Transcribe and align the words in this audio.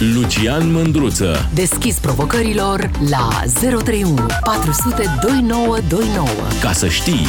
Lucian 0.00 0.72
Mândruță. 0.72 1.50
Deschis 1.54 1.98
provocărilor 1.98 2.90
la 3.10 3.28
031 3.60 4.26
400 4.44 5.04
2929. 5.22 6.26
Ca 6.60 6.72
să 6.72 6.88
știi... 6.88 7.26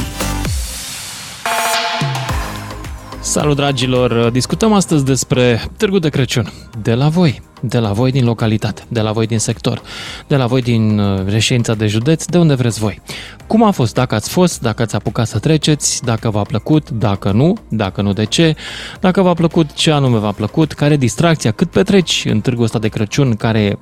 Salut 3.19 3.55
dragilor! 3.55 4.29
Discutăm 4.29 4.73
astăzi 4.73 5.05
despre 5.05 5.63
Târgu 5.77 5.99
de 5.99 6.09
Crăciun. 6.09 6.51
De 6.81 6.93
la 6.93 7.07
voi, 7.07 7.41
de 7.61 7.77
la 7.77 7.91
voi 7.91 8.11
din 8.11 8.25
localitate, 8.25 8.83
de 8.87 9.01
la 9.01 9.11
voi 9.11 9.27
din 9.27 9.39
sector, 9.39 9.81
de 10.27 10.35
la 10.35 10.45
voi 10.45 10.61
din 10.61 10.99
uh, 10.99 11.25
reședința 11.25 11.73
de 11.73 11.87
județ, 11.87 12.25
de 12.25 12.37
unde 12.37 12.53
vreți 12.53 12.79
voi. 12.79 13.01
Cum 13.47 13.63
a 13.63 13.71
fost, 13.71 13.93
dacă 13.93 14.15
ați 14.15 14.29
fost, 14.29 14.61
dacă 14.61 14.81
ați 14.81 14.95
apucat 14.95 15.27
să 15.27 15.39
treceți, 15.39 16.03
dacă 16.03 16.29
v-a 16.29 16.41
plăcut, 16.41 16.89
dacă 16.89 17.31
nu, 17.31 17.57
dacă 17.67 18.01
nu 18.01 18.13
de 18.13 18.23
ce, 18.23 18.55
dacă 18.99 19.21
v-a 19.21 19.33
plăcut, 19.33 19.73
ce 19.73 19.91
anume 19.91 20.17
v-a 20.17 20.31
plăcut, 20.31 20.71
care 20.71 20.97
distracția, 20.97 21.51
cât 21.51 21.69
petreci 21.69 22.25
în 22.29 22.41
târgul 22.41 22.63
ăsta 22.63 22.79
de 22.79 22.87
Crăciun, 22.87 23.35
care 23.35 23.59
e 23.59 23.77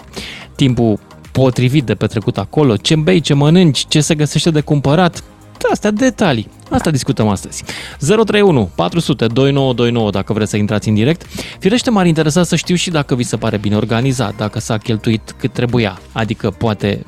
timpul 0.56 1.00
potrivit 1.32 1.84
de 1.86 1.96
petrecut 1.96 2.38
acolo, 2.38 2.78
ce 2.78 2.96
bei, 2.96 3.20
ce 3.20 3.34
mănânci, 3.34 3.86
ce 3.88 4.02
se 4.02 4.16
găsește 4.16 4.52
de 4.52 4.62
cumpărat, 4.62 5.24
astea 5.72 5.92
detalii. 5.92 6.48
Asta 6.70 6.92
discutăm 6.92 7.28
astăzi. 7.28 7.64
031 8.00 8.70
400 8.76 9.26
2929 9.26 10.10
dacă 10.12 10.34
vreți 10.34 10.50
să 10.50 10.58
intrați 10.58 10.88
în 10.88 10.94
direct. 10.94 11.26
Firește 11.60 11.90
m-ar 11.90 12.06
interesa 12.06 12.44
să 12.44 12.56
știu 12.56 12.76
și 12.76 12.90
dacă 12.90 13.16
vi 13.16 13.24
se 13.24 13.38
pare 13.38 13.58
bine 13.58 13.76
organizat, 13.76 14.36
dacă 14.36 14.60
s-a 14.60 14.78
cheltuit 14.78 15.36
cât 15.38 15.54
trebuia, 15.54 16.00
adică 16.12 16.50
poate 16.50 17.04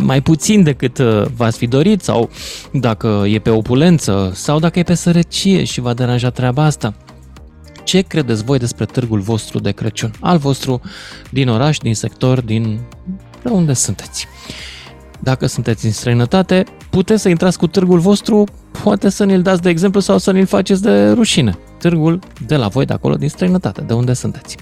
mai 0.00 0.20
puțin 0.20 0.62
decât 0.62 0.98
uh, 0.98 1.24
v-ați 1.36 1.58
fi 1.58 1.66
dorit 1.66 2.02
sau 2.02 2.30
dacă 2.72 3.24
e 3.26 3.38
pe 3.38 3.50
opulență 3.50 4.32
sau 4.34 4.58
dacă 4.58 4.78
e 4.78 4.82
pe 4.82 4.94
sărăcie 4.94 5.64
și 5.64 5.80
va 5.80 5.94
deranja 5.94 6.30
treaba 6.30 6.64
asta. 6.64 6.94
Ce 7.84 8.00
credeți 8.00 8.44
voi 8.44 8.58
despre 8.58 8.84
târgul 8.84 9.20
vostru 9.20 9.58
de 9.58 9.70
Crăciun? 9.70 10.10
Al 10.20 10.38
vostru 10.38 10.80
din 11.30 11.48
oraș, 11.48 11.78
din 11.78 11.94
sector, 11.94 12.40
din 12.40 12.80
de 13.42 13.48
unde 13.48 13.72
sunteți? 13.72 14.26
Dacă 15.22 15.46
sunteți 15.46 15.86
în 15.86 15.92
străinătate, 15.92 16.64
puteți 16.90 17.22
să 17.22 17.28
intrați 17.28 17.58
cu 17.58 17.66
târgul 17.66 17.98
vostru, 17.98 18.44
poate 18.82 19.08
să 19.08 19.24
ne-l 19.24 19.42
dați 19.42 19.62
de 19.62 19.68
exemplu 19.68 20.00
sau 20.00 20.18
să 20.18 20.32
ne-l 20.32 20.46
faceți 20.46 20.82
de 20.82 21.10
rușine. 21.10 21.58
Târgul 21.78 22.18
de 22.46 22.56
la 22.56 22.68
voi, 22.68 22.84
de 22.84 22.92
acolo, 22.92 23.14
din 23.14 23.28
străinătate, 23.28 23.80
de 23.80 23.92
unde 23.92 24.12
sunteți. 24.12 24.56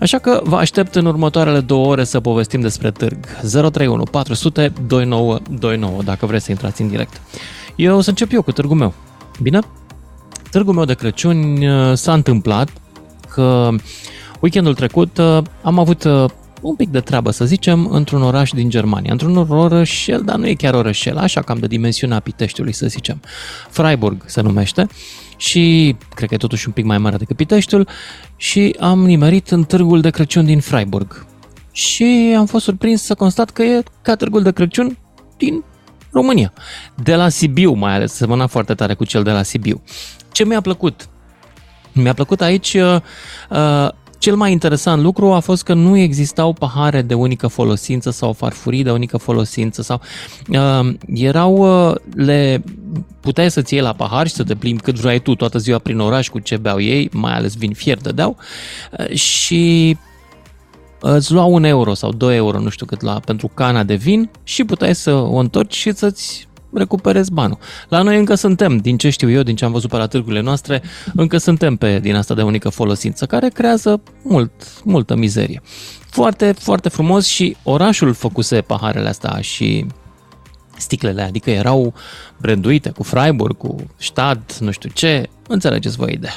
Așa 0.00 0.18
că 0.18 0.40
vă 0.44 0.56
aștept 0.56 0.94
în 0.94 1.06
următoarele 1.06 1.60
două 1.60 1.86
ore 1.86 2.04
să 2.04 2.20
povestim 2.20 2.60
despre 2.60 2.90
târg. 2.90 3.18
031 3.50 4.02
400 4.02 4.72
2929, 4.86 6.02
dacă 6.02 6.26
vreți 6.26 6.44
să 6.44 6.50
intrați 6.50 6.82
în 6.82 6.88
direct. 6.88 7.20
Eu 7.76 7.96
o 7.96 8.00
să 8.00 8.08
încep 8.08 8.32
eu 8.32 8.42
cu 8.42 8.52
târgul 8.52 8.76
meu. 8.76 8.94
Bine? 9.42 9.58
Târgul 10.50 10.74
meu 10.74 10.84
de 10.84 10.94
Crăciun 10.94 11.62
uh, 11.62 11.94
s-a 11.94 12.12
întâmplat 12.12 12.68
că 13.28 13.68
weekendul 14.40 14.74
trecut 14.74 15.18
uh, 15.18 15.38
am 15.62 15.78
avut 15.78 16.04
uh, 16.04 16.24
un 16.60 16.74
pic 16.74 16.88
de 16.88 17.00
treabă, 17.00 17.30
să 17.30 17.44
zicem, 17.44 17.86
într-un 17.90 18.22
oraș 18.22 18.50
din 18.50 18.70
Germania, 18.70 19.12
într-un 19.12 19.36
orășel, 19.36 20.22
dar 20.24 20.36
nu 20.36 20.46
e 20.46 20.54
chiar 20.54 20.74
orășel, 20.74 21.16
așa 21.16 21.42
cam 21.42 21.58
de 21.58 21.66
dimensiunea 21.66 22.20
Piteștiului, 22.20 22.72
să 22.72 22.86
zicem. 22.86 23.20
Freiburg 23.70 24.22
se 24.26 24.40
numește 24.40 24.86
și 25.36 25.96
cred 26.14 26.28
că 26.28 26.34
e 26.34 26.38
totuși 26.38 26.66
un 26.66 26.72
pic 26.72 26.84
mai 26.84 26.98
mare 26.98 27.16
decât 27.16 27.36
Piteștiul 27.36 27.88
și 28.36 28.76
am 28.80 29.04
nimerit 29.04 29.50
în 29.50 29.64
târgul 29.64 30.00
de 30.00 30.10
Crăciun 30.10 30.44
din 30.44 30.60
Freiburg. 30.60 31.26
Și 31.72 32.34
am 32.38 32.46
fost 32.46 32.64
surprins 32.64 33.02
să 33.02 33.14
constat 33.14 33.50
că 33.50 33.62
e 33.62 33.82
ca 34.02 34.14
târgul 34.14 34.42
de 34.42 34.52
Crăciun 34.52 34.98
din 35.36 35.64
România. 36.10 36.52
De 36.94 37.14
la 37.14 37.28
Sibiu 37.28 37.72
mai 37.72 37.94
ales, 37.94 38.12
semăna 38.12 38.46
foarte 38.46 38.74
tare 38.74 38.94
cu 38.94 39.04
cel 39.04 39.22
de 39.22 39.30
la 39.30 39.42
Sibiu. 39.42 39.82
Ce 40.32 40.44
mi-a 40.44 40.60
plăcut? 40.60 41.08
Mi-a 41.92 42.14
plăcut 42.14 42.40
aici 42.40 42.74
uh, 42.74 43.00
uh 43.50 43.88
cel 44.18 44.36
mai 44.36 44.52
interesant 44.52 45.02
lucru 45.02 45.32
a 45.32 45.38
fost 45.38 45.62
că 45.62 45.74
nu 45.74 45.96
existau 45.96 46.52
pahare 46.52 47.02
de 47.02 47.14
unică 47.14 47.46
folosință 47.46 48.10
sau 48.10 48.32
farfurii 48.32 48.82
de 48.82 48.90
unică 48.90 49.16
folosință 49.16 49.82
sau 49.82 50.00
uh, 50.48 50.94
erau, 51.14 51.88
uh, 51.88 51.94
le 52.14 52.64
puteai 53.20 53.50
să-ți 53.50 53.74
iei 53.74 53.82
la 53.82 53.92
pahar 53.92 54.26
și 54.26 54.34
să 54.34 54.44
te 54.44 54.54
plimbi 54.54 54.82
cât 54.82 54.94
vrei 54.94 55.18
tu 55.18 55.34
toată 55.34 55.58
ziua 55.58 55.78
prin 55.78 55.98
oraș 55.98 56.28
cu 56.28 56.38
ce 56.38 56.56
beau 56.56 56.80
ei, 56.80 57.08
mai 57.12 57.32
ales 57.32 57.56
vin 57.56 57.72
fier 57.72 57.98
dădeau 57.98 58.36
uh, 58.98 59.14
și 59.14 59.96
îți 61.00 61.32
lua 61.32 61.44
un 61.44 61.64
euro 61.64 61.94
sau 61.94 62.12
2 62.12 62.36
euro, 62.36 62.60
nu 62.60 62.68
știu 62.68 62.86
cât 62.86 63.00
la, 63.00 63.20
pentru 63.24 63.50
cana 63.54 63.84
de 63.84 63.94
vin 63.94 64.30
și 64.42 64.64
puteai 64.64 64.94
să 64.94 65.12
o 65.12 65.36
întorci 65.36 65.76
și 65.76 65.92
să-ți 65.92 66.47
recuperezi 66.72 67.32
banul. 67.32 67.58
La 67.88 68.02
noi 68.02 68.18
încă 68.18 68.34
suntem, 68.34 68.76
din 68.76 68.96
ce 68.96 69.10
știu 69.10 69.30
eu, 69.30 69.42
din 69.42 69.56
ce 69.56 69.64
am 69.64 69.72
văzut 69.72 69.90
pe 69.90 69.96
la 69.96 70.06
târgurile 70.06 70.40
noastre, 70.40 70.82
încă 71.14 71.38
suntem 71.38 71.76
pe 71.76 71.98
din 71.98 72.14
asta 72.14 72.34
de 72.34 72.42
unică 72.42 72.68
folosință, 72.68 73.26
care 73.26 73.48
creează 73.48 74.02
mult, 74.22 74.52
multă 74.84 75.16
mizerie. 75.16 75.62
Foarte, 76.10 76.52
foarte 76.52 76.88
frumos 76.88 77.26
și 77.26 77.56
orașul 77.62 78.12
făcuse 78.12 78.60
paharele 78.60 79.08
astea 79.08 79.40
și 79.40 79.86
sticlele, 80.76 81.22
adică 81.22 81.50
erau 81.50 81.94
branduite 82.40 82.90
cu 82.90 83.02
Freiburg, 83.02 83.56
cu 83.56 83.76
Stad, 83.96 84.56
nu 84.60 84.70
știu 84.70 84.90
ce, 84.92 85.28
înțelegeți 85.48 85.96
voi 85.96 86.12
ideea. 86.12 86.34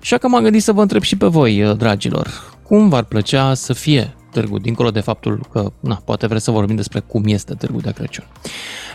Așa 0.00 0.18
că 0.18 0.28
m-am 0.28 0.42
gândit 0.42 0.62
să 0.62 0.72
vă 0.72 0.80
întreb 0.80 1.02
și 1.02 1.16
pe 1.16 1.26
voi, 1.26 1.74
dragilor, 1.76 2.56
cum 2.62 2.88
v-ar 2.88 3.04
plăcea 3.04 3.54
să 3.54 3.72
fie 3.72 4.16
târgul, 4.32 4.58
dincolo 4.58 4.90
de 4.90 5.00
faptul 5.00 5.46
că, 5.52 5.72
na, 5.80 6.02
poate 6.04 6.26
vreți 6.26 6.44
să 6.44 6.50
vorbim 6.50 6.76
despre 6.76 7.00
cum 7.00 7.22
este 7.26 7.54
târgul 7.54 7.80
de 7.80 7.90
Crăciun. 7.90 8.24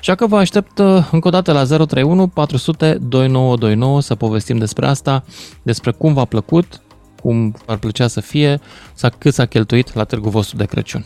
Așa 0.03 0.15
că 0.15 0.27
vă 0.27 0.37
aștept 0.37 0.77
uh, 0.77 1.07
încă 1.11 1.27
o 1.27 1.31
dată 1.31 1.51
la 1.51 1.63
031 1.63 2.27
400 2.27 2.97
2929 3.01 4.01
să 4.01 4.15
povestim 4.15 4.57
despre 4.57 4.85
asta, 4.85 5.23
despre 5.61 5.91
cum 5.91 6.13
v-a 6.13 6.25
plăcut, 6.25 6.81
cum 7.21 7.55
ar 7.65 7.77
plăcea 7.77 8.07
să 8.07 8.21
fie, 8.21 8.59
sau 8.93 9.09
cât 9.17 9.33
s-a 9.33 9.45
cheltuit 9.45 9.93
la 9.93 10.03
târgul 10.03 10.29
vostru 10.29 10.57
de 10.57 10.65
Crăciun. 10.65 11.05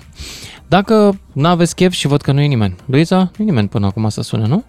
Dacă 0.68 1.20
nu 1.34 1.48
aveți 1.48 1.76
chef 1.76 1.92
și 1.92 2.08
văd 2.08 2.22
că 2.22 2.32
nu 2.32 2.42
e 2.42 2.46
nimeni, 2.46 2.76
Luiza, 2.86 3.18
nu 3.18 3.32
e 3.38 3.44
nimeni 3.44 3.68
până 3.68 3.86
acum 3.86 4.10
să 4.10 4.22
sune, 4.22 4.48
nu? 4.48 4.64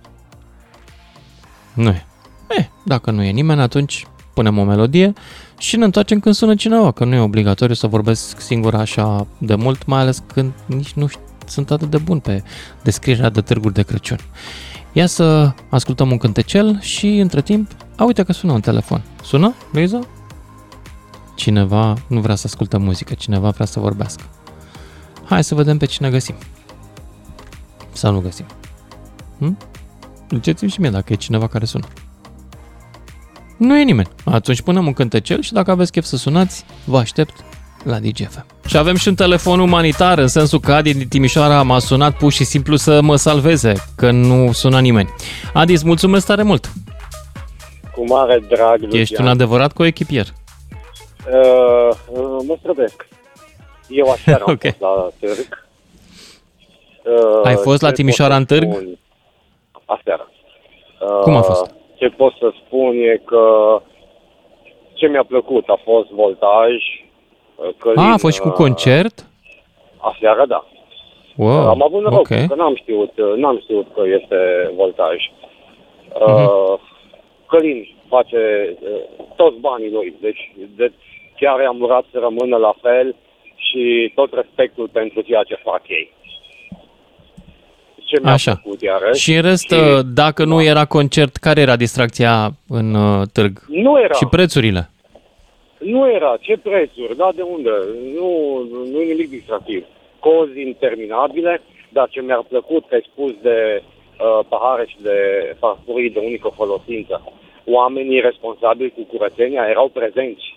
Nu 1.74 1.88
e. 1.88 2.06
Eh, 2.48 2.66
dacă 2.84 3.10
nu 3.10 3.22
e 3.22 3.30
nimeni, 3.30 3.60
atunci 3.60 4.06
punem 4.34 4.58
o 4.58 4.64
melodie 4.64 5.12
și 5.58 5.76
ne 5.76 5.84
întoarcem 5.84 6.20
când 6.20 6.34
sună 6.34 6.54
cineva, 6.54 6.92
că 6.92 7.04
nu 7.04 7.14
e 7.14 7.20
obligatoriu 7.20 7.74
să 7.74 7.86
vorbesc 7.86 8.40
singur 8.40 8.74
așa 8.74 9.26
de 9.38 9.54
mult, 9.54 9.86
mai 9.86 10.00
ales 10.00 10.22
când 10.32 10.52
nici 10.66 10.92
nu 10.92 11.08
sunt 11.48 11.70
atât 11.70 11.90
de 11.90 11.98
bun 11.98 12.18
pe 12.18 12.42
descrierea 12.82 13.28
de 13.28 13.40
târguri 13.40 13.74
de 13.74 13.82
Crăciun. 13.82 14.18
Ia 14.92 15.06
să 15.06 15.52
ascultăm 15.68 16.10
un 16.10 16.18
cântecel 16.18 16.80
și 16.80 17.18
între 17.18 17.42
timp, 17.42 17.70
a 17.96 18.04
uite 18.04 18.22
că 18.22 18.32
sună 18.32 18.52
un 18.52 18.60
telefon. 18.60 19.02
Sună, 19.22 19.54
Luiza? 19.72 20.00
Cineva 21.34 21.94
nu 22.06 22.20
vrea 22.20 22.34
să 22.34 22.42
ascultă 22.46 22.78
muzică, 22.78 23.14
cineva 23.14 23.50
vrea 23.50 23.66
să 23.66 23.80
vorbească. 23.80 24.22
Hai 25.24 25.44
să 25.44 25.54
vedem 25.54 25.78
pe 25.78 25.86
cine 25.86 26.10
găsim. 26.10 26.34
Sau 27.92 28.12
nu 28.12 28.20
găsim. 28.20 28.46
Hm? 29.38 29.58
Ziceți-mi 30.30 30.70
și 30.70 30.80
mie 30.80 30.90
dacă 30.90 31.12
e 31.12 31.16
cineva 31.16 31.46
care 31.46 31.64
sună. 31.64 31.86
Nu 33.56 33.76
e 33.76 33.82
nimeni. 33.82 34.08
Atunci 34.24 34.62
punem 34.62 34.86
un 34.86 34.92
cântecel 34.92 35.42
și 35.42 35.52
dacă 35.52 35.70
aveți 35.70 35.92
chef 35.92 36.04
să 36.04 36.16
sunați, 36.16 36.64
vă 36.84 36.98
aștept 36.98 37.44
la 37.84 37.98
DGF. 37.98 38.36
Și 38.66 38.76
avem 38.76 38.96
și 38.96 39.08
un 39.08 39.14
telefon 39.14 39.60
umanitar, 39.60 40.18
în 40.18 40.26
sensul 40.26 40.60
că 40.60 40.72
Adi 40.72 40.94
din 40.94 41.08
Timișoara 41.08 41.62
m-a 41.62 41.78
sunat 41.78 42.16
pur 42.16 42.32
și 42.32 42.44
simplu 42.44 42.76
să 42.76 43.00
mă 43.02 43.16
salveze, 43.16 43.72
că 43.96 44.10
nu 44.10 44.52
suna 44.52 44.78
nimeni. 44.78 45.08
Adi, 45.54 45.72
îți 45.72 45.86
mulțumesc 45.86 46.26
tare 46.26 46.42
mult! 46.42 46.66
Cu 47.94 48.04
mare 48.04 48.38
drag, 48.48 48.80
Lucian. 48.80 49.00
Ești 49.00 49.20
un 49.20 49.28
adevărat 49.28 49.72
coechipier. 49.72 50.26
Uh, 51.32 51.88
uh, 52.12 52.44
mă 52.46 52.56
străbesc. 52.58 53.08
Eu 53.88 54.10
aseară 54.10 54.44
am 54.46 54.52
okay. 54.52 54.70
fost 54.70 54.80
la 54.80 55.08
târg. 55.20 55.66
Uh, 57.04 57.46
Ai 57.48 57.54
fost 57.54 57.82
la 57.82 57.90
Timișoara 57.90 58.36
în 58.36 58.44
târg? 58.44 58.68
Aseară. 59.84 60.30
Uh, 61.00 61.20
Cum 61.22 61.36
a 61.36 61.40
fost? 61.42 61.76
ce 61.98 62.08
pot 62.08 62.32
să 62.38 62.52
spun 62.64 62.92
e 62.96 63.22
că 63.24 63.42
ce 64.94 65.06
mi-a 65.06 65.24
plăcut 65.24 65.68
a 65.68 65.80
fost 65.84 66.08
voltaj. 66.08 66.72
Călin, 67.78 67.98
a, 67.98 68.12
a 68.12 68.16
fost 68.16 68.34
și 68.34 68.40
cu 68.40 68.50
concert? 68.50 69.26
Aseară, 69.96 70.44
da. 70.46 70.64
Wow, 71.36 71.68
Am 71.68 71.82
avut 71.82 72.02
noroc, 72.02 72.18
okay. 72.18 72.46
că 72.46 72.54
n-am 72.54 72.76
știut, 72.76 73.12
n-am 73.36 73.58
știut 73.62 73.86
că 73.94 74.02
este 74.20 74.70
voltaj. 74.76 75.16
Uh-huh. 75.16 76.44
Uh, 76.44 76.78
Călin 77.46 77.96
face 78.08 78.42
uh, 78.80 79.24
toți 79.36 79.58
banii 79.58 79.90
lui, 79.90 80.14
deci 80.20 80.52
de, 80.76 80.92
chiar 81.36 81.60
am 81.60 81.80
urat 81.80 82.04
să 82.12 82.18
rămână 82.18 82.56
la 82.56 82.74
fel 82.82 83.14
și 83.56 84.12
tot 84.14 84.32
respectul 84.32 84.88
pentru 84.92 85.20
ceea 85.20 85.42
ce 85.42 85.60
fac 85.64 85.82
ei 85.88 86.12
ce 88.08 88.20
mi-a 88.22 88.32
Așa. 88.32 88.54
plăcut 88.54 88.82
iarăși. 88.82 89.22
Și 89.22 89.34
în 89.34 89.42
rest, 89.42 89.70
și... 89.70 89.74
Uh, 89.74 89.98
dacă 90.04 90.44
nu 90.44 90.62
era 90.62 90.84
concert, 90.84 91.36
care 91.36 91.60
era 91.60 91.76
distracția 91.76 92.50
în 92.68 92.94
uh, 92.94 93.26
târg? 93.32 93.64
Nu 93.68 94.00
era. 94.00 94.14
Și 94.14 94.26
prețurile? 94.26 94.90
Nu 95.78 96.10
era. 96.10 96.36
Ce 96.40 96.56
prețuri? 96.56 97.16
Da, 97.16 97.30
de 97.34 97.42
unde? 97.42 97.70
Nu, 98.14 98.58
nu 98.92 99.00
e 99.00 99.04
nimic 99.12 99.28
distractiv. 99.30 99.84
Cozi 100.18 100.60
interminabile, 100.60 101.60
dar 101.88 102.08
ce 102.08 102.20
mi-a 102.20 102.44
plăcut, 102.48 102.88
că 102.88 102.94
ai 102.94 103.06
spus 103.12 103.32
de 103.42 103.82
uh, 103.82 104.44
pahare 104.48 104.86
și 104.86 104.96
de 105.00 105.16
farfurii 105.58 106.10
de 106.10 106.18
unică 106.18 106.50
folosință. 106.54 107.32
Oamenii 107.66 108.20
responsabili 108.20 108.90
cu 108.90 109.02
curățenia 109.16 109.66
erau 109.68 109.88
prezenți. 109.88 110.56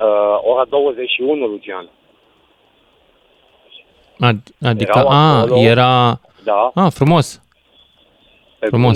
Uh, 0.00 0.38
ora 0.42 0.64
21, 0.68 1.46
Lucian. 1.46 1.90
Ad- 4.24 4.54
adică, 4.62 4.92
Erau 4.98 5.08
a, 5.08 5.38
acolo. 5.40 5.60
era... 5.60 6.20
Da, 6.44 6.70
A, 6.74 6.88
frumos, 6.88 7.42
pe 8.58 8.66
frumos. 8.66 8.92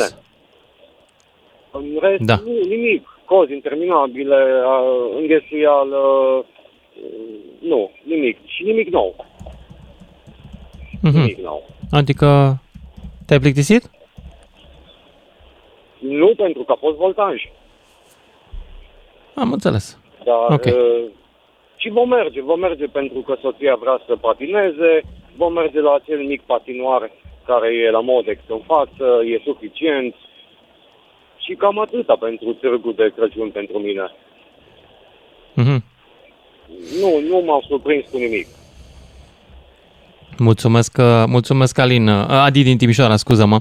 bune. 1.70 1.92
În 1.94 1.98
rest, 2.00 2.22
Da. 2.22 2.34
nu, 2.44 2.52
nimic. 2.68 3.19
Cozi 3.30 3.52
interminabile, 3.52 4.36
a, 4.64 4.82
înghesuială, 5.16 6.00
nu, 7.60 7.90
nimic. 8.02 8.36
Și 8.46 8.62
nimic 8.62 8.88
nou. 8.88 9.26
Mhm. 11.02 11.16
Nimic 11.16 11.38
nou. 11.38 11.66
Adică, 11.90 12.58
te-ai 13.26 13.40
plictisit? 13.40 13.90
Nu 15.98 16.34
pentru 16.36 16.62
că 16.62 16.72
a 16.72 16.76
fost 16.80 16.96
voltaj. 16.96 17.42
Am 19.34 19.52
înțeles. 19.52 19.98
Dar 20.24 20.36
Ok. 20.48 20.64
uh, 20.64 21.04
și 21.76 21.88
vom 21.88 22.08
merge, 22.08 22.42
vom 22.42 22.58
merge 22.60 22.86
pentru 22.86 23.18
că 23.20 23.36
soția 23.40 23.74
vrea 23.80 24.00
să 24.06 24.16
patineze, 24.16 25.02
vom 25.36 25.52
merge 25.52 25.80
la 25.80 25.92
acel 25.94 26.18
mic 26.18 26.42
patinoar 26.42 27.10
care 27.46 27.74
e 27.74 27.90
la 27.90 28.00
Modex 28.00 28.40
în 28.48 28.60
față, 28.66 29.20
e 29.24 29.40
suficient. 29.44 30.14
Și 31.50 31.56
cam 31.56 31.78
atâta 31.78 32.16
pentru 32.20 32.52
târgul 32.52 32.94
de 32.96 33.12
Crăciun 33.16 33.50
pentru 33.50 33.78
mine. 33.78 34.02
Mhm. 35.54 35.84
Nu, 37.00 37.20
nu 37.28 37.42
m-au 37.46 37.64
surprins 37.68 38.04
cu 38.10 38.16
nimic. 38.16 38.46
Mulțumesc, 40.38 40.96
uh, 40.98 41.24
mulțumesc 41.26 41.78
Alin. 41.78 42.08
Uh, 42.08 42.26
Adi 42.28 42.62
din 42.62 42.76
Timișoara, 42.76 43.16
scuză-mă. 43.16 43.60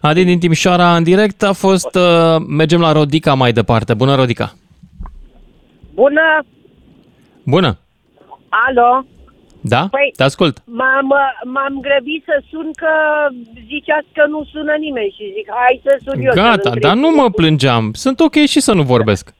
Adi 0.00 0.24
din 0.24 0.38
Timișoara, 0.38 0.96
în 0.96 1.02
direct, 1.02 1.42
a 1.42 1.52
fost... 1.52 1.94
uh, 1.94 2.36
Mergem 2.46 2.80
la 2.80 2.92
Rodica 2.92 3.34
mai 3.34 3.52
departe. 3.52 3.94
Bună, 3.94 4.14
Rodica! 4.14 4.52
Bună! 5.94 6.44
Bună! 7.44 7.78
Alo! 8.48 9.04
Da? 9.62 9.82
Păi- 9.88 10.14
Te 10.16 10.22
ascult. 10.22 10.62
M-am, 10.64 11.14
m-am 11.44 11.80
grăbit 11.80 12.22
să 12.24 12.42
sun 12.50 12.70
că 12.76 12.92
ziceați 13.66 14.06
că 14.12 14.24
nu 14.28 14.44
sună 14.52 14.74
nimeni 14.78 15.14
și 15.18 15.32
zic 15.36 15.46
hai 15.50 15.80
să 15.84 15.98
sun 16.04 16.20
eu. 16.20 16.32
să-l 16.32 16.42
Gata, 16.42 16.52
întreb. 16.70 16.82
dar 16.82 16.94
nu 16.96 17.10
mă 17.10 17.30
plângeam. 17.30 17.92
Sunt 17.92 18.20
ok 18.20 18.34
și 18.34 18.60
să 18.60 18.72
nu 18.74 18.82
vorbesc. 18.82 19.34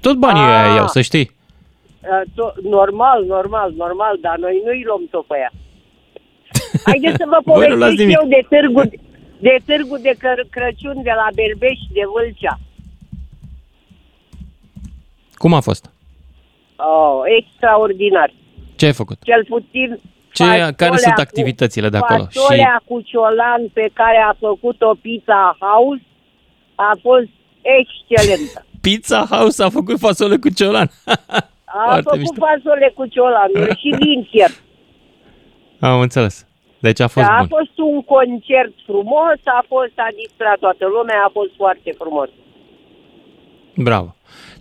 Tot 0.00 0.16
banii 0.16 0.42
Ah. 0.42 0.48
ăia 0.48 0.74
iau, 0.74 0.86
să 0.86 1.00
știi. 1.00 1.30
Uh, 1.30 2.20
to- 2.36 2.54
normal, 2.62 3.24
normal, 3.24 3.72
normal, 3.76 4.18
dar 4.20 4.36
noi 4.38 4.62
nu-i 4.64 4.82
luăm 4.86 5.02
tot 5.10 5.26
pe 5.26 5.36
ea. 5.38 5.52
Haideți 6.90 7.16
să 7.16 7.24
vă 7.28 7.38
Voi 7.44 7.68
nu 7.68 7.76
luați 7.76 7.94
povestesc 7.96 7.98
nimic. 7.98 8.16
eu 8.20 8.28
de 8.28 8.42
târgul 8.56 8.86
de, 9.38 9.56
târgul 9.66 9.98
de 10.02 10.12
Căr- 10.22 10.48
Crăciun 10.50 11.02
de 11.02 11.12
la 11.20 11.26
Berbeș 11.34 11.78
de 11.92 12.00
Vâlcea. 12.14 12.58
Cum 15.34 15.54
a 15.54 15.60
fost? 15.60 15.90
Oh, 16.76 17.20
extraordinar. 17.38 18.32
Ce 18.82 18.88
ai 18.88 19.00
făcut? 19.02 19.18
Cel 19.22 19.44
puțin 19.48 19.88
Ce, 20.32 20.44
care 20.44 20.60
fasolea 20.76 20.96
sunt 20.98 21.14
cu- 21.14 21.20
activitățile 21.20 21.88
de 21.88 21.96
acolo? 21.96 22.24
Și 22.30 22.38
Fasolea 22.38 22.82
cu 22.88 23.00
ciolan 23.00 23.62
pe 23.72 23.86
care 23.92 24.18
a 24.28 24.32
făcut-o 24.38 24.90
Pizza 25.02 25.56
House 25.60 26.02
a 26.74 26.92
fost 27.02 27.28
excelentă. 27.78 28.66
Pizza 28.86 29.20
House 29.30 29.62
a 29.64 29.68
făcut 29.68 29.98
fasole 29.98 30.36
cu 30.36 30.48
ciolan. 30.48 30.88
A 31.64 31.82
Foarte 31.84 32.02
făcut 32.02 32.18
mișto. 32.18 32.44
fasole 32.46 32.92
cu 32.94 33.04
ciolanuri 33.06 33.78
și 33.82 33.88
vin 34.00 34.26
fiert. 34.30 34.62
Am 35.80 36.00
înțeles. 36.00 36.46
Deci 36.78 37.00
a 37.00 37.06
fost 37.06 37.26
Da, 37.26 37.32
a 37.32 37.38
bun. 37.38 37.48
fost 37.58 37.78
un 37.90 38.02
concert 38.02 38.72
frumos, 38.86 39.38
a 39.44 39.64
fost, 39.68 39.92
a 39.96 40.08
distrat 40.22 40.58
toată 40.58 40.84
lumea, 40.96 41.18
a 41.26 41.30
fost 41.32 41.50
foarte 41.56 41.90
frumos. 41.98 42.28
Bravo. 43.76 44.14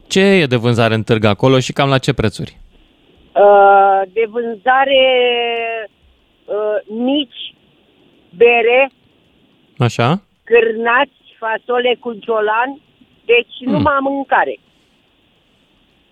Ce 0.07 0.19
e 0.21 0.45
de 0.45 0.55
vânzare 0.55 0.93
în 0.93 1.03
târg 1.03 1.23
acolo 1.23 1.59
și 1.59 1.73
cam 1.73 1.89
la 1.89 1.97
ce 1.97 2.13
prețuri? 2.13 2.59
Uh, 3.35 4.01
de 4.13 4.23
vânzare 4.29 5.03
uh, 6.45 6.77
mici, 7.05 7.55
bere, 8.37 8.91
Așa? 9.77 10.21
cârnați, 10.43 11.17
fasole 11.39 11.95
cu 11.99 12.13
ciolan, 12.13 12.69
deci 13.25 13.53
Hmm. 13.63 13.71
numai 13.71 13.97
mâncare. 14.01 14.59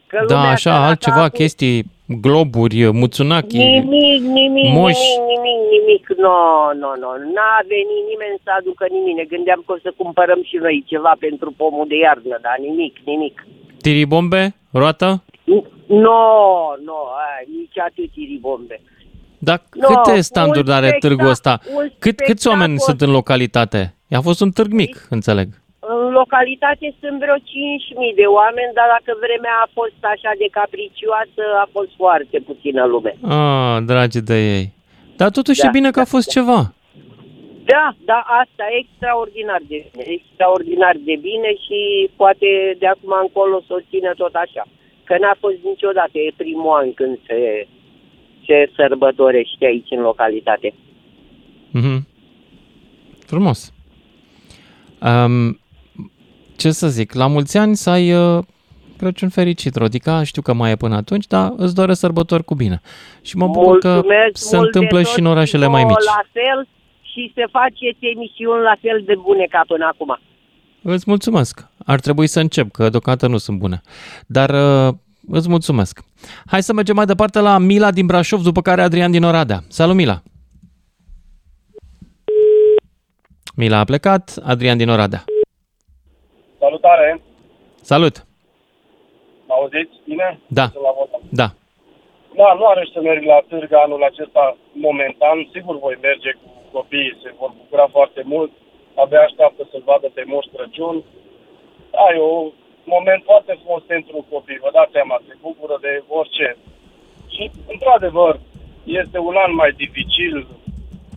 Că 0.07 0.17
Da, 0.27 0.33
lumea 0.35 0.49
așa, 0.51 0.69
săracă 0.71 0.85
altceva, 0.89 1.23
acum- 1.23 1.37
chestii, 1.39 1.83
globuri, 2.25 2.91
muțunachi. 2.91 3.57
Nimic, 3.57 4.21
nimic, 4.21 4.71
moși. 4.79 5.07
nimic, 5.19 5.39
nimic, 5.43 5.59
nimic. 5.75 6.05
No, 6.25 6.39
no, 6.83 6.91
no. 7.03 7.11
N-a 7.35 7.57
venit 7.73 8.03
nimeni 8.11 8.37
să 8.43 8.49
aducă 8.59 8.85
nimic. 8.89 9.15
Ne 9.15 9.23
gândeam 9.23 9.63
că 9.65 9.71
o 9.73 9.77
să 9.85 9.93
cumpărăm 9.97 10.41
și 10.49 10.55
noi 10.55 10.83
ceva 10.91 11.13
pentru 11.19 11.53
pomul 11.57 11.85
de 11.87 11.97
iarnă, 11.97 12.37
dar 12.41 12.55
nimic, 12.67 12.95
nimic. 13.05 13.47
Tiribombe? 13.81 14.55
Roată? 14.71 15.23
No, 15.87 16.21
no, 16.87 16.97
ai, 17.27 17.43
nici 17.57 17.77
atât 17.87 18.39
bombe. 18.39 18.81
Dar 19.37 19.61
No, 19.73 19.87
câte 19.87 20.21
standuri 20.21 20.67
un 20.67 20.73
are 20.73 20.91
târgul 20.99 21.25
spectac- 21.25 21.31
ăsta? 21.31 21.59
un 21.79 21.89
Cât, 21.99 22.17
câți 22.29 22.47
oameni 22.47 22.73
spectacol. 22.77 22.87
sunt 22.97 22.99
în 23.07 23.11
localitate? 23.19 23.81
A 24.19 24.21
fost 24.27 24.41
un 24.41 24.51
târg 24.51 24.71
mic, 24.71 24.93
înțeleg. 25.09 25.47
În 25.79 26.09
localitate 26.21 26.87
sunt 27.01 27.17
vreo 27.23 27.37
5.000 27.53 28.13
de 28.21 28.25
oameni, 28.39 28.71
dar 28.79 28.87
dacă 28.95 29.11
vremea 29.25 29.55
a 29.65 29.69
fost 29.79 29.99
așa 30.13 30.31
de 30.41 30.47
capricioasă, 30.59 31.43
a 31.63 31.67
fost 31.75 31.91
foarte 32.01 32.37
puțină 32.49 32.83
lume. 32.93 33.11
Ah, 33.37 33.77
dragi 33.91 34.21
de 34.31 34.37
ei. 34.55 34.65
Dar 35.19 35.29
totuși 35.39 35.61
Da, 35.61 35.67
e 35.67 35.77
bine 35.77 35.91
că 35.91 35.99
a 35.99 36.13
fost 36.15 36.27
ceva. 36.37 36.59
Da, 37.73 37.85
da, 38.09 38.19
asta 38.43 38.63
e 38.71 38.81
extraordinar 38.83 39.61
de 39.71 39.77
bine, 39.91 40.03
extraordinar 40.17 40.95
de 41.09 41.15
bine 41.27 41.49
și 41.65 41.79
poate 42.21 42.49
de 42.81 42.87
acum 42.93 43.11
încolo 43.25 43.55
să 43.67 43.71
o 43.77 43.85
țină 43.89 44.11
tot 44.21 44.33
așa. 44.45 44.63
Că 45.09 45.17
n-a 45.17 45.35
fost 45.39 45.55
niciodată, 45.63 46.11
e 46.13 46.33
primul 46.37 46.77
an 46.79 46.93
când 46.93 47.19
se, 47.27 47.67
se 48.45 48.71
sărbătorește 48.75 49.65
aici 49.65 49.87
în 49.89 50.01
localitate. 50.01 50.73
Mhm. 51.71 52.07
Frumos. 53.25 53.73
Um, 55.01 55.59
ce 56.57 56.69
să 56.71 56.87
zic, 56.87 57.13
la 57.13 57.27
mulți 57.27 57.57
ani 57.57 57.75
să 57.75 57.89
ai 57.89 58.13
uh, 58.13 58.43
Crăciun 58.97 59.29
fericit, 59.29 59.75
Rodica, 59.75 60.23
știu 60.23 60.41
că 60.41 60.53
mai 60.53 60.71
e 60.71 60.75
până 60.75 60.95
atunci, 60.95 61.27
dar 61.27 61.53
îți 61.57 61.75
doresc 61.75 61.99
sărbători 61.99 62.43
cu 62.43 62.55
bine. 62.55 62.81
Și 63.21 63.37
mă 63.37 63.47
bucur 63.47 63.77
că 63.77 64.01
se 64.33 64.55
mult 64.55 64.71
de 64.71 64.77
întâmplă 64.77 65.01
tot 65.01 65.11
și 65.11 65.19
în 65.19 65.25
orașele 65.25 65.67
mai 65.67 65.81
vouă 65.81 65.93
mici. 65.93 66.05
La 66.05 66.23
fel 66.31 66.67
și 67.01 67.31
se 67.35 67.45
faceți 67.51 68.05
emisiuni 68.13 68.61
la 68.61 68.75
fel 68.81 69.01
de 69.05 69.15
bune 69.15 69.45
ca 69.49 69.61
până 69.67 69.85
acum. 69.85 70.19
Îți 70.83 71.03
mulțumesc. 71.07 71.67
Ar 71.85 71.99
trebui 71.99 72.27
să 72.27 72.39
încep, 72.39 72.71
că 72.71 72.89
deocamdată 72.89 73.27
nu 73.27 73.37
sunt 73.37 73.57
bune. 73.57 73.81
Dar 74.27 74.49
uh, 74.49 74.93
îți 75.27 75.49
mulțumesc. 75.49 75.99
Hai 76.45 76.63
să 76.63 76.73
mergem 76.73 76.95
mai 76.95 77.05
departe 77.05 77.39
la 77.39 77.57
Mila 77.57 77.91
din 77.91 78.05
Brașov, 78.05 78.41
după 78.41 78.61
care 78.61 78.81
Adrian 78.81 79.11
din 79.11 79.23
Oradea. 79.23 79.59
Salut, 79.67 79.95
Mila! 79.95 80.21
Mila 83.55 83.77
a 83.79 83.83
plecat, 83.83 84.39
Adrian 84.43 84.77
din 84.77 84.89
Oradea. 84.89 85.23
Salutare! 86.59 87.21
Salut! 87.81 88.25
Mă 89.47 89.53
auziți 89.59 89.95
bine? 90.07 90.39
Da. 90.47 90.67
Sunt 90.73 90.83
la 90.83 90.93
vot. 90.97 91.09
Da. 91.41 91.47
Da, 92.35 92.53
nu 92.59 92.65
are 92.65 92.83
să 92.93 92.99
merg 93.01 93.23
la 93.23 93.39
târg 93.49 93.71
anul 93.73 94.03
acesta 94.03 94.57
momentan. 94.87 95.37
Sigur 95.53 95.75
voi 95.79 95.97
merge 96.01 96.31
cu 96.41 96.47
copiii, 96.71 97.19
se 97.23 97.29
vor 97.39 97.51
bucura 97.57 97.87
foarte 97.97 98.21
mult. 98.25 98.51
Abia 98.95 99.21
așteaptă 99.21 99.67
să-l 99.71 99.81
vadă 99.85 100.07
pe 100.13 100.23
Moș 100.25 100.45
Crăciun. 100.55 101.03
Da, 101.91 102.05
e 102.15 102.19
un 102.21 102.51
moment 102.83 103.23
foarte 103.23 103.59
frumos 103.61 103.81
pentru 103.87 104.25
copii, 104.29 104.57
vă 104.61 104.69
dați 104.73 104.91
seama, 104.91 105.21
se 105.27 105.35
bucură 105.41 105.77
de 105.81 106.03
orice. 106.07 106.57
Și, 107.27 107.51
într-adevăr, 107.67 108.39
este 108.83 109.17
un 109.17 109.35
an 109.45 109.53
mai 109.55 109.71
dificil 109.71 110.47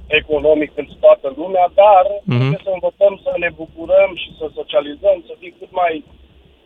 economic 0.07 0.71
pentru 0.73 0.95
toată 1.01 1.33
lumea, 1.37 1.71
dar 1.75 2.05
Mhm. 2.25 2.39
trebuie 2.39 2.61
să 2.63 2.71
învățăm 2.73 3.21
să 3.23 3.33
ne 3.39 3.51
bucurăm 3.55 4.11
și 4.17 4.31
să 4.39 4.51
socializăm, 4.55 5.25
să 5.27 5.35
fim 5.39 5.55
cât 5.59 5.71
mai 5.73 6.05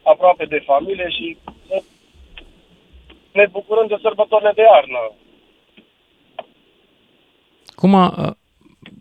aproape 0.02 0.44
de 0.44 0.62
familie 0.66 1.08
și 1.08 1.38
să 1.68 1.82
ne 3.32 3.46
bucurăm 3.50 3.86
de 3.86 3.96
sărbătorile 4.02 4.52
de 4.54 4.62
iarnă. 4.62 5.12
Cum, 7.74 7.94
a, 7.94 8.14
uh, 8.18 8.30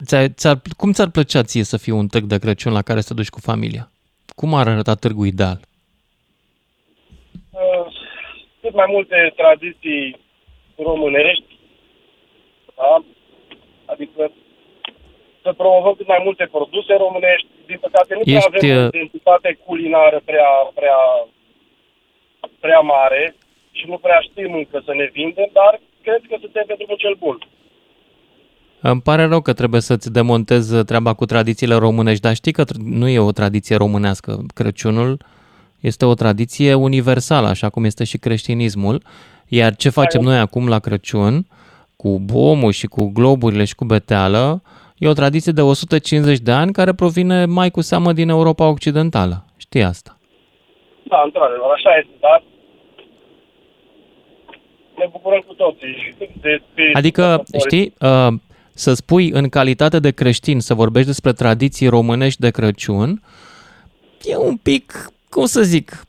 ți-ar, 0.06 0.27
ți-ar, 0.27 0.58
cum 0.77 0.92
ți-ar 0.92 1.10
plăcea 1.10 1.44
ție 1.44 1.63
să 1.63 1.77
fie 1.77 1.94
un 1.94 2.08
târg 2.08 2.24
de 2.24 2.39
Crăciun 2.39 2.74
la 2.74 2.82
care 2.82 3.01
să 3.01 3.08
te 3.08 3.13
duci 3.13 3.30
cu 3.30 3.39
familia? 3.39 3.92
Cum 4.36 4.54
ar 4.54 4.68
arăta 4.68 4.96
târgul 4.96 5.25
ideal? 5.25 5.60
Uh, 7.51 7.86
Cât 8.62 8.74
mai 8.74 8.86
multe 8.89 9.34
tradiții 9.36 10.20
românești, 10.75 11.60
da? 12.75 13.04
adică 13.86 14.32
să 15.42 15.54
promovăm 15.54 15.94
cât 15.94 16.08
mai 16.08 16.22
multe 16.24 16.46
produse 16.56 16.94
românești. 17.06 17.48
Din 17.65 17.77
păcate 17.86 18.13
nu 18.13 18.22
prea 18.24 18.36
Ești, 18.36 18.50
avem 18.50 18.70
uh, 18.70 18.84
o 18.84 18.88
identitate 18.88 19.60
culinară 19.65 20.22
prea, 20.30 20.50
prea, 20.80 21.00
prea 22.60 22.80
mare 22.80 23.36
și 23.72 23.86
nu 23.92 23.98
prea 23.98 24.20
știm 24.27 24.54
încă 24.54 24.82
să 24.86 24.94
ne 24.94 25.10
vindem, 25.18 25.50
dar 25.54 25.74
cred 26.01 26.22
că 26.30 26.36
suntem 26.39 26.65
pe 26.68 26.75
drumul 26.77 27.04
cel 27.04 27.15
bun. 27.25 27.38
Îmi 28.92 29.01
pare 29.01 29.25
rău 29.25 29.42
că 29.42 29.54
trebuie 29.54 29.82
să-ți 29.82 30.12
demontez 30.12 30.84
treaba 30.86 31.13
cu 31.13 31.25
tradițiile 31.25 31.75
românești, 31.75 32.22
dar 32.22 32.36
știi 32.36 32.51
că 32.51 32.63
tr- 32.63 32.84
nu 32.84 33.08
e 33.08 33.20
o 33.20 33.32
tradiție 33.32 33.75
românească. 33.75 34.42
Crăciunul 34.54 35.18
este 35.80 36.06
o 36.06 36.13
tradiție 36.13 36.74
universală, 36.74 37.48
așa 37.48 37.70
cum 37.70 37.84
este 37.84 38.04
și 38.04 38.18
creștinismul. 38.18 39.01
Iar 39.48 39.75
ce 39.75 39.89
facem 39.89 40.22
noi 40.22 40.38
acum 40.38 40.68
la 40.68 40.80
Crăciun, 40.80 41.46
cu 41.96 42.10
cu 42.10 42.20
bomul 42.20 42.72
și 42.72 42.88
cu 42.88 43.12
globurile 43.13 43.63
și 43.63 43.75
cu 43.75 43.86
beteală 43.86 44.62
e 44.98 45.08
o 45.08 45.13
tradiție 45.13 45.51
de 45.51 45.62
150 45.62 46.39
de 46.39 46.51
ani 46.51 46.72
care 46.72 46.94
provine 46.94 47.46
mai 47.46 47.72
cu 47.72 47.82
seamă 47.82 48.13
din 48.13 48.30
Europa 48.30 48.70
Occidentală. 48.70 49.46
Știi 49.58 49.84
asta? 49.84 50.18
Da, 51.04 51.22
într-adevăr, 51.25 51.70
așa 51.75 51.89
este, 51.98 52.13
dar 52.20 52.44
ne 54.98 55.08
bucurăm 55.12 55.44
cu 55.48 55.54
toții 55.54 56.15
de 56.18 56.62
spiritul 56.72 56.96
Adică, 56.96 57.22
sărbătorii. 57.22 57.60
știi, 57.60 57.94
uh, 58.01 58.34
să 58.77 58.94
spui 58.94 59.29
în 59.29 59.50
calitate 59.50 60.00
de 60.00 60.12
creștin, 60.12 60.60
să 60.60 60.74
vorbești 60.74 61.08
despre 61.08 61.34
tradiții 61.34 61.88
românești 61.88 62.39
de 62.39 62.50
Crăciun, 62.50 63.22
e 64.24 64.36
un 64.38 64.58
pic, 64.58 65.12
cum 65.29 65.46
să 65.46 65.62
zic, 65.62 66.05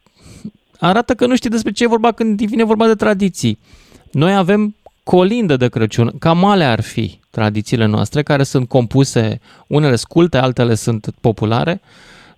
arată 0.79 1.15
că 1.15 1.27
nu 1.27 1.37
știi 1.37 1.51
despre 1.51 1.73
ce 1.73 1.85
e 1.85 1.87
vorba 1.87 2.13
când 2.13 2.43
vine 2.43 2.65
vorba 2.65 2.87
de 2.87 2.95
tradiții. 2.95 3.59
Noi 4.11 4.35
avem 4.35 4.75
colindă 5.03 5.57
de 5.57 5.69
Crăciun, 5.69 6.13
cam 6.19 6.45
alea 6.45 6.71
ar 6.71 6.81
fi 6.81 7.21
tradițiile 7.31 7.85
noastre, 7.85 8.23
care 8.23 8.43
sunt 8.43 8.69
compuse, 8.69 9.41
unele 9.67 9.97
sculte, 9.97 10.37
altele 10.37 10.75
sunt 10.75 11.15
populare, 11.21 11.81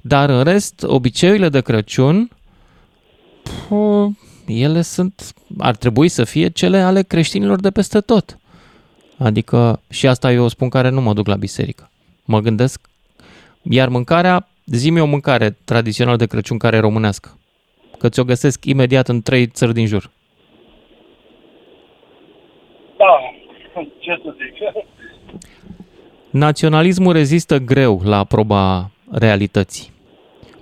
dar 0.00 0.30
în 0.30 0.42
rest, 0.42 0.82
obiceiurile 0.82 1.48
de 1.48 1.60
Crăciun, 1.60 2.30
pă, 3.68 4.08
ele 4.46 4.82
sunt, 4.82 5.32
ar 5.58 5.76
trebui 5.76 6.08
să 6.08 6.24
fie 6.24 6.48
cele 6.48 6.78
ale 6.78 7.02
creștinilor 7.02 7.60
de 7.60 7.70
peste 7.70 8.00
tot. 8.00 8.38
Adică, 9.18 9.80
și 9.90 10.06
asta 10.06 10.32
eu 10.32 10.48
spun 10.48 10.68
care 10.68 10.88
nu 10.88 11.00
mă 11.00 11.12
duc 11.12 11.26
la 11.26 11.36
biserică. 11.36 11.90
Mă 12.24 12.40
gândesc, 12.40 12.88
iar 13.62 13.88
mâncarea, 13.88 14.48
zi 14.64 15.00
o 15.00 15.04
mâncare 15.04 15.56
tradițională 15.64 16.16
de 16.16 16.26
Crăciun 16.26 16.58
care 16.58 16.76
e 16.76 16.80
românească. 16.80 17.38
Că 17.98 18.08
ți-o 18.08 18.24
găsesc 18.24 18.64
imediat 18.64 19.08
în 19.08 19.22
trei 19.22 19.46
țări 19.46 19.74
din 19.74 19.86
jur. 19.86 20.10
Da, 22.98 23.18
ce 23.98 24.20
să 24.22 24.34
zic. 24.36 24.86
Naționalismul 26.30 27.12
rezistă 27.12 27.58
greu 27.58 28.00
la 28.04 28.24
proba 28.24 28.90
realității. 29.10 29.92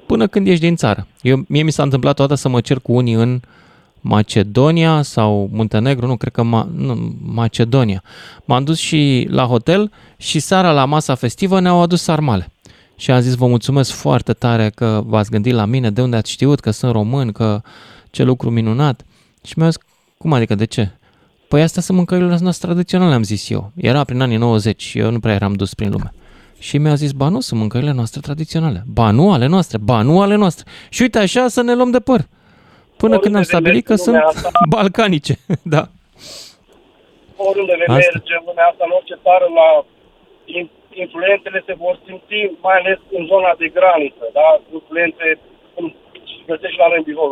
Până 0.07 0.27
când 0.27 0.47
ești 0.47 0.65
din 0.65 0.77
țară. 0.77 1.07
Eu, 1.23 1.45
mie 1.49 1.63
mi 1.63 1.71
s-a 1.71 1.83
întâmplat 1.83 2.15
toată 2.15 2.35
să 2.35 2.49
mă 2.49 2.61
cer 2.61 2.79
cu 2.79 2.93
unii 2.93 3.15
în 3.15 3.41
Macedonia 4.09 5.03
sau 5.03 5.49
Muntenegru, 5.53 6.07
nu, 6.07 6.17
cred 6.17 6.33
că 6.33 6.43
Ma, 6.43 6.69
nu, 6.77 7.15
Macedonia. 7.23 8.03
M-am 8.45 8.65
dus 8.65 8.79
și 8.79 9.27
la 9.31 9.45
hotel 9.45 9.91
și 10.17 10.39
seara 10.39 10.73
la 10.73 10.85
masa 10.85 11.15
festivă 11.15 11.61
ne-au 11.61 11.83
adus 11.83 12.03
sarmale. 12.03 12.51
Și 12.97 13.11
am 13.11 13.21
zis, 13.21 13.35
vă 13.35 13.47
mulțumesc 13.47 13.91
foarte 13.91 14.33
tare 14.33 14.71
că 14.75 15.03
v-ați 15.07 15.31
gândit 15.31 15.53
la 15.53 15.65
mine, 15.65 15.91
de 15.91 16.03
unde 16.03 16.17
ați 16.17 16.31
știut 16.31 16.61
că 16.61 16.71
sunt 16.71 16.93
român, 16.93 17.33
că 17.33 17.63
ce 18.11 18.23
lucru 18.23 18.51
minunat. 18.51 19.05
Și 19.45 19.53
mi-au 19.57 19.71
zis, 19.71 19.81
cum 20.19 20.33
adică, 20.33 20.55
de 20.55 20.65
ce? 20.65 20.91
Păi 21.49 21.63
astea 21.63 21.83
sunt 21.83 21.97
mâncările 21.97 22.39
noastre 22.41 22.67
tradiționale, 22.67 23.15
am 23.15 23.23
zis 23.23 23.51
eu. 23.51 23.73
Era 23.75 24.05
prin 24.05 24.21
anii 24.21 24.37
90 24.37 24.83
și 24.83 24.99
eu 24.99 25.11
nu 25.11 25.21
prea 25.21 25.35
eram 25.35 25.53
dus 25.53 25.75
prin 25.75 25.91
lume. 25.91 26.13
Și 26.59 26.79
mi-a 26.79 26.95
zis, 26.95 27.13
ba 27.13 27.29
nu, 27.29 27.41
sunt 27.41 27.61
mâncările 27.61 27.93
noastre 27.93 28.21
tradiționale. 28.21 28.85
Ba 28.87 29.11
nu 29.11 29.33
ale 29.33 29.47
noastre, 29.47 29.79
ba 29.79 30.03
nu 30.03 30.21
ale 30.21 30.35
noastre. 30.35 30.65
Și 30.89 31.03
uite 31.03 31.19
așa 31.19 31.49
să 31.49 31.63
ne 31.63 31.75
luăm 31.75 31.91
de 31.91 32.01
păr. 32.01 32.29
Până 33.03 33.15
Oriunde 33.17 33.25
când 33.25 33.35
am 33.41 33.45
vei 33.45 33.53
stabilit 33.53 33.85
că 33.89 33.95
merge 33.95 34.05
sunt 34.05 34.17
în 34.17 34.23
lumea 34.23 34.35
asta- 34.35 34.51
balcanice. 34.77 35.35
da. 35.75 35.83
Oriunde 37.49 37.75
vei 37.81 37.91
Asta. 37.97 38.11
merge 38.15 38.35
în 38.41 38.45
lumea 38.49 38.67
asta, 38.71 38.83
în 38.89 38.95
orice 38.99 39.17
țară, 39.27 39.47
la 39.61 39.69
in- 40.59 40.75
influențele 41.05 41.59
se 41.69 41.75
vor 41.83 41.95
simți, 42.05 42.39
mai 42.67 42.77
ales 42.81 42.99
în 43.17 43.23
zona 43.33 43.51
de 43.63 43.67
graniță, 43.77 44.25
da? 44.39 44.49
Influențe, 44.79 45.27
cum 45.75 45.85
găsești 46.51 46.81
la 46.83 46.87
noi 46.91 47.01
în 47.03 47.07
Bihor, 47.09 47.31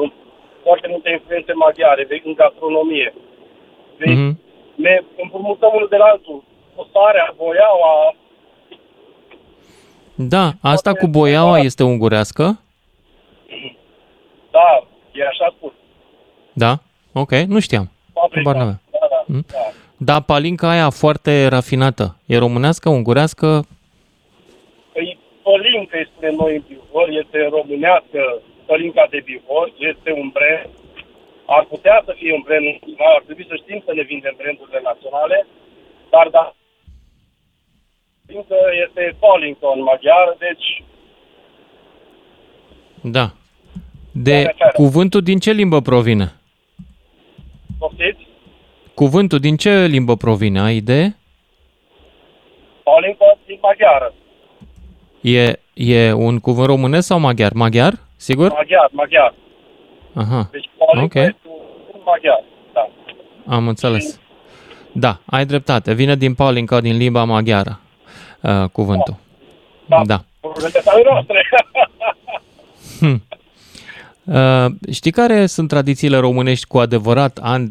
foarte 0.67 0.87
multe 0.93 1.09
influențe 1.17 1.53
maghiare, 1.65 2.03
vei 2.11 2.23
în 2.29 2.35
gastronomie. 2.43 3.09
Vei, 4.01 4.15
Mhm. 4.15 4.33
Ne 4.87 4.95
împrumutăm 5.23 5.71
unul 5.75 5.89
de 5.95 5.97
la 6.03 6.05
altul. 6.15 6.39
Postarea, 6.77 7.27
boiaua, 7.41 7.95
Da, 10.15 10.47
asta 10.63 10.93
cu 10.95 11.07
boiaua 11.07 11.59
este 11.59 11.83
ungurească? 11.83 12.45
da, 14.51 14.87
e 15.15 15.27
așa 15.27 15.55
spus. 15.57 15.73
Da? 16.53 16.73
Ok, 17.13 17.31
nu 17.33 17.61
știam. 17.61 17.91
Fabrica. 18.13 18.39
Habar 18.51 18.55
n-aveam. 18.61 18.81
Da, 18.91 18.99
da, 19.11 19.25
Mm. 19.27 19.45
da. 19.53 19.59
Da, 20.09 20.21
palinca 20.21 20.69
aia 20.71 20.91
foarte 20.91 21.47
rafinată. 21.47 22.17
E 22.27 22.39
românească, 22.39 22.89
ungurească? 22.89 23.47
Păi, 24.93 25.19
Pălincă 25.43 25.97
îi 25.97 26.09
spunem 26.13 26.35
noi 26.35 26.55
în 26.57 26.63
Bihor, 26.69 27.09
este 27.23 27.39
românească 27.57 28.21
Pălinca 28.67 29.07
de 29.11 29.21
Bihor, 29.25 29.67
este 29.91 30.11
un 30.21 30.29
brand, 30.37 30.71
ar 31.47 31.65
putea 31.73 32.03
să 32.07 32.13
fie 32.19 32.33
un 32.39 32.43
brand 32.47 32.65
național, 32.71 33.15
ar 33.19 33.23
trebui 33.27 33.47
să 33.51 33.57
știm 33.63 33.83
să 33.87 33.93
ne 33.95 34.03
vindem 34.03 34.35
brandurile 34.41 34.81
naționale, 34.91 35.47
dar 36.11 36.27
da, 36.37 36.55
Pălincă 38.27 38.59
este 38.85 39.03
Pălincă 39.23 39.67
în 39.75 39.83
maghiar, 39.83 40.27
deci 40.47 40.67
Da. 43.17 43.27
De 44.17 44.31
Seara. 44.31 44.73
cuvântul 44.73 45.21
din 45.21 45.39
ce 45.39 45.51
limbă 45.53 45.81
provine? 45.81 46.33
poftiți, 47.79 48.27
Cuvântul 48.95 49.39
din 49.39 49.57
ce 49.57 49.85
limbă 49.87 50.17
provine? 50.17 50.61
Ai 50.61 50.77
idee? 50.77 51.17
Pălincă 52.83 53.39
din 53.47 53.59
maghiară, 53.63 54.15
E, 55.21 55.53
e 55.75 56.13
un 56.13 56.39
cuvânt 56.39 56.67
românesc 56.67 57.07
sau 57.07 57.19
maghiar? 57.19 57.53
Maghiar? 57.53 57.93
Sigur? 58.17 58.53
maghiar, 58.53 58.89
maghiar. 58.93 59.35
Aha, 60.15 60.49
Deci 60.53 60.71
Pălincă 60.79 61.19
Ok. 61.19 61.25
este 61.25 61.37
un 61.93 62.01
maghiar, 62.05 62.45
da. 62.73 62.89
am 63.55 63.69
înțeles. 63.69 64.21
Da, 64.93 65.19
ai 65.27 65.47
dreptate. 65.47 65.93
Vine 65.95 66.17
din 66.17 66.35
Paulinca, 66.35 66.81
din 66.81 66.97
limba 66.97 67.25
maghiară, 67.25 67.81
uh, 68.43 68.65
cuvântul. 68.73 69.17
Da. 69.87 70.03
Da. 70.05 70.25
Ruleta 70.43 70.91
ale 70.91 71.03
noastre. 71.05 71.49
Uh, 74.27 74.67
știi 74.93 75.11
care 75.11 75.47
sunt 75.47 75.69
tradițiile 75.69 76.17
românești 76.17 76.67
cu 76.67 76.79
adevărat, 76.79 77.39
an, 77.43 77.63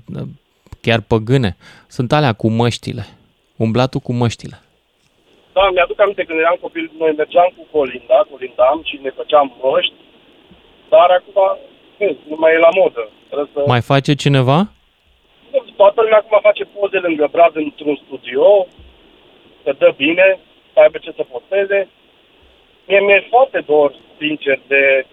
chiar 0.82 1.02
păgâne? 1.08 1.56
Sunt 1.88 2.12
alea 2.12 2.34
cu 2.34 2.48
măștile. 2.50 3.06
Umblatul 3.56 4.00
cu 4.00 4.14
măștile. 4.14 4.58
Da, 5.54 5.70
mi-aduc 5.74 6.00
aminte 6.02 6.24
când 6.24 6.40
eram 6.40 6.58
copil, 6.62 6.92
noi 6.98 7.14
mergeam 7.22 7.50
cu 7.58 7.64
colinda, 7.78 8.28
colindam 8.30 8.82
și 8.90 9.00
ne 9.02 9.12
făceam 9.20 9.48
măști, 9.64 9.94
dar 10.90 11.10
acum 11.18 11.38
vezi, 11.98 12.20
nu 12.30 12.36
mai 12.40 12.54
e 12.54 12.66
la 12.68 12.74
modă. 12.82 13.04
Trebuie 13.28 13.50
să... 13.54 13.60
Mai 13.68 13.82
face 13.82 14.14
cineva? 14.14 14.60
Toată 15.76 16.02
lumea 16.02 16.18
acum 16.18 16.40
face 16.50 16.64
poze 16.64 16.98
lângă 16.98 17.28
brad 17.32 17.56
într-un 17.56 17.96
studio, 18.06 18.68
să 19.64 19.76
dă 19.78 19.94
bine, 19.98 20.40
să 20.74 20.80
aibă 20.80 20.98
ce 20.98 21.12
să 21.16 21.24
posteze. 21.34 21.80
Mie 22.88 23.00
mi-e 23.00 23.28
foarte 23.30 23.60
dor, 23.70 23.90
sincer, 24.20 24.58
de 24.68 25.06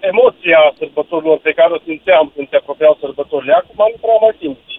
emoția 0.00 0.60
sărbătorilor 0.78 1.38
pe 1.38 1.52
care 1.52 1.72
o 1.72 1.78
simțeam 1.84 2.32
când 2.34 2.48
se 2.50 2.56
apropiau 2.56 2.98
sărbătorile. 3.00 3.52
Acum 3.52 3.76
nu 3.92 3.98
prea 4.00 4.18
mai 4.20 4.34
simți. 4.40 4.74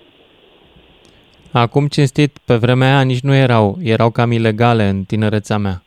Acum 1.51 1.87
cinstit, 1.87 2.37
pe 2.45 2.55
vremea 2.55 2.87
aia 2.87 3.01
nici 3.01 3.19
nu 3.21 3.33
erau, 3.35 3.77
erau 3.83 4.09
cam 4.09 4.31
ilegale 4.31 4.83
în 4.83 5.03
tinerețea 5.03 5.57
mea. 5.57 5.81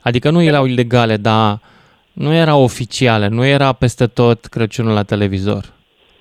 Adică 0.00 0.30
nu 0.30 0.42
erau 0.42 0.64
ilegale, 0.66 1.16
dar 1.16 1.58
nu 2.12 2.32
erau 2.34 2.62
oficiale, 2.62 3.26
nu 3.28 3.44
era 3.46 3.72
peste 3.72 4.06
tot 4.06 4.44
Crăciunul 4.44 4.92
la 4.94 5.02
televizor. 5.02 5.64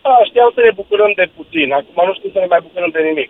Da, 0.04 0.10
știam 0.30 0.52
să 0.56 0.62
ne 0.64 0.72
bucurăm 0.76 1.12
de 1.16 1.30
puțin. 1.36 1.72
Acum 1.72 2.06
nu 2.08 2.14
știu 2.14 2.30
să 2.34 2.40
ne 2.40 2.46
mai 2.50 2.60
bucurăm 2.62 2.90
de 2.90 3.00
nimic. 3.00 3.30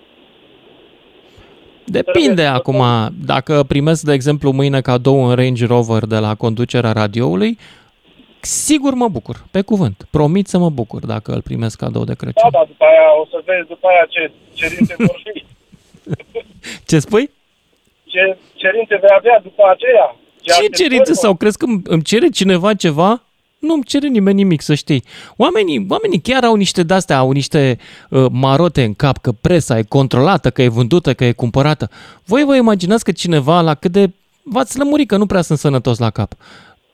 Depinde 1.86 2.12
Trebuie 2.34 2.46
să- 2.46 2.52
acum, 2.52 2.82
dacă 3.26 3.64
primesc, 3.68 4.04
de 4.04 4.14
exemplu, 4.14 4.52
mâine 4.52 4.82
cadou 4.82 5.24
un 5.24 5.34
Range 5.36 5.66
Rover 5.66 6.06
de 6.06 6.18
la 6.18 6.36
conducerea 6.36 6.92
radioului, 6.92 7.58
sigur 8.48 8.94
mă 8.94 9.08
bucur, 9.08 9.46
pe 9.51 9.62
cuvânt. 9.62 10.08
Promit 10.10 10.48
să 10.48 10.58
mă 10.58 10.70
bucur 10.70 11.06
dacă 11.06 11.32
îl 11.34 11.42
primesc 11.42 11.77
cadou 11.77 12.04
de 12.04 12.13
Da, 12.13 12.16
Crăciun. 12.16 12.50
dar 12.51 12.66
după 12.68 12.84
aia 12.84 13.20
o 13.22 13.25
să 13.32 13.42
vezi 13.46 13.68
după 13.68 13.88
aia 13.88 14.06
ce 14.10 14.32
cerințe 14.54 14.96
vor 15.08 15.22
fi. 15.24 15.46
Ce 16.86 17.00
spui? 17.00 17.30
Ce 18.06 18.38
cerințe 18.56 18.96
vei 19.01 19.16
avea 19.18 19.39
după 19.44 19.63
aceea. 19.74 20.16
Ce 20.42 20.51
așteptări 20.51 20.82
cerințe 20.84 21.12
vor- 21.12 21.22
sau 21.22 21.36
crezi 21.36 21.58
că 21.58 21.66
îmi- 21.66 21.82
îmi 21.84 22.01
cere 22.01 22.30
cineva 22.30 22.74
ceva? 22.74 23.22
Nu 23.60 23.74
îmi 23.74 23.84
cere 23.84 24.08
nimeni 24.08 24.36
nimic, 24.36 24.62
să 24.62 24.74
știi. 24.75 25.04
Oamenii, 25.38 25.86
oamenii 25.89 26.22
chiar 26.22 26.44
au 26.44 26.56
niște 26.56 26.84
de-astea, 26.84 27.18
au 27.18 27.32
niște 27.32 27.77
uh, 28.10 28.25
marote 28.32 28.84
în 28.84 28.94
cap, 28.94 29.18
că 29.18 29.32
presa 29.32 29.77
e 29.77 29.84
controlată, 29.84 30.50
că 30.50 30.62
e 30.62 30.68
vândută, 30.68 31.13
că 31.13 31.25
e 31.25 31.32
cumpărată. 31.32 31.89
Voi 32.25 32.44
vă 32.44 32.56
imaginați 32.56 33.04
că 33.04 33.12
cineva 33.12 33.62
la 33.62 33.75
cât 33.75 33.92
de... 33.92 34.10
V-ați 34.44 34.77
lămurit 34.77 35.08
că 35.08 35.18
nu 35.18 35.25
prea 35.25 35.42
sunt 35.42 35.58
sănătos 35.60 35.98
la 35.98 36.10
cap. 36.10 36.34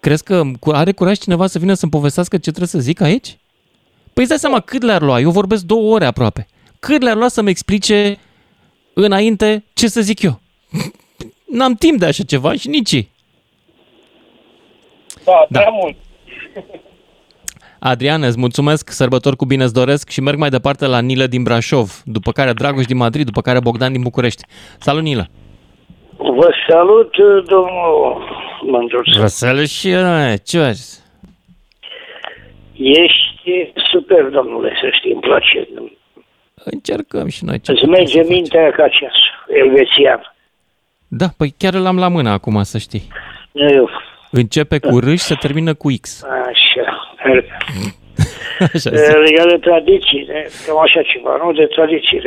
Crezi 0.03 0.23
că 0.23 0.43
cu- 0.59 0.69
are 0.71 0.91
curaj 0.91 1.17
cineva 1.17 1.47
să 1.47 1.59
vină 1.59 1.73
să-mi 1.73 1.91
povestească 1.91 2.35
ce 2.35 2.49
trebuie 2.49 2.67
să 2.67 2.79
zic 2.79 3.01
aici? 3.01 3.37
Păi 4.13 4.23
îți 4.23 4.27
dai 4.27 4.37
seama 4.37 4.59
cât 4.59 4.81
le-ar 4.81 5.01
lua? 5.01 5.19
Eu 5.19 5.31
vorbesc 5.31 5.63
două 5.63 5.93
ore 5.93 6.05
aproape. 6.05 6.47
Cât 6.79 7.01
le-ar 7.01 7.15
lua 7.15 7.27
să-mi 7.27 7.49
explice 7.49 8.19
înainte 8.93 9.63
ce 9.73 9.87
să 9.87 10.01
zic 10.01 10.21
eu? 10.21 10.39
N-am 11.57 11.73
timp 11.73 11.99
de 11.99 12.05
așa 12.05 12.23
ceva 12.23 12.53
și 12.55 12.67
nici 12.67 12.91
ei. 12.91 13.09
Da, 15.25 15.45
Da. 15.49 15.59
prea 15.59 15.71
mult. 15.71 15.95
Adrian, 17.79 18.23
îți 18.23 18.39
mulțumesc, 18.39 18.89
sărbători 18.89 19.35
cu 19.35 19.45
bine 19.45 19.63
îți 19.63 19.73
doresc 19.73 20.09
și 20.09 20.21
merg 20.21 20.37
mai 20.37 20.49
departe 20.49 20.85
la 20.85 20.99
Nilă 20.99 21.27
din 21.27 21.43
Brașov, 21.43 22.01
după 22.05 22.31
care 22.31 22.53
Dragoș 22.53 22.85
din 22.85 22.97
Madrid, 22.97 23.25
după 23.25 23.41
care 23.41 23.59
Bogdan 23.59 23.91
din 23.91 24.01
București. 24.01 24.43
Salut, 24.79 25.03
Nilă! 25.03 25.29
Vă 26.17 26.53
salut, 26.69 27.15
domnul 27.47 28.23
Mândruță. 28.61 29.19
Vesel 29.19 29.65
și 29.65 29.89
eu, 29.89 30.01
ce 30.45 30.59
faci? 30.59 30.77
Ești 32.77 33.71
super, 33.91 34.23
domnule, 34.23 34.77
să 34.81 34.89
știi, 34.97 35.11
îmi 35.11 35.21
place. 35.21 35.67
Încercăm 36.63 37.27
și 37.27 37.43
noi. 37.45 37.59
Ce 37.59 37.71
Îți 37.71 37.79
putem 37.79 37.89
merge 37.99 38.11
să 38.11 38.17
facem. 38.17 38.33
mintea 38.33 38.71
ca 38.71 38.87
ceas, 38.87 39.13
elvețian. 39.47 40.33
Da, 41.07 41.25
păi 41.37 41.53
chiar 41.57 41.73
l-am 41.73 41.97
la 41.97 42.07
mână 42.07 42.29
acum, 42.29 42.63
să 42.63 42.77
știi. 42.77 43.07
Eu, 43.51 43.89
Începe 44.31 44.79
cu 44.79 44.99
R 44.99 45.09
și 45.09 45.17
se 45.17 45.35
termină 45.35 45.73
cu 45.73 45.87
X. 46.01 46.23
așa, 46.23 47.07
Așa 48.73 48.89
legat 49.17 49.47
de 49.49 49.57
tradiții, 49.57 50.25
de, 50.25 50.51
cam 50.67 50.79
așa 50.79 51.01
ceva, 51.01 51.37
nu? 51.43 51.51
De 51.51 51.65
tradiții, 51.65 52.19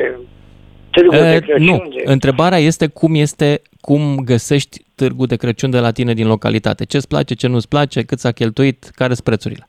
de 0.96 1.08
târgul 1.08 1.18
de 1.18 1.34
E, 1.34 1.40
Crăciun. 1.40 1.64
nu, 1.64 1.88
de... 1.94 2.02
întrebarea 2.04 2.58
este 2.58 2.86
cum 2.86 3.14
este, 3.14 3.62
cum 3.80 4.00
găsești 4.24 4.76
târgul 4.96 5.26
de 5.26 5.36
Crăciun 5.36 5.70
de 5.70 5.78
la 5.78 5.90
tine 5.90 6.12
din 6.14 6.26
localitate. 6.26 6.84
Ce-ți 6.84 7.08
place, 7.08 7.34
ce 7.34 7.46
nu-ți 7.48 7.68
place, 7.68 8.02
cât 8.02 8.18
s-a 8.18 8.32
cheltuit, 8.32 8.78
care 8.94 9.12
sunt 9.12 9.24
prețurile? 9.26 9.68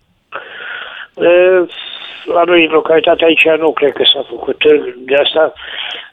E, 1.17 1.29
La 2.33 2.43
noi, 2.43 2.65
în 2.65 2.71
localitatea 2.71 3.27
aici, 3.27 3.45
nu 3.59 3.71
cred 3.73 3.91
că 3.91 4.03
s-a 4.13 4.25
făcut 4.29 4.57
târg 4.57 4.95
de 5.09 5.15
asta, 5.15 5.53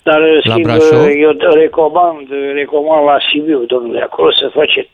dar, 0.03 0.21
în 0.21 0.35
La 0.35 0.41
schimb, 0.51 0.65
Brașov? 0.67 1.07
eu 1.27 1.33
recomand, 1.55 2.27
recomand 2.55 3.05
la 3.07 3.19
Sibiu, 3.31 3.65
domnule, 3.65 4.01
acolo 4.01 4.31
să 4.33 4.51
face 4.55 4.89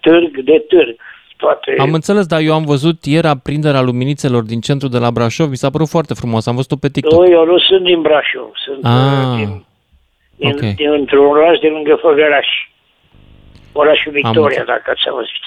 târg 0.00 0.38
de 0.38 0.64
târg. 0.68 0.94
Toate... 1.42 1.74
Am 1.78 1.92
înțeles, 1.92 2.26
dar 2.26 2.40
eu 2.40 2.54
am 2.54 2.64
văzut 2.64 3.04
ieri 3.04 3.26
aprinderea 3.26 3.80
luminițelor 3.80 4.42
din 4.42 4.60
centru 4.60 4.88
de 4.88 4.98
la 4.98 5.10
Brașov, 5.10 5.48
mi 5.50 5.56
s-a 5.56 5.70
părut 5.70 5.88
foarte 5.88 6.14
frumos, 6.14 6.46
am 6.46 6.54
văzut-o 6.54 6.76
pe 6.76 6.88
TikTok. 6.88 7.18
Nu, 7.26 7.30
eu 7.32 7.44
nu 7.44 7.58
sunt 7.58 7.84
din 7.84 8.00
Brașov, 8.00 8.50
sunt 8.64 8.84
Ah, 8.84 8.92
uh, 9.30 9.36
din, 9.36 9.64
din, 10.36 10.48
ok. 10.48 10.60
din, 10.74 10.90
într-un 10.92 11.26
oraș 11.26 11.58
de 11.58 11.68
lângă 11.68 11.98
Făgăraș. 12.02 12.46
Orașul 13.72 14.12
Victoria, 14.12 14.40
înțeles. 14.42 14.66
dacă 14.66 14.90
ați 14.90 15.08
auzit. 15.08 15.42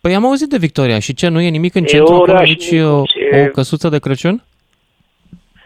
Păi 0.00 0.14
am 0.14 0.24
auzit 0.26 0.48
de 0.48 0.56
Victoria 0.56 0.98
și 0.98 1.14
ce, 1.14 1.28
nu 1.28 1.40
e 1.40 1.48
nimic 1.48 1.74
în 1.74 1.82
E 1.82 1.86
centru, 1.86 2.12
acolo 2.14 2.32
oraș 2.32 2.48
nici 2.48 2.70
micuț, 2.70 2.88
o, 2.90 3.02
e- 3.36 3.46
o 3.46 3.50
căsuță 3.50 3.88
de 3.88 3.98
Crăciun? 3.98 4.42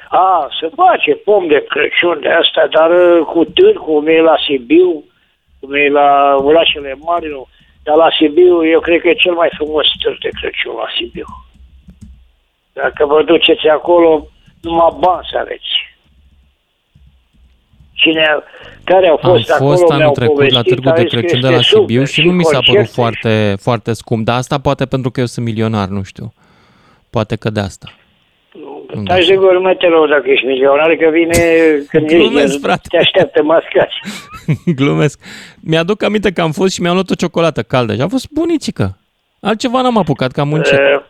A, 0.09 0.49
se 0.61 0.71
face 0.77 1.15
pom 1.15 1.47
de 1.47 1.65
Crăciun 1.69 2.19
de 2.21 2.29
asta, 2.29 2.69
dar 2.71 2.91
uh, 2.91 3.25
cu 3.27 3.45
târg, 3.45 3.77
cum 3.79 4.07
e 4.07 4.21
la 4.21 4.37
Sibiu, 4.47 5.05
cum 5.61 5.75
e 5.75 5.89
la 5.89 6.37
orașele 6.39 6.97
mari, 6.99 7.29
nu. 7.29 7.47
Dar 7.87 7.97
la 7.97 8.11
Sibiu, 8.19 8.67
eu 8.67 8.81
cred 8.81 9.01
că 9.01 9.09
e 9.09 9.25
cel 9.25 9.35
mai 9.35 9.51
frumos 9.57 9.87
târg 10.03 10.19
de 10.19 10.29
Crăciun 10.41 10.75
la 10.75 10.89
Sibiu. 10.97 11.27
Dacă 12.73 13.07
vă 13.07 13.23
duceți 13.23 13.67
acolo, 13.69 14.29
numai 14.61 14.97
bani 14.99 15.29
să 15.31 15.39
aveți. 15.39 15.71
Cine, 17.93 18.25
care 18.85 19.07
au 19.09 19.19
Am 19.23 19.31
fost, 19.31 19.51
fost 19.51 19.83
acolo 19.83 19.87
anul 19.87 19.97
mi-au 19.97 20.13
trecut 20.13 20.51
la 20.51 20.63
povestit, 20.63 20.69
Târgul 20.69 20.91
au 20.91 20.97
de 20.97 21.01
zis 21.03 21.11
că 21.11 21.17
Crăciun 21.17 21.41
de 21.41 21.47
este 21.47 21.57
la 21.57 21.63
Sibiu 21.63 22.05
super, 22.05 22.15
și 22.15 22.23
nu 22.27 22.33
mi 22.33 22.45
s-a 22.45 22.59
părut 22.59 22.67
concerte. 22.67 23.01
foarte, 23.01 23.55
foarte 23.61 23.93
scump, 23.93 24.25
dar 24.25 24.37
asta 24.37 24.59
poate 24.61 24.87
pentru 24.87 25.11
că 25.11 25.21
eu 25.21 25.27
sunt 25.27 25.47
milionar, 25.47 25.89
nu 25.89 26.03
știu. 26.03 26.33
Poate 27.11 27.37
că 27.37 27.51
de 27.51 27.61
asta. 27.61 27.89
Taci 29.05 29.27
de 29.27 29.35
gură, 29.35 29.75
te 29.79 29.89
rog, 29.89 30.09
dacă 30.09 30.31
ești 30.31 30.47
milionar, 30.47 30.95
că 30.95 31.09
vine 31.13 31.37
când 31.91 32.07
Glumesc, 32.07 32.47
ești, 32.47 32.61
frate. 32.61 32.89
te 32.89 32.97
așteaptă 32.97 33.43
mascați. 33.43 33.95
Glumesc. 34.81 35.21
Mi-aduc 35.63 36.03
aminte 36.03 36.33
că 36.33 36.41
am 36.41 36.51
fost 36.51 36.75
și 36.75 36.81
mi-am 36.81 36.95
luat 36.95 37.11
o 37.11 37.15
ciocolată 37.15 37.63
caldă 37.63 37.95
și 37.95 38.01
a 38.01 38.09
fost 38.09 38.29
bunicică. 38.33 38.99
Altceva 39.41 39.81
n-am 39.81 39.99
apucat, 39.99 40.31
că 40.33 40.41
am 40.41 40.49
muncit. 40.49 40.79
Uh, 40.79 41.03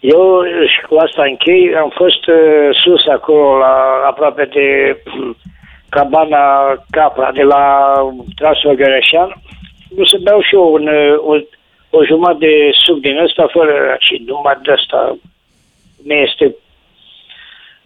Eu 0.00 0.42
și 0.72 0.80
cu 0.88 0.94
asta 0.96 1.22
închei, 1.24 1.74
am 1.76 1.92
fost 1.94 2.26
uh, 2.26 2.68
sus 2.84 3.06
acolo, 3.06 3.58
la, 3.58 3.74
aproape 4.06 4.44
de 4.52 4.96
uh, 5.20 5.36
cabana 5.94 6.44
Capra, 6.90 7.30
de 7.32 7.42
la 7.42 7.94
Trasul 8.36 8.74
Gărășan. 8.74 9.34
Nu 9.96 10.04
să 10.04 10.18
beau 10.22 10.40
și 10.42 10.54
eu 10.54 10.72
un, 10.72 10.86
uh, 10.86 11.16
o, 11.30 11.34
o 11.98 12.04
jumătate 12.04 12.46
de 12.46 12.70
suc 12.84 13.00
din 13.00 13.18
ăsta, 13.18 13.46
fără 13.52 13.72
acid, 13.94 14.28
numai 14.28 14.58
de 14.62 14.72
asta 14.72 15.16
mi 16.04 16.22
este 16.22 16.44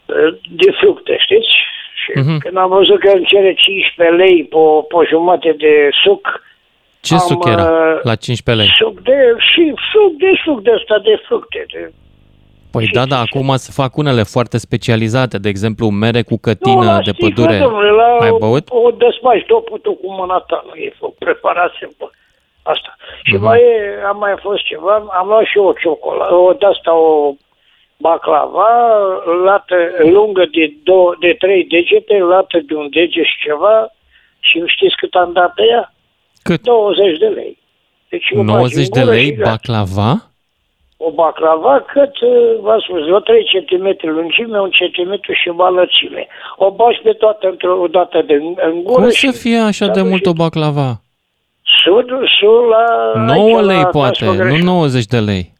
uh, 0.06 0.38
de 0.50 0.70
fructe, 0.80 1.16
știți? 1.18 1.48
Și 2.02 2.10
Mhm. 2.18 2.38
când 2.38 2.56
am 2.56 2.68
văzut 2.68 2.98
că 3.00 3.10
îmi 3.14 3.24
cere 3.24 3.54
15 3.54 4.16
lei 4.16 4.44
pe, 4.44 4.56
o- 4.56 4.82
pe 4.82 4.94
o 4.96 5.04
jumătate 5.04 5.52
de 5.58 5.88
suc, 6.04 6.42
Ce 7.00 7.14
am, 7.14 7.20
suc 7.20 7.46
era 7.46 7.62
uh, 7.64 8.00
la 8.02 8.14
15 8.14 8.64
lei? 8.64 8.72
suc 8.78 9.00
de, 9.02 9.16
și 9.52 9.72
suc 9.92 10.12
de 10.18 10.30
suc 10.44 10.60
de 10.62 10.70
ăsta 10.74 10.98
de 10.98 11.22
fructe, 11.26 11.66
de 11.72 11.92
Păi 12.72 12.84
și- 12.86 12.92
da, 12.92 13.04
da, 13.06 13.18
acum 13.20 13.56
se 13.56 13.70
fac 13.82 13.96
unele 13.96 14.22
foarte 14.22 14.58
specializate, 14.58 15.38
de 15.38 15.48
exemplu 15.48 15.86
mere 15.88 16.22
cu 16.22 16.30
Nu, 16.32 16.38
cătină 16.46 16.84
la 16.84 17.00
de 17.00 17.10
sticlă, 17.10 17.28
pădure. 17.28 17.58
domnule, 17.58 17.90
la 17.90 18.16
Ai 18.20 18.34
băut? 18.38 18.68
O, 18.70 18.78
o 18.78 18.90
desfaci 18.90 19.44
toputul 19.46 19.94
cu 19.94 20.12
mâna 20.12 20.38
ta, 20.38 20.64
nu 20.66 20.74
e 20.74 20.92
o 21.00 21.08
preparație 21.18 21.88
bă, 21.98 22.10
asta. 22.62 22.96
Și 23.22 23.34
Mhm. 23.34 23.44
mai 23.44 23.60
e, 23.60 24.04
am 24.08 24.18
mai 24.18 24.34
fost 24.40 24.62
ceva, 24.64 24.94
am 25.18 25.26
luat 25.28 25.44
și 25.44 25.58
eu 25.58 25.64
o 25.64 25.72
ciocolată, 25.72 26.34
o 26.34 26.52
de 26.52 26.66
asta 26.66 26.94
o 26.94 27.32
baclava, 27.98 28.70
lată 29.44 29.76
lungă 29.98 30.44
de, 30.52 30.72
două, 30.82 31.14
de 31.20 31.36
trei 31.38 31.64
degete, 31.64 32.18
lată 32.18 32.58
de 32.66 32.74
un 32.74 32.88
dege 32.90 33.22
și 33.22 33.36
ceva, 33.46 33.92
și 34.40 34.62
știți 34.66 34.96
cât 34.96 35.14
am 35.14 35.32
dat 35.32 35.54
pe 35.54 35.62
ea? 35.70 35.92
Cât? 36.42 36.60
20 36.62 37.18
de 37.18 37.26
lei. 37.26 37.58
Deci 38.08 38.30
o 38.30 38.42
bagi 38.42 38.52
90 38.52 38.84
în 38.84 38.90
de 38.92 39.00
gură 39.00 39.12
lei 39.12 39.24
și 39.24 39.32
gata. 39.32 39.50
baclava? 39.50 40.12
O 40.96 41.10
baclava 41.10 41.84
cât, 41.92 42.20
uh, 42.20 42.60
v-am 42.60 42.80
spus, 42.80 43.00
vreo 43.02 43.18
3 43.18 43.44
cm 43.44 44.08
lungime, 44.08 44.58
1 44.58 44.68
cm 44.68 45.32
și 45.32 45.48
înălțime. 45.68 46.26
O 46.56 46.70
bagi 46.70 47.00
pe 47.02 47.12
toată 47.12 47.48
într-o 47.48 47.86
dată 47.90 48.22
de, 48.26 48.34
în 48.68 48.82
gură 48.82 49.00
Cum 49.00 49.10
și... 49.10 49.30
să 49.30 49.38
fie 49.38 49.58
așa 49.58 49.86
de 49.86 50.02
mult 50.02 50.26
o 50.26 50.32
baclava? 50.32 51.00
Sud, 51.84 52.08
sud 52.40 52.68
la... 52.68 53.12
9 53.34 53.56
aici, 53.56 53.66
lei 53.66 53.76
la 53.76 53.86
poate, 53.86 54.24
Tasco 54.24 54.42
nu 54.42 54.48
Greș. 54.48 54.62
90 54.62 55.04
de 55.04 55.18
lei. 55.18 55.52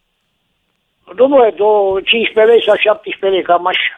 Nu, 1.18 1.26
mă, 1.26 1.52
două- 1.56 2.00
15 2.00 2.52
lei 2.54 2.64
sau 2.64 2.76
17 2.76 3.26
lei, 3.36 3.42
cam 3.42 3.66
așa. 3.66 3.92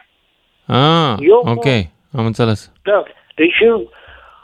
Ah, 0.67 1.15
Eu- 1.19 1.43
ok, 1.55 1.65
am 2.17 2.25
înțeles. 2.25 2.71
Da. 2.83 3.03
Deci, 3.35 3.59
eu, 3.59 3.89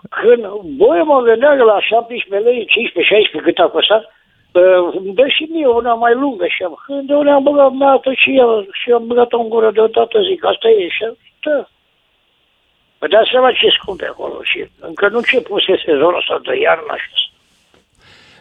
când 0.10 0.46
băi, 0.80 1.02
mă 1.04 1.22
gândeam 1.22 1.58
că 1.58 1.64
la 1.64 1.80
17 1.82 2.50
lei, 2.50 2.66
15-16 2.68 3.44
cât 3.44 3.58
a 3.58 3.68
costat, 3.68 4.04
uh, 4.04 4.94
îmi 4.98 5.14
dă 5.14 5.28
și 5.28 5.44
mie 5.52 5.68
una 5.68 5.94
mai 5.94 6.14
lungă 6.14 6.46
și 6.48 6.64
am, 6.64 6.78
de 7.06 7.14
unde 7.14 7.30
am 7.32 7.44
băgat 7.44 7.72
dată 7.72 8.14
și 8.14 8.38
eu, 8.38 8.66
și 8.72 8.92
am 8.92 9.08
băgat-o 9.08 9.40
în 9.40 9.50
gură 9.50 9.72
deodată, 9.72 10.22
zic, 10.22 10.46
asta 10.46 10.68
e, 10.68 10.88
și 10.88 11.04
am- 11.04 11.18
da. 11.42 11.68
Vă 13.00 13.08
dați 13.08 13.30
seama 13.32 13.52
ce 13.52 13.70
scumpe 13.70 14.06
acolo 14.06 14.40
și 14.44 14.66
încă 14.80 15.08
nu 15.08 15.18
începuse 15.18 15.82
sezonul 15.86 16.16
ăsta 16.18 16.40
de 16.44 16.60
iarnă 16.60 16.92
așa. 16.92 17.10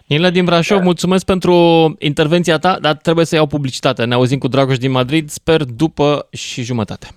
Nila 0.07 0.31
din 0.31 0.45
Da. 0.45 0.51
Brașov, 0.51 0.83
mulțumesc 0.83 1.25
pentru 1.25 1.55
intervenția 1.99 2.59
ta, 2.59 2.79
dar 2.81 2.95
trebuie 2.95 3.25
să 3.25 3.35
iau 3.35 3.47
publicitate. 3.47 4.05
Ne 4.05 4.15
auzim 4.15 4.39
cu 4.39 4.49
Dragoș 4.49 4.79
din 4.79 4.91
Madrid, 4.91 5.31
sper 5.31 5.65
după 5.65 6.27
și 6.31 6.63
jumătate. 6.63 7.09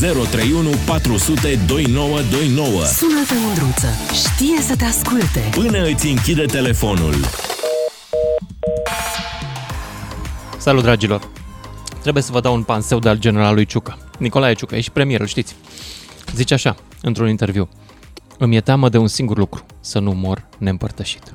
031 0.00 0.70
400 0.86 1.58
2929 1.66 2.84
Sună-te, 2.84 3.34
Mândruță. 3.44 3.86
Știe 4.12 4.60
să 4.60 4.76
te 4.76 4.84
asculte. 4.84 5.40
Până 5.50 5.84
îți 5.84 6.06
închide 6.06 6.44
telefonul. 6.44 7.14
Salut, 10.58 10.82
dragilor! 10.82 11.28
Trebuie 12.02 12.22
să 12.22 12.32
vă 12.32 12.40
dau 12.40 12.54
un 12.54 12.62
panseu 12.62 12.98
de 12.98 13.08
al 13.08 13.18
generalului 13.18 13.66
Ciucă. 13.66 13.98
Nicolae 14.18 14.54
Ciucă, 14.54 14.76
ești 14.76 14.90
premier, 14.90 15.20
îl 15.20 15.26
știți. 15.26 15.56
Zice 16.34 16.54
așa, 16.54 16.76
într-un 17.02 17.28
interviu. 17.28 17.68
Îmi 18.38 18.56
e 18.56 18.60
teamă 18.60 18.88
de 18.88 18.98
un 18.98 19.06
singur 19.06 19.36
lucru, 19.36 19.66
să 19.80 19.98
nu 19.98 20.12
mor 20.12 20.46
neîmpărtășit. 20.58 21.32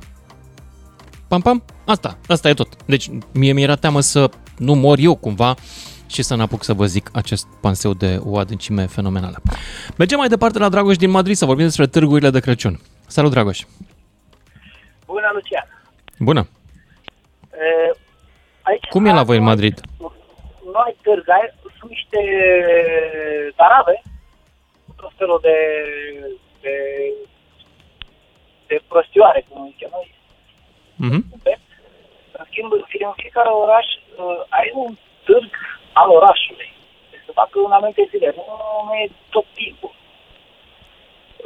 Pam, 1.28 1.40
pam, 1.40 1.64
asta, 1.86 2.18
asta 2.28 2.48
e 2.48 2.54
tot. 2.54 2.84
Deci 2.86 3.10
mie 3.32 3.52
mi-era 3.52 3.74
teamă 3.74 4.00
să 4.00 4.30
nu 4.58 4.74
mor 4.74 4.98
eu 4.98 5.14
cumva 5.14 5.54
și 6.06 6.22
să 6.22 6.34
n-apuc 6.34 6.64
să 6.64 6.72
vă 6.72 6.84
zic 6.84 7.10
acest 7.12 7.46
panseu 7.60 7.94
de 7.94 8.18
o 8.24 8.38
adâncime 8.38 8.86
fenomenală. 8.86 9.36
Mergem 9.98 10.18
mai 10.18 10.28
departe 10.28 10.58
la 10.58 10.68
Dragoș 10.68 10.96
din 10.96 11.10
Madrid 11.10 11.36
să 11.36 11.44
vorbim 11.44 11.64
despre 11.64 11.86
târgurile 11.86 12.30
de 12.30 12.40
Crăciun. 12.40 12.80
Salut, 13.06 13.30
Dragoș! 13.30 13.60
Bună, 15.06 15.30
Lucian. 15.32 15.66
Bună! 16.18 16.48
E, 17.52 17.96
aici, 18.62 18.84
Cum 18.90 19.06
e 19.06 19.12
la 19.12 19.22
voi 19.22 19.36
în 19.36 19.42
Madrid? 19.42 19.80
Noi 20.72 20.96
târgai 21.02 21.54
sunt 21.78 21.90
niște 21.90 22.20
tarave, 23.56 24.02
cu 24.86 24.92
tot 24.96 25.12
felul 25.16 25.38
de, 25.42 25.56
de, 26.64 26.76
de 28.66 28.76
prostioare, 28.88 29.44
cum 29.48 29.68
zicem 29.72 29.90
noi, 29.92 30.14
Mhm. 30.96 31.24
În 32.38 32.44
schimb, 32.50 32.72
în 32.72 33.12
fiecare 33.16 33.48
oraș 33.48 33.86
uh, 33.94 34.40
ai 34.48 34.70
un 34.74 34.96
târg 35.24 35.50
al 35.92 36.08
orașului. 36.10 36.72
Deci 37.10 37.24
să 37.26 37.32
facă 37.32 37.58
un 37.58 37.72
anumite 37.72 38.08
zile. 38.10 38.32
Nu, 38.36 38.44
nu 38.86 38.94
e 38.94 39.10
tot 39.30 39.46
timpul. 39.54 39.92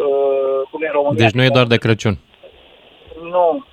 Uh, 0.04 0.61
cum 0.70 0.83
e 0.83 0.87
în 0.87 0.92
România. 0.92 1.24
Deci 1.24 1.37
nu 1.38 1.42
e 1.42 1.57
doar 1.57 1.66
de 1.66 1.83
Crăciun. 1.85 2.16
Nu. 3.35 3.64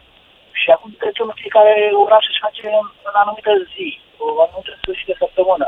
Și 0.51 0.69
acum 0.71 0.89
de 0.91 0.97
Crăciun 0.97 1.31
fiecare 1.35 1.73
oraș 2.05 2.25
își 2.29 2.43
face 2.45 2.61
în 3.09 3.15
anumită 3.23 3.51
zi, 3.75 3.99
o 4.17 4.25
anumită 4.45 4.71
sfârșit 4.81 5.05
de 5.05 5.15
săptămână, 5.17 5.67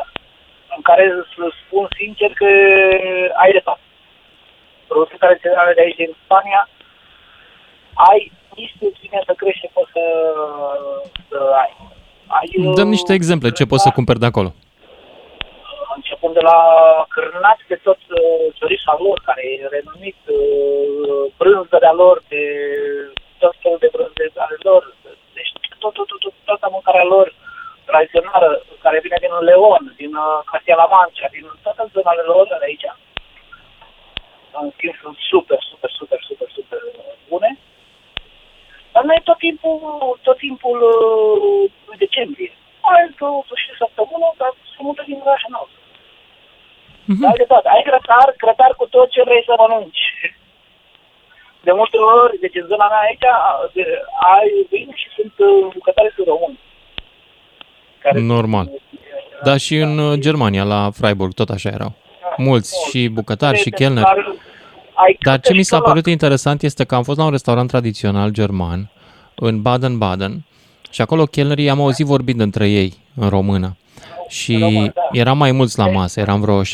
în 0.76 0.82
care 0.82 1.04
să 1.36 1.44
spun 1.62 1.88
sincer 2.00 2.32
că 2.42 2.50
ai 3.44 3.52
de 4.88 4.94
fapt. 4.94 4.94
Produsul 4.94 5.18
tradiționale 5.18 5.74
de 5.74 5.82
aici 5.82 5.96
din 5.96 6.16
Spania, 6.24 6.62
ai 7.94 8.32
niște 8.56 8.86
ține 9.00 9.20
să 9.26 9.34
crește, 9.42 9.68
poți 9.74 9.92
să, 9.92 10.06
să 11.30 11.38
ai. 11.64 11.72
ai. 12.38 12.48
Dăm 12.80 12.90
niște 12.90 13.14
exemple 13.14 13.50
ce 13.52 13.66
poți 13.66 13.84
să 13.84 13.98
cumperi 13.98 14.20
de 14.20 14.26
acolo. 14.26 14.50
Începând 15.96 16.34
de 16.34 16.44
la 16.52 16.60
cârnați 17.14 17.64
de 17.68 17.78
tot 17.88 18.00
uh, 18.20 18.46
ciorișa 18.58 18.96
lor, 19.00 19.18
care 19.28 19.42
e 19.52 19.74
renumit, 19.78 20.20
uh, 20.40 21.24
brânză 21.38 21.78
de-a 21.80 21.96
lor, 22.02 22.18
de 22.28 22.44
tot 23.42 23.56
felul 23.62 23.80
de 23.84 23.90
brânză 23.96 24.40
ale 24.46 24.58
lor, 24.70 24.82
deci 25.38 25.52
tot, 25.80 25.94
tot, 25.94 26.08
tot, 26.08 26.20
tot, 26.20 26.34
toată 26.50 26.68
mâncarea 26.72 27.08
lor 27.14 27.28
tradițională, 27.90 28.50
care 28.86 28.98
vine 29.04 29.18
din 29.24 29.34
Leon, 29.48 29.84
din 30.02 30.14
uh, 30.16 30.40
Castilla-La 30.52 30.88
Mancha, 30.94 31.28
din 31.36 31.46
toate 31.64 31.84
zonele 31.94 32.24
lor 32.34 32.46
de 32.48 32.68
aici. 32.70 32.88
În 34.62 34.70
schimb, 34.76 34.96
sunt 35.04 35.18
super, 35.32 35.60
super, 35.70 35.92
super, 36.00 36.20
super, 36.28 36.48
super 36.58 36.80
bune. 37.30 37.52
Dar 38.94 39.04
noi 39.10 39.20
tot 39.30 39.38
timpul, 39.48 39.80
tot 40.28 40.38
timpul 40.46 40.78
uh, 40.94 41.72
în 41.92 41.96
decembrie. 42.06 42.52
Mai 42.86 43.00
într-o 43.08 43.30
sfârșit 43.48 43.70
de 43.72 43.76
săptămână, 43.84 44.28
dar 44.42 44.52
se 44.74 44.80
mută 44.88 45.02
din 45.10 45.20
orașul 45.26 45.52
nostru. 45.58 45.80
Mhm. 47.12 47.24
Ai 47.30 47.40
de 47.42 47.48
toate. 47.52 47.68
Ai 47.76 47.84
grătar, 47.90 48.28
grătar 48.44 48.72
cu 48.80 48.86
tot 48.96 49.08
ce 49.16 49.22
vrei 49.28 49.44
să 49.48 49.54
mănânci. 49.62 50.04
De 51.68 51.72
multe 51.80 51.98
ori, 51.98 52.40
deci 52.44 52.56
în 52.62 52.68
zona 52.72 52.88
mea 52.92 53.02
aici, 53.08 53.26
de- 53.76 54.02
ai 54.36 54.50
vin 54.72 54.88
și 55.02 55.08
sunt 55.16 55.34
uh, 55.50 55.68
bucătari 55.78 56.14
sunt 56.16 56.28
români. 56.34 56.60
Care 58.04 58.20
Normal. 58.20 58.68
Da, 59.44 59.58
și 59.58 59.76
în 59.76 59.98
uh, 59.98 60.20
Germania, 60.26 60.64
la 60.64 60.82
Freiburg, 61.00 61.34
tot 61.34 61.50
așa 61.50 61.70
erau. 61.70 61.94
Mulți, 62.38 62.90
și 62.90 63.08
bucătari, 63.08 63.58
și 63.58 63.70
chelneri. 63.70 64.06
Dar, 64.98 65.06
ai 65.06 65.18
Dar 65.22 65.34
ce 65.34 65.42
câte 65.42 65.54
mi 65.54 65.64
s-a 65.64 65.76
și 65.76 65.82
părut 65.82 66.06
interesant 66.06 66.62
este 66.62 66.84
că 66.84 66.96
am 66.96 67.04
fost 67.04 67.18
la 67.18 67.24
un 67.24 67.32
restaurant 67.32 67.70
tradițional 67.70 68.30
german 68.30 68.90
în 69.36 69.62
Baden-Baden 69.62 70.46
și 70.90 71.02
acolo 71.02 71.24
chelnerii 71.24 71.70
am 71.70 71.82
auzit 71.82 72.06
vorbind 72.06 72.40
între 72.40 72.68
ei 72.70 72.94
în 73.16 73.30
română. 73.30 73.78
Și 74.28 74.56
eram 75.12 75.38
mai 75.38 75.52
mulți 75.52 75.78
la 75.78 75.88
masă, 75.88 76.20
eram 76.20 76.42
vreo 76.42 76.62
6-7 76.62 76.66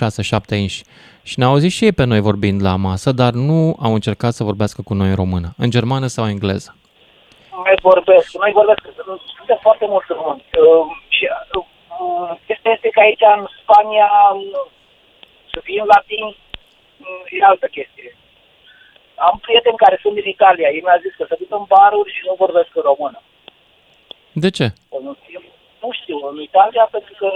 inși. 0.49 0.83
Și 1.23 1.39
ne-au 1.39 1.51
auzit 1.51 1.71
și 1.71 1.83
ei 1.83 1.91
pe 1.91 2.03
noi 2.03 2.19
vorbind 2.19 2.61
la 2.61 2.75
masă, 2.75 3.11
dar 3.11 3.31
nu 3.31 3.75
au 3.79 3.93
încercat 3.93 4.33
să 4.33 4.43
vorbească 4.43 4.81
cu 4.81 4.93
noi 4.93 5.09
în 5.09 5.15
română, 5.15 5.53
în 5.57 5.69
germană 5.69 6.07
sau 6.07 6.27
engleză. 6.27 6.75
mai 7.63 7.75
vorbesc, 7.81 8.27
noi 8.43 8.51
vorbesc, 8.53 8.81
suntem 9.37 9.59
foarte 9.61 9.85
mulți 9.89 10.07
români. 10.17 10.43
Uh, 10.63 10.85
și 11.15 11.23
uh, 11.27 11.63
chestia 12.47 12.71
este 12.71 12.89
că 12.89 12.99
aici 12.99 13.25
în 13.37 13.43
Spania 13.61 14.09
uh, 14.33 14.65
să 15.51 15.59
fim 15.63 15.83
latini 15.93 16.31
uh, 16.37 16.52
e 17.37 17.43
altă 17.51 17.67
chestie. 17.77 18.09
Am 19.27 19.35
prieteni 19.45 19.81
care 19.83 19.97
sunt 20.03 20.13
din 20.19 20.27
Italia, 20.35 20.67
ei 20.75 20.83
mi-au 20.85 21.03
zis 21.05 21.13
că 21.19 21.23
se 21.29 21.35
duc 21.41 21.51
în 21.59 21.65
baruri 21.73 22.13
și 22.15 22.21
nu 22.27 22.33
vorbesc 22.43 22.71
în 22.79 22.85
română. 22.91 23.19
De 24.43 24.49
ce? 24.57 24.67
Nu 25.07 25.13
știu, 25.21 25.41
nu 25.83 25.89
știu, 25.99 26.17
în 26.31 26.37
Italia 26.49 26.85
pentru 26.95 27.13
că 27.19 27.27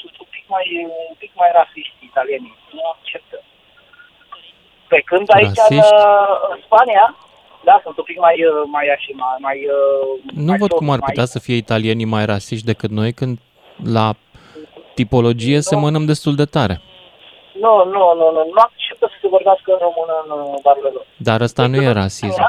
sunt 0.00 0.14
un 0.22 0.28
pic 0.34 0.44
mai, 0.54 0.66
un 1.10 1.16
pic 1.22 1.32
mai 1.40 1.50
rasiști 1.58 1.98
italienii, 2.10 2.54
nu 2.76 2.82
acceptă. 2.94 3.36
Pe 4.92 4.98
când 5.10 5.26
aici 5.36 5.46
în, 5.46 5.52
Rasiști? 5.62 5.94
uh, 5.94 6.34
în 6.52 6.58
Spania, 6.66 7.04
da, 7.68 7.80
sunt 7.84 7.96
un 8.00 8.04
pic 8.10 8.18
mai, 8.26 8.36
uh, 8.44 8.52
mai 8.76 8.86
așa, 8.96 9.10
mai, 9.22 9.36
mai 9.46 9.58
uh, 9.76 10.32
Nu 10.44 10.50
mai 10.50 10.58
văd 10.62 10.68
soft, 10.70 10.80
cum 10.80 10.90
ar 10.90 10.98
mai- 10.98 11.08
putea 11.08 11.24
să 11.24 11.38
fie 11.38 11.56
italienii 11.64 12.04
mai 12.16 12.24
rasiști 12.26 12.66
decât 12.72 12.90
noi 12.90 13.12
când 13.12 13.38
la 13.98 14.06
tipologie 14.94 15.60
semănăm 15.60 16.04
destul 16.04 16.34
de 16.34 16.44
tare. 16.44 16.80
Nu, 17.64 17.72
nu, 17.94 18.02
nu, 18.18 18.26
nu, 18.36 18.40
nu 18.54 18.60
acceptă 18.66 19.06
să 19.12 19.16
se 19.20 19.28
vorbească 19.28 19.68
în 19.72 19.78
română 19.86 20.14
în 20.24 20.30
uh, 20.40 20.58
barurile 20.64 20.90
lor. 20.96 21.06
Dar 21.28 21.40
ăsta 21.40 21.66
nu 21.66 21.76
e 21.82 21.92
rasism. 22.02 22.42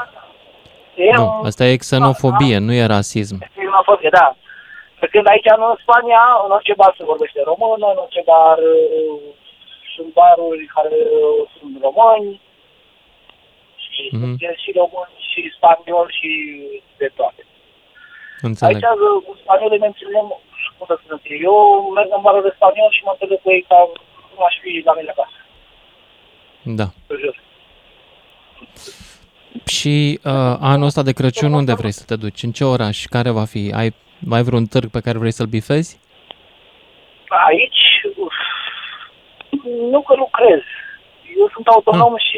E 0.94 1.10
Nu, 1.18 1.24
un- 1.40 1.46
asta 1.46 1.64
e 1.64 1.76
xenofobie, 1.84 2.58
nu 2.58 2.72
e 2.72 2.84
rasism. 2.96 3.36
xenofobie, 3.56 4.08
da. 4.20 4.26
Pe 5.00 5.06
când 5.12 5.26
aici 5.28 5.48
în 5.56 5.62
Spania, 5.84 6.22
în 6.44 6.50
orice 6.56 6.74
bar 6.80 6.94
se 6.98 7.04
vorbește 7.12 7.40
română, 7.50 7.86
în 7.94 7.98
orice 8.04 8.22
bar 8.30 8.58
uh, 8.58 9.20
sunt 9.94 10.10
baruri 10.18 10.64
care 10.76 10.96
uh, 11.20 11.40
sunt 11.56 11.74
români, 11.86 12.30
și 13.84 14.02
Mhm. 14.12 14.20
sunt 14.20 14.58
și 14.64 14.70
români, 14.80 15.14
și 15.30 15.40
spanioli, 15.56 16.16
și 16.18 16.30
de 17.00 17.08
toate. 17.18 17.42
Înțeleg. 18.48 18.74
Aici, 18.74 18.86
uh, 19.08 19.16
cu 19.26 19.32
spaniolii 19.42 19.82
ne 19.84 19.90
întâlnim, 19.92 20.26
cum 20.76 20.84
să 20.90 20.94
spun 20.98 21.20
eu, 21.22 21.38
eu 21.50 21.58
merg 21.96 22.10
în 22.16 22.22
barul 22.26 22.42
de 22.48 22.52
spaniol 22.58 22.90
și 22.96 23.04
mă 23.06 23.12
întâlnesc 23.14 23.42
cu 23.44 23.50
ei 23.56 23.64
ca 23.70 23.78
cum 24.40 24.48
aș 24.48 24.58
fi 24.62 24.82
la 24.84 24.94
mine 24.94 25.10
acasă, 25.10 25.38
Da. 26.62 26.86
pe 27.06 27.14
jos. 27.24 27.36
Și 29.66 30.20
uh, 30.24 30.56
anul 30.72 30.86
ăsta 30.86 31.02
de 31.02 31.12
Crăciun 31.12 31.52
unde 31.52 31.74
vrei 31.74 31.92
să 31.92 32.04
te 32.06 32.16
duci? 32.16 32.42
În 32.42 32.52
ce 32.52 32.64
oraș? 32.64 33.04
Care 33.04 33.30
va 33.30 33.44
fi? 33.44 33.72
Ai 33.80 33.88
mai 34.32 34.42
vreun 34.42 34.66
târg 34.66 34.88
pe 34.90 35.00
care 35.04 35.18
vrei 35.18 35.36
să-l 35.38 35.46
bifezi? 35.56 36.00
Aici, 37.46 37.82
uf, 38.24 38.36
nu 39.92 40.00
că 40.02 40.14
lucrez. 40.14 40.62
Eu 41.40 41.48
sunt 41.54 41.66
autonom 41.66 42.16
și 42.16 42.36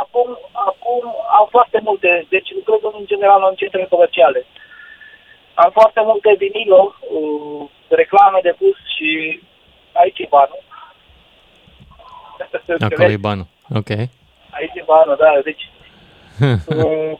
acum, 0.00 0.38
acum 0.52 1.02
am 1.38 1.46
foarte 1.50 1.80
multe, 1.82 2.26
deci 2.28 2.48
lucrez 2.54 2.92
în 3.00 3.06
general 3.06 3.46
în 3.50 3.54
centre 3.54 3.86
comerciale. 3.90 4.46
Am 5.54 5.70
foarte 5.70 6.00
multe 6.04 6.34
vinilo, 6.38 6.94
uh, 7.16 7.68
reclame 7.88 8.38
de 8.42 8.52
pus 8.58 8.76
și 8.96 9.40
aici 9.92 10.18
e 10.18 10.26
banul. 10.30 10.64
Acolo 12.80 13.10
e 13.10 13.16
banul. 13.16 13.46
Ok. 13.80 13.90
Aici 14.56 14.74
e 14.80 14.82
banul, 14.86 15.16
da, 15.18 15.30
deci 15.44 15.64
uh, 16.40 17.12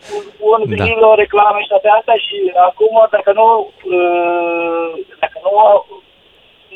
un 0.53 0.61
Da. 0.65 0.85
vinilo, 0.85 1.15
reclame 1.15 1.61
și 1.63 1.69
toate 1.69 1.89
astea 1.99 2.17
și 2.27 2.37
acum, 2.69 2.95
dacă 3.11 3.33
nu, 3.33 3.47
uh, 3.95 4.91
dacă 5.23 5.39
nu, 5.47 5.53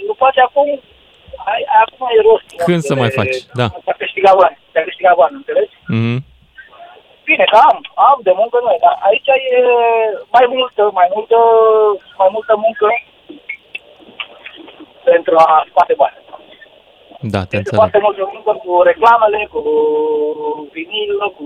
nu 0.06 0.12
faci 0.22 0.38
acum, 0.46 0.68
ai, 1.50 1.62
acum 1.84 2.06
e 2.16 2.20
rost. 2.28 2.46
Când 2.68 2.82
să 2.82 2.94
mai 2.94 3.10
faci? 3.10 3.36
Da. 3.60 3.66
Te-a 3.84 3.94
câștigat 3.98 4.34
bani, 4.36 4.58
te-a 4.72 4.82
câștigat 4.88 5.14
bani, 5.16 5.34
înțelegi? 5.40 5.74
Mhm. 5.86 6.18
Bine, 7.24 7.44
că 7.52 7.56
am, 7.70 7.78
am 8.08 8.18
de 8.22 8.32
muncă 8.40 8.58
noi, 8.66 8.78
dar 8.84 8.94
aici 9.08 9.26
e 9.26 9.60
mai 10.36 10.46
multă, 10.54 10.82
mai 10.98 11.08
multă, 11.14 11.38
mai 12.20 12.28
multă 12.32 12.54
muncă 12.64 12.86
pentru 15.04 15.34
a 15.36 15.64
scoate 15.68 15.94
bani. 16.02 16.16
Da, 17.22 17.38
te 17.44 17.44
Este 17.44 17.56
înțeleg. 17.56 17.80
foarte 17.80 17.98
multă 18.02 18.22
muncă 18.34 18.52
cu 18.64 18.82
reclamele, 18.90 19.48
cu 19.52 19.60
vinil, 20.72 21.12
cu 21.36 21.44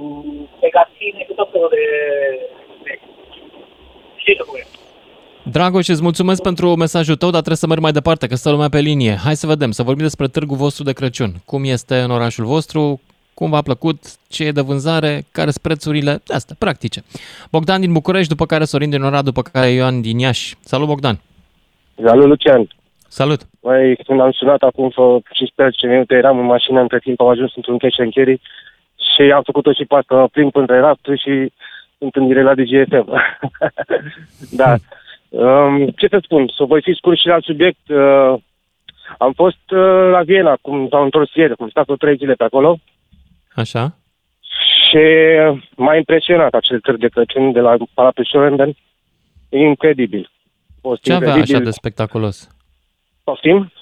magazine, 0.65 1.21
cu 1.29 1.33
tot 1.39 1.49
felul 1.53 1.71
de... 1.77 1.85
de... 2.85 2.93
Știi 4.17 4.37
cum 4.47 4.57
e. 4.61 4.67
Dragoș, 5.51 5.89
îți 5.89 6.03
mulțumesc 6.03 6.43
pentru 6.43 6.75
mesajul 6.75 7.17
tău, 7.17 7.29
dar 7.31 7.39
trebuie 7.45 7.57
să 7.65 7.67
merg 7.67 7.81
mai 7.81 7.93
departe, 7.93 8.27
că 8.27 8.35
stă 8.35 8.51
lumea 8.51 8.69
pe 8.69 8.79
linie. 8.79 9.15
Hai 9.25 9.37
să 9.37 9.47
vedem, 9.47 9.71
să 9.71 9.83
vorbim 9.83 10.03
despre 10.05 10.29
târgul 10.29 10.57
vostru 10.57 10.85
de 10.85 10.93
Crăciun. 10.93 11.33
Cum 11.45 11.65
este 11.65 11.97
în 12.01 12.11
orașul 12.11 12.45
vostru, 12.45 13.01
cum 13.35 13.51
v-a 13.51 13.63
plăcut, 13.63 13.99
ce 14.29 14.45
e 14.45 14.51
de 14.53 14.61
vânzare, 14.61 15.25
care 15.33 15.51
sunt 15.51 15.63
prețurile, 15.63 16.23
astea, 16.27 16.57
practice. 16.59 17.03
Bogdan 17.51 17.81
din 17.81 17.93
București, 17.93 18.29
după 18.29 18.47
care 18.47 18.65
Sorin 18.65 18.91
din 18.91 19.01
Oradea, 19.03 19.23
după 19.23 19.43
care 19.43 19.71
Ioan 19.71 20.01
din 20.01 20.19
Iași. 20.19 20.55
Salut, 20.61 20.87
Bogdan! 20.87 21.21
Salut, 22.05 22.27
Lucian. 22.27 22.69
Salut! 23.09 23.41
Mai 23.67 23.99
când 24.07 24.21
am 24.21 24.33
sunat 24.33 24.63
acum 24.63 24.89
vreo 24.89 25.21
15 25.33 25.87
minute, 25.87 26.15
eram 26.15 26.39
în 26.39 26.45
mașină, 26.45 26.81
între 26.81 26.99
timp 26.99 27.21
am 27.21 27.29
ajuns 27.29 27.53
într-un 27.57 27.79
cash 27.79 27.99
and 27.99 28.13
carry 28.15 28.41
și 29.15 29.23
am 29.33 29.43
făcut-o 29.43 29.73
și 29.73 29.85
pe 29.85 29.95
asta, 29.95 30.15
mă 30.15 30.29
plimb 30.29 30.57
între 30.57 30.79
rafturi 30.81 31.21
și 31.21 31.53
sunt 31.99 32.15
în 32.15 32.27
direct 32.27 32.45
la 32.45 32.55
DGFM. 32.55 33.09
da. 34.63 34.75
Um, 35.29 35.89
ce 35.89 36.07
să 36.09 36.19
spun, 36.23 36.49
să 36.57 36.65
voi 36.65 36.83
fi 36.83 36.93
scurt 36.95 37.19
și 37.19 37.27
la 37.27 37.39
subiect. 37.41 37.89
Uh, 37.89 38.35
am 39.19 39.33
fost 39.33 39.65
uh, 39.71 40.09
la 40.11 40.23
Viena, 40.23 40.57
cum 40.61 40.89
s-au 40.89 41.03
întors 41.03 41.35
ieri, 41.35 41.55
am 41.59 41.69
stat 41.69 41.89
o 41.89 41.97
trei 41.97 42.17
zile 42.17 42.35
pe 42.35 42.45
acolo 42.45 42.79
Așa? 43.55 43.97
și 44.41 45.05
m-a 45.77 45.97
impresionat 45.97 46.55
acel 46.55 46.81
târg 46.81 46.99
de 46.99 47.09
Crăciun 47.09 47.53
de 47.53 47.61
la 47.61 47.77
Palatul 47.95 48.25
Schorenden. 48.25 48.77
E 49.49 49.59
incredibil. 49.59 50.31
A 50.69 50.79
fost 50.81 51.03
Ce 51.03 51.13
avea 51.13 51.29
incredibil. 51.29 51.55
așa 51.55 51.65
de 51.65 51.71
spectaculos? 51.71 52.49
Poftim? 53.25 53.73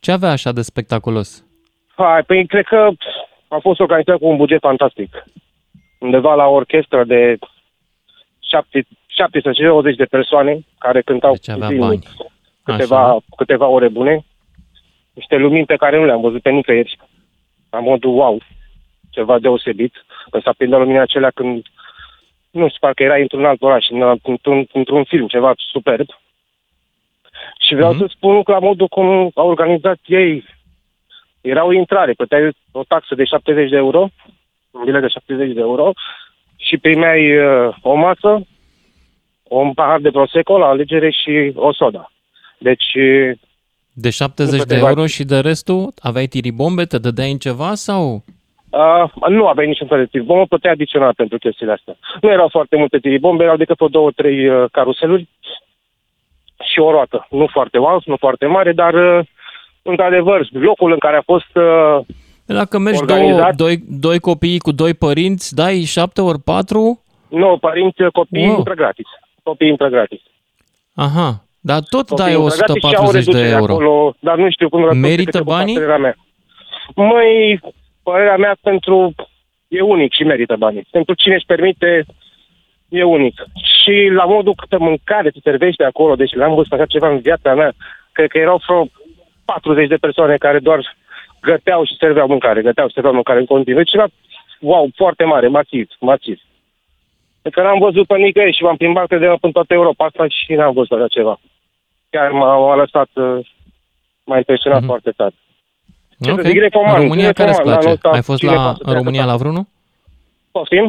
Ce 0.00 0.12
avea 0.12 0.30
așa 0.30 0.52
de 0.52 0.62
spectaculos? 0.62 1.44
Hai, 1.96 2.22
păi 2.22 2.46
cred 2.46 2.64
că 2.64 2.90
a 3.48 3.58
fost 3.60 3.80
organizat 3.80 4.18
cu 4.18 4.26
un 4.26 4.36
buget 4.36 4.60
fantastic. 4.60 5.24
Undeva 5.98 6.34
la 6.34 6.46
o 6.46 6.52
orchestră 6.52 7.04
de 7.04 7.38
17-20 7.38 7.40
de 9.96 10.04
persoane 10.04 10.58
care 10.78 11.02
cântau 11.02 11.32
Deci 11.32 11.48
avea 11.48 11.66
zilnic 11.66 11.86
bani. 11.88 12.02
câteva, 12.62 13.04
Așa. 13.08 13.18
câteva 13.36 13.66
ore 13.66 13.88
bune. 13.88 14.24
Niște 15.12 15.36
lumini 15.36 15.66
pe 15.66 15.76
care 15.76 15.98
nu 15.98 16.04
le-am 16.04 16.20
văzut 16.20 16.42
pe 16.42 16.50
nicăieri. 16.50 16.98
La 17.70 17.78
modul 17.80 18.14
wow, 18.14 18.40
ceva 19.10 19.38
deosebit. 19.38 19.92
Când 20.30 20.42
s-a 20.42 20.52
prindă 20.56 20.76
lumina 20.76 21.00
acelea 21.02 21.30
când 21.30 21.66
nu 22.50 22.66
știu, 22.68 22.78
parcă 22.80 23.02
era 23.02 23.16
într-un 23.16 23.44
alt 23.44 23.62
oraș, 23.62 23.86
în- 23.90 24.18
într-un, 24.22 24.66
într-un 24.72 25.04
film, 25.04 25.26
ceva 25.26 25.52
superb. 25.56 26.06
Și 27.66 27.74
vreau 27.74 27.92
Mhm. 27.92 28.00
să 28.00 28.06
spun 28.16 28.42
că 28.42 28.52
la 28.52 28.58
modul 28.58 28.88
cum 28.88 29.30
au 29.34 29.48
organizat 29.48 29.98
ei, 30.06 30.44
era 31.40 31.64
o 31.64 31.72
intrare, 31.72 32.12
plăteai 32.12 32.50
o 32.72 32.82
taxă 32.88 33.14
de 33.14 33.24
70 33.24 33.70
de 33.70 33.76
euro, 33.76 34.08
un 34.70 34.84
bilet 34.84 35.00
de 35.00 35.08
70 35.08 35.52
de 35.54 35.60
euro, 35.60 35.92
și 36.56 36.76
primeai 36.78 37.36
uh, 37.38 37.74
o 37.82 37.94
masă, 37.94 38.46
un 39.42 39.72
pahar 39.72 40.00
de 40.00 40.10
prosecco 40.10 40.58
la 40.58 40.66
alegere 40.66 41.10
și 41.10 41.52
o 41.54 41.72
soda. 41.72 42.10
Deci, 42.58 42.94
uh, 42.94 43.38
De 43.92 44.10
70 44.10 44.52
Nu 44.52 44.64
de 44.64 44.64
plăteai 44.64 44.88
euro 44.88 45.06
și 45.06 45.24
de 45.24 45.38
restul 45.40 45.92
aveai 46.00 46.26
tiribombe, 46.26 46.84
te 46.84 46.98
dădeai 46.98 47.30
în 47.30 47.38
ceva 47.38 47.74
sau? 47.74 48.24
Uh, 48.70 49.28
nu 49.28 49.46
aveai 49.46 49.66
niciun 49.66 49.86
fel 49.86 49.98
de 49.98 50.06
tiribombe, 50.06 50.44
plăteai 50.48 50.72
adițional 50.72 51.14
pentru 51.14 51.38
chestiile 51.38 51.72
astea. 51.72 51.96
Nu 52.20 52.30
erau 52.30 52.48
foarte 52.48 52.76
multe 52.76 52.98
tiribombe, 52.98 53.42
erau 53.44 53.56
decât 53.56 53.80
o 53.80 53.88
două, 53.88 54.10
trei 54.10 54.48
uh, 54.48 54.64
caruseluri 54.72 55.28
și 56.72 56.78
o 56.80 56.90
roată. 56.90 57.26
Nu 57.30 57.46
foarte 57.52 57.78
wow, 57.78 58.00
nu 58.04 58.16
foarte 58.18 58.46
mare, 58.46 58.72
dar 58.72 58.94
uh, 58.94 59.26
într-adevăr, 59.82 60.46
locul 60.52 60.92
în 60.92 60.98
care 60.98 61.16
a 61.16 61.22
fost 61.22 61.56
uh, 61.56 61.98
Dacă 62.44 62.78
mergi 62.78 63.04
două, 63.04 63.18
Organizat. 63.20 63.54
doi, 63.54 63.76
doi 63.88 64.18
copii 64.18 64.58
cu 64.58 64.72
doi 64.72 64.94
părinți, 64.94 65.54
dai 65.54 65.82
7 65.86 66.20
ori 66.20 66.38
4? 66.40 67.00
nu, 67.28 67.56
părinți, 67.60 68.02
copii, 68.12 68.46
Wow. 68.46 68.56
intră 68.56 68.74
gratis. 68.74 69.06
Copii 69.42 69.68
intră 69.68 69.88
gratis. 69.88 70.20
Aha, 70.94 71.42
dar 71.60 71.80
tot 71.90 72.08
Copii 72.08 72.24
dai 72.24 72.32
intră 72.34 72.56
gratis 72.56 72.82
și 72.88 72.96
au 72.96 73.04
140 73.04 73.24
de 73.24 73.30
reducere 73.32 73.56
euro. 73.60 73.72
Acolo, 73.72 74.14
dar 74.20 74.36
nu 74.36 74.50
știu 74.50 74.68
cum 74.68 74.80
răspunde 74.80 75.08
Merită 75.08 75.30
câte 75.30 75.38
cu 75.44 75.50
banii? 75.50 75.74
părerea 75.74 75.96
mea. 75.98 76.16
Măi, 76.94 77.60
părerea 78.02 78.36
mea 78.36 78.56
pentru... 78.60 79.14
E 79.68 79.80
unic 79.80 80.12
și 80.12 80.22
merită 80.22 80.56
banii. 80.58 80.86
Pentru 80.90 81.14
cine 81.14 81.34
își 81.34 81.44
permite, 81.46 82.04
e 82.88 83.02
unic. 83.02 83.42
Și 83.82 84.08
la 84.14 84.24
modul 84.24 84.54
câtă 84.54 84.78
mâncare 84.78 85.30
se 85.30 85.38
servește 85.42 85.84
acolo, 85.84 86.14
deci 86.14 86.34
l-am 86.34 86.54
văzut 86.54 86.72
așa 86.72 86.86
ceva 86.86 87.08
în 87.08 87.18
viața 87.18 87.54
mea, 87.54 87.72
cred 88.12 88.28
că 88.30 88.38
erau 88.38 88.60
vreo 88.66 88.86
40 89.44 89.88
de 89.88 89.96
persoane 89.96 90.36
care 90.36 90.58
doar 90.58 90.96
găteau 91.40 91.84
și 91.84 91.96
serveau 91.98 92.26
mâncare, 92.26 92.62
găteau 92.62 92.86
și 92.88 92.92
serveau 92.94 93.14
mâncare 93.14 93.38
în 93.38 93.46
continuu. 93.46 93.78
Deci 93.82 93.90
ceva, 93.90 94.06
wow, 94.60 94.88
foarte 94.94 95.24
mare, 95.24 95.48
masiv, 95.48 95.88
masiv. 96.00 96.40
Că 97.50 97.62
n-am 97.62 97.78
văzut 97.78 98.06
pe 98.06 98.16
nicăieri 98.16 98.56
și 98.56 98.62
m-am 98.62 98.76
plimbat 98.76 99.08
de 99.08 99.36
în 99.40 99.52
toată 99.52 99.74
Europa 99.74 100.04
asta 100.04 100.26
și 100.28 100.52
n-am 100.54 100.72
văzut 100.72 100.92
așa 100.98 101.06
ceva. 101.08 101.40
Chiar 102.10 102.30
m-a, 102.30 102.56
m-a 102.58 102.74
lăsat, 102.74 103.08
uh, 103.14 103.38
m-a 104.24 104.36
impresionat 104.36 104.78
Mhm. 104.78 104.86
foarte 104.86 105.10
tare. 105.10 105.34
Ce 106.20 106.30
Ok. 106.30 106.40
să 106.40 106.48
zic, 106.48 106.58
recomand, 106.60 106.96
în 106.96 107.02
România 107.02 107.32
care 107.32 107.48
îți 107.48 107.58
recomand, 107.58 107.80
place? 107.82 107.86
anul 107.86 107.92
ăsta 107.92 108.08
Ai 108.10 108.22
fost 108.22 108.38
cine 108.38 108.50
la, 108.54 108.56
poate 108.62 108.72
să 108.76 108.78
în 108.82 108.84
treacă 108.86 108.98
România 109.02 109.24
pe- 109.24 109.30
la 109.30 109.36
vreunul? 109.36 109.64
Poftim? 110.56 110.86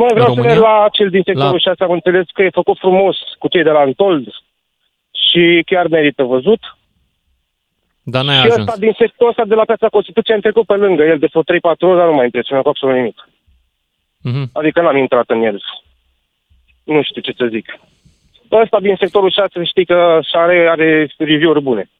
Mă, 0.00 0.06
vreau 0.16 0.26
să 0.26 0.32
România? 0.34 0.48
merg 0.50 0.62
la 0.68 0.76
cel 0.96 1.08
din 1.10 1.22
sectorul 1.24 1.60
La- 1.64 1.66
6, 1.70 1.84
am 1.84 1.90
înțeles 1.98 2.26
că 2.34 2.42
e 2.42 2.58
făcut 2.60 2.78
frumos 2.78 3.16
cu 3.38 3.46
cei 3.48 3.62
de 3.62 3.70
la 3.76 3.78
Antold 3.88 4.26
și 5.28 5.62
chiar 5.70 5.86
merită 5.86 6.22
văzut. 6.22 6.62
Dar 8.02 8.24
n-ai 8.24 8.34
și 8.34 8.40
ajuns. 8.40 8.58
ăsta 8.68 8.74
din 8.84 8.94
sectorul 8.98 9.32
ăsta 9.32 9.44
de 9.44 9.54
la 9.54 9.64
Piața 9.64 9.88
Constituției 9.88 10.34
am 10.36 10.40
trecut 10.46 10.66
pe 10.66 10.74
lângă 10.84 11.02
el 11.02 11.18
de 11.18 11.28
vreo 11.30 11.42
3-4 11.42 11.86
ori, 11.88 11.98
dar 11.98 12.06
nu 12.08 12.14
m-a 12.14 12.24
impresionat 12.24 12.62
cu 12.62 12.68
absolut 12.68 12.94
nimic. 12.96 13.28
Mhm. 14.22 14.50
Adică 14.52 14.80
n-am 14.80 14.96
intrat 14.96 15.28
în 15.30 15.40
el. 15.42 15.58
Nu 16.84 17.02
știu 17.02 17.20
ce 17.20 17.32
să 17.36 17.46
zic. 17.50 17.66
Ăsta 18.62 18.78
din 18.80 18.96
sectorul 18.98 19.30
6 19.30 19.64
știi 19.64 19.84
că 19.86 20.18
și 20.22 20.34
are, 20.36 20.68
are 20.68 21.10
review-uri 21.18 21.62
bune. 21.62 21.90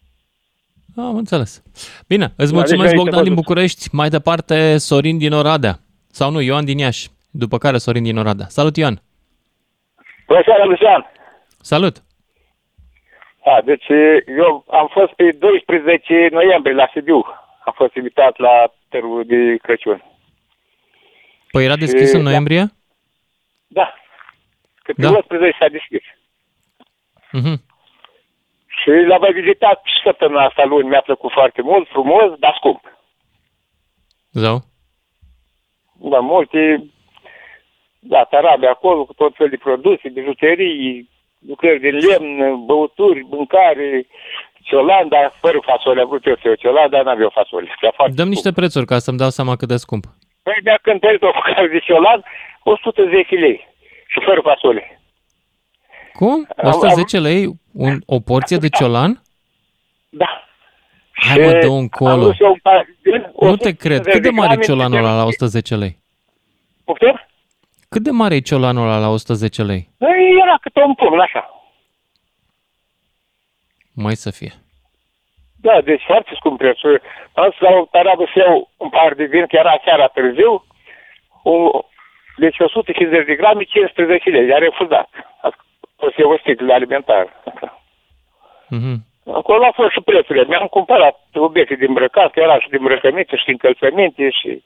Am 0.97 1.17
înțeles. 1.17 1.63
Bine, 2.09 2.25
îți 2.25 2.37
deci 2.37 2.51
mulțumesc 2.51 2.83
merită 2.83 2.97
Bogdan 3.03 3.23
din 3.23 3.35
văzut. 3.35 3.45
București. 3.45 3.89
Mai 3.93 4.09
departe 4.09 4.77
Sorin 4.79 5.19
din 5.19 5.33
Oradea. 5.33 5.79
Sau 6.19 6.31
nu, 6.31 6.41
Ioan 6.41 6.65
din 6.65 6.79
Iași. 6.79 7.09
După 7.31 7.59
care 7.59 7.79
Sorin 7.79 8.03
din 8.03 8.17
Oradea. 8.19 8.47
Salut, 8.49 8.77
Ioan! 8.77 9.03
Bună 10.27 10.43
seara, 10.45 10.65
Lucian! 10.65 11.03
Salut! 11.61 11.97
Da, 13.45 13.61
deci 13.65 13.87
eu 14.43 14.65
am 14.71 14.89
fost 14.93 15.13
pe 15.13 15.31
12 15.33 16.29
noiembrie 16.33 16.75
la 16.75 16.89
Sibiu. 16.93 17.17
Am 17.65 17.73
fost 17.77 17.95
invitat 17.95 18.39
la 18.39 18.73
târgul 18.89 19.25
de 19.27 19.57
Crăciun. 19.63 20.05
Păi 21.51 21.65
era 21.65 21.77
deschis 21.77 22.09
Și- 22.11 22.17
în 22.17 22.23
noiembrie? 22.23 22.65
Da. 23.67 23.95
Că 24.83 24.93
pe 24.93 25.03
Da. 25.03 25.09
11 25.11 25.57
s-a 25.61 25.69
deschis. 25.69 26.05
Mhm. 27.33 27.63
Și 28.67 28.91
l-am 29.09 29.21
mai 29.21 29.33
vizitat 29.33 29.81
și 29.85 30.03
săptămâna 30.05 30.45
asta 30.45 30.65
luni. 30.65 30.89
Mi-a 30.89 31.01
plăcut 31.01 31.33
foarte 31.33 31.63
mult, 31.63 31.89
frumos, 31.89 32.39
dar 32.39 32.55
scump. 32.57 32.83
Zău? 34.33 34.65
Da, 35.99 36.19
multe, 36.19 36.85
da, 37.99 38.25
tarabe 38.25 38.67
acolo, 38.67 39.05
cu 39.05 39.13
tot 39.15 39.35
fel 39.37 39.49
de 39.49 39.57
produse, 39.57 40.09
bijuterii, 40.09 41.09
lucrări 41.47 41.81
din 41.81 41.97
lemn, 41.97 42.65
băuturi, 42.65 43.27
mâncare, 43.31 44.07
ciolan, 44.63 45.09
dar 45.09 45.33
fără 45.41 45.59
fasole. 45.65 46.01
Am 46.01 46.09
vrut 46.09 46.27
eu 46.27 46.35
să 46.35 46.41
iau 46.45 46.55
ciolan, 46.55 46.91
dar 46.91 47.05
n-aveau 47.05 47.31
fasole. 47.35 47.67
Era 47.81 47.93
foarte 47.97 48.15
Dăm 48.15 48.25
scump. 48.25 48.29
niște 48.35 48.53
prețuri 48.53 48.87
ca 48.87 48.99
să-mi 48.99 49.19
dau 49.19 49.29
seama 49.31 49.57
cât 49.57 49.69
de 49.69 49.77
scump. 49.77 50.05
Păi 50.43 50.55
mi-a 50.65 50.79
cântărit 50.83 51.23
o 51.23 51.31
bucată 51.35 51.67
de 51.67 51.79
ciolan, 51.79 52.25
110 52.63 53.35
lei. 53.35 53.67
Și 54.09 54.21
fără 54.25 54.41
fasole. 54.41 55.01
Cum? 56.13 56.47
Am- 56.57 56.69
110 56.69 57.19
lei 57.19 57.47
un, 57.73 57.99
o 58.07 58.21
porție 58.21 58.57
de 58.57 58.69
ciolan? 58.69 59.23
Da. 60.09 60.46
Hai 61.17 61.39
mă, 61.39 61.51
dă 61.53 61.67
un 61.69 61.79
Am 61.79 61.87
colo. 61.89 62.23
vrut 62.23 62.35
și 62.35 62.43
eu 62.43 62.51
un 62.51 62.59
par- 62.63 62.87
din 63.03 63.31
Nu 63.41 63.57
te 63.57 63.73
cred. 63.75 64.01
150 64.01 64.13
Cât 64.13 64.23
de 64.23 64.31
mare 64.31 64.53
e 64.53 64.57
grame 64.57 64.65
ciolanul 64.65 64.99
ăla 64.99 65.15
la 65.17 65.21
de- 65.23 65.27
110 65.27 65.75
lei? 65.77 65.99
Poftim? 66.85 67.21
Cât 67.89 68.03
de 68.03 68.11
mare 68.11 68.35
e 68.35 68.41
ciolanul 68.41 68.87
ăla 68.87 68.99
la 68.99 69.09
110 69.09 69.63
lei? 69.63 69.89
Păi 69.99 70.39
era 70.43 70.57
câte 70.61 70.81
un 70.81 70.95
pumn, 70.95 71.21
așa. 71.21 71.51
Mai 73.95 74.15
să 74.15 74.31
fie. 74.31 74.53
Da, 75.61 75.81
deci 75.81 76.03
foarte 76.07 76.31
scump 76.35 76.59
prețul. 76.59 77.01
Am 77.33 77.51
să 77.51 77.65
la 77.65 77.71
o 77.71 77.85
tarabă 77.91 78.25
să 78.35 78.39
iau 78.39 78.71
un 78.77 78.89
par 78.89 79.15
de 79.15 79.25
vin, 79.25 79.47
că 79.47 79.57
era 79.57 79.81
seara 79.85 80.07
târziu. 80.07 80.65
O, 81.43 81.55
deci 82.37 82.57
150 82.59 83.27
de 83.27 83.35
grame, 83.35 83.63
15 83.65 84.31
lei. 84.31 84.49
I-a 84.49 84.59
refuzat. 84.59 85.09
O 85.97 86.07
să 86.11 86.15
iau 86.19 86.31
o 86.33 86.39
sticlă 86.39 86.73
alimentară. 86.73 87.29
Mhm. 88.69 89.05
Acolo 89.33 89.65
au 89.65 89.73
fost 89.75 89.91
și 89.91 90.01
prețurile. 90.01 90.45
Mi-am 90.45 90.67
cumpărat 90.67 91.17
obiecte 91.35 91.75
de 91.75 91.85
îmbrăcat, 91.87 92.31
că 92.31 92.41
era 92.41 92.61
și 92.61 92.69
de 92.69 92.77
îmbrăcăminte 92.77 93.37
și 93.37 93.45
de 93.45 93.51
încălțăminte 93.51 94.31
și 94.31 94.63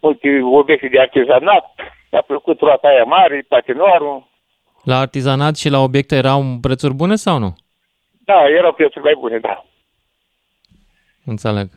multe 0.00 0.28
obiecte 0.42 0.88
de 0.88 1.00
artizanat. 1.00 1.64
Mi-a 2.10 2.20
plăcut 2.20 2.60
roata 2.60 2.88
aia 2.88 3.04
mare, 3.04 3.44
patinoarul. 3.48 4.26
La 4.84 4.98
artizanat 4.98 5.56
și 5.56 5.68
la 5.68 5.78
obiecte 5.78 6.16
erau 6.16 6.42
prețuri 6.60 6.94
bune 6.94 7.16
sau 7.16 7.38
nu? 7.38 7.56
Da, 8.24 8.48
erau 8.58 8.72
prețuri 8.72 9.04
mai 9.04 9.16
bune, 9.18 9.38
da. 9.38 9.64
Înțeleg. 11.24 11.68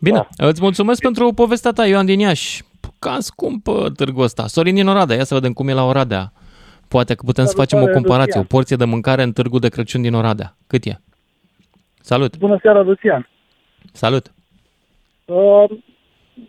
Bine, 0.00 0.26
da. 0.36 0.46
îți 0.46 0.62
mulțumesc 0.62 1.00
pentru 1.02 1.32
povestea 1.32 1.70
ta, 1.70 1.86
Ioan 1.86 2.06
din 2.06 2.18
Iași. 2.18 2.62
Cam 2.98 3.20
scump 3.20 3.66
uh, 3.66 3.86
târgul 3.96 4.22
ăsta. 4.22 4.46
Sorin 4.46 4.74
din 4.74 4.88
Oradea, 4.88 5.16
ia 5.16 5.24
să 5.24 5.34
vedem 5.34 5.52
cum 5.52 5.68
e 5.68 5.72
la 5.72 5.84
Oradea. 5.84 6.32
Poate 6.88 7.14
că 7.14 7.22
putem 7.24 7.44
să 7.44 7.54
facem 7.56 7.78
o 7.78 7.80
Salutare, 7.80 8.00
comparație, 8.00 8.40
o 8.40 8.42
Lucian. 8.42 8.56
porție 8.56 8.76
de 8.76 8.84
mâncare 8.84 9.22
în 9.22 9.32
târgul 9.32 9.58
de 9.58 9.68
Crăciun 9.68 10.02
din 10.02 10.14
Oradea. 10.14 10.56
Cât 10.66 10.84
e? 10.84 11.00
Salut! 12.00 12.38
Bună 12.38 12.58
seara, 12.62 12.80
Lucian. 12.80 13.28
Salut! 13.92 14.32
Uh, 15.24 15.64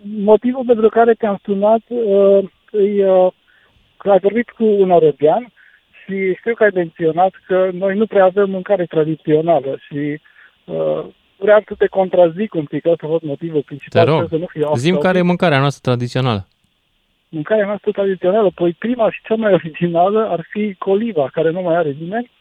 motivul 0.03 0.63
pentru 0.65 0.89
care 0.89 1.13
te-am 1.13 1.39
sunat 1.43 1.81
uh, 1.87 2.43
e 2.71 3.09
uh, 3.09 3.31
că 3.97 4.11
ai 4.11 4.19
vorbit 4.19 4.49
cu 4.49 4.63
un 4.63 4.91
arabian 4.91 5.53
și 6.03 6.35
știu 6.39 6.53
că 6.53 6.63
ai 6.63 6.71
menționat 6.73 7.31
că 7.47 7.69
noi 7.73 7.97
nu 7.97 8.05
prea 8.05 8.23
avem 8.23 8.49
mâncare 8.49 8.85
tradițională 8.85 9.77
și 9.87 10.21
uh, 10.65 11.05
vreau 11.37 11.63
să 11.67 11.73
te 11.77 11.87
contrazic 11.87 12.53
un 12.53 12.65
pic, 12.65 12.85
ăsta 12.85 13.05
a 13.05 13.09
fost 13.09 13.23
motivul 13.23 13.59
Te 13.59 13.65
principal. 13.65 14.05
rog, 14.05 14.15
sper 14.17 14.29
să 14.29 14.35
nu 14.35 14.45
fie 14.45 14.63
off 14.63 14.79
zim 14.79 14.93
topic. 14.93 15.05
care 15.05 15.17
e 15.17 15.21
mâncarea 15.21 15.59
noastră 15.59 15.81
tradițională. 15.91 16.47
Mâncarea 17.29 17.65
noastră 17.65 17.91
tradițională, 17.91 18.51
păi 18.55 18.75
prima 18.79 19.11
și 19.11 19.21
cea 19.23 19.35
mai 19.35 19.53
originală 19.53 20.27
ar 20.29 20.45
fi 20.49 20.75
coliva, 20.77 21.29
care 21.33 21.49
nu 21.51 21.61
mai 21.61 21.75
are 21.75 21.95
nimeni, 21.99 22.31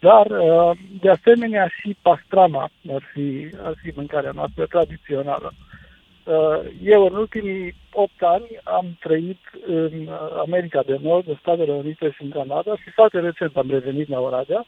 dar 0.00 0.26
uh, 0.26 0.70
de 1.00 1.10
asemenea 1.10 1.66
și 1.80 1.96
pastrama 2.02 2.70
ar 2.92 3.02
fi, 3.12 3.50
ar 3.62 3.74
fi 3.82 3.92
mâncarea 3.94 4.30
noastră 4.34 4.66
tradițională. 4.66 5.52
Uh, 6.24 6.60
Eu 6.82 7.04
în 7.04 7.14
ultimii 7.14 7.74
8 7.92 8.10
ani 8.18 8.46
am 8.62 8.96
trăit 9.00 9.38
în 9.66 9.92
uh, 10.06 10.38
America 10.38 10.82
de 10.82 10.98
Nord, 11.02 11.28
în 11.28 11.36
Statele 11.40 11.72
Unite 11.72 12.10
și 12.10 12.22
în 12.22 12.30
Canada 12.30 12.76
și 12.76 12.90
foarte 12.90 13.20
recent 13.20 13.56
am 13.56 13.70
revenit 13.70 14.08
la 14.08 14.20
Oradea. 14.20 14.66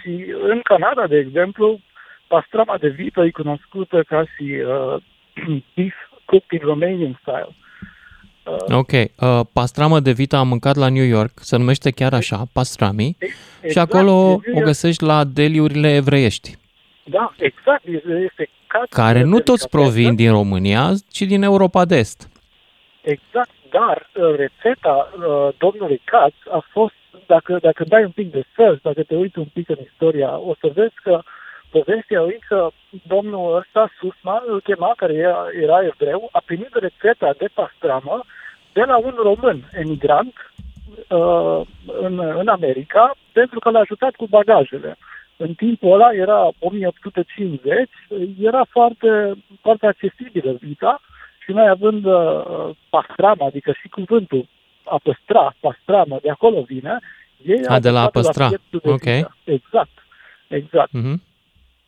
Și 0.00 0.34
în 0.42 0.60
Canada, 0.60 1.06
de 1.06 1.16
exemplu, 1.16 1.80
pastrama 2.26 2.78
de 2.78 2.88
vită 2.88 3.20
e 3.24 3.30
cunoscută 3.30 4.02
ca 4.02 4.24
și 4.24 4.44
uh, 4.44 5.02
beef 5.74 5.94
cooked 6.24 6.60
in 6.60 6.66
Romanian 6.66 7.18
style. 7.20 7.54
Uh, 8.50 8.76
Ok, 8.76 8.92
uh, 8.92 9.40
pastramă 9.52 10.00
de 10.00 10.12
vită 10.12 10.36
am 10.36 10.48
mâncat 10.48 10.76
la 10.76 10.88
New 10.88 11.04
York, 11.04 11.32
se 11.34 11.56
numește 11.56 11.90
chiar 11.90 12.12
așa, 12.12 12.42
pastrami, 12.52 13.16
și 13.20 13.26
exact, 13.60 13.94
acolo 13.94 14.40
deci 14.44 14.54
o 14.56 14.64
găsești 14.64 15.04
la 15.04 15.24
deliurile 15.24 15.94
evreiești, 15.94 16.56
Da, 17.04 17.32
exact. 17.38 17.84
Este, 17.84 18.28
este 18.30 18.48
ca 18.66 18.82
care 18.90 19.22
nu 19.22 19.38
toți 19.38 19.68
delicatessen. 19.68 19.80
provin 19.80 20.14
din 20.14 20.30
România, 20.30 20.90
ci 21.10 21.22
din 21.22 21.42
Europa 21.42 21.84
de 21.84 21.96
Est. 21.96 22.28
Exact. 23.02 23.50
Dar 23.70 24.10
uh, 24.14 24.34
rețeta 24.36 25.12
uh, 25.12 25.48
domnului 25.58 26.00
Katz 26.04 26.36
a 26.50 26.64
fost, 26.72 26.94
dacă, 27.26 27.58
dacă 27.62 27.84
dai 27.84 28.02
un 28.04 28.10
pic 28.10 28.32
de 28.32 28.42
search, 28.56 28.82
dacă 28.82 29.02
te 29.02 29.14
uiți 29.14 29.38
un 29.38 29.48
pic 29.52 29.68
în 29.68 29.76
istoria, 29.90 30.38
o 30.38 30.54
să 30.60 30.70
vezi 30.74 30.94
că 31.02 31.22
povestea 31.70 32.20
lui 32.20 32.38
că 32.48 32.68
domnul 33.06 33.56
ăsta, 33.56 33.90
Susman, 33.98 34.42
îl 34.46 34.60
chema, 34.60 34.92
care 34.96 35.12
era, 35.14 35.46
era 35.62 35.84
evreu, 35.84 36.28
a 36.32 36.42
primit 36.44 36.74
rețeta 36.74 37.34
de 37.38 37.48
pastramă 37.54 38.24
de 38.72 38.82
la 38.86 38.96
un 38.96 39.14
român 39.22 39.70
emigrant 39.72 40.34
uh, 41.08 41.60
în, 42.00 42.18
în 42.18 42.48
America 42.48 43.16
pentru 43.32 43.58
că 43.58 43.70
l-a 43.70 43.78
ajutat 43.78 44.14
cu 44.14 44.26
bagajele. 44.26 44.96
În 45.36 45.54
timpul 45.54 45.92
ăla 45.92 46.12
era 46.12 46.50
1850, 46.58 47.88
era 48.40 48.66
foarte, 48.70 49.32
foarte 49.60 49.86
accesibilă 49.86 50.56
vita 50.60 51.00
și 51.44 51.50
noi 51.52 51.68
având 51.68 52.04
uh, 52.04 52.70
pastrama, 52.90 53.46
adică 53.46 53.72
și 53.80 53.88
cuvântul 53.88 54.48
a 54.84 55.00
păstra, 55.02 55.54
pastramă, 55.60 56.18
de 56.22 56.30
acolo 56.30 56.62
vine, 56.62 56.98
ei 57.46 57.60
A, 57.66 57.78
de 57.78 57.90
la 57.90 58.02
a 58.02 58.08
păstra, 58.08 58.48
de 58.48 58.58
ok. 58.82 59.00
Vită. 59.00 59.36
Exact, 59.44 60.04
exact. 60.48 60.92
Mhm. 60.92 61.22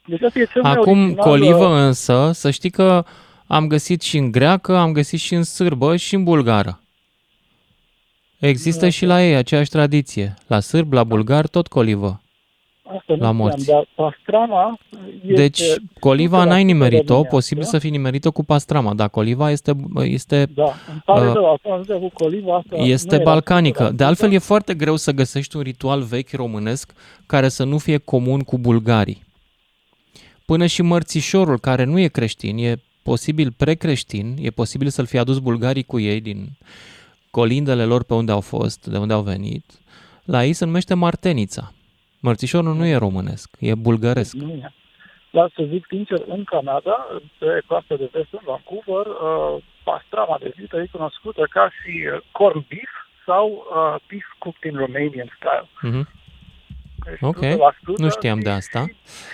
Deci 0.05 0.23
asta 0.23 0.38
e 0.38 0.45
cel 0.45 0.62
mai 0.62 0.73
Acum, 0.73 1.01
original, 1.01 1.25
colivă 1.25 1.66
uh, 1.66 1.75
însă, 1.75 2.31
să 2.33 2.51
știi 2.51 2.71
că 2.71 3.05
am 3.46 3.66
găsit 3.66 4.02
și 4.02 4.16
în 4.16 4.31
greacă, 4.31 4.76
am 4.76 4.92
găsit 4.92 5.20
și 5.20 5.35
în 5.35 5.42
sârbă 5.42 5.96
și 5.96 6.14
în 6.14 6.24
bulgară. 6.24 6.81
Există 8.38 8.88
și 8.88 9.05
la 9.05 9.24
ei 9.24 9.35
aceeași 9.35 9.70
tradiție. 9.70 10.35
La 10.46 10.61
sârb, 10.61 10.92
la 10.92 11.05
bulgar, 11.05 11.46
tot 11.46 11.68
colivă. 11.68 12.20
Asta 12.83 13.02
nu 13.07 13.16
la 13.16 13.16
știam, 13.16 13.37
morți. 13.37 13.66
dar 13.66 13.88
pastrama 13.94 14.78
este 15.20 15.35
Deci, 15.35 15.62
coliva 15.98 16.44
n-ai 16.44 16.62
100% 16.62 16.66
nimerit-o, 16.66 17.02
românească. 17.07 17.35
posibil 17.37 17.64
să 17.64 17.78
fi 17.78 17.90
nimerit-o 17.90 18.31
cu 18.31 18.44
pastrama, 18.44 18.94
dar 18.94 19.09
coliva 19.09 19.50
este, 19.50 19.72
este, 19.94 20.46
Da, 20.55 20.72
îmi 20.90 21.02
pare 21.05 21.26
uh, 21.26 21.33
rău, 21.35 21.52
acum 21.52 21.72
am 21.72 21.83
zis 21.83 21.94
cu 21.94 22.11
coliva 22.14 22.57
asta. 22.57 22.76
nu 22.76 22.85
este 22.85 23.14
era 23.14 23.24
balcanică. 23.24 23.90
100%. 23.92 23.94
De 23.94 24.05
altfel, 24.05 24.33
e 24.33 24.38
foarte 24.38 24.74
greu 24.74 24.96
să 24.96 25.12
găsești 25.12 25.57
un 25.57 25.62
ritual 25.62 26.02
vechi 26.02 26.33
românesc 26.33 26.92
care 27.26 27.48
să 27.48 27.64
nu 27.64 27.78
fie 27.78 27.98
comun 27.98 28.40
cu 28.40 28.59
bulgarii. 28.59 29.22
Până 30.46 30.66
și 30.66 30.83
mărțișorul, 30.83 31.59
care 31.59 31.85
nu 31.85 31.98
e 31.98 32.07
creștin, 32.09 32.59
e 32.59 32.74
posibil 33.03 33.53
precreștin, 33.57 34.37
e 34.38 34.51
posibil 34.51 34.88
să-l 34.88 35.07
fi 35.07 35.19
adus 35.19 35.38
bulgarii 35.38 35.83
cu 35.83 35.99
ei 36.01 36.21
din 36.21 36.49
colindele 37.31 37.85
lor 37.85 38.05
pe 38.05 38.15
unde 38.15 38.33
au 38.33 38.41
fost, 38.41 38.87
de 38.87 38.99
unde 38.99 39.12
au 39.12 39.23
venit. 39.23 39.65
La 40.25 40.45
ei 40.45 40.53
se 40.53 40.65
numește 40.65 40.95
martenița. 40.95 41.73
Mărțișorul 42.21 42.75
nu 42.75 42.87
e 42.87 42.97
românesc, 42.97 43.51
e 43.59 43.75
bulgăresc. 43.75 44.35
Nu 44.35 44.49
e. 44.51 44.73
Dar 45.31 45.51
să 45.57 45.62
zic 45.73 45.87
sincer, 45.88 46.23
în 46.27 46.45
Canada, 46.45 47.07
pe 47.38 47.62
coasta 47.67 47.95
de 47.97 48.09
vest, 48.12 48.29
în 48.33 48.38
Vancouver, 48.45 49.07
uh, 49.07 49.62
pastrama 49.85 50.37
de 50.41 50.53
vită 50.57 50.77
e 50.77 50.87
cunoscută 50.93 51.43
ca 51.51 51.71
și 51.83 51.93
uh, 52.15 52.21
corn 52.33 52.65
beef 52.69 52.91
sau 53.27 53.47
uh, 53.51 54.01
beef 54.09 54.27
cooked 54.38 54.73
in 54.73 54.79
Romanian 54.79 55.31
style. 55.37 55.69
Mhm. 55.83 56.09
Deci, 57.05 57.21
Ok, 57.21 57.41
100% 57.45 57.97
nu 57.97 58.09
știam 58.11 58.41
de 58.41 58.51
și- 58.51 58.57
asta. 58.57 58.83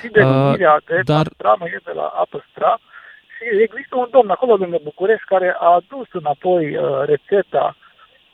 Și 0.00 0.08
denumirea 0.12 0.74
Uh, 0.80 0.84
de 0.86 1.00
dar- 1.04 1.26
pastramă 1.28 1.64
e 1.66 1.80
de 1.84 1.92
la 2.00 2.06
a 2.20 2.24
păstra. 2.30 2.72
Și 2.80 2.97
există 3.62 3.96
un 3.96 4.08
domn 4.10 4.30
acolo 4.30 4.54
lângă 4.54 4.78
București 4.82 5.24
care 5.24 5.56
a 5.58 5.68
adus 5.80 6.06
înapoi 6.12 6.76
uh, 6.76 6.82
rețeta 7.04 7.76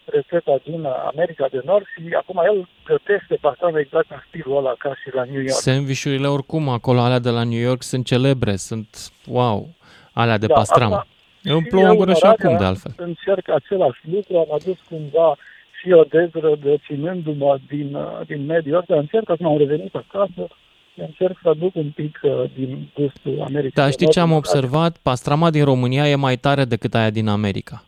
rețeta 0.04 0.60
din 0.64 0.84
America 0.84 1.46
de 1.50 1.60
Nord 1.64 1.84
și 1.86 2.14
acum 2.14 2.42
el 2.44 2.68
gătește 2.84 3.34
pastramă 3.40 3.78
exact 3.78 4.10
în 4.10 4.22
stilul 4.28 4.56
ăla 4.56 4.74
ca 4.78 4.94
și 5.02 5.14
la 5.14 5.24
New 5.24 5.40
York. 5.40 5.48
Sandvișurile 5.50 6.26
oricum 6.26 6.68
acolo, 6.68 7.00
alea 7.00 7.18
de 7.18 7.30
la 7.30 7.44
New 7.44 7.58
York, 7.58 7.82
sunt 7.82 8.04
celebre, 8.06 8.56
sunt 8.56 8.88
wow, 9.26 9.68
alea 10.12 10.38
de 10.38 10.46
Da, 10.46 10.54
pastramă. 10.54 10.94
acum, 10.94 11.08
Eu 11.42 11.54
îmi 11.54 11.62
și 11.64 11.68
plouă 11.70 11.84
în 11.84 11.90
eu 11.90 11.96
gură 11.96 12.10
în 12.10 12.16
și 12.16 12.24
Oradea 12.24 12.46
acum, 12.46 12.58
de 12.58 12.64
altfel. 12.64 12.92
Încerc 12.96 13.48
același 13.48 14.00
lucru, 14.12 14.36
am 14.36 14.52
adus 14.52 14.76
cumva 14.88 15.36
și 15.80 15.92
o 15.92 16.02
dezrădăcinându-mă 16.02 17.58
din, 17.68 17.94
uh, 17.94 18.20
din 18.26 18.44
mediul 18.46 18.78
ăsta, 18.78 18.94
încerc, 18.94 19.30
acum 19.30 19.46
am 19.46 19.58
revenit 19.58 19.94
acasă, 19.94 20.46
și 20.46 20.63
încerc 20.96 21.38
să 21.42 21.48
aduc 21.48 21.74
un 21.74 21.90
pic 21.90 22.20
uh, 22.22 22.44
din 22.54 22.90
gustul 22.94 23.42
Americii. 23.42 23.74
Dar 23.74 23.86
de 23.86 23.92
știi 23.92 24.04
Nord 24.04 24.16
ce 24.16 24.20
am 24.20 24.30
în 24.30 24.36
observat? 24.36 24.96
Pastrama 25.02 25.50
din 25.50 25.64
România 25.64 26.08
e 26.08 26.14
mai 26.14 26.36
tare 26.36 26.64
decât 26.64 26.94
aia 26.94 27.10
din 27.10 27.28
America. 27.28 27.84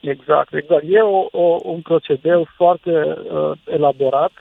Exact, 0.00 0.54
exact. 0.54 0.84
E 0.88 1.00
o, 1.00 1.26
o, 1.30 1.58
un 1.62 1.80
procedeu 1.80 2.48
foarte 2.56 2.90
uh, 2.90 3.52
elaborat 3.66 4.32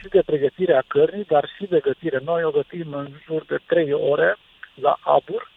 și 0.00 0.08
de 0.08 0.22
pregătire 0.26 0.74
a 0.74 0.82
cărnii, 0.86 1.24
dar 1.24 1.48
și 1.56 1.66
de 1.66 1.80
gătire. 1.82 2.20
Noi 2.24 2.42
o 2.44 2.50
gătim 2.50 2.92
în 2.92 3.08
jur 3.26 3.44
de 3.48 3.58
3 3.66 3.92
ore 3.92 4.36
la 4.74 4.98
abur 5.00 5.54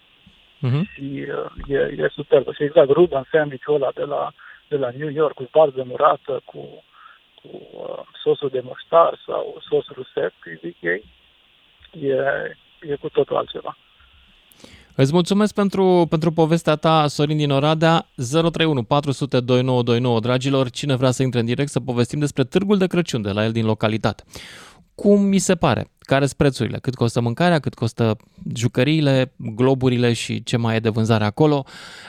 Mhm. 0.59 0.89
și 0.93 1.25
uh, 1.27 1.51
e, 1.67 1.93
e 1.97 2.07
superbă. 2.13 2.51
Și 2.53 2.63
exact, 2.63 2.89
Ruben 2.89 3.27
sandwich-ul 3.31 3.75
ăla 3.75 3.91
de 3.95 4.03
la, 4.03 4.31
de 4.67 4.75
la 4.75 4.89
New 4.97 5.09
York 5.09 5.33
cu 5.33 5.47
varză 5.51 5.83
murată, 5.87 6.41
cu, 6.45 6.83
cu 7.41 7.49
uh, 7.71 7.99
sosul 8.23 8.49
de 8.49 8.61
muștar 8.63 9.19
sau 9.25 9.57
sosul 9.69 9.95
rusesc, 9.95 10.35
îi 10.43 10.59
zic 10.61 10.75
ei, 10.79 11.03
e, 11.91 12.15
e 12.91 12.95
cu 12.95 13.09
totul 13.09 13.35
altceva. 13.35 13.77
Îți 14.95 15.13
mulțumesc 15.13 15.53
pentru, 15.53 16.05
pentru 16.09 16.31
povestea 16.31 16.75
ta, 16.75 17.07
Sorin 17.07 17.37
din 17.37 17.51
Oradea, 17.51 18.07
031 18.15 18.83
400 18.83 19.39
2929, 19.39 20.19
dragilor, 20.19 20.69
cine 20.69 20.95
vrea 20.95 21.11
să 21.11 21.23
intre 21.23 21.39
în 21.39 21.45
direct 21.45 21.69
să 21.69 21.79
povestim 21.79 22.19
despre 22.19 22.43
Târgul 22.43 22.77
de 22.77 22.87
Crăciun 22.87 23.21
de 23.21 23.31
la 23.31 23.43
el 23.43 23.51
din 23.51 23.65
localitate. 23.65 24.23
Cum 24.99 25.21
mi 25.21 25.37
se 25.37 25.55
pare? 25.55 25.87
Care 25.99 26.25
sunt 26.25 26.37
prețurile? 26.37 26.77
Cât 26.77 26.95
costă 26.95 27.21
mâncarea? 27.21 27.59
Cât 27.59 27.73
costă 27.73 28.17
jucăriile, 28.55 29.33
globurile 29.37 30.13
și 30.13 30.43
ce 30.43 30.57
mai 30.57 30.75
e 30.75 30.79
de 30.79 30.89
vânzare 30.89 31.25
acolo? 31.25 31.65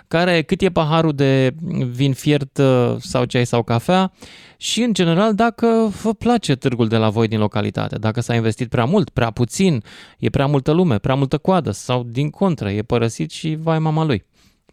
Care, 0.09 0.42
cât 0.42 0.61
e 0.61 0.70
paharul 0.70 1.12
de 1.12 1.55
vin 1.90 2.12
fiert 2.12 2.59
uh, 2.59 2.96
sau 2.98 3.24
ceai 3.24 3.46
sau 3.46 3.62
cafea? 3.62 4.12
Și, 4.57 4.83
în 4.83 4.92
general, 4.92 5.35
dacă 5.35 5.92
vă 6.03 6.14
place 6.14 6.55
târgul 6.55 6.88
de 6.88 6.96
la 6.96 7.09
voi 7.09 7.29
din 7.29 7.38
localitate, 7.38 7.96
dacă 7.96 8.20
s-a 8.20 8.35
investit 8.35 8.68
prea 8.68 8.85
mult, 8.85 9.11
prea 9.11 9.31
puțin, 9.31 9.83
e 10.18 10.29
prea 10.29 10.46
multă 10.46 10.72
lume, 10.72 10.98
prea 10.98 11.14
multă 11.14 11.38
coadă 11.38 11.70
sau, 11.70 12.03
din 12.03 12.31
contră, 12.31 12.70
e 12.70 12.83
părăsit 12.83 13.31
și 13.31 13.57
vai 13.61 13.79
mama 13.79 14.05
lui. 14.05 14.24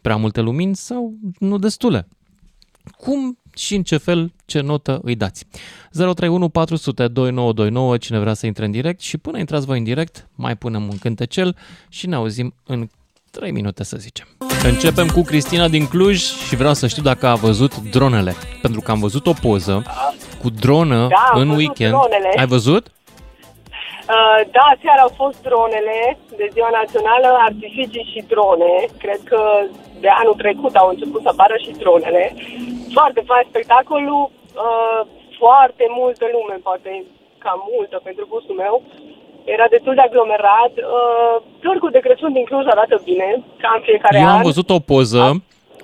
Prea 0.02 0.16
multe 0.16 0.42
lumini 0.42 0.76
sau 0.76 1.14
nu 1.40 1.58
destule? 1.58 2.08
Cum 2.98 3.38
și 3.58 3.76
în 3.76 3.84
ce 3.84 3.98
fel, 3.98 4.32
ce 4.46 4.60
notă 4.62 5.00
îi 5.04 5.16
dați. 5.16 5.46
031 5.92 6.50
400 6.50 7.08
2929, 7.08 7.98
cine 7.98 8.20
vrea 8.20 8.34
să 8.34 8.46
intre 8.46 8.66
în 8.66 8.72
direct 8.72 9.00
și 9.02 9.18
până 9.18 9.38
intrați 9.40 9.66
voi 9.66 9.78
în 9.78 9.84
direct, 9.84 10.28
mai 10.36 10.56
punem 10.56 10.84
un 10.84 10.98
cântecel 10.98 11.56
și 11.90 12.08
ne 12.08 12.16
auzim 12.16 12.54
în 12.66 12.90
3 13.32 13.52
minute 13.52 13.84
să 13.84 13.98
zicem. 13.98 14.28
Începem 14.64 15.08
cu 15.08 15.22
Cristina 15.22 15.68
din 15.68 15.86
Cluj 15.88 16.20
și 16.48 16.56
vreau 16.56 16.74
să 16.74 16.88
știu 16.88 17.02
dacă 17.02 17.28
a 17.28 17.36
văzut 17.36 17.78
dronele, 17.78 18.36
pentru 18.62 18.82
că 18.82 18.92
am 18.92 19.00
văzut 19.00 19.26
o 19.28 19.34
poză 19.34 19.84
cu 20.42 20.50
dronă 20.50 20.96
Da, 21.08 21.16
am 21.32 21.40
în 21.40 21.46
văzut 21.48 21.58
weekend. 21.60 21.90
dronele. 21.92 22.30
Ai 22.38 22.48
văzut? 22.48 22.92
Uh, 24.16 24.40
da, 24.58 24.68
seara 24.82 25.02
au 25.08 25.14
fost 25.22 25.38
dronele 25.48 25.98
de 26.40 26.46
ziua 26.56 26.72
națională, 26.82 27.28
artificii 27.50 28.10
și 28.12 28.20
drone. 28.32 28.74
Cred 29.04 29.22
că 29.32 29.42
de 30.04 30.10
anul 30.22 30.38
trecut 30.44 30.74
au 30.76 30.88
început 30.90 31.22
să 31.24 31.30
apară 31.32 31.56
și 31.64 31.72
dronele. 31.82 32.24
Foarte 32.98 33.22
fain 33.30 33.46
spectacolul, 33.52 34.24
uh, 34.66 35.00
foarte 35.42 35.86
multă 36.00 36.26
lume, 36.36 36.56
poate 36.68 36.92
cam 37.44 37.60
multă 37.76 37.96
pentru 38.08 38.24
gustul 38.34 38.56
meu. 38.64 38.76
Era 39.56 39.66
destul 39.76 39.94
de 39.96 40.02
aglomerat. 40.02 40.74
Uh, 40.78 41.36
Târgul 41.64 41.92
de 41.96 42.00
Crăciun 42.06 42.34
din 42.34 42.46
Cluj 42.50 42.66
arată 42.70 42.96
bine, 43.10 43.30
ca 43.62 43.70
în 43.76 43.82
fiecare 43.88 44.18
Eu 44.20 44.26
an. 44.28 44.36
am 44.38 44.42
văzut 44.52 44.70
o 44.70 44.80
poză, 44.80 45.24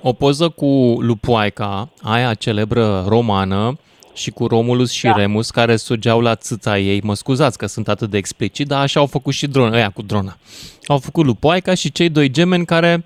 o 0.09 0.11
poză 0.13 0.49
cu 0.59 0.71
Lupoaica, 1.09 1.87
aia 2.13 2.33
celebră 2.33 3.03
romană, 3.07 3.61
și 4.13 4.31
cu 4.31 4.47
Romulus 4.47 4.91
și 4.91 5.05
Da. 5.05 5.13
Remus, 5.15 5.49
care 5.49 5.75
sugeau 5.75 6.19
la 6.19 6.35
țâța 6.35 6.77
ei. 6.77 7.01
Mă 7.03 7.13
scuzați 7.13 7.57
că 7.57 7.65
sunt 7.65 7.87
atât 7.87 8.09
de 8.09 8.17
explicit, 8.17 8.67
dar 8.67 8.81
așa 8.81 8.99
au 8.99 9.05
făcut 9.05 9.33
și 9.33 9.47
drona, 9.47 9.75
aia 9.75 9.89
cu 9.89 10.01
drona. 10.01 10.33
Au 10.87 10.97
făcut 10.97 11.25
Lupoaica 11.25 11.73
și 11.73 11.91
cei 11.91 12.09
doi 12.09 12.29
gemeni 12.29 12.65
care 12.65 13.05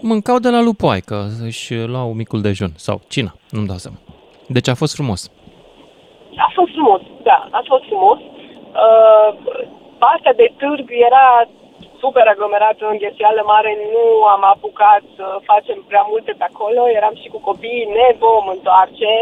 mâncau 0.00 0.38
de 0.38 0.50
la 0.50 0.60
Lupoaica, 0.62 1.26
își 1.44 1.74
luau 1.74 2.12
micul 2.12 2.40
dejun 2.40 2.72
sau 2.76 3.00
cina, 3.08 3.32
nu-mi 3.50 3.66
dau 3.66 3.76
seama. 3.76 3.98
Deci 4.48 4.68
a 4.68 4.74
fost 4.74 4.94
frumos. 4.94 5.30
A 6.46 6.50
fost 6.54 6.72
frumos, 6.72 7.00
da, 7.22 7.48
a 7.50 7.62
fost 7.70 7.84
frumos. 7.90 8.18
Uh, 8.84 9.30
partea 10.04 10.34
de 10.40 10.46
târg 10.60 10.86
era 11.08 11.26
super 12.02 12.26
aglomerată 12.28 12.82
în 12.88 13.00
gheseală 13.02 13.42
mare, 13.52 13.72
nu 13.94 14.04
am 14.34 14.42
apucat 14.54 15.02
să 15.16 15.26
facem 15.50 15.78
prea 15.90 16.04
multe 16.10 16.32
pe 16.38 16.44
acolo, 16.50 16.82
eram 16.98 17.14
și 17.22 17.28
cu 17.34 17.40
copiii, 17.50 17.92
ne 17.98 18.08
vom 18.24 18.44
întoarce, 18.56 19.12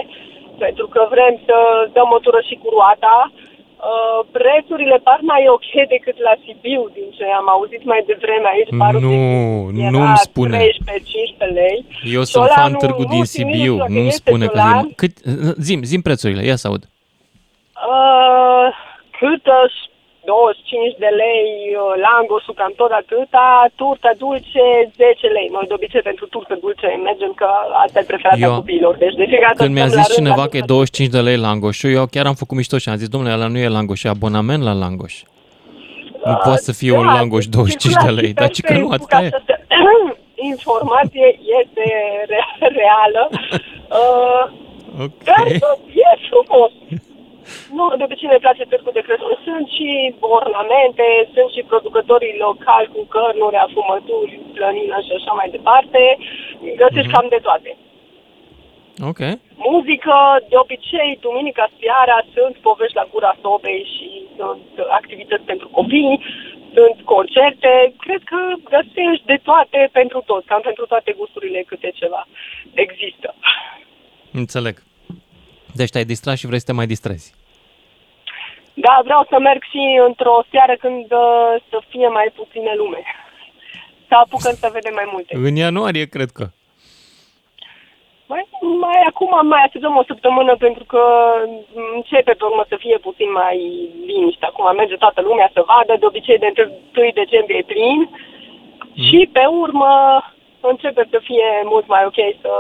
pentru 0.65 0.87
că 0.95 1.01
vrem 1.15 1.35
să 1.47 1.57
dăm 1.97 2.09
o 2.17 2.19
tură 2.25 2.41
și 2.49 2.55
cu 2.63 2.69
roata. 2.77 3.17
Uh, 3.33 4.21
prețurile 4.39 4.97
par 5.09 5.19
mai 5.33 5.43
ok 5.57 5.69
decât 5.95 6.17
la 6.27 6.35
Sibiu, 6.43 6.83
din 6.97 7.09
ce 7.17 7.25
am 7.41 7.47
auzit 7.55 7.83
mai 7.85 8.01
devreme 8.11 8.49
aici. 8.55 8.73
Parul 8.83 9.01
Nu, 9.01 9.81
era 9.81 9.91
nu-mi 9.91 10.17
spune. 10.29 10.59
13-15 10.59 11.53
lei. 11.61 11.79
Eu 12.17 12.23
Și 12.25 12.31
sunt 12.33 12.45
ăla 12.45 12.55
fan 12.61 12.71
nu- 12.73 12.79
târgu 12.83 13.03
nu 13.03 13.09
din 13.15 13.25
știu 13.25 13.45
nici 13.45 13.55
Sibiu, 13.57 13.77
dacă 13.77 13.93
nu-mi 13.93 14.07
este 14.07 14.23
spune 14.31 14.47
că... 14.47 14.53
dolar. 14.59 14.85
Cât, 15.01 15.13
zim, 15.69 15.81
zim 15.83 16.01
prețurile, 16.09 16.43
ia 16.51 16.57
să 16.57 16.67
aud. 16.71 16.83
Uh, 17.93 18.69
cât 19.19 19.45
uh, 19.47 19.65
25 20.27 20.95
de 21.05 21.11
lei, 21.23 21.47
uh, 21.75 21.93
langosul 22.07 22.55
cam 22.61 22.73
tot 22.81 22.93
atâta, 23.03 23.47
turtă 23.81 24.11
dulce 24.25 24.65
10 25.01 25.27
lei. 25.37 25.49
Noi 25.55 25.65
de 25.71 25.75
obicei 25.79 26.05
pentru 26.11 26.25
turtă 26.35 26.55
dulce 26.65 26.87
mergem 27.09 27.33
că 27.41 27.49
asta 27.85 27.97
e 28.01 28.11
preferata 28.11 28.45
Eu- 28.47 28.55
copiilor. 28.61 28.95
Deci 29.05 29.17
de 29.21 29.25
fiecare 29.31 29.53
dată 29.55 29.63
Când 29.65 29.75
mi-a 29.77 29.87
stăm 29.89 29.97
la 29.99 30.03
zis 30.05 30.11
rând, 30.15 30.19
cineva 30.21 30.43
adică- 30.47 30.59
că 30.59 30.65
e 30.65 30.73
25 30.75 31.11
de 31.17 31.21
lei 31.29 31.39
langoșul, 31.47 31.91
eu 31.99 32.05
chiar 32.15 32.27
am 32.31 32.37
făcut 32.43 32.57
mișto 32.57 32.77
și 32.83 32.89
am 32.89 32.97
zis, 33.03 33.09
domnule, 33.15 33.33
ăla 33.37 33.49
nu 33.55 33.59
e 33.65 33.69
langoș, 33.79 34.01
e 34.05 34.09
abonament 34.17 34.63
la 34.69 34.75
langoș. 34.85 35.15
Nu 36.31 36.35
poate 36.45 36.63
să 36.69 36.73
fie 36.81 36.93
un 37.01 37.07
da, 37.07 37.13
langoș 37.19 37.45
25 37.47 37.95
de 38.05 38.11
lei, 38.19 38.33
dar 38.41 38.49
ci 38.57 38.61
că 38.61 38.73
nu, 38.83 38.89
atâta 38.97 39.17
e. 39.23 39.27
Această 39.27 39.55
informație 40.53 41.27
este 41.61 41.85
re- 42.33 42.69
reală. 42.81 43.23
Uh, 43.91 44.45
Ok. 45.03 45.23
Dar 45.25 45.47
e 45.47 46.09
frumos. 46.29 46.71
Nu, 47.77 47.85
de 47.99 48.05
obicei 48.07 48.29
ne 48.33 48.45
place 48.45 48.65
târgul 48.65 48.93
de 48.97 49.05
Crăciun. 49.07 49.37
Sunt 49.49 49.67
și 49.77 49.89
ornamente, 50.39 51.05
sunt 51.35 51.51
și 51.55 51.63
producătorii 51.71 52.37
locali 52.47 52.93
cu 52.95 53.01
cărnuri, 53.15 53.57
afumături, 53.67 54.33
plănină 54.57 54.99
și 55.07 55.13
așa 55.19 55.33
mai 55.39 55.49
departe. 55.57 56.01
Găsești 56.83 57.09
Mhm. 57.11 57.15
cam 57.17 57.27
de 57.37 57.41
toate. 57.49 57.71
Ok. 59.11 59.21
Muzică, 59.71 60.17
de 60.51 60.57
obicei, 60.65 61.19
duminica 61.21 61.67
seara 61.81 62.19
sunt 62.35 62.55
povești 62.57 62.97
la 63.01 63.07
gura 63.13 63.33
sobei 63.43 63.83
și 63.95 64.09
sunt 64.37 64.87
activități 64.99 65.45
pentru 65.53 65.69
copii, 65.69 66.21
sunt 66.75 66.97
concerte. 67.05 67.73
Cred 68.05 68.23
că 68.33 68.39
găsești 68.75 69.25
de 69.33 69.39
toate 69.43 69.89
pentru 69.93 70.23
toți, 70.27 70.47
cam 70.47 70.61
pentru 70.61 70.87
toate 70.87 71.13
gusturile 71.19 71.65
câte 71.67 71.91
ceva 71.95 72.27
există. 72.75 73.35
Înțeleg. 74.33 74.77
Deci 75.77 75.91
te-ai 75.91 76.11
distrat 76.13 76.37
și 76.37 76.47
vrei 76.47 76.59
să 76.59 76.69
te 76.69 76.73
mai 76.73 76.87
distrezi. 76.87 77.35
Da, 78.75 78.95
vreau 79.05 79.23
să 79.31 79.37
merg 79.39 79.63
și 79.73 79.83
într-o 80.09 80.37
seară 80.51 80.75
când 80.85 81.05
uh, 81.13 81.53
să 81.71 81.79
fie 81.89 82.09
mai 82.09 82.29
puține 82.39 82.73
lume. 82.77 83.01
Să 84.09 84.15
apucăm 84.15 84.55
să 84.63 84.69
vedem 84.73 84.95
mai 84.95 85.09
multe. 85.13 85.37
În 85.37 85.55
ianuarie, 85.57 86.07
cred 86.15 86.31
că. 86.31 86.45
Mai, 88.33 88.45
mai 88.85 89.01
acum 89.11 89.33
mai 89.47 89.63
așteptăm 89.65 89.97
o 89.97 90.09
săptămână 90.11 90.57
pentru 90.57 90.85
că 90.85 91.03
începe 91.95 92.33
pe 92.33 92.45
urmă 92.51 92.65
să 92.69 92.77
fie 92.85 92.99
puțin 93.09 93.31
mai 93.33 93.57
liniște. 94.07 94.45
Acum 94.47 94.75
merge 94.77 94.97
toată 94.97 95.21
lumea 95.21 95.51
să 95.53 95.67
vadă, 95.71 95.93
de 95.99 96.07
obicei 96.07 96.39
de 96.39 96.51
1 96.57 97.11
decembrie 97.23 97.59
e 97.59 97.73
plin 97.73 98.01
și 99.07 99.29
pe 99.33 99.45
urmă 99.63 99.93
începe 100.61 101.03
să 101.11 101.19
fie 101.29 101.49
mult 101.65 101.87
mai 101.87 102.03
ok 102.05 102.19
să 102.43 102.53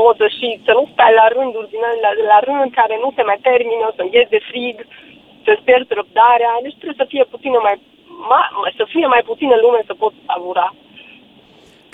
poți 0.00 0.20
să 0.22 0.26
și 0.38 0.48
să 0.66 0.72
nu 0.78 0.84
stai 0.92 1.12
la 1.20 1.26
rânduri 1.36 1.70
din 1.74 1.82
alea- 1.90 2.02
la, 2.04 2.10
la 2.32 2.38
rând 2.48 2.70
care 2.80 2.94
nu 3.04 3.08
se 3.16 3.22
mai 3.30 3.38
termină, 3.48 3.86
să 3.96 4.02
îngheți 4.02 4.34
de 4.36 4.40
frig, 4.50 4.76
să-ți 5.44 5.64
pierzi 5.66 5.96
răbdarea, 6.00 6.52
deci 6.64 6.78
trebuie 6.80 7.02
să 7.02 7.10
fie 7.12 7.24
puțină 7.34 7.58
mai, 7.66 7.76
ma, 8.30 8.40
să 8.80 8.84
fie 8.94 9.06
mai 9.14 9.22
puțină 9.30 9.54
lume 9.64 9.80
să 9.90 9.94
poți 10.02 10.18
savura. 10.28 10.68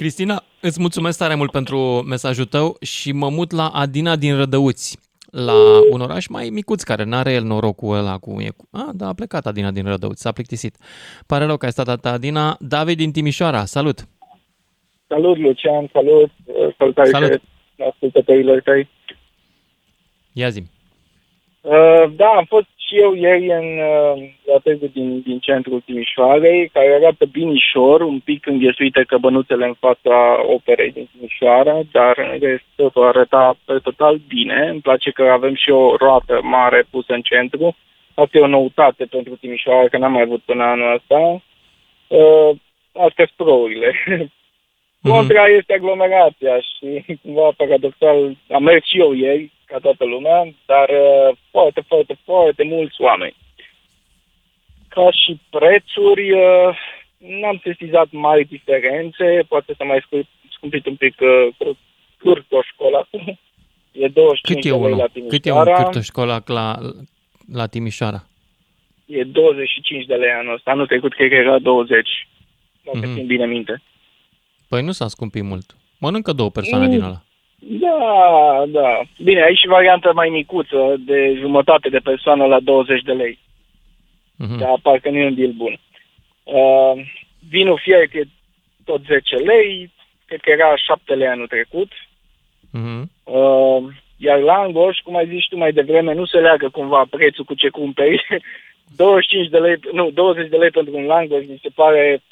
Cristina, 0.00 0.36
îți 0.68 0.80
mulțumesc 0.84 1.18
tare 1.18 1.34
mult 1.40 1.52
pentru 1.58 1.78
mesajul 2.14 2.48
tău 2.56 2.68
și 2.92 3.08
mă 3.22 3.28
mut 3.38 3.50
la 3.60 3.66
Adina 3.82 4.14
din 4.24 4.34
Rădăuți, 4.40 4.88
la 5.30 5.56
un 5.94 6.00
oraș 6.00 6.24
mai 6.26 6.46
micuț 6.58 6.82
care 6.82 7.04
n-are 7.04 7.32
el 7.32 7.44
norocul 7.52 7.96
ăla 7.96 8.16
cu... 8.24 8.30
E 8.48 8.50
cu... 8.56 8.64
A, 8.72 8.90
da, 9.00 9.06
a 9.08 9.18
plecat 9.20 9.46
Adina 9.46 9.70
din 9.70 9.86
Rădăuți, 9.92 10.22
s-a 10.22 10.32
plictisit. 10.32 10.74
Pare 11.26 11.44
rău 11.44 11.56
că 11.56 11.64
ai 11.64 11.76
stat 11.76 11.88
atâta, 11.88 12.10
Adina. 12.10 12.56
David 12.60 12.96
din 12.96 13.12
Timișoara, 13.12 13.64
salut! 13.64 13.98
Salut, 15.08 15.38
Lucian, 15.38 15.88
salut, 15.92 16.30
uh, 16.44 16.74
salutare 16.78 17.08
Salut. 17.08 17.40
Salut. 17.76 17.92
ascultătorilor 17.92 18.60
tăi. 18.60 18.88
Ia 20.32 20.48
zi 20.48 20.62
Uh, 21.66 22.04
da, 22.16 22.26
am 22.26 22.44
fost 22.44 22.66
și 22.76 22.96
eu 22.96 23.14
ieri 23.14 23.46
în 23.46 23.78
uh, 23.78 24.30
la 24.44 24.58
târgul 24.62 24.90
din, 24.92 25.20
din 25.20 25.38
centrul 25.38 25.80
Timișoarei, 25.80 26.68
care 26.68 26.94
arată 26.94 27.24
binișor, 27.24 28.00
un 28.00 28.18
pic 28.18 28.46
înghesuite 28.46 29.04
căbănuțele 29.06 29.66
în 29.66 29.74
fața 29.74 30.16
operei 30.54 30.92
din 30.92 31.08
Timișoara, 31.12 31.80
dar 31.92 32.18
în 32.32 32.38
rest 32.40 32.64
totul 32.76 33.06
arăta 33.06 33.56
pe 33.64 33.78
total 33.82 34.20
bine. 34.28 34.68
Îmi 34.68 34.80
place 34.80 35.10
că 35.10 35.22
avem 35.22 35.54
și 35.54 35.70
o 35.70 35.96
roată 35.96 36.40
mare 36.42 36.86
pusă 36.90 37.12
în 37.12 37.20
centru. 37.20 37.76
Asta 38.14 38.38
e 38.38 38.40
o 38.40 38.46
noutate 38.46 39.04
pentru 39.04 39.36
Timișoara, 39.36 39.88
că 39.88 39.98
n-am 39.98 40.12
mai 40.12 40.22
avut 40.22 40.42
până 40.44 40.64
anul 40.64 40.94
ăsta. 40.94 41.42
Uh, 42.06 42.50
astea 42.92 43.28
sunt 43.36 43.48
prourile. 45.00 45.18
Contra 45.34 45.46
este 45.46 45.72
aglomerația 45.72 46.60
și 46.60 47.16
cumva 47.22 47.50
paradoxal 47.56 48.36
am 48.50 48.62
mers 48.62 48.84
și 48.86 48.98
eu 48.98 49.12
ieri, 49.12 49.50
ca 49.64 49.78
toată 49.78 50.04
lumea, 50.04 50.54
dar 50.66 50.88
uh, 50.88 51.36
foarte, 51.50 51.80
foarte, 51.86 52.18
foarte 52.24 52.62
mulți 52.64 53.00
oameni. 53.00 53.36
Ca 54.88 55.10
și 55.10 55.40
prețuri, 55.50 56.30
uh, 56.32 56.78
n-am 57.16 57.60
sesizat 57.62 58.06
mari 58.10 58.44
diferențe, 58.44 59.44
poate 59.48 59.74
să 59.76 59.84
mai 59.84 60.00
scu- 60.06 60.28
scumpit 60.56 60.86
un 60.86 60.96
pic 60.96 61.14
uh, 61.20 61.74
cârtoșcol 62.18 62.94
acum. 62.94 63.38
E 63.98 64.08
25 64.08 64.62
Cât 64.62 64.64
e 64.72 64.76
de 64.76 64.82
lei 64.82 64.90
la 64.90 65.06
unul? 65.14 65.28
Cât 65.28 65.46
e 65.46 65.50
un 65.50 65.56
Timișoara, 65.62 65.82
cârtoșcolac 65.82 66.48
la, 66.48 66.76
la 67.52 67.66
Timișoara? 67.66 68.22
e 69.06 69.22
25 69.24 70.04
de 70.04 70.14
lei 70.14 70.30
anul 70.30 70.54
ăsta. 70.54 70.70
Anul 70.70 70.86
trecut 70.86 71.14
cred 71.14 71.28
că 71.28 71.34
era 71.34 71.58
20, 71.58 72.08
dacă 72.84 72.98
Mhm. 72.98 73.14
țin 73.14 73.26
bine 73.26 73.46
minte. 73.46 73.82
Păi 74.68 74.82
nu 74.82 74.92
s-a 74.92 75.08
scumpit 75.08 75.42
mult. 75.42 75.76
Mănâncă 75.98 76.32
două 76.32 76.50
persoane 76.50 76.84
Mm. 76.84 76.90
din 76.90 77.02
ăla. 77.02 77.20
Da, 77.58 78.64
da. 78.68 79.00
Bine, 79.22 79.42
aici 79.42 79.58
și 79.58 79.66
varianta 79.66 80.10
mai 80.10 80.28
micuță, 80.28 80.94
de 80.98 81.34
jumătate 81.38 81.88
de 81.88 81.98
persoană 81.98 82.44
la 82.44 82.60
20 82.60 83.02
de 83.02 83.12
lei. 83.12 83.38
Mhm. 84.36 84.58
Dar 84.58 84.78
parcă 84.82 85.10
nu 85.10 85.16
e 85.18 85.26
un 85.26 85.34
deal 85.34 85.52
bun. 85.52 85.78
Uh, 86.44 86.92
vinul 87.48 87.80
fiert 87.82 88.14
e 88.14 88.22
tot 88.84 89.04
10 89.04 89.36
lei, 89.36 89.92
cred 90.26 90.40
că 90.40 90.50
era 90.50 90.76
7 90.76 91.14
lei 91.14 91.26
anul 91.28 91.46
trecut. 91.46 91.92
Mhm. 92.70 93.10
Uh, 93.24 93.84
iar 94.16 94.38
langoș, 94.38 94.98
cum 94.98 95.16
ai 95.16 95.26
zis 95.28 95.44
tu 95.48 95.56
mai 95.56 95.72
devreme, 95.72 96.14
nu 96.14 96.24
se 96.24 96.38
leagă 96.38 96.68
cumva 96.68 97.04
prețul 97.10 97.44
cu 97.44 97.54
ce 97.54 97.68
cumperi. 97.68 98.26
25 98.96 99.48
de 99.48 99.58
lei, 99.58 99.76
nu, 99.92 100.10
20 100.10 100.48
de 100.48 100.56
lei 100.56 100.70
pentru 100.70 100.96
un 100.96 101.04
langoș 101.04 101.44
mi 101.48 101.58
se 101.62 101.68
pare 101.74 102.22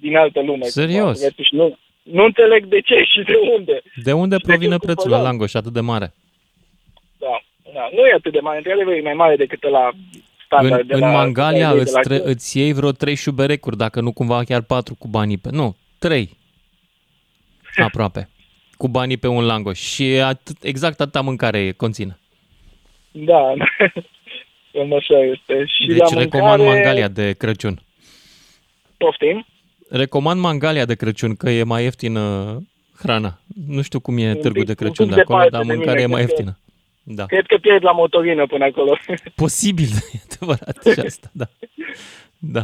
din 0.00 0.16
altă 0.16 0.40
lume. 0.40 0.64
Serios? 0.64 1.18
Cumva. 1.20 1.42
Și 1.42 1.54
nu, 1.54 1.78
nu 2.02 2.24
înțeleg 2.24 2.64
de 2.66 2.80
ce 2.80 2.94
și 3.02 3.22
de 3.22 3.34
unde. 3.56 3.82
De 4.04 4.12
unde 4.12 4.34
Și 4.36 4.40
de 4.40 4.46
provine 4.48 4.76
ce 4.76 4.78
prețul 4.86 5.10
la 5.10 5.16
cumpărăm? 5.16 5.24
langoș 5.24 5.54
atât 5.54 5.72
de 5.72 5.80
mare? 5.80 6.14
Da, 7.18 7.42
da, 7.74 7.88
nu 7.92 8.06
e 8.06 8.12
atât 8.16 8.32
de 8.32 8.40
mare, 8.40 8.56
într-adevăr 8.56 8.92
e 8.94 9.00
mai 9.00 9.14
mare 9.14 9.36
decât 9.36 9.62
la 9.62 9.90
standard. 10.44 10.80
În, 10.80 10.86
de 10.86 10.94
în 10.94 11.00
la, 11.00 11.10
Mangalia 11.12 11.68
de 11.68 11.74
la, 11.74 11.80
îți, 11.80 11.92
de 11.94 12.00
tre- 12.00 12.18
la, 12.18 12.30
îți 12.30 12.58
iei 12.58 12.72
vreo 12.72 12.90
trei 12.92 13.14
șuberecuri, 13.14 13.76
dacă 13.76 14.00
nu 14.00 14.12
cumva 14.12 14.44
chiar 14.44 14.62
patru 14.62 14.94
cu 14.98 15.08
banii 15.08 15.38
pe... 15.38 15.48
Nu, 15.52 15.76
trei. 15.98 16.36
Aproape. 17.86 18.28
Cu 18.76 18.88
banii 18.88 19.16
pe 19.16 19.26
un 19.26 19.44
langoș. 19.44 19.78
Și 19.78 20.02
atât, 20.04 20.56
exact 20.62 21.00
atâta 21.00 21.20
mâncare 21.20 21.72
conține. 21.72 22.18
Da, 23.10 23.52
cam 24.72 24.92
așa 24.94 25.18
este. 25.18 25.64
Și 25.66 25.86
Deci 25.86 25.98
la 25.98 26.18
recomand 26.20 26.58
mâncare, 26.62 26.78
Mangalia 26.82 27.08
de 27.08 27.32
Crăciun. 27.32 27.80
Poftim? 28.96 29.46
Recomand 29.90 30.40
Mangalia 30.40 30.84
de 30.84 30.94
Crăciun, 30.94 31.34
că 31.36 31.50
e 31.50 31.62
mai 31.62 31.82
ieftină 31.82 32.56
hrana. 32.98 33.40
Nu 33.66 33.82
știu 33.82 34.00
cum 34.00 34.18
e 34.18 34.28
Un 34.28 34.34
târgul 34.40 34.52
pic- 34.52 34.64
de 34.64 34.70
un 34.70 34.76
Crăciun 34.76 35.06
pic 35.06 35.14
de 35.14 35.20
acolo, 35.20 35.38
departe 35.42 35.56
dar 35.56 35.66
de 35.66 35.74
mâncarea 35.74 36.02
e 36.02 36.06
mine, 36.06 36.16
mai 36.16 36.24
cred 36.24 36.34
că- 36.36 36.42
ieftină. 36.42 36.58
Da. 37.02 37.24
Cred 37.26 37.46
că 37.46 37.56
pierd 37.56 37.84
la 37.84 37.92
motorină 37.92 38.46
până 38.46 38.64
acolo. 38.64 38.96
Posibil, 39.34 39.88
e 40.12 40.18
adevărat 40.30 40.78
și 40.92 41.00
asta, 41.00 41.30
da. 41.32 41.46
Da. 42.38 42.60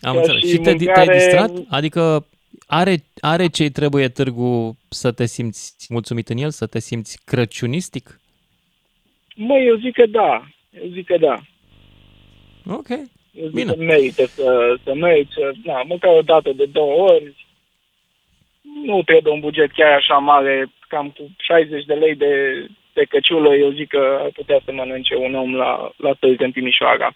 Am 0.00 0.12
Ca 0.12 0.18
înțeles. 0.18 0.42
și 0.42 0.48
Și 0.48 0.56
te, 0.58 0.70
mâncare- 0.70 1.04
te-ai 1.04 1.18
distrat? 1.18 1.50
Adică 1.68 2.26
are, 2.66 3.04
are 3.20 3.46
ce 3.46 3.68
trebuie 3.70 4.08
târgu 4.08 4.76
să 4.88 5.12
te 5.12 5.26
simți 5.26 5.74
mulțumit 5.88 6.28
în 6.28 6.36
el, 6.36 6.50
să 6.50 6.66
te 6.66 6.78
simți 6.78 7.18
crăciunistic? 7.24 8.20
Mă, 9.36 9.54
eu 9.58 9.76
zic 9.76 9.92
că 9.94 10.06
da. 10.06 10.46
Eu 10.70 10.90
zic 10.92 11.06
că 11.06 11.16
da. 11.20 11.40
Ok. 12.74 12.88
Eu 13.40 13.46
zic 13.46 13.54
Bine. 13.54 13.72
că 13.72 13.82
merită 13.82 14.24
să, 14.26 14.76
să 14.84 14.94
mergi, 14.94 15.32
să, 15.32 15.52
na, 15.64 15.82
măcar 15.82 16.12
o 16.16 16.22
dată 16.22 16.50
de 16.56 16.64
două 16.72 17.10
ori. 17.10 17.46
Nu 18.84 19.02
trebuie 19.02 19.32
un 19.32 19.40
buget 19.40 19.70
chiar 19.72 19.92
așa 19.92 20.14
mare, 20.14 20.66
cam 20.88 21.10
cu 21.16 21.22
60 21.36 21.84
de 21.84 21.94
lei 21.94 22.14
de, 22.14 22.32
de 22.92 23.04
căciulă, 23.08 23.54
eu 23.54 23.70
zic 23.70 23.88
că 23.88 24.18
ar 24.22 24.30
putea 24.34 24.60
să 24.64 24.72
mănânce 24.72 25.14
un 25.16 25.34
om 25.34 25.54
la, 25.54 25.90
la 25.96 26.12
târg 26.20 26.40
în 26.40 26.50
Timișoara. 26.50 27.14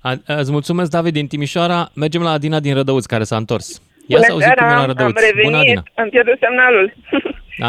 A, 0.00 0.12
îți 0.26 0.52
mulțumesc, 0.52 0.90
David, 0.90 1.12
din 1.12 1.26
Timișoara. 1.26 1.88
Mergem 1.94 2.22
la 2.22 2.30
Adina 2.30 2.60
din 2.60 2.74
Rădăuți, 2.74 3.08
care 3.08 3.22
s-a 3.22 3.36
întors. 3.36 3.82
Ia 4.06 4.18
să 4.18 4.32
auzim 4.32 4.52
cum 4.56 4.66
e 4.66 4.70
la 4.70 4.80
am 4.80 4.86
Rădăuți. 4.86 5.12
Bună, 5.12 5.26
revenit, 5.26 5.54
Adina. 5.54 5.82
am 5.94 6.08
pierdut 6.08 6.38
semnalul. 6.40 6.94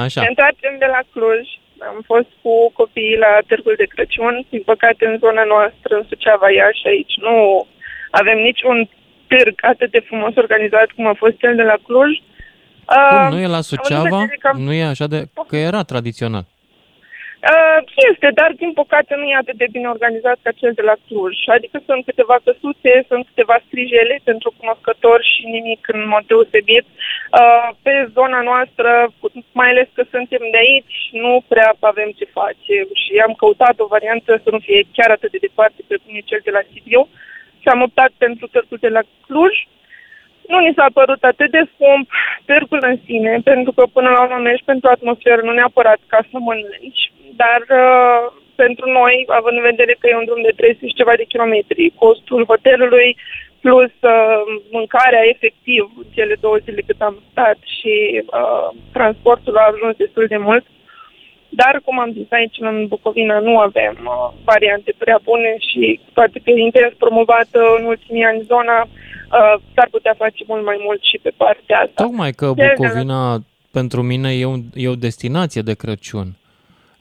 Așa. 0.03 0.21
Ne 0.21 0.27
întoarcem 0.27 0.75
de 0.79 0.85
la 0.85 0.99
Cluj. 1.11 1.45
Am 1.91 2.01
fost 2.05 2.29
cu 2.41 2.71
copiii 2.73 3.17
la 3.25 3.31
Târgul 3.47 3.73
de 3.77 3.83
Crăciun. 3.93 4.45
Din 4.49 4.61
păcate, 4.65 5.05
în 5.05 5.17
zona 5.17 5.43
noastră, 5.43 5.91
în 5.95 6.05
Suceava, 6.09 6.49
Iași, 6.51 6.87
aici 6.87 7.13
nu 7.27 7.67
avem 8.11 8.37
niciun 8.37 8.89
târg 9.27 9.55
atât 9.71 9.91
de 9.91 9.99
frumos 10.07 10.35
organizat 10.35 10.87
cum 10.95 11.07
a 11.07 11.13
fost 11.13 11.37
cel 11.37 11.55
de 11.55 11.61
la 11.63 11.75
Cluj. 11.87 12.11
Cum, 12.17 12.95
Ah, 12.97 13.27
nu 13.31 13.37
e 13.39 13.41
la 13.41 13.47
am 13.47 13.51
avut 13.53 13.63
Suceava? 13.65 14.17
vedere 14.19 14.37
că 14.39 14.47
am- 14.47 14.61
Nu 14.61 14.71
e 14.73 14.83
așa 14.83 15.07
de... 15.07 15.23
Că 15.47 15.55
era 15.57 15.81
tradițional. 15.83 16.45
Uh, 17.37 17.79
este, 18.09 18.29
dar 18.39 18.51
din 18.61 18.71
păcate 18.81 19.13
nu 19.15 19.25
e 19.27 19.35
atât 19.35 19.57
de 19.63 19.67
bine 19.71 19.87
organizat 19.87 20.37
ca 20.41 20.51
cel 20.61 20.73
de 20.79 20.81
la 20.89 20.95
Cluj. 21.05 21.35
Adică 21.57 21.77
sunt 21.85 22.01
câteva 22.05 22.37
căsuțe, 22.43 22.93
sunt 23.09 23.23
câteva 23.29 23.57
strijele 23.67 24.15
pentru 24.23 24.49
cunoscători 24.59 25.29
și 25.33 25.43
nimic 25.55 25.81
în 25.93 26.07
mod 26.13 26.23
deosebit. 26.27 26.85
Uh, 27.39 27.67
pe 27.85 27.93
zona 28.17 28.41
noastră, 28.41 28.89
mai 29.59 29.69
ales 29.69 29.87
că 29.93 30.03
suntem 30.13 30.43
de 30.53 30.59
aici, 30.65 30.97
nu 31.11 31.33
prea 31.47 31.69
avem 31.79 32.09
ce 32.19 32.25
face 32.39 32.75
și 33.01 33.11
am 33.25 33.33
căutat 33.41 33.75
o 33.79 33.91
variantă 33.95 34.31
să 34.43 34.49
nu 34.55 34.59
fie 34.67 34.81
chiar 34.95 35.09
atât 35.11 35.31
de 35.31 35.45
departe 35.47 35.79
precum 35.87 36.11
e 36.15 36.29
cel 36.31 36.41
de 36.43 36.51
la 36.57 36.63
Sibiu 36.71 37.01
și 37.61 37.67
am 37.67 37.81
optat 37.81 38.11
pentru 38.17 38.45
târgul 38.47 38.77
de 38.81 38.91
la 38.97 39.01
Cluj. 39.25 39.55
Nu 40.51 40.57
ni 40.59 40.75
s-a 40.77 40.87
părut 40.93 41.23
atât 41.23 41.49
de 41.51 41.63
scump 41.73 42.05
târgul 42.45 42.81
în 42.89 42.97
sine, 43.05 43.39
pentru 43.43 43.71
că 43.71 43.83
până 43.95 44.09
la 44.09 44.21
urmă 44.23 44.39
mergi 44.41 44.63
pentru 44.71 44.87
atmosferă, 44.89 45.41
nu 45.43 45.51
neapărat 45.51 45.99
ca 46.07 46.19
să 46.29 46.37
mănânci, 46.39 47.03
dar 47.41 47.61
uh, 47.81 48.21
pentru 48.63 48.85
noi, 48.99 49.15
având 49.39 49.55
în 49.57 49.69
vedere 49.71 49.93
că 49.99 50.05
e 50.07 50.21
un 50.21 50.27
drum 50.29 50.41
de 50.41 50.53
300 50.55 50.87
și 50.87 50.99
ceva 50.99 51.13
de 51.21 51.31
kilometri, 51.31 51.93
costul 52.03 52.49
hotelului 52.51 53.09
plus 53.63 53.93
uh, 54.01 54.41
mâncarea 54.77 55.23
efectiv 55.33 55.83
cele 56.15 56.35
două 56.39 56.57
zile 56.65 56.81
cât 56.87 56.99
am 57.01 57.15
stat 57.31 57.57
și 57.77 57.93
uh, 58.25 58.67
transportul 58.97 59.57
a 59.57 59.69
ajuns 59.71 59.95
destul 59.95 60.25
de 60.33 60.37
mult. 60.37 60.65
Dar, 61.49 61.81
cum 61.85 61.99
am 61.99 62.11
zis, 62.11 62.27
aici 62.31 62.57
în 62.59 62.87
Bucovina 62.87 63.39
nu 63.39 63.59
avem 63.59 63.95
uh, 64.03 64.29
variante 64.43 64.91
prea 64.97 65.19
bune 65.23 65.55
și 65.69 65.99
toate 66.13 66.39
că 66.43 66.49
e 66.49 66.67
intens 66.69 66.93
promovată 66.93 67.59
în 67.79 67.83
ultimii 67.85 68.23
ani 68.23 68.47
zona, 68.51 68.87
uh, 69.31 69.61
s-ar 69.75 69.87
putea 69.91 70.13
face 70.17 70.43
mult 70.47 70.63
mai 70.65 70.77
mult 70.79 71.01
și 71.03 71.17
pe 71.21 71.31
partea 71.37 71.77
asta. 71.77 72.03
Tocmai 72.03 72.31
că 72.31 72.53
Bucovina 72.53 73.39
pentru 73.71 74.01
mine 74.01 74.29
e, 74.33 74.45
un, 74.45 74.61
e 74.73 74.87
o 74.87 74.95
destinație 74.95 75.61
de 75.61 75.73
Crăciun. 75.73 76.29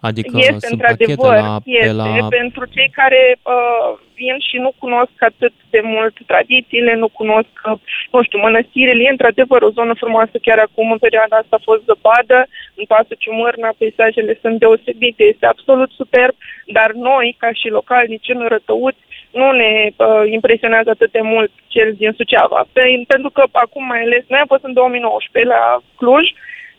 Adică 0.08 0.34
este 0.36 0.66
sunt 0.68 0.80
pachete 0.80 1.12
într-adevăr, 1.12 1.34
la, 1.34 1.56
este 1.64 1.86
pe 1.86 1.92
la... 1.92 2.28
pentru 2.28 2.64
cei 2.74 2.90
care 3.00 3.22
uh, 3.42 3.98
vin 4.14 4.36
și 4.48 4.56
nu 4.64 4.70
cunosc 4.82 5.16
atât 5.30 5.54
de 5.70 5.80
mult 5.94 6.14
tradițiile, 6.26 6.92
nu 7.02 7.08
cunosc, 7.08 7.54
uh, 7.64 7.78
nu 8.12 8.22
știu, 8.22 8.38
mănăstirile, 8.38 9.02
e 9.02 9.16
într-adevăr 9.16 9.60
o 9.62 9.74
zonă 9.78 9.94
frumoasă, 10.02 10.36
chiar 10.46 10.58
acum 10.58 10.90
în 10.90 10.98
perioada 10.98 11.36
asta 11.36 11.56
a 11.56 11.66
fost 11.68 11.82
zăpadă, 11.84 12.38
în 12.78 12.84
pasul 12.92 13.16
Ciumârna, 13.18 13.78
peisajele 13.78 14.38
sunt 14.42 14.58
deosebite, 14.58 15.22
este 15.24 15.46
absolut 15.46 15.90
superb, 15.90 16.34
dar 16.76 16.90
noi, 16.92 17.36
ca 17.38 17.50
și 17.52 17.68
localnici 17.78 18.32
în 18.34 18.40
Rătăuți, 18.48 19.05
nu 19.40 19.50
ne 19.50 19.72
uh, 19.96 20.22
impresionează 20.38 20.90
atât 20.90 21.10
de 21.10 21.20
mult 21.32 21.50
cel 21.74 21.92
din 22.00 22.12
Suceava. 22.16 22.60
Pe, 22.72 22.82
pentru 23.06 23.30
că 23.30 23.42
acum 23.52 23.84
mai 23.86 24.00
ales, 24.02 24.24
noi 24.28 24.40
am 24.40 24.52
fost 24.54 24.64
în 24.64 24.72
2019 24.72 25.52
la 25.54 25.62
Cluj 25.96 26.26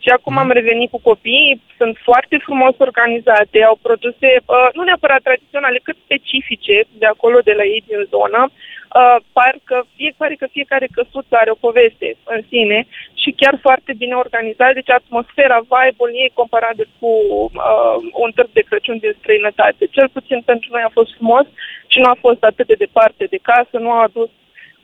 și 0.07 0.13
acum 0.17 0.35
am 0.37 0.51
revenit 0.59 0.89
cu 0.91 0.99
copiii, 1.11 1.61
sunt 1.79 1.95
foarte 2.07 2.35
frumos 2.45 2.75
organizate, 2.87 3.57
au 3.63 3.77
produse 3.87 4.29
uh, 4.39 4.69
nu 4.77 4.83
neapărat 4.83 5.21
tradiționale, 5.27 5.79
cât 5.83 5.97
specifice 6.05 6.77
de 7.01 7.07
acolo, 7.13 7.37
de 7.49 7.53
la 7.59 7.65
ei 7.73 7.83
din 7.87 8.01
zonă. 8.13 8.41
Uh, 8.49 9.17
parcă 9.37 9.77
fiecare, 9.95 10.35
că 10.41 10.47
fiecare 10.57 10.87
căsuță 10.95 11.33
are 11.37 11.51
o 11.51 11.63
poveste 11.67 12.07
în 12.33 12.41
sine 12.51 12.79
și 13.21 13.29
chiar 13.39 13.55
foarte 13.65 13.91
bine 14.01 14.15
organizat, 14.25 14.73
deci 14.73 14.97
atmosfera, 14.99 15.57
vibe-ul 15.71 16.11
ei 16.23 16.31
comparabil 16.39 16.89
cu 16.99 17.11
uh, 17.11 17.97
un 18.23 18.31
târg 18.35 18.49
de 18.57 18.67
Crăciun 18.69 18.97
din 18.97 19.13
străinătate. 19.19 19.83
Cel 19.95 20.07
puțin 20.17 20.39
pentru 20.51 20.67
noi 20.71 20.83
a 20.85 20.95
fost 20.97 21.11
frumos 21.17 21.45
și 21.91 21.99
nu 21.99 22.09
a 22.09 22.17
fost 22.25 22.41
atât 22.43 22.67
de 22.67 22.81
departe 22.85 23.23
de 23.33 23.39
casă, 23.49 23.75
nu 23.85 23.91
a 23.91 24.01
adus 24.09 24.29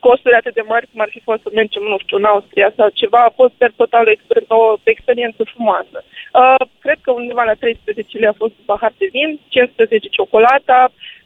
costuri 0.06 0.38
atât 0.40 0.54
de 0.54 0.64
mari 0.72 0.88
cum 0.90 1.00
ar 1.00 1.10
fi 1.14 1.20
fost 1.28 1.42
să 1.42 1.48
mergem, 1.52 1.82
nu 1.92 1.98
știu, 2.04 2.16
în 2.16 2.30
Austria 2.32 2.68
sau 2.76 2.88
ceva, 3.00 3.20
a 3.24 3.36
fost 3.40 3.54
per 3.62 3.72
total 3.82 4.04
o, 4.06 4.14
exper- 4.16 4.48
o 4.48 4.62
experiență 4.94 5.40
frumoasă. 5.52 5.98
Uh, 6.04 6.64
cred 6.84 6.98
că 7.04 7.10
undeva 7.12 7.42
la 7.50 7.54
13 7.54 8.18
lei 8.18 8.32
a 8.32 8.40
fost 8.42 8.56
pahar 8.70 8.92
de 9.00 9.08
vin, 9.16 9.30
15 9.48 10.08
ciocolata 10.16 10.80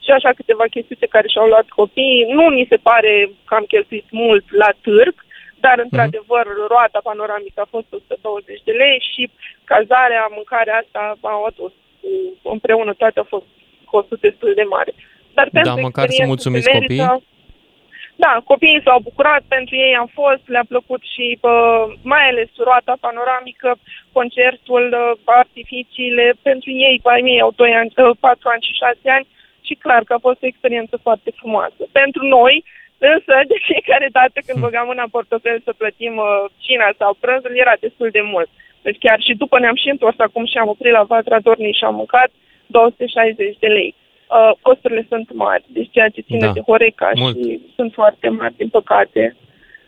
și 0.05 0.11
așa 0.11 0.31
câteva 0.39 0.65
chestii 0.75 1.15
care 1.17 1.29
și-au 1.29 1.49
luat 1.53 1.69
copiii. 1.81 2.29
Nu 2.37 2.45
ni 2.49 2.71
se 2.73 2.79
pare 2.89 3.13
că 3.49 3.55
am 3.55 3.67
cheltuit 3.73 4.07
mult 4.11 4.45
la 4.63 4.71
târg, 4.85 5.15
dar 5.65 5.77
într-adevăr 5.85 6.47
roata 6.73 7.01
panoramică 7.09 7.61
a 7.61 7.73
fost 7.75 7.89
120 7.91 8.61
de 8.69 8.73
lei 8.83 8.99
și 9.13 9.23
cazarea, 9.65 10.35
mâncarea 10.39 10.81
asta 10.83 11.01
au 11.21 11.45
adus 11.51 11.73
împreună 12.43 12.93
toate 12.95 13.19
au 13.19 13.29
fost 13.35 13.49
costuri 13.85 14.21
destul 14.21 14.53
de 14.61 14.67
mari. 14.75 14.95
Dar 15.37 15.49
Da, 15.53 15.61
pentru 15.61 15.81
măcar 15.89 16.09
să 16.09 16.11
experiență 16.11 16.33
mulțumiți 16.33 16.65
se 16.65 16.73
merită. 16.73 17.07
copiii. 17.07 17.37
Da, 18.25 18.33
copiii 18.53 18.85
s-au 18.85 19.01
bucurat, 19.09 19.43
pentru 19.49 19.75
ei 19.77 19.95
am 20.03 20.11
fost, 20.21 20.43
le-a 20.47 20.67
plăcut 20.73 21.03
și 21.15 21.39
pă, 21.41 21.53
mai 22.03 22.25
ales 22.29 22.51
roata 22.57 22.95
panoramică, 23.01 23.71
concertul, 24.13 24.85
uh, 24.93 25.19
artificiile, 25.25 26.27
pentru 26.43 26.71
ei, 26.71 27.01
ai 27.03 27.21
mei 27.21 27.41
au 27.41 27.53
2 27.57 27.73
ani, 27.81 27.93
4 28.21 28.49
ani 28.49 28.67
și 28.69 28.73
6 28.73 28.99
ani 29.17 29.27
și 29.67 29.75
clar 29.75 30.03
că 30.05 30.13
a 30.15 30.25
fost 30.27 30.43
o 30.43 30.47
experiență 30.47 30.97
foarte 31.07 31.31
frumoasă. 31.39 31.83
Pentru 31.93 32.23
noi, 32.27 32.65
însă, 32.99 33.35
de 33.51 33.59
fiecare 33.69 34.09
dată 34.19 34.39
când 34.47 34.59
băgam 34.65 34.89
în 34.89 35.11
portofel 35.11 35.59
să 35.65 35.73
plătim 35.81 36.15
uh, 36.17 36.27
cina 36.65 36.89
sau 37.01 37.17
prânzul, 37.21 37.55
era 37.57 37.75
destul 37.81 38.09
de 38.17 38.23
mult. 38.33 38.51
Deci 38.83 38.99
chiar 39.05 39.19
și 39.27 39.33
după 39.43 39.59
ne-am 39.59 39.79
și 39.83 39.89
întors 39.95 40.19
acum 40.19 40.45
și 40.47 40.59
am 40.59 40.69
oprit 40.69 40.93
la 40.93 41.03
Vatra 41.11 41.41
Dornii 41.41 41.79
și 41.79 41.85
am 41.85 41.95
mâncat 41.95 42.31
260 42.67 43.57
de 43.59 43.67
lei 43.67 43.95
uh, 44.29 44.53
costurile 44.63 45.07
sunt 45.09 45.33
mari, 45.33 45.65
deci 45.67 45.91
ceea 45.91 46.09
ce 46.09 46.21
ține 46.21 46.47
Da, 46.47 46.53
de 46.53 46.61
Horeca 46.61 47.11
mult. 47.15 47.37
și 47.37 47.61
sunt 47.75 47.93
foarte 47.93 48.29
mari, 48.29 48.55
din 48.57 48.69
păcate. 48.69 49.37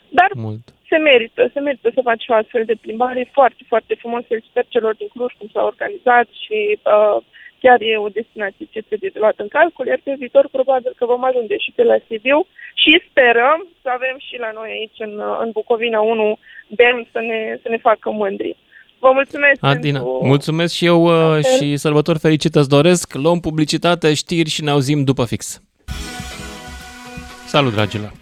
Dar 0.09 0.31
Mult. 0.35 0.59
se 0.89 0.97
merită, 0.97 1.51
se 1.53 1.61
merită 1.61 1.91
să 1.95 2.01
faci 2.03 2.25
o 2.29 2.35
astfel 2.35 2.65
de 2.65 2.75
plimbare. 2.81 3.21
E 3.21 3.29
foarte, 3.33 3.63
foarte 3.67 3.95
frumos. 3.95 4.25
Felicitări 4.27 4.67
celor 4.69 4.95
din 4.95 5.09
Cluj 5.09 5.33
cum 5.39 5.49
s-au 5.53 5.67
organizat 5.67 6.27
și 6.45 6.79
uh, 6.85 7.23
chiar 7.63 7.81
e 7.81 7.97
o 7.97 8.09
destinație 8.09 8.67
ce 8.71 8.81
trebuie 8.89 9.11
de 9.13 9.19
luat 9.19 9.39
în 9.39 9.49
calcul, 9.49 9.87
iar 9.87 10.01
pe 10.03 10.15
viitor 10.19 10.49
probabil 10.57 10.93
că 10.97 11.05
vom 11.07 11.25
ajunge 11.25 11.57
și 11.57 11.73
pe 11.75 11.83
la 11.83 11.99
Sibiu 12.07 12.47
și 12.75 13.03
sperăm 13.09 13.67
să 13.83 13.89
avem 13.93 14.17
și 14.19 14.37
la 14.39 14.51
noi 14.59 14.71
aici 14.71 14.99
în, 15.07 15.19
uh, 15.19 15.39
în 15.45 15.51
Bucovina 15.51 16.01
1 16.01 16.39
demn 16.67 17.09
să 17.13 17.21
ne, 17.21 17.59
să 17.63 17.69
ne 17.69 17.77
facă 17.77 18.11
mândri. 18.11 18.57
Vă 19.01 19.11
mulțumesc 19.13 19.59
Adina, 19.61 19.99
pentru... 19.99 20.27
mulțumesc 20.27 20.75
și 20.75 20.85
eu 20.85 21.05
uh, 21.37 21.45
și 21.45 21.77
sărbători 21.77 22.19
fericite 22.19 22.59
îți 22.59 22.69
doresc. 22.69 23.15
Luăm 23.15 23.41
publicitate, 23.41 24.15
știri 24.15 24.51
și 24.51 24.63
ne 24.63 24.71
auzim 24.71 25.05
după 25.05 25.25
fix. 25.25 25.61
Salut, 27.47 27.73
dragilor! 27.73 28.13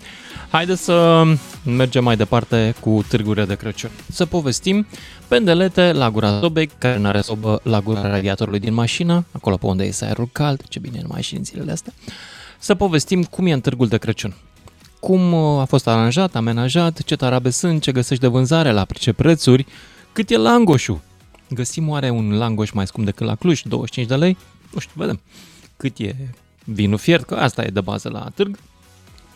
Haideți 0.50 0.84
să 0.84 1.22
mergem 1.64 2.04
mai 2.04 2.16
departe 2.16 2.74
cu 2.80 3.04
târgurile 3.08 3.44
de 3.44 3.54
Crăciun. 3.54 3.90
Să 4.10 4.26
povestim 4.26 4.86
pendelete 5.28 5.92
la 5.92 6.10
gura 6.10 6.38
sobei, 6.40 6.70
care 6.78 6.98
nu 6.98 7.08
are 7.08 7.20
sobă 7.20 7.60
la 7.62 7.80
gura 7.80 8.08
radiatorului 8.08 8.58
din 8.58 8.74
mașină, 8.74 9.24
acolo 9.32 9.56
pe 9.56 9.66
unde 9.66 9.84
este 9.84 10.04
aerul 10.04 10.28
cald, 10.32 10.62
ce 10.68 10.78
bine 10.78 10.98
nu 11.02 11.08
mai 11.10 11.22
și 11.22 11.36
în 11.36 11.44
zilele 11.44 11.72
astea. 11.72 11.92
Să 12.58 12.74
povestim 12.74 13.22
cum 13.22 13.46
e 13.46 13.52
în 13.52 13.60
târgul 13.60 13.86
de 13.86 13.98
Crăciun. 13.98 14.34
Cum 15.00 15.32
uh, 15.32 15.60
a 15.60 15.64
fost 15.64 15.88
aranjat, 15.88 16.34
amenajat, 16.34 17.02
ce 17.02 17.16
tarabe 17.16 17.50
sunt, 17.50 17.82
ce 17.82 17.92
găsești 17.92 18.22
de 18.22 18.28
vânzare, 18.28 18.70
la 18.70 18.86
ce 18.98 19.12
prețuri, 19.12 19.66
cât 20.12 20.30
e 20.30 20.36
langoșul. 20.36 21.00
Găsim 21.50 21.88
oare 21.88 22.10
un 22.10 22.38
langoș 22.38 22.70
mai 22.70 22.86
scump 22.86 23.06
decât 23.06 23.26
la 23.26 23.34
Cluj, 23.34 23.62
25 23.62 24.08
de 24.08 24.14
lei? 24.14 24.36
Nu 24.72 24.80
știu, 24.80 24.92
vedem. 24.96 25.20
Cât 25.76 25.98
e 25.98 26.14
vinul 26.64 26.98
fiert, 26.98 27.24
că 27.24 27.34
asta 27.34 27.62
e 27.62 27.68
de 27.68 27.80
bază 27.80 28.08
la 28.12 28.26
târg. 28.34 28.58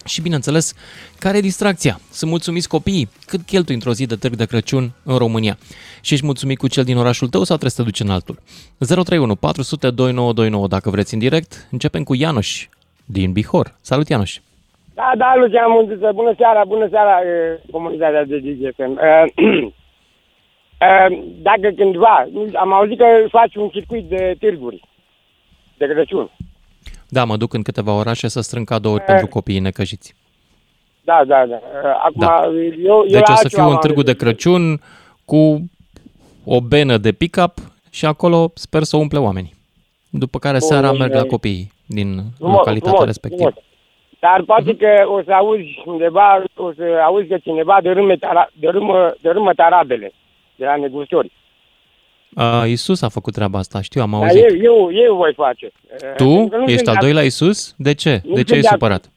Și 0.04 0.20
bineînțeles, 0.20 0.74
care 1.18 1.36
e 1.36 1.40
distracția? 1.40 2.00
Sunt 2.10 2.30
mulțumiți 2.30 2.68
copiii? 2.68 3.08
Cât 3.26 3.40
cheltui 3.42 3.74
într-o 3.74 3.92
zi 3.92 4.06
de 4.06 4.14
târg 4.14 4.34
de 4.34 4.46
Crăciun 4.46 4.90
în 5.04 5.16
România? 5.16 5.58
Și 6.00 6.14
ești 6.14 6.24
mulțumit 6.24 6.58
cu 6.58 6.68
cel 6.68 6.84
din 6.84 6.96
orașul 6.96 7.28
tău 7.28 7.42
sau 7.42 7.56
trebuie 7.56 7.70
să 7.70 7.76
te 7.76 7.88
duci 7.88 8.00
în 8.00 8.10
altul? 8.10 8.38
031 8.78 9.34
400 9.34 9.90
2929 9.90 10.66
dacă 10.66 10.90
vreți 10.90 11.14
în 11.14 11.20
direct. 11.20 11.68
Începem 11.70 12.02
cu 12.02 12.14
Ianoș 12.14 12.68
din 13.04 13.32
Bihor. 13.32 13.74
Salut 13.80 14.08
Ianoș! 14.08 14.38
Da, 14.94 15.12
da, 15.16 15.34
Lucian 15.36 15.70
Mundiță, 15.70 16.10
bună 16.14 16.34
seara, 16.36 16.64
bună 16.64 16.88
seara, 16.90 17.20
e, 17.20 17.60
comunitatea 17.70 18.24
de 18.24 18.38
DGFM. 18.38 18.98
Dacă 21.42 21.70
cândva, 21.76 22.26
am 22.54 22.72
auzit 22.72 22.98
că 22.98 23.04
faci 23.30 23.54
un 23.54 23.68
circuit 23.68 24.04
de 24.08 24.36
târguri, 24.40 24.80
de 25.76 25.86
Crăciun. 25.86 26.30
Da, 27.08 27.24
mă 27.24 27.36
duc 27.36 27.52
în 27.54 27.62
câteva 27.62 27.92
orașe 27.96 28.28
să 28.28 28.40
strâng 28.40 28.66
cadouri 28.66 29.02
pentru 29.04 29.26
copiii 29.26 29.58
necăjiți. 29.58 30.14
Da, 31.04 31.24
da, 31.26 31.46
da. 31.46 31.54
Uh, 31.54 32.00
Acum, 32.04 32.20
Da. 32.20 32.44
eu, 32.84 32.96
eu 32.96 33.02
Deci 33.06 33.20
o 33.20 33.24
să 33.24 33.32
altceva 33.32 33.62
fiu 33.62 33.62
în 33.70 33.72
am 33.74 33.78
târgul 33.80 34.02
de 34.02 34.10
auzit. 34.10 34.26
Crăciun 34.26 34.80
cu 35.24 35.70
o 36.44 36.60
benă 36.60 36.96
de 36.96 37.12
pick-up 37.12 37.52
și 37.90 38.06
acolo 38.06 38.50
sper 38.54 38.82
să 38.82 38.96
umple 38.96 39.18
oamenii. 39.18 39.54
După 40.10 40.38
care 40.38 40.58
Bun, 40.58 40.68
seara 40.68 40.92
merg 40.92 41.12
la 41.12 41.16
bine. 41.16 41.28
copiii 41.30 41.72
din 41.86 42.22
Frumos, 42.36 42.56
localitatea 42.56 42.90
frumos, 42.92 43.06
respectivă. 43.06 43.50
frumos. 43.50 43.64
Dar 44.20 44.36
Mhm. 44.36 44.46
poate 44.46 44.76
că 44.76 45.08
o 45.08 45.22
să 45.22 45.32
auzi 45.32 45.82
undeva, 45.84 46.42
o 46.56 46.72
să 46.72 46.82
auzi 47.04 47.28
că 47.28 47.38
cineva 47.38 47.78
dărâme, 47.82 48.16
tara, 48.16 48.48
dărâmă, 48.60 49.14
dărâmă 49.20 49.52
tarabele 49.52 50.12
de 50.62 50.68
la 50.68 50.76
negustori. 50.76 51.30
Uh, 52.36 52.62
Isus 52.66 53.02
a 53.02 53.08
făcut 53.08 53.32
treaba 53.32 53.58
asta, 53.58 53.80
știu, 53.80 54.02
am 54.02 54.10
Dar 54.10 54.20
auzit. 54.22 54.42
eu, 54.42 54.56
eu, 54.62 54.92
eu 54.92 55.14
voi 55.16 55.32
face. 55.34 55.66
Uh, 55.92 56.14
Tu 56.16 56.24
pentru 56.34 56.48
că 56.48 56.56
nu 56.56 56.62
ești 56.64 56.76
sunt 56.76 56.88
al 56.88 56.94
de- 56.94 57.00
doilea 57.00 57.22
Isus? 57.24 57.74
De 57.76 57.94
ce? 57.94 58.20
Nu 58.24 58.34
De 58.34 58.42
ce 58.42 58.46
sunt 58.52 58.58
e 58.58 58.60
de 58.60 58.66
supărat? 58.72 59.10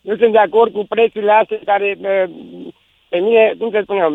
Nu 0.00 0.16
sunt 0.16 0.32
de 0.32 0.38
acord 0.38 0.72
cu 0.72 0.84
prețurile 0.88 1.32
astea 1.32 1.58
care 1.64 1.98
uh, 2.00 2.30
pe 3.08 3.18
mine, 3.18 3.54
cum 3.58 3.70
să 3.70 3.80
spun 3.82 3.96
eu, 3.96 4.10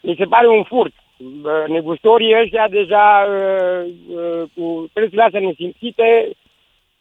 mi 0.00 0.14
se 0.18 0.24
pare 0.24 0.46
un 0.48 0.62
furt. 0.62 0.92
uh, 1.18 1.68
negustorii 1.68 2.34
ăștia 2.42 2.66
deja 2.70 3.26
uh, 3.28 3.90
uh, 4.16 4.42
cu 4.54 4.90
prețurile 4.92 5.22
astea 5.22 5.40
nesimțite 5.40 6.30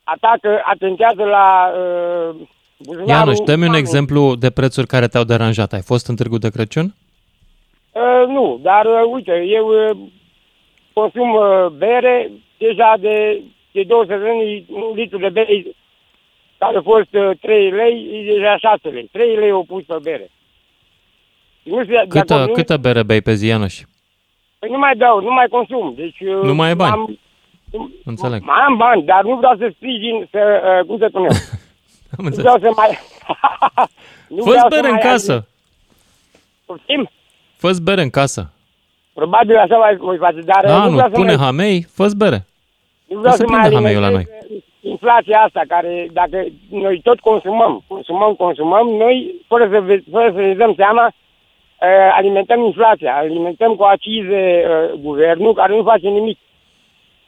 atacă, 0.04 0.62
atentează 0.64 1.24
la 1.24 1.72
uh, 1.74 2.36
buzunarul 2.78 3.10
Ianuș, 3.10 3.38
dă-mi 3.38 3.46
un 3.46 3.50
oamenilor. 3.50 3.76
exemplu 3.80 4.36
de 4.36 4.50
prețuri 4.50 4.88
care 4.88 5.08
te-au 5.08 5.24
deranjat. 5.24 5.74
Ai 5.74 5.82
fost 5.82 6.08
în 6.08 6.16
Târgu 6.16 6.38
de 6.38 6.50
Crăciun? 6.50 6.86
Uh, 6.86 6.92
nu, 8.28 8.60
dar 8.62 8.86
uh, 8.86 9.02
uite, 9.12 9.43
eu 9.47 9.68
uh, 9.68 9.97
consum 10.93 11.34
uh, 11.34 11.66
bere 11.78 12.32
deja 12.58 12.93
de, 13.00 13.41
de 13.72 13.84
două 13.84 14.04
săptămâni, 14.08 14.66
un 14.70 14.91
litru 14.95 15.18
de 15.18 15.30
bere 15.30 15.64
care 16.58 16.78
a 16.78 16.82
fost 16.82 17.14
uh, 17.14 17.30
3 17.41 17.72
lei, 17.72 18.08
e 18.28 18.34
deja 18.34 18.58
6 18.58 18.89
lei. 18.89 19.10
3 19.12 19.36
lei 19.36 19.50
au 19.52 19.64
pus 19.64 19.84
pe 19.84 19.95
bere. 20.02 20.30
Și 21.64 21.70
Nu 21.70 21.82
știu, 21.84 21.95
dacă 21.95 22.08
Câtă, 22.08 22.45
nu, 22.45 22.52
câtă 22.54 22.78
bere 22.78 23.04
bei 23.04 23.22
pe 23.22 23.34
zi, 23.34 23.47
Ianuș? 23.47 23.82
Păi 24.60 24.70
nu 24.70 24.78
mai 24.78 24.95
beau, 24.95 25.22
nu 25.22 25.32
mai 25.32 25.47
consum. 25.47 25.93
Deci, 25.97 26.20
uh, 26.20 26.41
Nu 26.43 26.54
mai 26.56 26.68
ai 26.68 26.76
bani. 26.76 26.91
Am, 26.91 27.20
Înțeleg. 28.06 28.41
mai 28.43 28.60
am 28.68 28.78
bani, 28.78 29.04
dar 29.04 29.24
nu 29.24 29.36
vreau 29.36 29.56
să 29.58 29.72
sprijin, 29.76 30.28
să, 30.32 30.62
uh, 30.80 30.88
cum 30.88 30.97
să 30.97 31.06
spun 31.10 31.24
eu, 31.24 31.30
Am 32.18 32.18
nu 32.18 32.26
înțeles. 32.26 32.38
vreau 32.38 32.58
să 32.60 32.72
mai... 32.76 32.89
nu 34.28 34.43
Fă-ți 34.43 34.50
vreau 34.50 34.60
să 34.70 34.76
bere 34.76 34.88
în 34.88 34.93
mai 34.93 35.02
casă. 35.02 35.47
Poftim? 36.66 37.10
Fă-ți 37.62 37.84
bere 37.84 38.01
în 38.01 38.10
casă. 38.10 38.41
Probabil 39.14 39.57
așa 39.57 39.78
mai 39.78 39.95
voi 39.95 40.18
face, 40.18 40.41
dar 40.41 40.64
uh, 40.64 40.70
Da, 40.70 40.78
nu 40.78 40.89
nu, 40.89 40.95
vreau 40.95 41.10
să 41.10 41.16
pune 41.16 41.36
mai... 41.36 41.45
hamei, 41.45 41.88
fă-ți 41.97 42.18
bere. 42.18 42.45
Nu 43.07 43.20
vreau 43.20 43.34
se 43.36 43.43
să 43.43 43.47
mai 43.47 43.60
prinde 43.60 43.76
hameiul 43.76 44.01
la 44.01 44.07
alimentez 44.07 44.39
inflația 44.82 45.39
asta, 45.41 45.62
care 45.68 46.07
dacă 46.12 46.45
noi 46.70 47.01
tot 47.03 47.20
consumăm, 47.20 47.84
consumăm, 47.88 48.34
consumăm, 48.34 48.88
noi, 48.88 49.36
fără 49.47 49.70
să, 49.72 49.80
ve- 49.82 50.03
fără 50.12 50.32
să 50.36 50.39
ne 50.39 50.53
dăm 50.53 50.74
seama, 50.76 51.05
uh, 51.05 52.10
alimentăm 52.12 52.64
inflația, 52.64 53.16
alimentăm 53.16 53.76
cu 53.76 53.84
acize 53.84 54.64
uh, 54.68 54.99
guvernul 54.99 55.53
care 55.53 55.76
nu 55.76 55.84
face 55.84 56.07
nimic. 56.07 56.38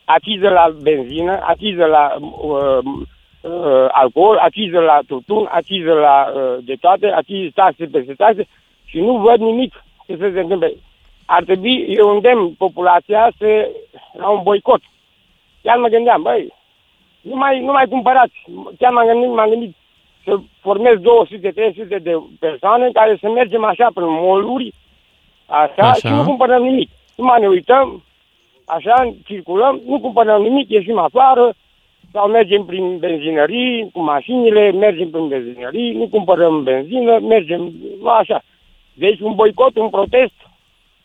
Aciză 0.06 0.50
la 0.50 0.76
benzină, 0.82 1.40
aciză 1.44 1.86
la 1.86 2.16
uh, 2.20 2.78
uh, 3.42 3.86
alcool, 3.92 4.38
aciză 4.38 4.80
la 4.80 5.00
tutun, 5.08 5.48
aciză 5.52 5.94
la 5.94 6.32
uh, 6.36 6.58
de 6.64 6.76
toate, 6.80 7.08
aciză 7.08 7.50
taxe 7.56 7.86
peste 7.86 8.14
taxe 8.14 8.48
și 8.86 9.00
nu 9.00 9.18
văd 9.18 9.40
nimic 9.40 9.74
ce 10.08 10.18
să 10.18 10.30
se 10.34 10.40
întâmple. 10.40 10.74
Ar 11.26 11.44
trebui, 11.44 11.86
eu 11.88 12.10
îndemn 12.10 12.54
populația 12.58 13.32
să, 13.38 13.70
la 14.14 14.30
un 14.30 14.40
boicot. 14.44 14.82
Chiar 15.62 15.78
mă 15.78 15.88
gândeam, 15.88 16.22
băi, 16.22 16.54
nu 17.22 17.36
mai, 17.36 17.60
nu 17.60 17.72
mai 17.72 17.88
cumpărați. 17.88 18.44
Chiar 18.80 18.92
m-am 18.92 19.06
gândit, 19.06 19.30
m-am 19.36 19.50
gândit 19.50 19.76
să 20.24 20.38
formez 20.60 20.96
200-300 20.96 22.02
de 22.02 22.22
persoane 22.40 22.90
care 22.94 23.18
să 23.22 23.30
mergem 23.30 23.64
așa 23.64 23.88
prin 23.94 24.08
moluri, 24.10 24.74
așa, 25.46 25.90
Așa. 25.90 26.08
și 26.08 26.14
nu 26.14 26.24
cumpărăm 26.24 26.64
nimic. 26.64 26.90
Numai 27.16 27.40
ne 27.40 27.48
uităm, 27.48 28.04
așa, 28.66 29.16
circulăm, 29.26 29.82
nu 29.86 30.00
cumpărăm 30.00 30.42
nimic, 30.42 30.70
ieșim 30.70 30.98
afară, 30.98 31.54
sau 32.12 32.28
mergem 32.28 32.66
prin 32.66 32.98
benzinării 32.98 33.90
cu 33.94 34.02
mașinile, 34.02 34.72
mergem 34.72 35.10
prin 35.10 35.28
benzinării, 35.28 35.94
nu 35.94 36.08
cumpărăm 36.08 36.64
benzină, 36.64 37.20
mergem 37.20 37.74
așa. 38.20 38.42
Deci 38.94 39.20
un 39.20 39.36
boicot, 39.36 39.76
un 39.76 39.90
protest 39.90 40.34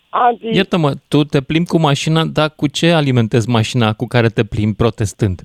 anti... 0.09 0.57
Iartă-mă, 0.57 0.95
tu 1.09 1.24
te 1.24 1.41
plimbi 1.41 1.68
cu 1.68 1.78
mașina, 1.78 2.24
dar 2.24 2.51
cu 2.57 2.66
ce 2.66 2.91
alimentezi 2.93 3.49
mașina 3.49 3.93
cu 3.93 4.07
care 4.07 4.28
te 4.28 4.45
plimbi 4.45 4.76
protestând? 4.76 5.41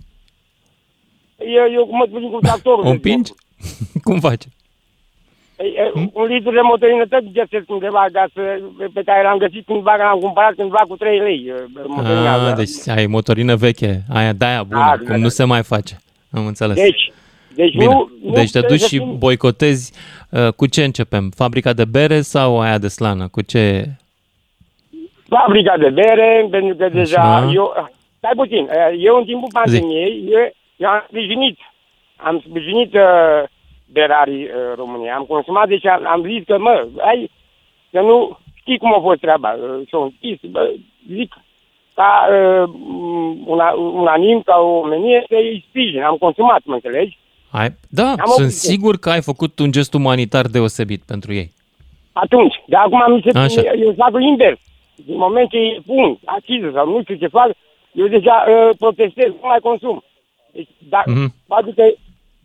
Eu, 1.38 1.72
eu 1.74 1.88
mă 1.92 2.06
duc 2.20 2.32
cu 2.32 2.40
tractorul. 2.42 2.86
O 2.86 2.90
împingi? 2.90 3.32
Cum 4.04 4.20
faci? 4.20 4.44
Ei, 5.58 5.74
e, 5.78 5.92
Un 6.14 6.26
litru 6.26 6.52
de 6.52 6.60
motorină 6.64 7.06
tot 7.08 7.24
găsesc 7.34 7.70
undeva 7.70 8.06
ca 8.14 8.28
să, 8.34 8.42
pe 8.94 9.02
care 9.06 9.24
l-am 9.24 9.38
găsit 9.38 9.66
cândva, 9.66 9.92
că 9.92 10.04
l-am 10.04 10.20
cumpărat 10.20 10.54
cândva 10.56 10.84
cu 10.88 10.96
3 10.96 11.20
lei. 11.20 11.46
e, 11.48 11.54
motorina 11.88 12.34
Ah, 12.34 12.40
asta. 12.40 12.56
deci 12.56 12.88
ai 12.98 13.06
motorină 13.06 13.56
veche, 13.56 14.02
aia 14.10 14.34
de-aia 14.34 14.64
bună, 14.64 14.80
Da, 14.80 14.98
cum 14.98 15.06
da, 15.06 15.16
nu 15.16 15.22
da. 15.22 15.30
se 15.30 15.44
mai 15.44 15.64
face. 15.64 15.98
Am 16.32 16.46
înțeles. 16.46 16.76
Deci, 16.76 17.12
deci 17.56 17.72
Bine. 17.72 17.86
nu, 17.86 18.10
nu 18.24 18.34
deci 18.34 18.52
te 18.52 18.60
trebuie 18.60 18.78
duci 18.78 18.80
să 18.80 18.96
și 18.96 19.00
fim- 19.00 19.18
boicotezi. 19.18 19.94
Uh, 20.30 20.54
Cu 20.54 20.66
ce 20.68 20.84
începem? 20.84 21.30
Fabrica 21.36 21.74
de 21.74 21.86
bere 21.86 22.22
sau 22.22 22.60
aia 22.60 22.78
de 22.78 22.88
slană? 22.88 23.28
Cu 23.28 23.42
ce? 23.42 23.90
fabrica 25.38 25.78
de 25.78 25.90
bere, 25.90 26.48
pentru 26.52 26.76
că 26.76 26.90
deja 26.90 27.36
Așa. 27.36 27.52
eu... 27.54 27.74
Stai 28.18 28.32
puțin, 28.36 28.68
e, 28.72 28.96
eu 29.00 29.16
în 29.18 29.24
timpul 29.26 29.50
pandemiei, 29.54 30.24
eu, 30.30 30.52
eu 30.78 30.90
am 30.90 31.04
sprijinit, 31.08 31.58
am 32.16 32.44
sprijinit 32.48 32.94
uh, 32.94 33.44
berarii 33.92 34.44
uh, 34.44 34.74
României, 34.76 35.10
am 35.12 35.24
consumat, 35.24 35.68
deci 35.68 35.86
am, 35.86 36.02
am 36.08 36.22
zis 36.28 36.44
că, 36.46 36.58
mă, 36.60 36.88
ai, 37.00 37.32
că 37.92 38.02
nu 38.02 38.38
știi 38.54 38.78
cum 38.78 38.94
a 38.94 39.00
fost 39.00 39.20
treaba, 39.20 39.50
uh, 39.54 39.88
s-au 39.90 40.02
închis, 40.04 40.38
bă, 40.50 40.74
zic, 41.14 41.34
ca 41.94 42.28
uh, 42.32 42.70
una, 43.46 43.72
unanim, 43.72 44.42
ca 44.42 44.56
o 44.60 44.78
omenie, 44.80 45.24
să-i 45.28 45.66
sprijin, 45.70 46.02
am 46.02 46.16
consumat, 46.16 46.62
mă 46.64 46.74
înțelegi? 46.74 47.18
Ai... 47.52 47.68
Da, 47.90 48.08
Am 48.10 48.18
sunt 48.26 48.32
oprit. 48.46 48.52
sigur 48.52 48.98
că 48.98 49.10
ai 49.10 49.22
făcut 49.22 49.60
un 49.60 49.72
gest 49.72 49.94
umanitar 49.94 50.46
deosebit 50.46 51.02
pentru 51.08 51.34
ei. 51.34 51.52
Atunci, 52.14 52.56
de 52.68 52.76
acum 52.76 53.14
mi 53.14 53.22
se 53.32 53.38
Așa. 53.38 53.62
eu 53.62 53.94
fac 53.98 54.12
invers. 54.22 54.60
Din 55.06 55.18
moment 55.18 55.50
ce 55.50 55.58
îi 55.58 55.84
pun 55.86 56.18
aciză 56.26 56.72
sau 56.74 56.90
nu 56.90 57.02
știu 57.02 57.16
ce 57.16 57.28
fac, 57.28 57.50
eu 57.92 58.08
deja 58.08 58.46
uh, 58.48 58.70
protestez, 58.78 59.28
nu 59.28 59.40
mai 59.48 59.60
consum. 59.60 60.04
Deci, 60.52 60.68
da, 60.90 61.02
Mhm. 61.06 61.28
mm-hmm. 61.28 61.48
adică, 61.48 61.84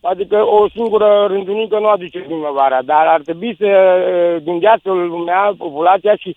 adică 0.01 0.45
o 0.47 0.69
singură 0.69 1.25
rândunică 1.29 1.79
nu 1.79 1.87
aduce 1.87 2.19
primăvara, 2.19 2.81
dar 2.81 3.05
ar 3.07 3.21
trebui 3.21 3.55
să 3.59 3.65
uh, 3.67 4.43
gândească 4.43 4.91
lumea, 4.91 5.53
populația 5.57 6.15
și 6.15 6.35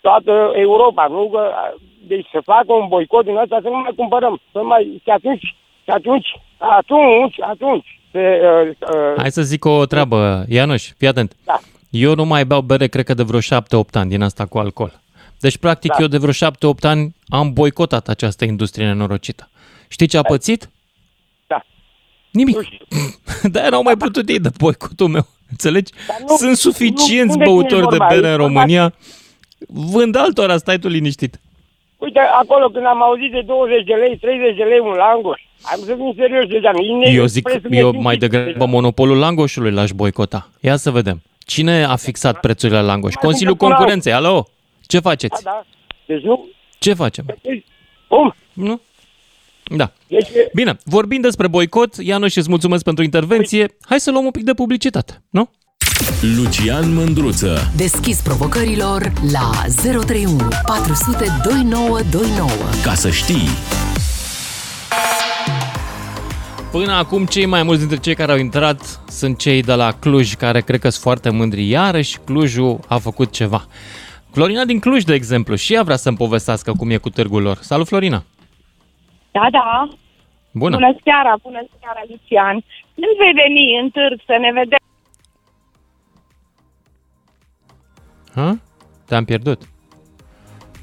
toată 0.00 0.52
Europa, 0.54 1.06
nu? 1.06 1.28
Că, 1.32 1.40
uh, 1.50 1.80
deci 2.06 2.26
să 2.32 2.40
facă 2.44 2.72
un 2.72 2.86
boicot 2.88 3.24
din 3.24 3.36
ăsta, 3.36 3.58
să 3.62 3.68
nu 3.68 3.76
mai 3.78 3.92
cumpărăm. 3.96 4.40
Să 4.52 4.62
mai, 4.62 5.00
și 5.02 5.10
atunci, 5.10 5.54
și 5.86 5.92
atunci, 5.92 6.26
atunci, 6.58 7.34
atunci, 7.50 8.00
se, 8.12 8.18
uh, 8.18 8.68
uh, 8.94 9.14
Hai 9.16 9.30
să 9.30 9.42
zic 9.42 9.64
o 9.64 9.86
treabă, 9.86 10.44
Ianuș, 10.48 10.90
fii 10.96 11.08
atent. 11.08 11.36
Da. 11.44 11.58
Eu 11.90 12.14
nu 12.14 12.24
mai 12.24 12.46
beau 12.46 12.60
bere, 12.60 12.86
cred 12.86 13.04
că 13.04 13.14
de 13.14 13.22
vreo 13.22 13.40
7-8 13.40 13.44
ani 13.92 14.10
din 14.10 14.22
asta 14.22 14.46
cu 14.46 14.58
alcool. 14.58 15.00
Deci, 15.40 15.56
practic, 15.58 15.90
Da. 15.90 15.96
eu 16.00 16.06
de 16.06 16.18
vreo 16.18 16.32
7-8 16.32 16.84
ani 16.84 17.14
am 17.28 17.52
boicotat 17.52 18.08
această 18.08 18.44
industrie 18.44 18.86
nenorocită. 18.86 19.50
Știi 19.88 20.06
ce 20.06 20.16
a 20.18 20.22
pățit? 20.22 20.70
Da. 21.46 21.64
Nimic. 22.30 22.56
De-aia 23.52 23.68
n-au 23.68 23.82
mai 23.82 23.96
putut 23.96 24.28
ei 24.28 24.38
de 24.40 24.50
boicotul 24.58 25.08
meu. 25.08 25.26
Înțelegi? 25.50 25.92
nu- 26.28 26.36
Sunt 26.36 26.56
suficienți 26.56 27.36
nu- 27.38 27.44
nu 27.44 27.44
de 27.44 27.44
cine 27.44 27.44
e 27.44 27.46
băutori 27.54 27.80
de 27.90 27.96
vorba 27.96 28.06
bere 28.06 28.26
aici, 28.26 28.34
în 28.34 28.40
vorba- 28.40 28.46
România. 28.60 28.94
Vând 29.68 30.16
altora, 30.16 30.56
stai 30.56 30.78
tu 30.78 30.88
liniștit. 30.88 31.40
Uite, 31.98 32.18
acolo 32.18 32.68
când 32.68 32.86
am 32.86 33.02
auzit 33.02 33.30
de 33.30 33.40
20 33.46 33.84
de 33.84 33.94
lei, 33.94 34.18
30 34.18 34.56
de 34.56 34.62
lei 34.62 34.78
un 34.78 34.92
langoș, 34.94 35.40
am 35.62 35.78
să 35.80 35.94
fim 35.94 36.12
serios 36.16 36.46
deja. 36.46 36.70
nu- 36.72 37.02
e 37.02 37.10
Eu 37.12 37.24
zic, 37.26 37.42
prețul 37.42 37.72
eu 37.72 37.78
nesimțit 37.78 38.02
mai 38.02 38.16
degrabă 38.16 38.44
deja. 38.52 38.64
monopolul 38.64 39.18
langoșului 39.18 39.72
l-aș 39.72 39.90
boicota. 39.90 40.48
Ia 40.60 40.76
să 40.76 40.90
vedem. 40.90 41.22
Cine 41.38 41.84
a 41.84 41.96
fixat 41.96 42.40
prețurile 42.40 42.78
la 42.78 42.84
langoș? 42.84 43.14
Mai 43.14 43.22
Consiliul 43.24 43.54
bine 43.54 43.66
până 43.66 43.74
Concurenței, 43.78 44.12
alo? 44.12 44.46
Ce 44.86 44.98
faceți? 44.98 45.42
Da, 45.42 45.50
da. 45.50 45.64
Deci 46.06 46.22
nu, 46.22 46.46
Ce 46.78 46.94
facem? 46.94 47.24
cum? 48.08 48.34
Nu? 48.52 48.80
Da. 49.76 49.90
Deci, 50.08 50.28
Bine, 50.54 50.76
vorbind 50.84 51.22
despre 51.22 51.48
boicot, 51.48 51.94
Ianuș, 51.96 52.36
îți 52.36 52.48
mulțumesc 52.48 52.84
pentru 52.84 53.04
intervenție. 53.04 53.76
Hai 53.80 54.00
să 54.00 54.10
luăm 54.10 54.24
un 54.24 54.30
pic 54.30 54.42
de 54.42 54.54
publicitate, 54.54 55.22
nu? 55.30 55.50
Lucian 56.36 56.94
Mândruță. 56.94 57.72
Deschis 57.76 58.22
provocărilor 58.22 59.12
la 59.32 59.50
031 59.82 60.36
400 60.66 61.24
2929. 61.44 62.50
Ca 62.84 62.94
să 62.94 63.10
știi. 63.10 63.48
Până 66.70 66.92
acum, 66.92 67.24
cei 67.24 67.46
mai 67.46 67.62
mulți 67.62 67.80
dintre 67.80 67.98
cei 67.98 68.14
care 68.14 68.32
au 68.32 68.38
intrat 68.38 68.80
sunt 69.08 69.38
cei 69.38 69.62
de 69.62 69.74
la 69.74 69.92
Cluj, 69.92 70.34
care 70.34 70.60
cred 70.60 70.80
că 70.80 70.88
sunt 70.88 71.02
foarte 71.02 71.30
mândri. 71.30 71.68
Iarăși, 71.68 72.18
Clujul 72.18 72.78
a 72.88 72.98
făcut 72.98 73.30
ceva. 73.32 73.66
Florina 74.32 74.64
din 74.64 74.78
Cluj, 74.78 75.02
de 75.02 75.14
exemplu, 75.14 75.54
și 75.54 75.74
ea 75.74 75.82
vrea 75.82 75.96
să-mi 75.96 76.16
povestească 76.16 76.72
cum 76.72 76.90
e 76.90 76.96
cu 76.96 77.10
târgul 77.10 77.42
lor. 77.42 77.56
Salut, 77.60 77.86
Florina! 77.86 78.22
Da, 79.30 79.46
da. 79.50 79.88
Bună! 80.52 80.76
Bună 80.76 80.96
seara, 81.04 81.34
bună 81.42 81.62
seara, 81.80 82.02
Lucian. 82.08 82.64
Când 82.94 83.16
vei 83.18 83.32
veni 83.44 83.78
în 83.82 83.90
târg 83.90 84.20
să 84.26 84.36
ne 84.40 84.52
vedem? 84.52 84.78
Ha? 88.36 88.58
Te-am 89.06 89.24
pierdut. 89.24 89.62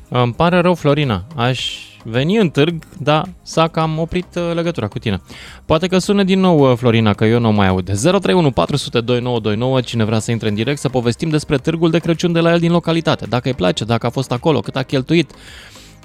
Îmi 0.10 0.34
pare 0.34 0.60
rău, 0.60 0.74
Florina. 0.74 1.24
Aș 1.36 1.78
veni 2.04 2.38
în 2.38 2.49
târg, 2.49 2.84
dar 2.99 3.24
s-a 3.41 3.68
cam 3.68 3.99
oprit 3.99 4.36
uh, 4.36 4.51
legătura 4.54 4.88
cu 4.88 4.99
tine. 4.99 5.22
Poate 5.66 5.88
că 5.88 5.97
sună 5.97 6.24
din 6.24 6.39
nou, 6.39 6.72
uh, 6.72 6.78
Florina, 6.78 7.14
că 7.14 7.26
eu 7.26 7.39
nu 7.39 7.51
mai 7.51 7.68
aud. 7.68 7.86
031 7.86 8.51
400 8.51 9.01
2929, 9.01 9.82
cine 9.82 10.04
vrea 10.04 10.20
să 10.20 10.32
intre 10.32 10.47
în 10.47 10.56
direct, 10.56 10.80
să 10.80 10.89
povestim 10.89 11.30
despre 11.30 11.58
târgul 11.58 11.89
de 11.89 11.99
Crăciun 11.99 12.32
de 12.32 12.39
la 12.39 12.51
el 12.51 12.60
din 12.60 12.72
localitate. 12.72 13.26
Dacă 13.26 13.47
îi 13.47 13.54
place, 13.54 13.84
dacă 13.84 14.06
a 14.06 14.10
fost 14.10 14.32
acolo, 14.32 14.60
cât 14.60 14.76
a 14.76 14.84
cheltuit. 14.84 15.32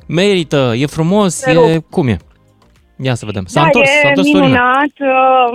Merită, 0.06 0.72
e 0.76 0.86
frumos, 0.86 1.38
Te 1.38 1.50
e... 1.50 1.54
rog. 1.54 1.84
Cum 1.90 2.08
e? 2.08 2.16
Ia 2.96 3.14
să 3.14 3.26
vedem. 3.26 3.44
S-a 3.46 3.60
da, 3.60 3.66
întors, 3.66 3.88
e 3.88 4.00
s-a 4.02 4.08
întors 4.08 4.28
Florina. 4.28 4.46
minunat. 4.46 4.92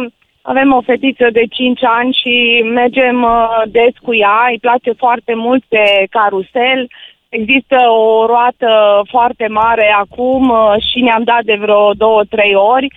Uh, 0.05 0.13
Avem 0.45 0.73
o 0.73 0.81
fetiță 0.81 1.27
de 1.31 1.43
5 1.49 1.79
ani 1.83 2.13
și 2.21 2.63
mergem 2.73 3.23
uh, 3.23 3.61
des 3.67 3.93
cu 4.01 4.15
ea. 4.15 4.47
Îi 4.51 4.59
place 4.59 4.91
foarte 5.03 5.33
mult 5.35 5.63
pe 5.67 5.83
carusel. 6.09 6.87
există 7.29 7.77
o 7.89 8.25
roată 8.25 8.69
foarte 9.09 9.47
mare 9.47 9.87
acum 10.03 10.49
uh, 10.49 10.73
și 10.91 10.99
ne-am 11.01 11.23
dat 11.23 11.43
de 11.43 11.57
vreo 11.59 11.93
două, 11.93 12.21
trei 12.29 12.55
ori. 12.55 12.87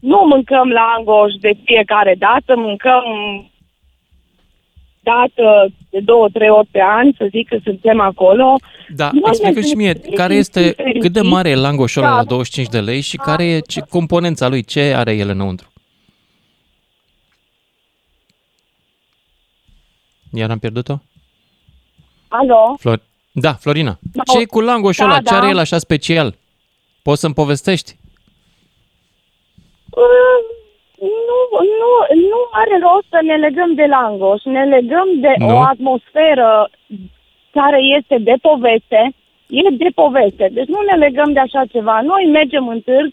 Nu 0.00 0.24
mâncăm 0.28 0.68
langoș 0.68 1.32
de 1.40 1.52
fiecare 1.64 2.14
dată, 2.18 2.56
mâncăm 2.56 3.02
dată 5.00 5.66
de 5.90 6.00
două, 6.00 6.28
trei 6.32 6.48
ori 6.48 6.68
pe 6.70 6.82
an, 6.82 7.12
să 7.18 7.26
zic 7.30 7.48
că 7.48 7.56
suntem 7.64 8.00
acolo. 8.00 8.56
Da, 8.88 9.08
Nu 9.12 9.20
explică 9.26 9.60
ne 9.60 9.66
și 9.66 9.74
mie, 9.74 9.92
simțim 9.92 10.12
care 10.14 10.34
este, 10.34 10.60
fericiți. 10.76 11.00
cât 11.00 11.12
de 11.12 11.20
mare 11.20 11.48
e 11.48 11.54
langoșul 11.54 12.02
ăla 12.02 12.10
Da. 12.10 12.16
la 12.16 12.24
25 12.24 12.68
de 12.68 12.80
lei 12.80 13.00
și 13.00 13.16
care 13.16 13.44
e 13.44 13.58
ce, 13.58 13.80
componența 13.90 14.48
lui, 14.48 14.62
ce 14.64 14.80
are 14.96 15.12
el 15.12 15.28
înăuntru? 15.28 15.68
Iar 20.34 20.50
am 20.50 20.58
pierdut-o? 20.58 20.94
Alo? 22.28 22.74
Flor... 22.78 23.00
Da, 23.32 23.52
Florina. 23.52 23.98
Da. 24.12 24.22
Ce 24.32 24.38
e 24.40 24.44
cu 24.44 24.60
langoșul 24.60 25.04
Da, 25.06 25.10
ăla? 25.10 25.18
Ce 25.20 25.30
da. 25.30 25.36
are 25.36 25.48
el 25.48 25.58
așa 25.58 25.78
special? 25.78 26.34
Poți 27.02 27.20
să-mi 27.20 27.34
povestești? 27.34 27.96
Uh, 29.90 30.38
Nu, 31.00 31.38
nu, 31.80 31.90
nu 32.30 32.38
are 32.50 32.78
rost 32.86 33.06
să 33.10 33.18
ne 33.22 33.36
legăm 33.36 33.74
de 33.74 33.84
langoș, 33.86 34.42
ne 34.44 34.64
legăm 34.64 35.08
de 35.20 35.32
Nu? 35.38 35.46
o 35.56 35.58
atmosferă 35.58 36.70
care 37.50 37.78
este 37.98 38.18
de 38.18 38.34
poveste, 38.42 39.14
e 39.46 39.70
de 39.70 39.88
poveste, 39.94 40.48
deci 40.52 40.66
nu 40.66 40.80
ne 40.80 40.96
legăm 41.06 41.32
de 41.32 41.38
așa 41.40 41.62
ceva. 41.72 42.00
Noi 42.00 42.24
mergem 42.32 42.68
în 42.68 42.80
târg 42.80 43.12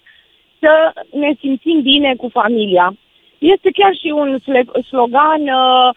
să 0.60 0.72
ne 1.12 1.32
simțim 1.40 1.82
bine 1.82 2.16
cu 2.16 2.30
familia. 2.30 2.94
Este 3.38 3.70
chiar 3.74 3.94
și 4.02 4.10
un 4.16 4.40
sle- 4.44 4.82
slogan 4.88 5.42
uh, 5.42 5.90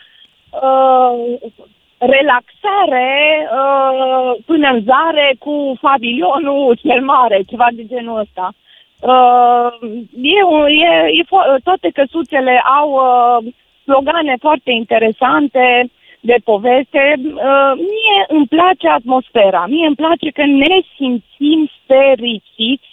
uh, 0.62 1.50
relaxare 1.98 3.48
uh, 3.52 4.36
până 4.46 4.68
în 4.68 4.82
zare 4.84 5.36
cu 5.38 5.78
pavilionul 5.80 6.78
cel 6.82 7.02
mare, 7.04 7.42
ceva 7.48 7.66
de 7.72 7.86
genul 7.86 8.18
ăsta. 8.18 8.52
Uh, 9.00 9.90
e, 10.22 10.42
un- 10.44 10.66
e, 10.66 10.90
e 11.18 11.22
fo- 11.22 11.62
toate 11.64 11.90
căsuțele 11.90 12.62
au 12.80 12.90
uh, 12.90 13.52
slogane 13.84 14.36
foarte 14.40 14.70
interesante 14.70 15.90
de 16.20 16.36
poveste. 16.44 17.14
Uh, 17.18 17.72
mie 17.76 18.18
îmi 18.28 18.46
place 18.46 18.88
atmosfera, 18.88 19.66
mie 19.66 19.86
îmi 19.86 19.96
place 19.96 20.30
că 20.30 20.44
ne 20.44 20.80
simțim 20.96 21.70
fericiți 21.86 22.92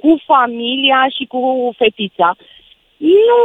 cu 0.00 0.20
familia 0.26 1.06
și 1.16 1.24
cu 1.26 1.72
fetița. 1.76 2.36
Nu, 2.96 3.40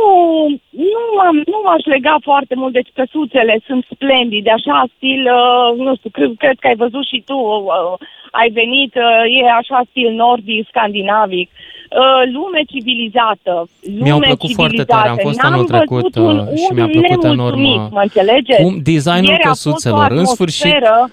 nu, 0.70 1.20
am, 1.28 1.36
nu 1.36 1.58
m-aș 1.64 1.84
lega 1.84 2.16
foarte 2.22 2.56
mult, 2.56 2.74
deci 2.74 2.90
căsuțele 2.94 3.60
sunt 3.68 3.86
splendide, 3.94 4.50
așa 4.50 4.86
stil, 4.96 5.22
uh, 5.24 5.78
nu 5.86 5.96
știu, 5.96 6.10
cred, 6.10 6.32
cred 6.38 6.58
că 6.60 6.68
ai 6.68 6.76
văzut 6.76 7.06
și 7.06 7.24
tu, 7.26 7.38
uh, 7.38 8.08
ai 8.32 8.50
venit, 8.50 8.96
uh, 8.96 9.42
e 9.42 9.50
așa 9.62 9.82
stil 9.90 10.12
nordic, 10.12 10.68
scandinavic. 10.68 11.50
Uh, 11.52 12.32
lume 12.34 12.62
civilizată. 12.68 13.70
Lume 13.82 14.04
Mi-au 14.04 14.20
plăcut 14.20 14.52
foarte 14.52 14.76
civilizată. 14.76 14.94
tare, 14.98 15.10
am 15.10 15.18
fost 15.28 15.42
N-am 15.42 15.54
anul 15.54 15.66
trecut 15.66 16.16
văzut 16.16 16.16
un, 16.16 16.38
uh, 16.38 16.48
și 16.48 16.68
un 16.70 16.76
mi-a 16.76 16.88
plăcut 16.88 17.24
nemulțumit, 17.24 17.74
enorm 17.76 17.84
uh, 17.84 17.92
Mă 17.92 18.02
înțelegeți? 18.02 18.62
cum 18.62 18.80
designul 18.84 19.30
Ieri 19.30 19.44
a 19.44 19.48
fost 19.48 19.66
o 19.66 19.70
căsuțelor. 19.70 20.12
În 20.12 20.26
sfârșit, 20.26 20.66
atmosferă, 20.66 21.10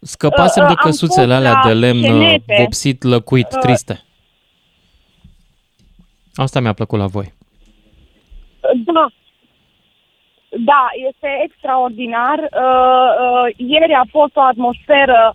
scăpasem 0.00 0.62
Uh, 0.62 0.68
de 0.68 0.74
uh, 0.74 0.80
am 0.82 0.90
căsuțele 0.90 1.26
fost 1.26 1.36
alea 1.36 1.52
la 1.52 1.68
de 1.68 1.72
lemn 1.72 1.98
uh, 1.98 2.04
scenete. 2.04 2.56
vopsit, 2.60 3.02
lăcuit, 3.02 3.52
Uh, 3.52 3.58
triste. 3.60 4.00
Asta 6.34 6.60
mi-a 6.60 6.72
plăcut 6.72 6.98
la 6.98 7.06
voi. 7.06 7.38
Da. 8.74 9.06
Da, 10.48 10.88
este 11.08 11.40
extraordinar. 11.44 12.38
Uh, 12.38 13.10
uh, 13.24 13.54
ieri 13.56 13.92
a 13.92 14.02
fost 14.10 14.36
o 14.36 14.40
atmosferă 14.40 15.34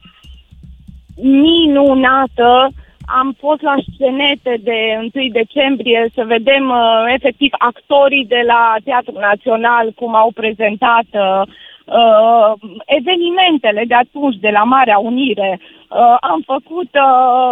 minunată. 1.22 2.70
Am 3.06 3.36
fost 3.40 3.62
la 3.62 3.76
scenete 3.94 4.58
de 4.64 5.10
1 5.16 5.28
decembrie 5.32 6.12
să 6.14 6.24
vedem 6.24 6.70
uh, 6.70 7.14
efectiv 7.14 7.52
actorii 7.58 8.26
de 8.26 8.42
la 8.46 8.76
Teatrul 8.84 9.20
Național 9.20 9.92
cum 9.92 10.16
au 10.16 10.32
prezentat 10.32 11.06
uh, 11.12 11.42
uh, 11.86 12.54
evenimentele 12.86 13.84
de 13.88 13.94
atunci 13.94 14.36
de 14.36 14.50
la 14.50 14.64
Marea 14.64 14.98
Unire. 14.98 15.60
Uh, 15.62 16.18
am 16.20 16.42
făcut 16.46 16.90
uh, 16.94 17.52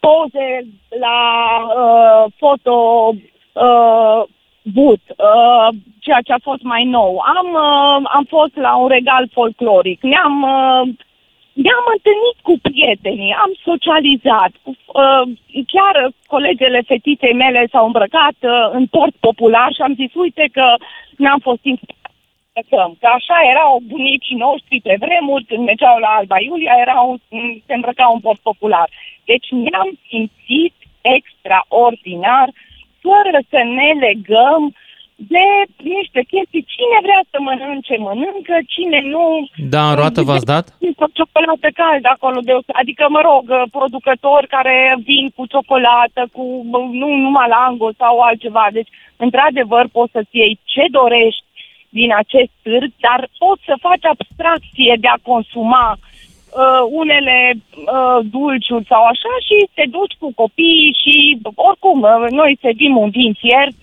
poze 0.00 0.66
la 1.00 1.18
uh, 1.76 2.32
foto 2.36 2.74
uh, 3.52 4.22
but, 4.72 5.00
uh, 5.16 5.68
ceea 6.00 6.20
ce 6.24 6.32
a 6.32 6.38
fost 6.42 6.62
mai 6.62 6.84
nou. 6.84 7.22
Am, 7.38 7.48
uh, 7.52 8.08
am 8.12 8.24
fost 8.28 8.56
la 8.56 8.76
un 8.76 8.88
regal 8.88 9.28
folcloric. 9.32 10.02
Ne-am, 10.02 10.42
uh, 10.42 10.82
ne-am 11.52 11.86
întâlnit 11.96 12.36
cu 12.42 12.54
prietenii, 12.62 13.32
am 13.44 13.52
socializat. 13.64 14.52
Uh, 14.64 15.22
chiar 15.72 16.12
colegele 16.26 16.80
fetiței 16.86 17.34
mele 17.34 17.66
s-au 17.70 17.86
îmbrăcat 17.86 18.36
uh, 18.40 18.68
în 18.72 18.86
port 18.86 19.14
popular 19.20 19.72
și 19.72 19.82
am 19.82 19.94
zis, 19.94 20.14
uite 20.14 20.48
că 20.52 20.66
n-am 21.16 21.38
fost 21.38 21.64
inspirați 21.64 22.02
să 22.52 22.60
cântăm. 22.68 22.96
Că 23.00 23.06
așa 23.06 23.38
erau 23.52 23.82
bunicii 23.94 24.42
noștri 24.46 24.80
pe 24.80 24.96
vremuri, 25.04 25.44
când 25.44 25.64
mergeau 25.64 25.98
la 25.98 26.10
Alba 26.18 26.38
Iulia, 26.40 26.74
erau, 26.86 27.18
se 27.66 27.74
îmbrăcau 27.74 28.14
în 28.14 28.20
port 28.20 28.40
popular. 28.40 28.88
Deci 29.24 29.48
ne-am 29.50 29.90
simțit 30.08 30.74
extraordinar, 31.16 32.48
fără 33.04 33.38
să 33.52 33.60
ne 33.78 33.90
legăm 34.06 34.62
de 35.16 35.46
niște 35.96 36.20
chestii. 36.32 36.68
Cine 36.74 36.98
vrea 37.06 37.22
să 37.30 37.36
mănânce, 37.46 37.94
mănâncă, 38.06 38.56
cine 38.74 39.00
nu... 39.14 39.24
Da, 39.74 39.82
în 39.90 39.94
roată 40.00 40.20
v-ați 40.22 40.50
dat? 40.52 40.66
Cu 40.98 41.06
ciocolată 41.16 41.68
caldă 41.80 42.08
acolo, 42.12 42.38
de, 42.48 42.52
adică, 42.80 43.04
mă 43.16 43.20
rog, 43.28 43.44
producători 43.76 44.52
care 44.56 44.76
vin 45.08 45.26
cu 45.36 45.42
ciocolată, 45.52 46.20
cu 46.34 46.42
nu 47.00 47.08
numai 47.24 47.48
lango 47.56 47.88
sau 48.00 48.14
altceva. 48.20 48.66
Deci, 48.72 48.90
într-adevăr, 49.24 49.84
poți 49.96 50.14
să-ți 50.16 50.36
iei 50.40 50.58
ce 50.72 50.84
dorești 50.90 51.44
din 51.98 52.10
acest 52.22 52.52
târg, 52.62 52.90
dar 53.06 53.20
poți 53.38 53.62
să 53.68 53.74
faci 53.86 54.04
abstracție 54.04 54.94
de 55.00 55.08
a 55.08 55.22
consuma 55.30 55.86
uh, 55.92 56.13
unele 56.90 57.38
uh, 57.54 58.18
dulciuri 58.30 58.90
sau 58.92 59.02
așa 59.04 59.34
și 59.46 59.68
te 59.74 59.84
duci 59.96 60.14
cu 60.18 60.28
copiii 60.34 60.96
și 61.02 61.38
oricum 61.54 62.00
uh, 62.02 62.30
noi 62.30 62.58
servim 62.60 62.96
un 62.96 63.10
vin 63.10 63.32
fiert, 63.42 63.76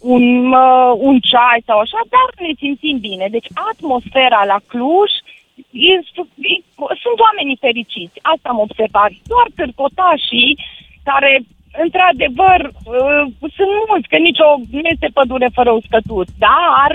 un, 0.00 0.52
uh, 0.52 0.92
un 1.08 1.16
ceai 1.30 1.60
sau 1.68 1.78
așa, 1.78 2.00
dar 2.14 2.28
ne 2.46 2.52
simțim 2.58 2.98
bine. 2.98 3.26
Deci 3.30 3.48
atmosfera 3.70 4.44
la 4.52 4.58
Cluj 4.66 5.10
e, 5.90 5.94
e, 6.50 6.54
sunt 7.04 7.18
oamenii 7.26 7.62
fericiți. 7.66 8.16
Asta 8.32 8.48
am 8.50 8.58
observat. 8.66 9.12
Doar 9.32 9.46
târcotașii 9.58 10.58
care 11.08 11.32
într-adevăr, 11.84 12.60
uh, 12.66 13.22
sunt 13.56 13.70
mulți, 13.88 14.08
că 14.08 14.16
nicio 14.16 14.48
nu 14.70 14.88
este 14.94 15.08
pădure 15.18 15.48
fără 15.58 15.70
uscături, 15.70 16.30
dar 16.38 16.90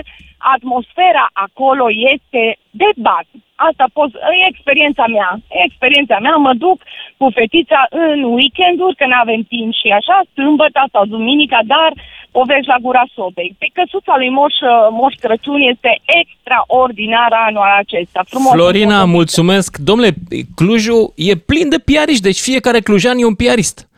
atmosfera 0.56 1.26
acolo 1.34 1.86
este 2.16 2.58
de 2.70 2.90
bat. 2.96 3.28
Asta 3.56 3.86
pot, 3.94 4.10
e 4.14 4.50
experiența 4.50 5.06
mea. 5.08 5.40
E 5.58 5.64
experiența 5.70 6.18
mea, 6.20 6.36
mă 6.36 6.54
duc 6.54 6.78
cu 7.18 7.30
fetița 7.34 7.86
în 7.90 8.24
weekenduri, 8.24 8.96
când 8.96 9.12
avem 9.22 9.42
timp 9.42 9.74
și 9.74 9.90
așa, 10.00 10.22
sâmbătă 10.34 10.82
sau 10.92 11.06
duminica, 11.06 11.60
dar 11.66 11.92
povești 12.32 12.68
la 12.68 12.78
gura 12.82 13.04
sobei. 13.16 13.56
Pe 13.60 13.68
căsuța 13.74 14.14
lui 14.18 14.30
Moș, 14.30 14.54
Moș 14.92 15.14
Crăciun 15.20 15.62
este 15.62 16.02
extraordinar 16.22 17.32
anul 17.48 17.64
acesta. 17.78 18.22
Frumos, 18.28 18.52
Florina, 18.52 18.98
frumos. 18.98 19.16
mulțumesc. 19.16 19.78
Domnule, 19.78 20.12
Clujul 20.56 21.14
e 21.16 21.36
plin 21.36 21.70
de 21.70 21.80
piariști, 21.80 22.22
deci 22.22 22.40
fiecare 22.40 22.80
clujan 22.80 23.18
e 23.18 23.26
un 23.26 23.36
piarist. 23.36 23.89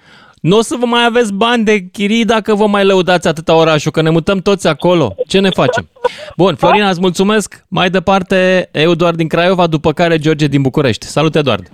Nu 0.41 0.57
o 0.57 0.61
să 0.61 0.75
vă 0.79 0.85
mai 0.85 1.05
aveți 1.05 1.33
bani 1.33 1.63
de 1.63 1.79
chirii 1.79 2.25
dacă 2.25 2.55
vă 2.55 2.67
mai 2.67 2.85
lăudați 2.85 3.27
atâta 3.27 3.55
orașul, 3.55 3.91
că 3.91 4.01
ne 4.01 4.09
mutăm 4.09 4.39
toți 4.39 4.67
acolo. 4.67 5.15
Ce 5.27 5.39
ne 5.39 5.49
facem? 5.49 5.89
Bun, 6.37 6.55
Florina, 6.55 6.89
îți 6.89 6.99
mulțumesc. 6.99 7.65
Mai 7.67 7.89
departe, 7.89 8.69
Eduard 8.71 9.17
din 9.17 9.27
Craiova, 9.27 9.67
după 9.67 9.91
care 9.91 10.17
George 10.17 10.47
din 10.47 10.61
București. 10.61 11.05
Salut, 11.05 11.35
Eduard. 11.35 11.71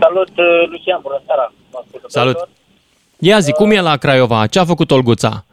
Salut, 0.00 0.28
uh, 0.28 0.68
Lucian, 0.70 0.98
bună 1.02 1.22
seara. 1.26 1.52
Salut. 2.06 2.48
Ia 3.18 3.38
zi, 3.38 3.52
cum 3.52 3.70
e 3.70 3.80
la 3.80 3.96
Craiova? 3.96 4.46
Ce 4.46 4.58
a 4.58 4.64
făcut 4.64 4.90
Olguța? 4.90 5.44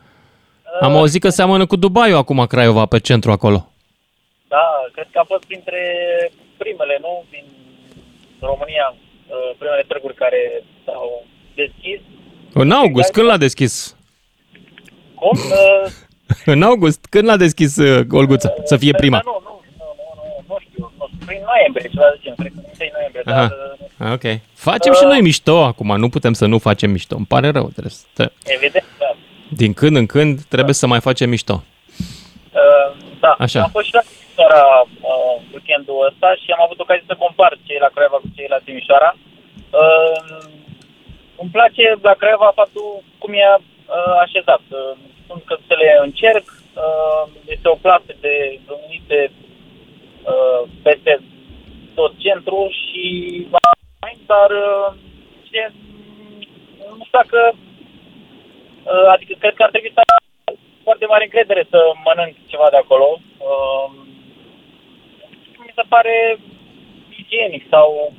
Am 0.82 0.96
auzit 0.96 1.22
că 1.22 1.30
seamănă 1.30 1.66
cu 1.66 1.76
Dubai 1.76 2.12
acum 2.12 2.46
Craiova 2.46 2.86
pe 2.86 3.00
centru 3.00 3.32
acolo. 3.32 3.72
Da, 4.48 4.66
cred 4.94 5.08
că 5.12 5.20
a 5.20 5.26
fost 5.28 5.44
printre 5.46 5.82
primele, 6.58 6.98
nu? 7.02 7.24
Din 7.30 7.46
România, 8.40 8.96
uh, 8.96 9.56
primele 9.58 9.84
târguri 9.88 10.14
care 10.14 10.64
s-au 10.86 11.24
deschis. 11.66 12.00
În 12.54 12.72
august, 12.72 13.12
când 13.12 13.26
l-a 13.28 13.38
deschis? 13.38 13.96
Cum? 15.16 15.38
Uh, 15.50 15.92
În 16.46 16.62
august, 16.62 17.06
când 17.10 17.26
l-a 17.28 17.38
deschis 17.38 17.78
uh, 17.78 18.06
Olguța? 18.12 18.54
Să 18.64 18.78
fie 18.78 18.92
prima. 18.92 19.22
Nu, 19.26 19.32
nu, 19.32 19.40
nu, 19.44 19.60
nu, 19.78 20.14
nu, 20.18 20.54
nu 20.54 20.58
știu, 20.60 20.92
nu 20.98 21.06
știu, 21.12 21.26
prin 21.26 21.42
noiembrie, 21.52 21.88
ceva 21.94 22.08
de 22.14 22.18
genul, 22.22 22.38
cred 22.42 22.52
că 22.56 22.62
1 22.84 22.90
noiembrie, 22.98 23.24
dar... 23.26 23.38
Aha. 24.00 24.14
Ok. 24.14 24.26
Facem 24.54 24.94
și 24.94 25.04
noi 25.04 25.22
mișto 25.22 25.64
acum, 25.64 25.98
nu 25.98 26.10
putem 26.10 26.34
să 26.34 26.46
nu 26.46 26.58
facem 26.58 26.90
mișto. 26.92 27.16
Îmi 27.16 27.26
pare 27.34 27.50
rău. 27.50 27.68
Trebuie 27.76 27.94
să... 28.16 28.32
Evident, 28.44 28.86
da. 29.00 29.16
Din 29.62 29.74
când 29.74 29.96
în 29.96 30.06
când 30.06 30.42
trebuie 30.54 30.74
să 30.82 30.88
mai 30.88 31.00
facem 31.00 31.30
mișto. 31.30 31.64
Uh, 32.54 32.88
Da, 33.20 33.36
Așa. 33.46 33.62
am 33.62 33.70
fost 33.78 33.86
și 33.86 33.94
la 33.94 34.02
Timișoara 34.08 34.64
uh, 35.12 35.36
weekendul 35.54 36.06
ăsta 36.10 36.28
și 36.42 36.50
am 36.56 36.62
avut 36.66 36.80
ocazia 36.80 37.04
să 37.08 37.16
compar 37.24 37.52
cei 37.68 37.80
la 37.86 37.90
Craiova 37.94 38.20
cu 38.24 38.30
cei 38.36 38.48
la 38.50 38.60
Timișoara. 38.66 39.10
Uh, 39.82 40.29
îmi 41.42 41.50
place 41.58 41.84
la 42.02 42.14
Craiova 42.14 42.52
faptul 42.56 43.04
cum 43.18 43.34
e 43.34 43.46
uh, 43.58 44.16
așezat. 44.26 44.62
Uh, 44.70 44.98
sunt 45.28 45.44
căsuțele 45.46 46.00
în 46.04 46.12
cerc, 46.12 46.46
uh, 46.52 47.24
este 47.54 47.68
o 47.70 47.82
plasă 47.86 48.12
de 48.20 48.60
unite 48.88 49.32
uh, 50.32 50.70
peste 50.84 51.22
tot 51.96 52.14
centru 52.18 52.68
și 52.82 53.04
mai, 54.00 54.18
dar 54.26 54.50
uh, 54.52 54.90
ce, 55.50 55.72
nu 56.98 57.04
știu 57.06 57.20
dacă 57.22 57.40
uh, 58.92 59.08
adică 59.14 59.34
cred 59.40 59.54
că 59.54 59.64
ar 59.64 59.70
trebui 59.70 59.92
să 59.94 60.02
am 60.06 60.56
foarte 60.84 61.06
mare 61.06 61.24
încredere 61.24 61.68
să 61.70 61.80
mănânc 62.06 62.36
ceva 62.48 62.68
de 62.70 62.78
acolo. 62.78 63.20
Uh, 63.38 63.90
mi 65.58 65.74
se 65.76 65.84
pare 65.90 66.40
igienic 67.22 67.64
sau 67.70 68.14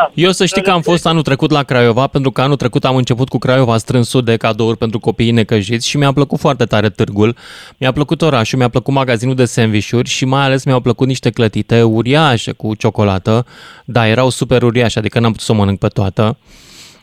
da. 0.00 0.10
Eu 0.14 0.30
să 0.30 0.44
știi 0.44 0.62
că 0.62 0.70
am 0.70 0.80
fost 0.80 1.06
anul 1.06 1.22
trecut 1.22 1.50
la 1.50 1.62
Craiova, 1.62 2.06
pentru 2.06 2.30
că 2.30 2.40
anul 2.40 2.56
trecut 2.56 2.84
am 2.84 2.96
început 2.96 3.28
cu 3.28 3.38
Craiova 3.38 3.76
strânsul 3.76 4.22
de 4.22 4.36
cadouri 4.36 4.76
pentru 4.76 4.98
copiii 4.98 5.30
necăjiți 5.30 5.88
și 5.88 5.96
mi-a 5.96 6.12
plăcut 6.12 6.38
foarte 6.38 6.64
tare 6.64 6.90
târgul. 6.90 7.36
Mi-a 7.76 7.92
plăcut 7.92 8.22
orașul, 8.22 8.58
mi-a 8.58 8.68
plăcut 8.68 8.94
magazinul 8.94 9.34
de 9.34 9.44
sandvișuri 9.44 10.08
și 10.08 10.24
mai 10.24 10.44
ales 10.44 10.64
mi-au 10.64 10.80
plăcut 10.80 11.06
niște 11.06 11.30
clătite 11.30 11.82
uriașe 11.82 12.52
cu 12.52 12.74
ciocolată. 12.74 13.46
Da, 13.84 14.08
erau 14.08 14.28
super 14.28 14.62
uriașe, 14.62 14.98
adică 14.98 15.20
n-am 15.20 15.30
putut 15.30 15.46
să 15.46 15.52
o 15.52 15.54
mănânc 15.54 15.78
pe 15.78 15.88
toată. 15.88 16.36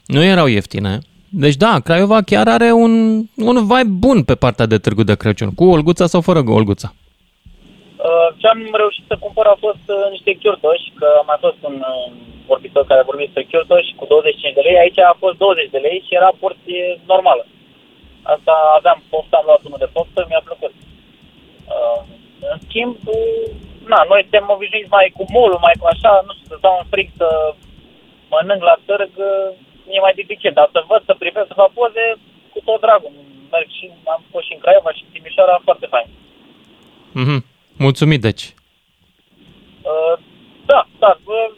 Nu 0.06 0.24
erau 0.24 0.46
ieftine. 0.46 1.00
Deci 1.30 1.56
da, 1.56 1.80
Craiova 1.84 2.22
chiar 2.22 2.48
are 2.48 2.72
un, 2.72 3.24
un 3.36 3.68
vibe 3.68 3.90
bun 3.90 4.24
pe 4.24 4.36
partea 4.36 4.66
de 4.66 4.78
târgu 4.78 5.04
de 5.04 5.16
Crăciun, 5.16 5.50
cu 5.50 5.64
Olguța 5.64 6.08
sau 6.08 6.22
fără 6.22 6.44
Olguța. 6.46 6.94
Uh, 7.98 8.28
ce 8.40 8.48
am 8.48 8.62
reușit 8.82 9.06
să 9.08 9.16
cumpăr 9.24 9.46
a 9.46 9.58
fost 9.66 9.86
uh, 9.96 10.06
niște 10.16 10.32
chiortoși, 10.42 10.94
că 11.00 11.08
am 11.20 11.26
mai 11.32 11.40
fost 11.46 11.60
un 11.70 11.76
uh, 11.94 12.06
vorbitor 12.50 12.84
care 12.86 13.00
a 13.00 13.10
vorbit 13.10 13.26
despre 13.26 13.50
chiortoși 13.52 13.96
cu 14.00 14.06
25 14.06 14.54
de 14.54 14.66
lei. 14.68 14.78
Aici 14.78 15.00
a 15.00 15.16
fost 15.24 15.38
20 15.38 15.70
de 15.76 15.78
lei 15.88 15.98
și 16.06 16.16
era 16.20 16.40
porție 16.42 16.86
normală. 17.12 17.46
Asta 18.34 18.54
aveam 18.80 19.00
poftă, 19.10 19.36
am 19.38 19.48
luat 19.50 19.62
unul 19.68 19.84
de 19.84 19.94
poftă, 19.96 20.20
mi-a 20.30 20.44
plăcut. 20.48 20.74
Uh, 21.76 22.02
în 22.52 22.58
schimb, 22.66 22.96
uh, 23.18 23.46
na, 23.92 24.00
noi 24.12 24.22
suntem 24.26 24.46
obișnuiți 24.56 24.96
mai 24.98 25.08
cu 25.18 25.24
molul, 25.38 25.60
mai 25.66 25.76
cu 25.80 25.86
așa, 25.94 26.12
nu 26.28 26.34
știu, 26.34 26.48
să 26.52 26.56
stau 26.58 26.76
în 26.80 26.88
frig 26.92 27.10
să 27.22 27.28
mănânc 28.32 28.62
la 28.70 28.76
târg, 28.86 29.12
uh, 29.32 29.96
e 29.96 30.06
mai 30.06 30.18
dificil, 30.22 30.52
dar 30.60 30.70
să 30.72 30.80
văd, 30.92 31.02
să 31.06 31.14
privesc, 31.14 31.48
să 31.48 31.60
fac 31.62 31.72
poze, 31.80 32.06
cu 32.54 32.60
tot 32.68 32.80
dragul. 32.86 33.12
Merg 33.52 33.70
și 33.78 33.86
am 34.16 34.22
fost 34.32 34.46
și 34.46 34.54
în 34.54 34.60
Craiova 34.64 34.92
și 34.92 35.04
în 35.06 35.12
Timișoara, 35.14 35.66
foarte 35.68 35.88
fain. 35.94 36.08
Mhm. 37.22 37.40
Mulțumit, 37.78 38.22
deci. 38.22 38.44
Uh, 39.92 40.16
da, 40.66 40.88
da. 41.00 41.18
Uh, 41.24 41.50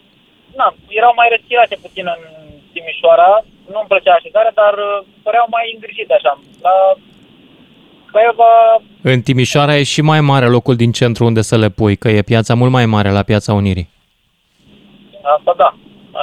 na, 0.56 0.76
erau 0.88 1.14
mai 1.16 1.28
retirate 1.30 1.78
puțin 1.82 2.06
în 2.16 2.22
Timișoara. 2.74 3.46
Nu-mi 3.72 3.88
plăcea 3.88 4.14
așezarea, 4.14 4.52
dar 4.56 4.74
uh, 4.74 5.06
păreau 5.24 5.48
mai 5.50 5.72
îngrijite 5.74 6.14
așa. 6.14 6.40
La 6.62 6.76
Craiova, 8.12 8.52
În 9.02 9.22
Timișoara 9.22 9.76
e 9.78 9.84
și 9.84 10.02
mai 10.02 10.22
mare 10.22 10.48
locul 10.48 10.76
din 10.76 10.92
centru 10.92 11.26
unde 11.26 11.42
să 11.42 11.58
le 11.58 11.70
pui, 11.70 11.96
că 11.96 12.10
e 12.10 12.22
piața 12.22 12.54
mult 12.56 12.72
mai 12.72 12.86
mare 12.86 13.10
la 13.12 13.24
Piața 13.24 13.54
Unirii. 13.54 13.90
asta 15.38 15.54
da, 15.58 15.76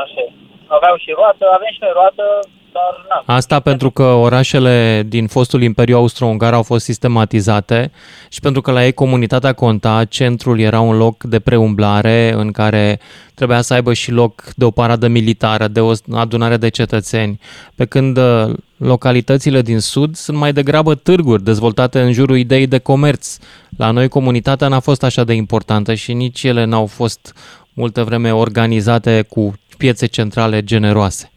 așa 0.03 0.20
e. 0.26 0.32
Aveau 0.66 0.96
și 0.96 1.10
roată, 1.16 1.44
avem 1.54 1.70
și 1.72 1.78
noi 1.80 1.90
roată, 1.94 2.24
dar 2.72 3.22
na. 3.26 3.34
Asta 3.34 3.60
pentru 3.60 3.90
că 3.90 4.02
orașele 4.02 5.02
din 5.06 5.26
fostul 5.26 5.62
Imperiu 5.62 5.96
Austro-Ungar 5.96 6.52
au 6.54 6.62
fost 6.62 6.84
sistematizate 6.84 7.90
și 8.28 8.40
pentru 8.40 8.60
că 8.60 8.70
la 8.70 8.84
ei 8.84 8.92
comunitatea 8.92 9.52
conta, 9.52 10.04
centrul 10.04 10.60
era 10.60 10.80
un 10.80 10.96
loc 10.96 11.22
de 11.22 11.38
preumblare 11.38 12.32
în 12.36 12.50
care 12.50 13.00
trebuia 13.34 13.60
să 13.60 13.74
aibă 13.74 13.92
și 13.92 14.10
loc 14.10 14.42
de 14.56 14.64
o 14.64 14.70
paradă 14.70 15.08
militară, 15.08 15.68
de 15.68 15.80
o 15.80 15.92
adunare 16.12 16.56
de 16.56 16.68
cetățeni, 16.68 17.40
pe 17.74 17.84
când 17.84 18.16
uh, 18.16 18.52
localitățile 18.76 19.62
din 19.62 19.80
sud 19.80 20.14
sunt 20.16 20.36
mai 20.36 20.52
degrabă 20.52 20.94
târguri 20.94 21.42
dezvoltate 21.42 22.00
în 22.00 22.12
jurul 22.12 22.36
ideii 22.36 22.66
de 22.66 22.78
comerț. 22.78 23.36
La 23.76 23.90
noi 23.90 24.08
comunitatea 24.08 24.68
n-a 24.68 24.80
fost 24.80 25.02
așa 25.02 25.24
de 25.24 25.32
importantă 25.32 25.94
și 25.94 26.12
nici 26.12 26.42
ele 26.42 26.64
n-au 26.64 26.86
fost 26.86 27.34
multă 27.72 28.04
vreme 28.04 28.34
organizate 28.34 29.24
cu 29.28 29.54
piețe 29.77 30.07
centrale 30.07 30.62
generoase. 30.62 31.31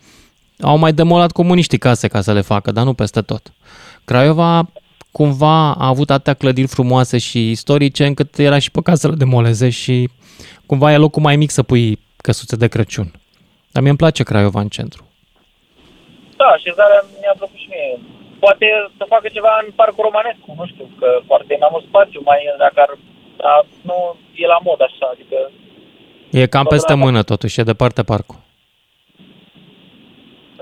Au 0.61 0.77
mai 0.77 0.93
demolat 0.93 1.31
comuniștii 1.31 1.77
case 1.77 2.07
ca 2.07 2.21
să 2.21 2.33
le 2.33 2.41
facă, 2.41 2.71
dar 2.71 2.85
nu 2.85 2.93
peste 2.93 3.21
tot. 3.21 3.53
Craiova 4.05 4.69
cumva 5.11 5.73
a 5.73 5.87
avut 5.87 6.09
atâtea 6.09 6.33
clădiri 6.33 6.67
frumoase 6.67 7.17
și 7.17 7.51
istorice 7.51 8.05
încât 8.05 8.37
era 8.37 8.59
și 8.59 8.71
păcat 8.71 8.97
să 8.97 9.07
le 9.07 9.15
demoleze 9.15 9.69
și 9.69 10.09
cumva 10.65 10.91
e 10.91 10.97
locul 10.97 11.21
mai 11.21 11.35
mic 11.35 11.49
să 11.49 11.63
pui 11.63 11.99
căsuțe 12.17 12.55
de 12.55 12.67
Crăciun. 12.67 13.11
Dar 13.71 13.81
mie 13.81 13.93
îmi 13.93 14.03
place 14.03 14.23
Craiova 14.23 14.61
în 14.61 14.71
centru. 14.77 15.01
Da, 16.39 16.47
așezarea 16.57 17.01
mi-a 17.19 17.35
plăcut 17.39 17.59
și 17.63 17.69
mie. 17.73 17.89
Poate 18.45 18.65
să 18.97 19.03
facă 19.13 19.27
ceva 19.37 19.53
în 19.63 19.67
Parcul 19.79 20.05
Romanescu, 20.07 20.49
nu 20.59 20.65
știu, 20.71 20.85
că 20.99 21.09
poate 21.29 21.57
mai 21.63 21.71
mult 21.73 21.85
spațiu, 21.89 22.19
mai 22.29 22.39
dacă 22.63 22.77
ar, 22.85 22.91
dar 23.41 23.59
nu 23.89 23.97
e 24.43 24.45
la 24.55 24.59
mod 24.67 24.79
așa, 24.87 25.05
adică 25.15 25.37
E 26.31 26.45
cam 26.47 26.65
peste 26.65 26.93
mână 26.93 27.23
totuși, 27.23 27.59
e 27.59 27.63
departe 27.63 28.03
parcul. 28.03 28.39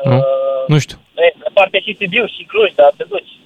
Nu? 0.03 0.23
Nu 0.67 0.79
știu. 0.79 0.97
e, 1.15 1.33
departe 1.43 1.79
și 1.79 1.95
Sibiu 1.99 2.25
și 2.25 2.43
Cluj, 2.43 2.71
dar 2.75 2.93
te 2.97 3.03
duci. 3.09 3.39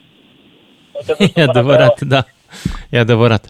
Nu 0.93 0.99
te 1.05 1.13
duci 1.17 1.29
E 1.35 1.45
până 1.45 1.49
adevărat, 1.49 2.01
da. 2.01 2.25
E 2.89 2.99
adevărat. 2.99 3.49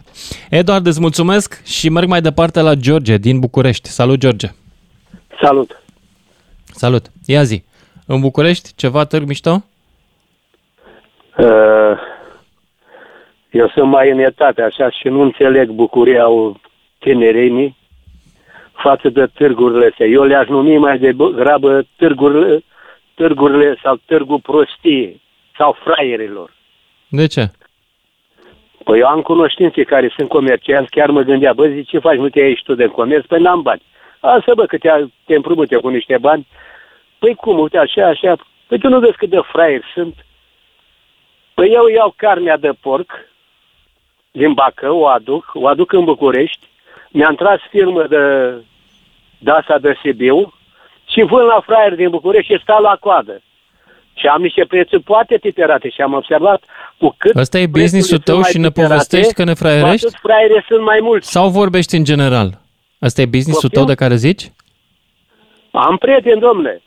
Eduard, 0.50 0.86
îți 0.86 1.00
mulțumesc 1.00 1.64
și 1.64 1.88
merg 1.88 2.08
mai 2.08 2.20
departe 2.20 2.60
la 2.60 2.74
George 2.74 3.16
din 3.16 3.40
București. 3.40 3.88
Salut, 3.88 4.18
George! 4.18 4.48
Salut! 5.40 5.82
Salut! 6.64 7.06
Ia 7.26 7.42
zi, 7.42 7.64
în 8.06 8.20
București 8.20 8.74
ceva 8.76 9.04
târg 9.04 9.26
mișto? 9.26 9.64
Uh, 11.38 11.98
eu 13.50 13.68
sunt 13.68 13.88
mai 13.90 14.10
în 14.10 14.18
etate 14.18 14.62
așa 14.62 14.90
și 14.90 15.08
nu 15.08 15.20
înțeleg 15.20 15.70
bucuria 15.70 16.24
tinerenii 16.98 17.76
față 18.82 19.08
de 19.08 19.26
târgurile 19.26 19.86
astea. 19.86 20.06
Eu 20.06 20.22
le-aș 20.22 20.46
numi 20.46 20.76
mai 20.78 20.98
degrabă 20.98 21.86
târgurile, 21.96 22.64
târgurile 23.14 23.78
sau 23.82 24.00
târgul 24.06 24.40
prostiei 24.40 25.20
sau 25.56 25.76
fraierilor. 25.84 26.50
De 27.08 27.26
ce? 27.26 27.50
Păi 28.84 28.98
eu 28.98 29.06
am 29.06 29.20
cunoștințe 29.20 29.82
care 29.82 30.12
sunt 30.16 30.28
comercianți, 30.28 30.90
chiar 30.90 31.10
mă 31.10 31.22
gândea, 31.22 31.52
bă, 31.52 31.66
zic, 31.66 31.88
ce 31.88 31.98
faci, 31.98 32.16
nu 32.16 32.28
te 32.28 32.40
ieși 32.40 32.62
tu 32.62 32.74
de 32.74 32.86
comerț? 32.86 33.26
Păi 33.26 33.40
n-am 33.40 33.62
bani. 33.62 33.82
Asta, 34.20 34.54
bă, 34.54 34.64
că 34.66 34.78
te, 34.78 34.90
te 35.24 35.34
împrumute 35.34 35.76
cu 35.76 35.88
niște 35.88 36.18
bani. 36.18 36.46
Păi 37.18 37.34
cum, 37.34 37.58
uite, 37.58 37.78
așa, 37.78 38.06
așa. 38.06 38.36
Păi 38.66 38.78
tu 38.78 38.88
nu 38.88 38.98
vezi 38.98 39.16
cât 39.16 39.30
de 39.30 39.40
fraieri 39.52 39.86
sunt? 39.94 40.14
Păi 41.54 41.68
eu 41.72 41.86
iau 41.86 42.14
carnea 42.16 42.56
de 42.56 42.70
porc 42.80 43.10
din 44.30 44.52
Bacău, 44.52 44.98
o 44.98 45.06
aduc, 45.06 45.50
o 45.54 45.66
aduc 45.66 45.92
în 45.92 46.04
București, 46.04 46.68
mi-am 47.10 47.34
tras 47.34 47.60
firmă 47.70 48.06
de 48.06 48.54
Dasa 49.42 49.78
de 49.78 49.94
Sibiu 50.02 50.52
și 51.12 51.20
vând 51.22 51.46
la 51.46 51.62
fraier 51.66 51.94
din 51.94 52.10
București 52.10 52.52
și 52.52 52.60
stau 52.62 52.82
la 52.82 52.96
coadă. 53.00 53.42
Și 54.14 54.26
am 54.26 54.42
niște 54.42 54.64
prețuri 54.64 55.02
poate 55.02 55.36
tiperate 55.36 55.88
și 55.90 56.00
am 56.00 56.12
observat 56.12 56.62
cu 56.98 57.14
cât 57.18 57.36
Ăsta 57.36 57.58
e 57.58 57.66
business-ul 57.66 58.18
prețurile 58.18 58.24
tău 58.24 58.34
sunt 58.42 58.46
și 58.46 58.56
mai 58.58 58.62
ne 58.62 58.68
tiperate, 58.70 58.94
povestești 58.94 59.34
că 59.34 59.44
ne 59.44 59.52
cu 59.52 59.58
fraierești? 59.58 60.06
atât 60.06 60.18
fraiere 60.22 60.64
sunt 60.68 60.82
mai 60.84 60.98
mulți. 61.02 61.30
Sau 61.30 61.48
vorbești 61.48 61.96
în 61.96 62.04
general? 62.04 62.50
Ăsta 63.02 63.20
e 63.20 63.24
business-ul 63.26 63.68
Poftim? 63.70 63.78
tău 63.78 63.84
de 63.84 63.94
care 63.94 64.14
zici? 64.14 64.52
Am 65.70 65.96
prieteni, 65.96 66.40
domnule. 66.40 66.82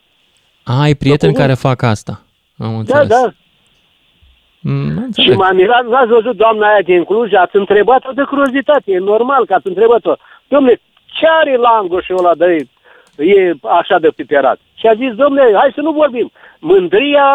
A, 0.63 0.81
ai 0.81 0.93
prieteni 0.95 1.31
Acum- 1.31 1.41
care 1.45 1.53
fac 1.53 1.81
asta. 1.81 2.21
Am 2.57 2.71
Da, 2.71 2.77
înțeles. 2.77 3.07
da. 3.07 3.33
Mm, 4.59 4.89
Și 4.89 4.97
înțeleg. 4.97 5.37
m-am 5.37 5.55
mirat, 5.55 5.85
n-ați 5.87 6.07
văzut 6.09 6.35
doamna 6.37 6.67
aia 6.67 6.81
din 6.81 7.03
Cluj, 7.03 7.33
ați 7.33 7.55
întrebat-o 7.55 8.11
de 8.11 8.23
curiozitate, 8.23 8.91
e 8.91 8.97
normal 8.97 9.45
că 9.45 9.53
ați 9.53 9.67
întrebat-o. 9.67 10.15
Domnule, 10.47 10.81
ce 11.17 11.25
are 11.39 11.55
langoșul 11.67 12.17
ăla 12.21 12.35
de 12.41 12.49
e 13.33 13.53
așa 13.79 13.97
de 13.99 14.09
piperat? 14.15 14.59
Și 14.79 14.85
a 14.87 14.93
zis, 15.01 15.11
domnule, 15.21 15.57
hai 15.61 15.71
să 15.77 15.81
nu 15.81 15.91
vorbim. 15.91 16.31
Mândria 16.59 17.27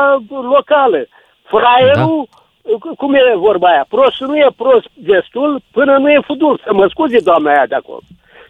locală. 0.54 1.00
Fraierul, 1.52 2.28
da. 2.28 2.90
cum 3.00 3.14
e 3.14 3.22
vorba 3.48 3.68
aia? 3.68 3.84
Prostul 3.88 4.26
nu 4.26 4.36
e 4.36 4.48
prost 4.56 4.88
destul 4.94 5.62
până 5.76 5.92
nu 5.98 6.10
e 6.10 6.20
fudul. 6.26 6.60
Să 6.64 6.70
mă 6.72 6.86
scuze 6.90 7.18
doamna 7.30 7.50
aia 7.50 7.66
de 7.68 7.74
acolo. 7.74 8.00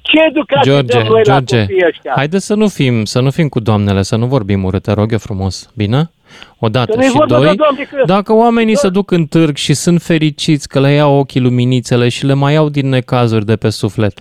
Ce 0.03 0.18
educație 0.28 0.72
George, 0.72 0.99
dăm 0.99 1.07
noi 1.07 1.22
George, 1.22 1.57
la 1.57 1.61
copiii 1.62 1.87
ăștia? 1.87 2.12
haide 2.16 2.39
să 2.39 2.55
nu 2.55 2.68
fim, 2.68 3.05
să 3.05 3.20
nu 3.20 3.31
fim 3.31 3.49
cu 3.49 3.61
doamnele, 3.61 4.03
să 4.03 4.16
nu 4.16 4.26
vorbim 4.26 4.64
urât, 4.64 4.83
te 4.83 4.93
rog 4.93 5.12
eu 5.12 5.18
frumos, 5.18 5.70
bine? 5.76 6.11
Odată 6.59 6.93
Să 6.93 6.99
nu-i 6.99 7.07
și 7.07 7.12
vorba 7.12 7.39
de 7.39 7.45
doi, 7.45 7.57
doamne, 7.57 7.83
că- 7.83 8.03
dacă 8.07 8.33
oamenii 8.33 8.76
se 8.76 8.89
duc 8.89 9.11
în 9.11 9.24
târg 9.26 9.57
și 9.57 9.74
sunt 9.74 10.03
fericiți 10.03 10.68
că 10.68 10.81
le 10.81 10.91
iau 10.91 11.18
ochii 11.18 11.41
luminițele 11.41 12.09
și 12.09 12.26
le 12.26 12.35
mai 12.35 12.53
iau 12.53 12.68
din 12.68 12.89
necazuri 12.89 13.45
de 13.45 13.57
pe 13.57 13.68
suflet, 13.68 14.20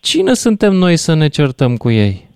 cine 0.00 0.34
suntem 0.34 0.72
noi 0.72 0.96
să 0.96 1.14
ne 1.14 1.28
certăm 1.28 1.76
cu 1.76 1.90
ei? 1.90 2.26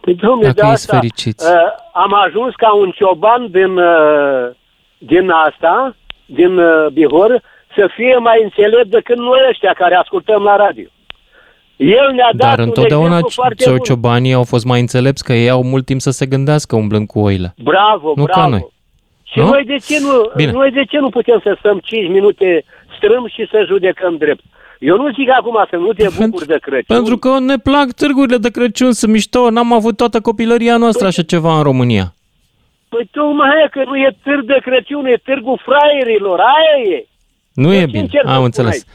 Păi, 0.00 0.14
domnule, 0.14 0.46
Dacă 0.46 0.54
de 0.54 0.60
ești 0.62 0.72
asta, 0.72 0.96
fericiți. 0.96 1.46
Uh, 1.46 1.54
am 1.92 2.12
ajuns 2.26 2.54
ca 2.54 2.74
un 2.74 2.90
cioban 2.94 3.50
din, 3.50 3.76
uh, 3.76 4.50
din 4.98 5.30
asta, 5.30 5.96
din 6.26 6.58
uh, 6.58 6.86
Bihor, 6.92 7.42
să 7.76 7.90
fie 7.96 8.16
mai 8.16 8.40
înțelept 8.42 8.86
decât 8.90 9.16
noi 9.16 9.38
ăștia 9.50 9.72
care 9.72 9.94
ascultăm 9.94 10.42
la 10.42 10.56
radio. 10.56 10.88
El 11.76 12.12
ne-a 12.14 12.30
dat 12.36 12.48
Dar 12.48 12.58
un 12.58 12.64
întotdeauna 12.64 13.06
exemplu 13.18 13.30
foarte 13.42 13.64
cio- 13.64 13.68
bun. 13.68 13.78
ciobanii 13.78 14.32
au 14.32 14.44
fost 14.44 14.64
mai 14.64 14.80
înțelepți 14.80 15.24
că 15.24 15.32
ei 15.32 15.50
au 15.50 15.62
mult 15.62 15.84
timp 15.84 16.00
să 16.00 16.10
se 16.10 16.26
gândească 16.26 16.76
umblând 16.76 17.06
cu 17.06 17.18
oile. 17.20 17.54
Bravo, 17.62 18.12
Nu 18.16 18.22
bravo. 18.24 18.40
ca 18.40 18.46
noi. 18.46 18.66
Și 19.22 19.38
Nu? 19.38 19.46
noi 19.46 19.64
de, 19.64 19.76
ce 19.76 20.00
nu, 20.00 20.30
Bine. 20.36 20.50
noi 20.52 20.70
de 20.70 20.84
ce 20.84 20.98
nu 20.98 21.08
putem 21.08 21.40
să 21.42 21.56
stăm 21.58 21.78
5 21.84 22.08
minute 22.08 22.64
strâm 23.02 23.26
și 23.26 23.48
să 23.50 23.64
judecăm 23.66 24.16
drept? 24.16 24.44
Eu 24.78 24.96
nu 24.96 25.12
zic 25.12 25.28
acum 25.38 25.66
să 25.70 25.76
nu 25.76 25.92
te 25.92 26.06
bucuri 26.18 26.46
de 26.46 26.58
Crăciun. 26.60 26.96
Pentru 26.96 27.16
că 27.18 27.38
ne 27.38 27.56
plac 27.58 27.92
târgurile 27.92 28.36
de 28.36 28.50
Crăciun, 28.50 28.92
sunt 28.92 29.12
mișto, 29.12 29.50
n-am 29.50 29.72
avut 29.72 29.96
toată 29.96 30.20
copilăria 30.20 30.76
noastră 30.76 31.06
așa 31.06 31.22
ceva 31.22 31.56
în 31.56 31.62
România. 31.62 32.14
Păi 32.88 33.08
tocmai 33.10 33.48
aia 33.56 33.68
că 33.68 33.82
nu 33.84 33.96
e 33.96 34.16
târg 34.22 34.44
de 34.46 34.58
Crăciun, 34.62 35.06
e 35.06 35.16
târgul 35.24 35.60
fraierilor, 35.64 36.38
aia 36.38 36.96
e. 36.96 37.06
Nu 37.54 37.72
e 37.72 37.78
ce 37.78 37.86
bine, 37.86 37.98
încerc 37.98 38.22
să 38.24 38.28
am 38.28 38.34
spun 38.34 38.44
înțeles. 38.44 38.86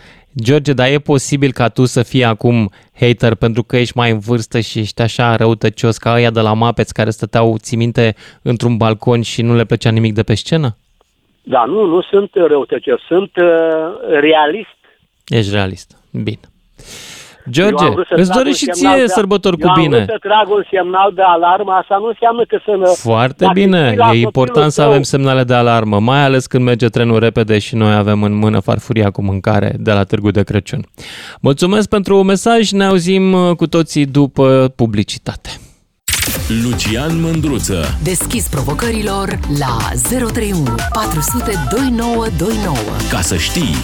George, 0.44 0.74
dar 0.74 0.88
e 0.88 1.00
posibil 1.00 1.52
ca 1.52 1.68
tu 1.70 1.86
să 1.86 2.04
fii 2.04 2.24
acum 2.24 2.72
hater 3.00 3.36
pentru 3.36 3.64
că 3.64 3.78
ești 3.78 3.98
mai 3.98 4.12
în 4.12 4.20
vârstă 4.20 4.60
și 4.60 4.80
ești 4.80 5.02
așa 5.02 5.36
răutăcios 5.36 5.98
ca 5.98 6.14
ăia 6.14 6.30
de 6.30 6.40
la 6.40 6.54
Mapeți 6.54 6.94
care 6.94 7.10
stăteau, 7.10 7.58
ții 7.58 7.78
minte, 7.78 8.16
într-un 8.42 8.78
balcon 8.78 9.22
și 9.22 9.42
nu 9.42 9.56
le 9.56 9.66
plăcea 9.66 9.90
nimic 9.90 10.14
de 10.14 10.24
pe 10.24 10.34
scenă? 10.34 10.78
Da, 11.50 11.64
nu, 11.66 11.86
nu 11.86 12.02
sunt 12.02 12.30
răutăcios, 12.34 13.00
sunt 13.08 13.32
uh, 13.36 13.48
realist. 14.20 14.78
Ești 15.28 15.52
realist. 15.54 15.98
Bine. 16.12 16.40
Eu 17.54 17.66
am 17.66 17.70
George, 17.76 17.90
vrut 17.94 18.08
să 18.08 18.14
îți 18.16 18.24
trag 18.24 18.38
un 18.38 18.44
dorești 18.44 18.60
și 18.64 18.70
semnal 18.74 18.94
ție 18.96 19.06
de- 19.06 19.12
sărbători 19.12 19.58
eu 19.60 19.68
cu 19.68 19.74
am 19.74 19.82
bine. 19.82 19.96
vrut 19.96 20.10
să 20.10 20.18
trag 20.28 20.50
un 20.50 20.64
semnal 20.72 21.12
de 21.16 21.22
alarmă, 21.22 21.72
asta 21.72 21.98
nu 21.98 22.06
înseamnă 22.06 22.44
că 22.48 22.60
să... 22.66 22.92
Foarte 23.02 23.44
dacă 23.44 23.54
bine, 23.60 23.86
știi 23.86 23.98
la 23.98 24.04
e 24.04 24.08
copilul 24.08 24.24
important 24.24 24.72
să 24.72 24.82
tău- 24.82 24.90
avem 24.90 25.02
semnale 25.04 25.44
de 25.44 25.54
alarmă, 25.54 26.00
mai 26.00 26.24
ales 26.24 26.48
când 26.48 26.64
merge 26.64 26.88
trenul 26.88 27.20
repede 27.20 27.60
și 27.60 27.76
noi 27.76 27.94
avem 27.96 28.24
în 28.24 28.34
mână 28.34 28.60
farfuria 28.60 29.10
cu 29.12 29.22
mâncare 29.24 29.74
de 29.80 29.92
la 29.92 30.04
Târgu 30.04 30.32
de 30.32 30.44
Crăciun. 30.44 30.86
Mulțumesc 31.42 31.90
pentru 31.90 32.24
mesaj, 32.24 32.72
ne 32.72 32.86
auzim 32.86 33.34
uh, 33.34 33.56
cu 33.56 33.68
toții 33.68 34.06
după 34.06 34.74
publicitate. 34.76 35.50
Lucian 36.64 37.22
Mândruță. 37.22 37.98
Deschis 38.04 38.48
provocărilor 38.48 39.40
la 39.60 39.78
031 40.10 40.76
400 40.94 41.52
2929. 41.72 42.78
Ca 43.10 43.22
să 43.22 43.38
știi. 43.38 43.76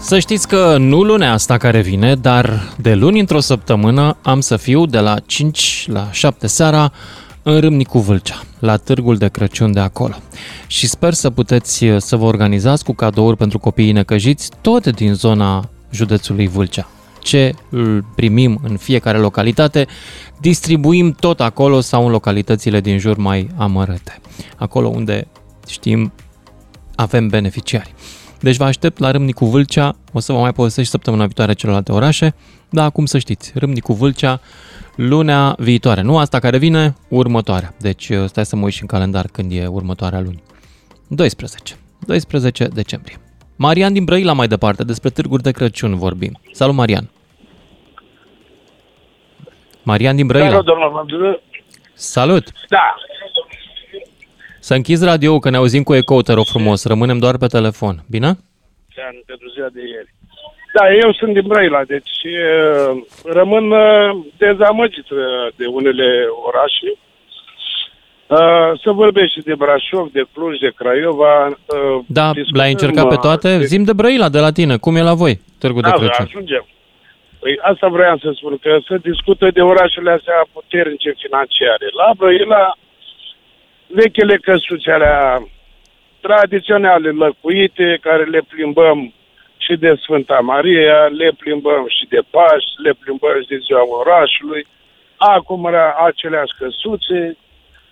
Să 0.00 0.18
știți 0.18 0.48
că 0.48 0.76
nu 0.78 1.02
lunea 1.02 1.32
asta 1.32 1.56
care 1.56 1.80
vine, 1.80 2.14
dar 2.14 2.74
de 2.80 2.94
luni 2.94 3.20
într-o 3.20 3.40
săptămână 3.40 4.16
am 4.22 4.40
să 4.40 4.56
fiu 4.56 4.86
de 4.86 4.98
la 4.98 5.18
5 5.26 5.84
la 5.88 6.08
7 6.10 6.46
seara 6.46 6.92
în 7.42 7.60
Râmnicu 7.60 7.98
Vâlcea, 7.98 8.42
la 8.58 8.76
târgul 8.76 9.16
de 9.16 9.28
Crăciun 9.28 9.72
de 9.72 9.80
acolo. 9.80 10.14
Și 10.66 10.88
sper 10.88 11.12
să 11.12 11.30
puteți 11.30 11.84
uh, 11.84 12.00
să 12.00 12.16
vă 12.16 12.24
organizați 12.24 12.84
cu 12.84 12.92
cadouri 12.94 13.36
pentru 13.36 13.58
copiii 13.58 13.92
necăjiți 13.92 14.50
tot 14.60 14.86
din 14.86 15.14
zona 15.14 15.68
județului 15.90 16.46
Vâlcea. 16.46 16.88
Ce 17.24 17.54
îl 17.68 18.04
primim 18.14 18.60
în 18.62 18.76
fiecare 18.76 19.18
localitate, 19.18 19.86
distribuim 20.40 21.12
tot 21.12 21.40
acolo 21.40 21.80
sau 21.80 22.04
în 22.04 22.10
localitățile 22.10 22.80
din 22.80 22.98
jur 22.98 23.16
mai 23.16 23.48
amărâte. 23.56 24.20
Acolo 24.56 24.88
unde 24.88 25.26
știm 25.66 26.12
avem 26.94 27.28
beneficiari. 27.28 27.94
Deci 28.40 28.56
vă 28.56 28.64
aștept 28.64 28.98
la 28.98 29.10
Râmnicu 29.10 29.44
Vâlcea, 29.44 29.96
o 30.12 30.20
să 30.20 30.32
vă 30.32 30.38
mai 30.38 30.52
povestesc 30.52 30.86
și 30.86 30.92
săptămâna 30.92 31.24
viitoare 31.24 31.52
celelalte 31.52 31.92
orașe, 31.92 32.34
dar 32.70 32.84
acum 32.84 33.06
să 33.06 33.18
știți, 33.18 33.52
Râmnicu 33.54 33.92
Vâlcea, 33.92 34.40
lunea 34.96 35.56
viitoare, 35.58 36.00
nu 36.00 36.18
asta 36.18 36.38
care 36.38 36.58
vine, 36.58 36.96
următoarea. 37.08 37.74
Deci 37.78 38.08
uh, 38.08 38.24
stai 38.26 38.46
să 38.46 38.56
mă 38.56 38.64
uit 38.64 38.72
și 38.72 38.80
în 38.80 38.86
calendar 38.86 39.28
când 39.32 39.52
e 39.52 39.66
următoarea 39.66 40.20
luni. 40.20 40.42
12. 41.08 41.76
12 42.06 42.64
decembrie. 42.64 43.18
Marian 43.56 43.92
din 43.92 44.04
Brăila 44.04 44.32
mai 44.32 44.48
departe, 44.48 44.84
despre 44.84 45.10
târguri 45.10 45.42
de 45.42 45.50
Crăciun 45.50 45.96
vorbim. 45.96 46.40
Salut, 46.52 46.74
Marian! 46.74 47.13
Marian 49.84 50.16
din 50.16 50.26
Brăila. 50.26 50.48
Salut, 50.48 50.64
domnul 50.64 50.90
Mândru. 50.90 51.40
Salut! 51.92 52.44
Da, 52.68 52.94
Să 54.60 54.74
închizi 54.74 55.04
radio 55.04 55.38
că 55.38 55.50
ne 55.50 55.56
auzim 55.56 55.82
cu 55.82 55.94
ecou, 55.94 56.22
te 56.22 56.32
rog 56.32 56.44
frumos. 56.46 56.84
Rămânem 56.84 57.18
doar 57.18 57.36
pe 57.36 57.46
telefon. 57.46 58.04
Bine? 58.10 58.30
ți-am 58.94 59.22
pentru 59.26 59.48
ziua 59.54 59.68
de 59.72 59.80
ieri. 59.80 60.14
Da, 60.74 60.92
eu 61.02 61.12
sunt 61.12 61.32
din 61.32 61.44
Brăila, 61.46 61.84
deci 61.84 62.10
uh, 62.24 63.02
rămân 63.24 63.70
uh, 63.70 64.24
dezamăgit 64.36 65.10
uh, 65.10 65.18
de 65.56 65.66
unele 65.66 66.08
orașe. 66.46 66.90
Uh, 68.26 68.80
Se 68.82 68.90
vorbește 68.90 69.40
de 69.44 69.54
Brașov, 69.54 70.10
de 70.12 70.24
Cluj, 70.34 70.58
de 70.58 70.72
Craiova. 70.76 71.46
uh, 71.46 72.04
Da, 72.06 72.32
discutăm, 72.32 72.60
l-ai 72.60 72.70
încercat 72.70 73.08
pe 73.08 73.14
uh, 73.14 73.20
toate? 73.20 73.56
de- 73.58 73.64
Zim 73.64 73.82
de 73.84 73.92
Brăila, 73.92 74.28
de 74.28 74.38
la 74.38 74.52
tine. 74.52 74.76
Cum 74.76 74.96
e 74.96 75.02
la 75.02 75.14
voi, 75.14 75.40
Târgu 75.58 75.80
de 75.80 75.88
Da, 75.88 75.94
Crăciun? 75.96 76.24
ajungem. 76.28 76.66
Păi 77.44 77.58
asta 77.60 77.88
vreau 77.88 78.16
să 78.18 78.30
spun, 78.34 78.58
că 78.58 78.78
se 78.88 78.96
discută 79.10 79.50
de 79.50 79.62
orașele 79.62 80.10
astea 80.10 80.46
puternice 80.52 81.12
financiare. 81.22 81.86
La 82.00 82.10
Brăila, 82.16 82.76
vechile 83.86 84.36
căsuțe 84.36 84.90
alea 84.90 85.46
tradiționale 86.20 87.10
lăcuite, 87.10 87.98
care 88.00 88.24
le 88.24 88.40
plimbăm 88.48 89.12
și 89.56 89.76
de 89.76 89.94
Sfânta 90.02 90.38
Maria, 90.38 91.06
le 91.06 91.30
plimbăm 91.38 91.84
și 91.88 92.04
de 92.08 92.20
Paști, 92.30 92.82
le 92.84 92.92
plimbăm 93.00 93.36
și 93.42 93.48
de 93.48 93.58
ziua 93.66 93.84
orașului. 94.00 94.66
Acum 95.16 95.64
era 95.64 95.94
aceleași 96.06 96.56
căsuțe, 96.58 97.36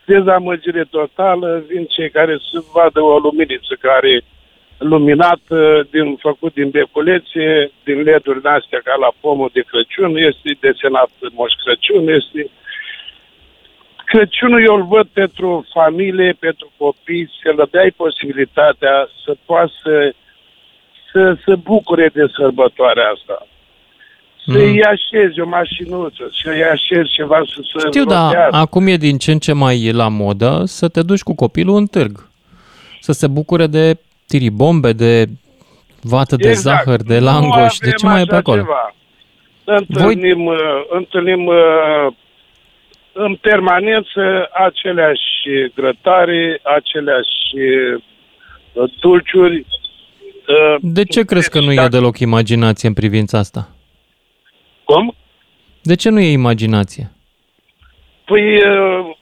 dezamăgire 0.04 0.84
totală, 0.90 1.62
vin 1.68 1.84
cei 1.84 2.10
care 2.10 2.36
să 2.50 2.58
vadă 2.74 3.00
o 3.00 3.18
luminiță 3.18 3.74
care 3.80 4.22
luminat 4.82 5.40
uh, 5.48 5.80
din, 5.90 6.16
făcut 6.16 6.54
din 6.54 6.70
beculețe, 6.70 7.72
din 7.84 8.02
leduri 8.02 8.40
astea 8.42 8.80
ca 8.84 8.94
la 9.00 9.12
pomul 9.20 9.50
de 9.52 9.62
Crăciun, 9.70 10.16
este 10.16 10.56
desenat 10.60 11.10
Moș 11.34 11.52
Crăciun, 11.64 12.08
este... 12.08 12.50
Crăciunul 14.04 14.64
eu 14.64 14.74
îl 14.74 14.86
văd 14.86 15.06
pentru 15.12 15.66
familie, 15.72 16.36
pentru 16.38 16.72
copii, 16.76 17.30
să 17.42 17.52
le 17.56 17.64
dai 17.70 17.90
posibilitatea 17.96 19.08
să 19.24 19.36
poată 19.44 19.72
să, 19.82 20.14
să 21.12 21.36
se 21.44 21.54
bucure 21.54 22.10
de 22.12 22.24
sărbătoarea 22.36 23.12
asta. 23.14 23.46
Să-i 24.46 24.82
așezi 24.82 25.40
o 25.40 25.46
mașinuță, 25.46 26.30
să-i 26.42 26.64
așezi 26.64 27.12
ceva 27.12 27.42
să 27.46 27.60
se 27.62 27.88
Știu, 27.88 28.04
dar 28.04 28.22
înrotească. 28.22 28.56
acum 28.56 28.86
e 28.86 28.96
din 28.96 29.18
ce 29.18 29.32
în 29.32 29.38
ce 29.38 29.52
mai 29.52 29.92
la 29.92 30.08
modă 30.08 30.62
să 30.66 30.88
te 30.88 31.02
duci 31.02 31.22
cu 31.22 31.34
copilul 31.34 31.76
în 31.76 31.86
târg. 31.86 32.28
Să 33.00 33.12
se 33.12 33.26
bucure 33.26 33.66
de 33.66 33.98
tiribombe, 34.32 34.92
de 34.92 35.12
vată 36.00 36.36
de 36.36 36.48
Exact. 36.48 36.84
zahăr, 36.84 37.00
de 37.02 37.18
Nu 37.18 37.24
langoș, 37.24 37.76
de 37.78 37.86
avem 37.86 37.96
ce 37.96 38.06
mai 38.06 38.20
e 38.20 38.24
pe 38.24 38.30
așa 38.30 38.38
acolo? 38.38 38.60
Ceva. 38.60 38.94
Întâlnim, 39.64 40.44
Voi... 40.44 40.56
întâlnim 40.88 41.46
uh, 41.46 42.06
în 43.12 43.34
permanență 43.34 44.48
aceleași 44.66 45.30
grătare, 45.74 46.60
aceleași 46.76 47.56
uh, 48.72 48.90
dulciuri. 49.00 49.58
uh, 49.58 50.76
De 50.80 51.04
ce 51.04 51.22
crezi 51.22 51.50
că 51.50 51.60
nu 51.60 51.72
e 51.72 51.86
deloc 51.90 52.18
imaginație 52.18 52.88
în 52.88 52.94
privința 52.94 53.38
asta? 53.38 53.68
Cum? 54.84 55.14
De 55.82 55.94
ce 55.94 56.08
nu 56.10 56.20
e 56.20 56.32
imaginație? 56.32 57.10
Păi 58.24 58.56
uh, 58.56 59.16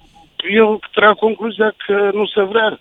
eu 0.51 0.81
trag 0.93 1.15
concluzia 1.17 1.75
că 1.87 2.11
nu 2.13 2.27
se 2.27 2.43
vrea. 2.43 2.81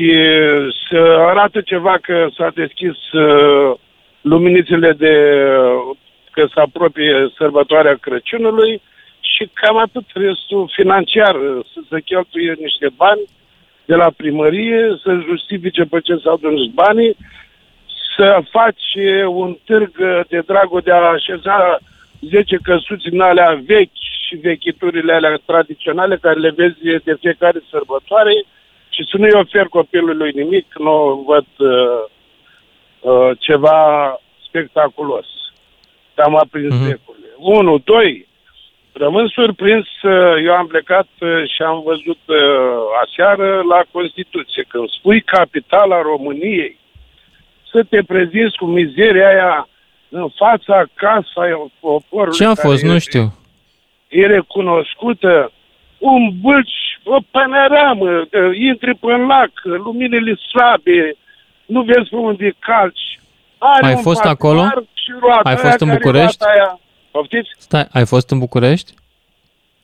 Și 0.00 0.10
uh, 0.10 0.74
să 0.88 0.98
arată 1.18 1.60
ceva 1.60 1.98
că 2.02 2.26
s-a 2.36 2.50
deschis 2.54 3.12
uh, 3.12 3.78
luminițele 4.20 4.92
de 4.92 5.14
uh, 5.58 5.96
că 6.30 6.46
se 6.54 6.60
apropie 6.60 7.32
sărbătoarea 7.36 7.96
Crăciunului 8.00 8.82
și 9.20 9.50
cam 9.52 9.76
atât. 9.76 10.04
Restul 10.12 10.70
financiar, 10.72 11.34
uh, 11.34 11.64
să 11.72 11.80
se 11.90 12.00
cheltuie 12.00 12.54
niște 12.58 12.88
bani 12.96 13.20
de 13.84 13.94
la 13.94 14.10
primărie, 14.16 14.98
să 15.02 15.24
justifice 15.28 15.82
pe 15.84 16.00
ce 16.00 16.16
s-au 16.24 16.36
dus 16.36 16.66
banii, 16.66 17.16
să 18.16 18.42
faci 18.50 18.94
uh, 18.94 19.24
un 19.26 19.56
târg 19.64 19.92
uh, 19.98 20.20
de 20.28 20.42
dragul 20.46 20.80
de 20.84 20.92
a 20.92 21.10
așeza 21.16 21.78
10 22.20 22.56
căsuți 22.62 23.08
în 23.12 23.20
alea 23.20 23.60
vechi 23.66 24.00
și 24.26 24.36
vechiturile 24.36 25.12
alea 25.12 25.40
tradiționale 25.46 26.16
care 26.16 26.38
le 26.38 26.52
vezi 26.56 27.02
de 27.04 27.16
fiecare 27.20 27.60
sărbătoare 27.70 28.44
și 28.90 29.04
să 29.10 29.16
nu-i 29.16 29.40
ofer 29.42 29.66
copilului 29.66 30.30
nimic, 30.34 30.66
nu 30.78 31.24
văd 31.26 31.46
uh, 31.58 32.04
uh, 33.00 33.30
ceva 33.38 33.80
spectaculos. 34.46 35.26
Am 36.14 36.36
aprins 36.36 36.74
mm-hmm. 36.74 36.88
becurile. 36.88 37.28
Unu, 37.36 37.78
doi, 37.78 38.26
rămân 38.92 39.28
surprins, 39.28 39.86
uh, 40.02 40.34
eu 40.44 40.52
am 40.52 40.66
plecat 40.66 41.08
uh, 41.20 41.50
și 41.54 41.62
am 41.62 41.82
văzut 41.82 42.18
uh, 42.26 42.36
aseară 43.04 43.62
la 43.68 43.82
Constituție, 43.92 44.64
când 44.68 44.88
spui 44.88 45.20
capitala 45.20 46.02
României, 46.02 46.78
să 47.70 47.84
te 47.90 48.02
prezinți 48.02 48.56
cu 48.56 48.64
mizeria 48.64 49.28
aia 49.28 49.68
în 50.08 50.28
fața 50.36 50.84
casa 50.94 51.70
poporului. 51.80 52.36
Ce 52.36 52.44
a 52.44 52.54
care 52.54 52.68
fost? 52.68 52.82
Nu 52.82 52.94
este- 52.94 53.10
știu. 53.10 53.34
E 54.08 54.26
recunoscută 54.26 55.52
un 55.98 56.30
bâlci 56.40 56.89
o 57.04 57.16
panoramă, 57.30 58.10
uh, 58.10 58.56
intri 58.58 58.94
pe 58.94 59.06
lac, 59.28 59.50
luminile 59.64 60.34
slabe, 60.34 61.16
nu 61.66 61.82
vezi 61.82 62.08
pe 62.10 62.16
unde 62.16 62.52
calci. 62.58 63.20
Are 63.58 63.86
Ai 63.86 63.94
un 63.94 64.02
fost 64.02 64.16
patar 64.20 64.32
acolo? 64.32 64.62
Și 64.92 65.10
roata 65.20 65.40
Ai 65.48 65.54
aia 65.54 65.56
fost 65.56 65.80
în 65.80 65.86
care 65.88 65.98
București? 65.98 66.36
roata 66.40 66.52
Aia. 66.60 66.80
Poftiți? 67.10 67.48
Stai, 67.58 67.86
ai 67.92 68.06
fost 68.06 68.30
în 68.30 68.38
București? 68.38 68.92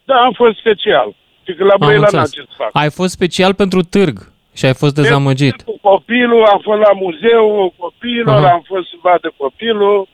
Da, 0.04 0.14
am 0.14 0.32
fost 0.32 0.56
special. 0.58 1.14
Și 1.44 1.54
că 1.54 1.64
la 1.64 1.72
Am 1.72 1.78
Brăila 1.78 1.94
n-am 2.12 2.20
înțeles. 2.22 2.32
ce 2.32 2.40
să 2.40 2.54
fac. 2.56 2.70
Ai 2.72 2.90
fost 2.90 3.12
special 3.12 3.54
pentru 3.54 3.82
târg 3.82 4.32
și 4.54 4.64
ai 4.66 4.74
fost 4.74 4.94
dezamăgit. 4.94 5.62
Cu 5.62 5.78
copilul, 5.82 6.44
am 6.44 6.60
fost 6.62 6.80
la 6.80 6.92
muzeul 6.92 7.72
copilul, 7.78 8.28
Aha. 8.28 8.50
am 8.52 8.62
fost 8.66 8.88
să 8.88 8.94
vadă 9.02 9.32
copilul. 9.36 10.08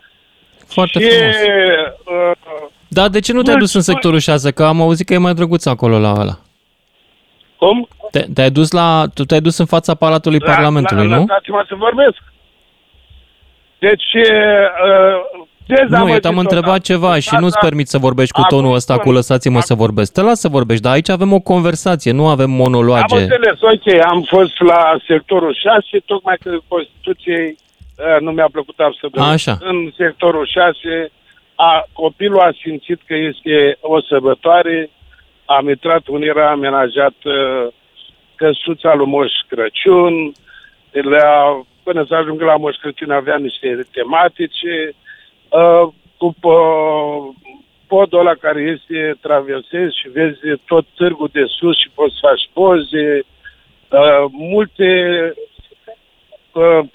Foarte 0.67 1.01
și, 1.01 1.09
frumos. 1.09 1.35
Uh, 1.35 2.69
Dar 2.89 3.09
de 3.09 3.21
ce 3.21 3.33
nu 3.33 3.43
te-ai 3.43 3.57
dus 3.57 3.75
în 3.75 3.81
sectorul 3.81 4.19
6? 4.19 4.51
Că 4.51 4.65
am 4.65 4.81
auzit 4.81 5.07
că 5.07 5.15
e 5.15 5.19
mai 5.19 5.35
drăguț 5.35 5.67
acolo 5.67 5.99
la 5.99 6.13
ăla. 6.19 6.39
Cum? 7.63 7.89
Te, 8.11 8.21
te-ai 8.35 8.51
dus 8.51 8.71
la, 8.71 9.05
tu 9.15 9.25
te-ai 9.25 9.41
dus 9.41 9.59
în 9.59 9.67
fața 9.67 9.95
Palatului 9.95 10.39
Parlamentului, 10.39 11.09
la, 11.09 11.15
nu? 11.17 11.21
Lăsați-mă 11.21 11.65
să 11.69 11.75
vorbesc. 11.75 12.23
Deci, 13.79 14.11
uh, 15.67 15.89
Nu, 15.89 16.09
eu 16.09 16.19
te-am 16.19 16.39
întrebat 16.39 16.81
ceva 16.81 17.19
și 17.19 17.35
nu-ți 17.41 17.59
permit 17.59 17.89
să 17.89 17.99
vorbești 17.99 18.33
cu 18.33 18.43
tonul 18.49 18.75
ăsta 18.75 18.99
cu 18.99 19.13
lăsați-mă 19.13 19.61
să 19.61 19.75
vorbesc. 19.75 20.13
Te 20.13 20.21
las 20.21 20.41
să 20.41 20.49
vorbești, 20.49 20.83
dar 20.83 20.93
aici 20.93 21.09
avem 21.09 21.33
o 21.33 21.41
conversație, 21.41 22.13
nu 22.13 22.29
avem 22.29 22.51
Am 22.51 22.57
monologe. 22.57 23.17
înțeles, 23.17 23.61
ok, 23.61 24.05
am 24.05 24.23
fost 24.23 24.61
la 24.61 24.97
sectorul 25.07 25.55
6, 25.55 26.03
tocmai 26.05 26.37
că 26.43 26.59
Constituției 26.69 27.57
uh, 27.57 28.21
nu 28.21 28.31
mi-a 28.31 28.49
plăcut 28.53 28.79
absolut. 28.79 29.19
Așa. 29.19 29.59
În 29.61 29.93
sectorul 29.97 30.47
6, 30.47 31.11
a, 31.55 31.87
copilul 31.93 32.41
a 32.41 32.51
simțit 32.63 33.01
că 33.07 33.15
este 33.15 33.77
o 33.81 34.01
sărbătoare, 34.01 34.91
am 35.45 35.69
intrat 35.69 36.07
unde 36.07 36.27
era 36.27 36.51
amenajat 36.51 37.15
uh, 37.25 37.73
căsuța 38.35 38.95
lui 38.95 39.07
Moș 39.07 39.33
Crăciun, 39.49 40.33
la, 40.91 41.63
până 41.83 42.05
să 42.09 42.15
ajung 42.15 42.41
la 42.41 42.57
Moș 42.57 42.77
Crăciun 42.77 43.11
avea 43.11 43.37
niște 43.37 43.87
tematice, 43.93 44.95
uh, 45.49 45.89
cu 46.17 46.35
uh, 46.41 47.35
podul 47.87 48.19
ăla 48.19 48.35
care 48.35 48.61
este 48.61 49.17
traversezi 49.21 49.99
și 50.01 50.09
vezi 50.09 50.39
tot 50.67 50.87
târgul 50.95 51.29
de 51.33 51.45
sus 51.47 51.79
și 51.79 51.91
poți 51.95 52.15
să 52.15 52.27
faci 52.29 52.51
poze, 52.53 53.25
uh, 53.89 54.25
multe 54.31 54.91
uh, 56.53 56.89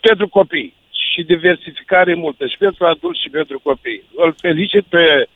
pentru 0.00 0.28
copii 0.28 0.74
și 0.90 1.22
diversificare 1.22 2.14
multă 2.14 2.46
și 2.46 2.56
pentru 2.58 2.86
adulți 2.86 3.22
și 3.22 3.30
pentru 3.30 3.60
copii. 3.62 4.02
Îl 4.14 4.34
felicit 4.40 4.84
pe 4.84 4.98
de 4.98 5.26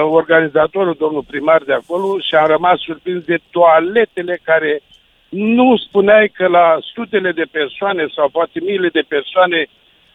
organizatorul, 0.00 0.96
domnul 0.98 1.22
primar 1.22 1.62
de 1.62 1.72
acolo 1.72 2.18
și 2.18 2.34
am 2.34 2.46
rămas 2.46 2.78
surprins 2.80 3.24
de 3.24 3.38
toaletele 3.50 4.38
care 4.42 4.82
nu 5.28 5.76
spuneai 5.76 6.28
că 6.28 6.46
la 6.46 6.78
sutele 6.94 7.32
de 7.32 7.46
persoane 7.50 8.06
sau 8.14 8.28
poate 8.28 8.60
miile 8.60 8.88
de 8.88 9.04
persoane 9.08 9.66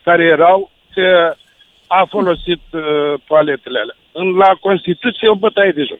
care 0.04 0.24
erau 0.24 0.72
că 0.94 1.36
a 1.88 2.06
folosit 2.10 2.62
uh, 2.72 3.14
toaletele 3.28 3.80
alea. 3.80 3.96
În, 4.12 4.36
la 4.36 4.56
Constituție 4.60 5.28
e 5.28 5.30
o 5.30 5.36
bătaie 5.36 5.72
de 5.72 5.84
joc. 5.84 6.00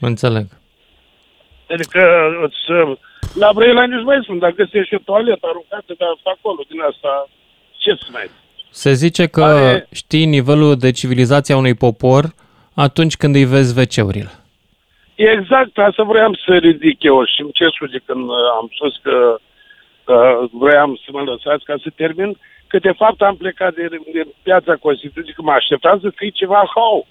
Înțeleg. 0.00 0.46
Adică 1.68 2.00
îți, 2.44 2.70
uh, 2.70 2.96
la 3.34 3.52
Brăila 3.52 3.84
nici 3.84 4.04
mai 4.04 4.20
spun, 4.22 4.38
dacă 4.38 4.54
găsești 4.54 4.94
o 4.94 4.98
toaletă 5.04 5.46
aruncată 5.46 5.94
de 5.98 6.04
acolo, 6.24 6.60
din 6.68 6.80
asta, 6.80 7.28
ce 7.76 7.90
să 7.90 8.06
mai 8.10 8.30
Se 8.70 8.92
zice 8.92 9.26
că 9.26 9.44
Are- 9.44 9.86
știi 9.92 10.24
nivelul 10.24 10.76
de 10.76 10.90
civilizație 10.90 11.54
a 11.54 11.58
unui 11.58 11.74
popor 11.74 12.24
atunci 12.74 13.16
când 13.16 13.34
îi 13.34 13.44
vezi 13.44 13.78
WC-urile. 13.78 14.30
Exact, 15.14 15.78
asta 15.78 16.02
vreau 16.02 16.34
să 16.44 16.56
ridic 16.56 17.02
eu 17.02 17.24
și 17.24 17.40
îmi 17.40 17.52
cer 17.52 17.70
scuze 17.74 17.98
când 18.06 18.28
uh, 18.28 18.34
am 18.60 18.70
spus 18.74 18.94
că 19.02 19.16
uh, 20.06 20.50
vreau 20.52 21.00
să 21.04 21.08
mă 21.12 21.20
lăsați 21.20 21.64
ca 21.64 21.74
să 21.82 21.90
termin, 21.94 22.36
că 22.66 22.78
de 22.78 22.92
fapt 22.92 23.20
am 23.22 23.36
plecat 23.36 23.74
de, 23.74 23.88
de 24.12 24.26
piața 24.42 24.74
Constituției, 24.76 25.34
că 25.34 25.42
mă 25.42 25.52
așteptam 25.52 26.00
să 26.00 26.10
fie 26.14 26.28
ceva 26.28 26.70
hau. 26.74 27.06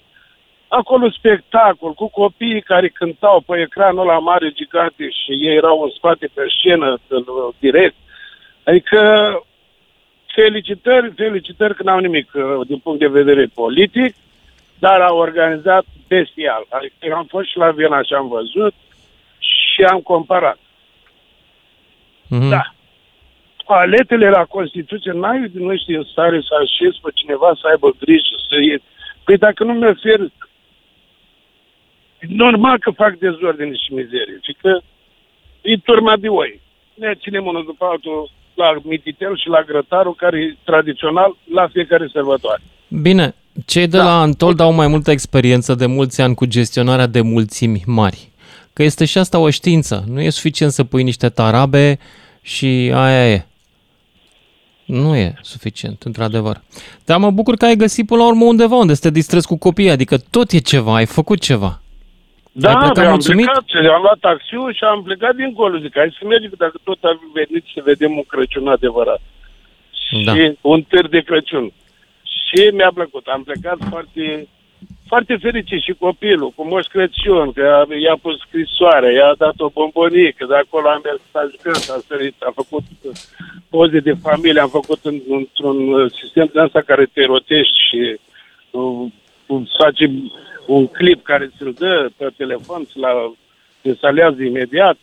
Acolo 0.68 1.10
spectacol 1.10 1.92
cu 1.92 2.08
copiii 2.08 2.62
care 2.62 2.88
cântau 2.88 3.40
pe 3.46 3.60
ecranul 3.60 4.06
la 4.06 4.18
mare 4.18 4.50
gigante 4.50 5.08
și 5.10 5.30
ei 5.30 5.56
erau 5.56 5.82
în 5.82 5.90
spate 5.96 6.30
pe 6.34 6.42
scenă, 6.58 6.98
în, 7.08 7.24
uh, 7.26 7.54
direct. 7.58 7.96
Adică 8.64 9.00
felicitări, 10.40 11.12
felicitări 11.16 11.74
că 11.74 11.82
n-au 11.82 11.98
nimic 11.98 12.30
uh, 12.34 12.66
din 12.66 12.78
punct 12.78 12.98
de 12.98 13.16
vedere 13.20 13.46
politic, 13.54 14.14
dar 14.78 15.00
au 15.00 15.16
organizat 15.18 15.84
bestial. 16.08 16.66
Adică 16.68 16.94
eu 17.00 17.14
am 17.16 17.24
fost 17.24 17.48
și 17.48 17.56
la 17.56 17.70
Viena 17.70 18.02
și 18.02 18.14
am 18.14 18.28
văzut 18.28 18.74
și 19.38 19.82
am 19.82 20.00
comparat. 20.00 20.58
Mhm. 22.28 22.48
Da. 22.48 22.62
Toaletele 23.66 24.28
la 24.28 24.44
Constituție, 24.44 25.12
n-ai 25.12 25.50
nu 25.52 25.72
ești 25.72 25.94
în 25.94 26.04
stare 26.04 26.40
să 26.40 26.54
așezi 26.54 26.98
pe 27.02 27.10
cineva 27.14 27.50
să 27.60 27.66
aibă 27.70 27.88
grijă, 28.00 28.36
să 28.48 28.54
iei. 28.60 28.82
Păi 29.24 29.36
dacă 29.36 29.64
nu 29.64 29.72
mi 29.72 29.86
ofer, 29.86 30.20
normal 32.18 32.78
că 32.78 32.90
fac 32.90 33.18
dezordine 33.18 33.74
și 33.74 33.92
mizerie. 33.92 34.38
Și 34.42 34.56
că 34.60 34.80
e 35.60 35.76
turma 35.76 36.16
de 36.16 36.28
oi. 36.28 36.60
Ne 36.94 37.14
ținem 37.14 37.46
unul 37.46 37.64
după 37.64 37.84
altul 37.84 38.30
la 38.58 38.80
mititel 38.82 39.36
și 39.36 39.48
la 39.48 39.62
grătarul, 39.62 40.14
care 40.14 40.38
e 40.38 40.56
tradițional 40.64 41.36
la 41.54 41.68
fiecare 41.72 42.08
sărbătoare. 42.12 42.62
Bine, 42.88 43.34
cei 43.66 43.86
de 43.86 43.96
da. 43.96 44.04
la 44.04 44.20
Antold 44.20 44.60
au 44.60 44.72
mai 44.72 44.86
multă 44.86 45.10
experiență 45.10 45.74
de 45.74 45.86
mulți 45.86 46.20
ani 46.20 46.34
cu 46.34 46.44
gestionarea 46.44 47.06
de 47.06 47.20
mulțimi 47.20 47.82
mari. 47.86 48.28
Că 48.72 48.82
este 48.82 49.04
și 49.04 49.18
asta 49.18 49.38
o 49.38 49.50
știință. 49.50 50.04
Nu 50.06 50.20
e 50.20 50.30
suficient 50.30 50.72
să 50.72 50.84
pui 50.84 51.02
niște 51.02 51.28
tarabe 51.28 51.98
și 52.42 52.92
aia 52.94 53.30
e. 53.30 53.46
Nu 54.84 55.16
e 55.16 55.34
suficient, 55.42 56.02
într-adevăr. 56.02 56.62
Dar 57.04 57.18
mă 57.18 57.30
bucur 57.30 57.56
că 57.56 57.64
ai 57.64 57.76
găsit 57.76 58.06
până 58.06 58.20
la 58.20 58.28
urmă 58.28 58.44
undeva 58.44 58.76
unde 58.76 58.94
să 58.94 59.00
te 59.00 59.10
distrezi 59.10 59.46
cu 59.46 59.56
copiii, 59.56 59.90
adică 59.90 60.16
tot 60.30 60.50
e 60.50 60.58
ceva, 60.58 60.94
ai 60.94 61.06
făcut 61.06 61.40
ceva. 61.40 61.80
Da, 62.62 62.68
Ai 62.68 62.76
plecat 62.84 63.04
am 63.04 63.10
mulțumit? 63.10 63.44
plecat, 63.46 63.92
am 63.94 64.02
luat 64.02 64.18
taxiul 64.18 64.74
și 64.74 64.84
am 64.84 65.02
plecat 65.02 65.34
dincolo. 65.34 65.78
Zic, 65.78 65.92
hai 65.96 66.16
să 66.20 66.26
mergem, 66.26 66.50
că 66.50 66.56
dacă 66.58 66.76
tot 66.84 66.98
am 67.02 67.20
venit 67.34 67.64
să 67.74 67.80
vedem 67.84 68.12
un 68.16 68.22
Crăciun 68.26 68.68
adevărat. 68.68 69.20
Da. 70.24 70.34
Și 70.34 70.56
un 70.60 70.82
târg 70.82 71.08
de 71.10 71.20
Crăciun. 71.20 71.72
Și 72.22 72.70
mi-a 72.72 72.90
plăcut. 72.94 73.26
Am 73.26 73.42
plecat 73.42 73.78
foarte, 73.90 74.48
foarte 75.06 75.36
fericit 75.36 75.82
și 75.82 75.92
copilul, 75.98 76.50
cu 76.50 76.66
Moș 76.68 76.86
Crăciun, 76.86 77.52
că 77.52 77.62
a- 77.62 77.94
i-a 78.06 78.16
pus 78.22 78.38
scrisoare, 78.38 79.12
i-a 79.12 79.34
dat 79.38 79.54
o 79.58 79.68
bombonică, 79.68 80.44
de 80.48 80.54
acolo 80.54 80.88
am 80.88 81.00
mers, 81.04 81.20
a 81.32 81.42
jucat, 81.50 81.96
a 81.96 82.00
sărit, 82.06 82.34
a 82.42 82.50
făcut 82.54 82.82
uh, 83.02 83.12
poze 83.70 83.98
de 84.00 84.12
familie, 84.22 84.60
am 84.60 84.68
făcut 84.68 84.98
în, 85.02 85.20
într-un 85.28 85.92
uh, 85.92 86.10
sistem 86.20 86.50
de 86.52 86.60
asta 86.60 86.80
care 86.80 87.04
te 87.12 87.24
rotești 87.24 87.76
și 87.88 88.18
uh, 88.70 89.06
îți 89.46 89.72
face 89.82 90.04
un 90.76 90.86
clip 90.86 91.22
care 91.22 91.50
ți-l 91.56 91.72
dă 91.78 92.10
pe 92.16 92.26
telefon, 92.36 92.84
ți-l 92.84 93.04
te 93.80 93.88
instalează 93.88 94.42
imediat. 94.42 94.96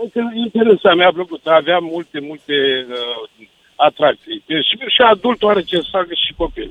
Adică, 0.00 0.20
interesant, 0.34 0.96
mi-a 0.96 1.12
plăcut. 1.12 1.46
Avea 1.46 1.78
multe, 1.78 2.20
multe 2.20 2.54
uh, 2.88 3.46
atracții. 3.76 4.42
Deci, 4.46 4.64
și, 4.64 4.76
și 4.94 5.02
adultul 5.02 5.48
are 5.48 5.62
ce 5.62 5.76
să 5.76 5.88
facă 5.90 6.14
și 6.26 6.34
copil. 6.36 6.70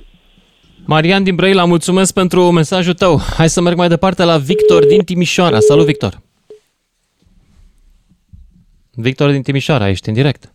Marian 0.86 1.24
din 1.24 1.36
Brăila, 1.36 1.66
mulțumesc 1.66 2.14
pentru 2.14 2.52
mesajul 2.52 2.94
tău. 2.94 3.20
Hai 3.38 3.50
să 3.50 3.62
merg 3.62 3.78
mai 3.78 3.88
departe 3.88 4.24
la 4.24 4.38
Victor 4.38 4.86
din 4.86 5.04
Timișoara. 5.04 5.60
Salut, 5.60 5.86
Victor! 5.86 6.14
Victor 8.92 9.32
din 9.32 9.42
Timișoara, 9.42 9.90
ești 9.90 10.08
în 10.08 10.14
direct. 10.14 10.55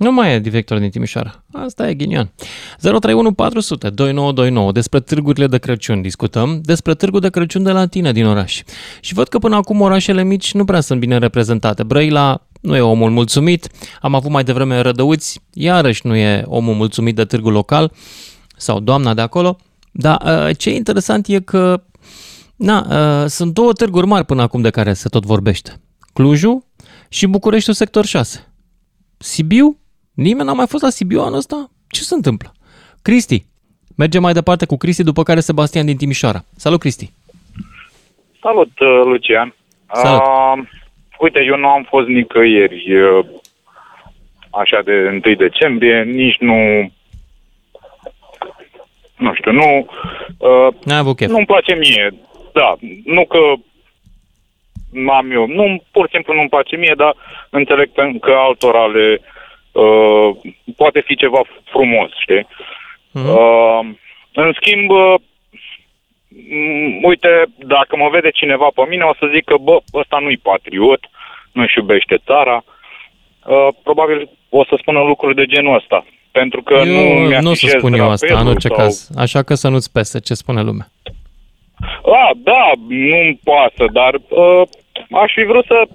Nu 0.00 0.12
mai 0.12 0.34
e 0.34 0.38
Victor 0.38 0.78
din 0.78 0.90
Timișoara. 0.90 1.44
Asta 1.52 1.88
e 1.88 1.94
ghinion. 1.94 2.32
031 2.78 3.32
400 3.32 3.90
2929. 3.90 4.72
Despre 4.72 5.00
târgurile 5.00 5.46
de 5.46 5.58
Crăciun 5.58 6.02
discutăm, 6.02 6.60
despre 6.62 6.94
târgul 6.94 7.20
de 7.20 7.30
Crăciun 7.30 7.62
de 7.62 7.70
la 7.70 7.86
tine 7.86 8.12
din 8.12 8.26
oraș. 8.26 8.62
Și 9.00 9.14
văd 9.14 9.28
că 9.28 9.38
până 9.38 9.56
acum 9.56 9.80
orașele 9.80 10.22
mici 10.22 10.52
nu 10.52 10.64
prea 10.64 10.80
sunt 10.80 11.00
bine 11.00 11.18
reprezentate. 11.18 11.82
Brăila 11.82 12.46
nu 12.60 12.76
e 12.76 12.80
omul 12.80 13.10
mulțumit, 13.10 13.68
am 14.00 14.14
avut 14.14 14.30
mai 14.30 14.44
devreme 14.44 14.80
Rădăuți, 14.80 15.40
iarăși 15.52 16.06
nu 16.06 16.16
e 16.16 16.42
omul 16.46 16.74
mulțumit 16.74 17.14
de 17.14 17.24
târgul 17.24 17.52
local 17.52 17.92
sau 18.56 18.80
doamna 18.80 19.14
de 19.14 19.20
acolo. 19.20 19.56
Dar 19.92 20.22
uh, 20.24 20.56
ce 20.56 20.70
e 20.70 20.74
interesant 20.74 21.26
e 21.26 21.40
că 21.40 21.82
na, 22.56 22.86
uh, 23.22 23.28
sunt 23.28 23.54
două 23.54 23.72
târguri 23.72 24.06
mari 24.06 24.24
până 24.24 24.42
acum 24.42 24.60
de 24.60 24.70
care 24.70 24.92
se 24.92 25.08
tot 25.08 25.24
vorbește. 25.24 25.80
Clujul 26.12 26.64
și 27.08 27.26
Bucureștiul 27.26 27.74
sector 27.74 28.04
6. 28.04 28.52
Sibiu? 29.18 29.80
Nimeni 30.26 30.46
n-a 30.46 30.52
mai 30.52 30.66
fost 30.66 30.82
la 30.82 30.90
Sibiu 30.90 31.20
anul 31.20 31.36
ăsta? 31.36 31.70
Ce 31.88 32.02
se 32.02 32.14
întâmplă? 32.14 32.52
Cristi. 33.02 33.44
Mergem 33.96 34.22
mai 34.22 34.32
departe 34.32 34.66
cu 34.66 34.76
Cristi, 34.76 35.02
după 35.02 35.22
care 35.22 35.40
Sebastian 35.40 35.86
din 35.86 35.96
Timișoara. 35.96 36.40
Salut, 36.56 36.80
Cristi! 36.80 37.10
Salut, 38.40 38.78
uh, 38.78 39.02
Lucian. 39.04 39.54
Salut. 39.92 40.20
Uh, 40.20 40.68
uite, 41.18 41.42
eu 41.44 41.56
nu 41.56 41.68
am 41.68 41.86
fost 41.88 42.06
nicăieri 42.08 43.00
uh, 43.00 43.26
așa 44.50 44.82
de 44.84 45.20
1 45.26 45.34
decembrie, 45.34 46.02
nici 46.02 46.36
nu... 46.38 46.56
Nu 49.16 49.34
știu, 49.34 49.52
nu... 49.52 49.86
Uh, 50.38 50.74
N-ai 50.84 50.98
avut 50.98 51.16
chef. 51.16 51.30
Nu-mi 51.30 51.46
place 51.46 51.74
mie 51.74 52.14
da, 52.52 52.76
nu 53.04 53.26
că 53.26 53.38
am 55.10 55.30
eu, 55.30 55.46
nu, 55.46 55.82
pur 55.90 56.04
și 56.06 56.12
simplu 56.14 56.34
nu-mi 56.34 56.48
place 56.48 56.76
mie, 56.76 56.94
dar 56.96 57.14
înțeleg 57.50 57.88
pe- 57.90 58.18
că 58.20 58.32
altora 58.32 58.86
le 58.86 59.20
uh, 59.72 60.36
poate 60.76 61.00
fi 61.00 61.16
ceva 61.16 61.40
frumos, 61.64 62.10
știi? 62.18 62.46
Uh, 63.12 63.80
în 64.32 64.52
schimb, 64.60 64.90
uh, 64.90 65.14
m- 66.30 67.02
uite, 67.02 67.44
dacă 67.58 67.96
mă 67.96 68.08
vede 68.08 68.30
cineva 68.30 68.68
pe 68.74 68.82
mine, 68.88 69.04
o 69.04 69.14
să 69.14 69.30
zic 69.34 69.44
că, 69.44 69.56
bă, 69.60 69.78
ăsta 69.94 70.18
nu-i 70.18 70.36
patriot, 70.36 71.00
nu-și 71.52 71.78
iubește 71.78 72.16
țara. 72.24 72.64
Uh, 73.46 73.68
probabil 73.82 74.28
o 74.48 74.64
să 74.64 74.74
spună 74.80 75.00
lucruri 75.00 75.34
de 75.34 75.46
genul 75.46 75.74
ăsta. 75.74 76.04
Pentru 76.32 76.62
că 76.62 76.84
nu 76.84 77.00
Eu 77.00 77.28
mi 77.28 77.36
nu 77.40 77.50
o 77.50 77.54
să 77.54 77.66
spun 77.66 77.92
eu 77.92 78.10
asta, 78.10 78.38
în 78.38 78.46
orice 78.46 78.68
sau... 78.68 78.76
caz. 78.76 79.10
Așa 79.16 79.42
că 79.42 79.54
să 79.54 79.68
nu-ți 79.68 79.92
pese 79.92 80.20
ce 80.20 80.34
spune 80.34 80.62
lumea. 80.62 80.86
A, 82.04 82.30
da, 82.36 82.70
nu-mi 82.88 83.40
pasă, 83.44 83.84
dar 83.92 84.14
uh, 84.14 84.62
aș 85.10 85.32
fi 85.32 85.42
vrut 85.44 85.64
să 85.64 85.88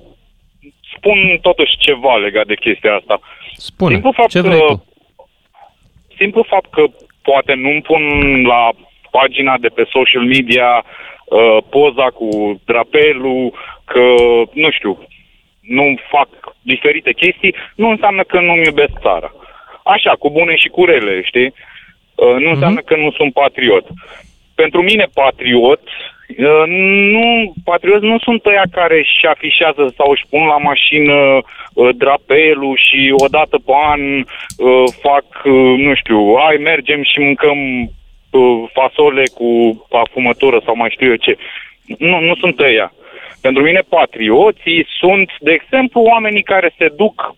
spun 0.97 1.37
totuși 1.41 1.77
ceva 1.77 2.15
legat 2.15 2.45
de 2.45 2.55
chestia 2.55 2.95
asta. 2.95 3.19
Spune, 3.57 3.93
Simplu 3.93 4.11
fapt 4.11 4.29
ce 4.29 4.41
vrei 4.41 4.59
că, 4.59 4.65
tu? 4.65 4.85
Simplu 6.17 6.45
fapt 6.47 6.73
că 6.73 6.83
poate 7.21 7.53
nu-mi 7.53 7.81
pun 7.81 8.01
la 8.45 8.69
pagina 9.11 9.57
de 9.57 9.67
pe 9.67 9.83
social 9.91 10.23
media 10.23 10.83
uh, 11.25 11.57
poza 11.69 12.09
cu 12.09 12.61
drapelul, 12.65 13.53
că, 13.85 14.13
nu 14.53 14.71
știu, 14.71 15.07
nu 15.59 15.95
fac 16.09 16.29
diferite 16.61 17.13
chestii, 17.13 17.55
nu 17.75 17.89
înseamnă 17.89 18.23
că 18.23 18.39
nu-mi 18.39 18.65
iubesc 18.65 18.93
țara. 19.01 19.33
Așa, 19.83 20.11
cu 20.19 20.29
bune 20.29 20.55
și 20.55 20.67
cu 20.67 20.85
rele, 20.85 21.21
știi? 21.23 21.53
Uh, 22.15 22.35
nu 22.39 22.49
înseamnă 22.49 22.79
că 22.79 22.95
nu 22.95 23.11
sunt 23.11 23.33
patriot. 23.33 23.85
Pentru 24.55 24.81
mine, 24.81 25.07
patriot, 25.13 25.81
uh, 25.81 26.14
nu, 27.15 27.53
patriot 27.63 28.01
nu 28.01 28.17
sunt 28.19 28.45
ăia 28.45 28.63
care 28.71 28.97
își 28.97 29.25
afișează 29.25 29.93
sau 29.97 30.11
își 30.11 30.25
pun 30.29 30.45
la 30.45 30.57
mașină 30.57 31.13
uh, 31.13 31.89
drapelul 31.95 32.79
și 32.85 33.13
odată 33.25 33.57
pe 33.65 33.71
an 33.91 34.01
uh, 34.17 34.83
fac, 35.01 35.25
uh, 35.43 35.77
nu 35.77 35.95
știu, 35.95 36.35
hai, 36.37 36.57
mergem 36.57 37.03
și 37.03 37.19
mâncăm 37.19 37.59
uh, 37.81 38.69
fasole 38.73 39.23
cu 39.33 39.49
afumătură 39.91 40.61
sau 40.65 40.75
mai 40.75 40.89
știu 40.91 41.09
eu 41.09 41.15
ce. 41.15 41.37
Nu, 41.97 42.19
nu 42.19 42.35
sunt 42.35 42.59
ăia. 42.59 42.93
Pentru 43.41 43.63
mine, 43.63 43.81
patrioții 43.89 44.87
sunt, 44.99 45.29
de 45.39 45.51
exemplu, 45.51 46.01
oamenii 46.01 46.43
care 46.43 46.73
se 46.77 46.87
duc 46.95 47.35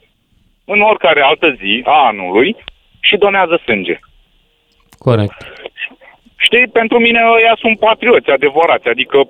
în 0.66 0.82
oricare 0.82 1.22
altă 1.22 1.56
zi 1.60 1.82
a 1.86 2.06
anului 2.06 2.56
și 3.00 3.18
donează 3.18 3.60
sânge. 3.64 4.00
Corect. 4.98 5.36
Știi, 6.38 6.68
pentru 6.68 7.00
mine 7.00 7.20
ăia 7.36 7.58
sunt 7.60 7.80
patrioți 7.80 8.30
adevărați, 8.30 8.88
adică 8.88 9.30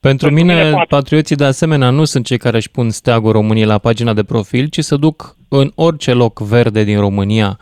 Pentru 0.00 0.30
mine, 0.30 0.54
mine, 0.54 0.70
pat- 0.70 0.88
patrioții 0.88 1.36
de 1.36 1.44
asemenea 1.44 1.90
nu 1.90 2.04
sunt 2.04 2.26
cei 2.26 2.38
care 2.38 2.56
își 2.56 2.70
pun 2.70 2.90
steagul 2.90 3.32
României 3.32 3.66
la 3.66 3.78
pagina 3.78 4.12
de 4.12 4.24
profil, 4.24 4.66
ci 4.68 4.78
se 4.78 4.96
duc 4.96 5.36
în 5.48 5.70
orice 5.74 6.12
loc 6.12 6.40
verde 6.40 6.84
din 6.84 7.00
România, 7.00 7.58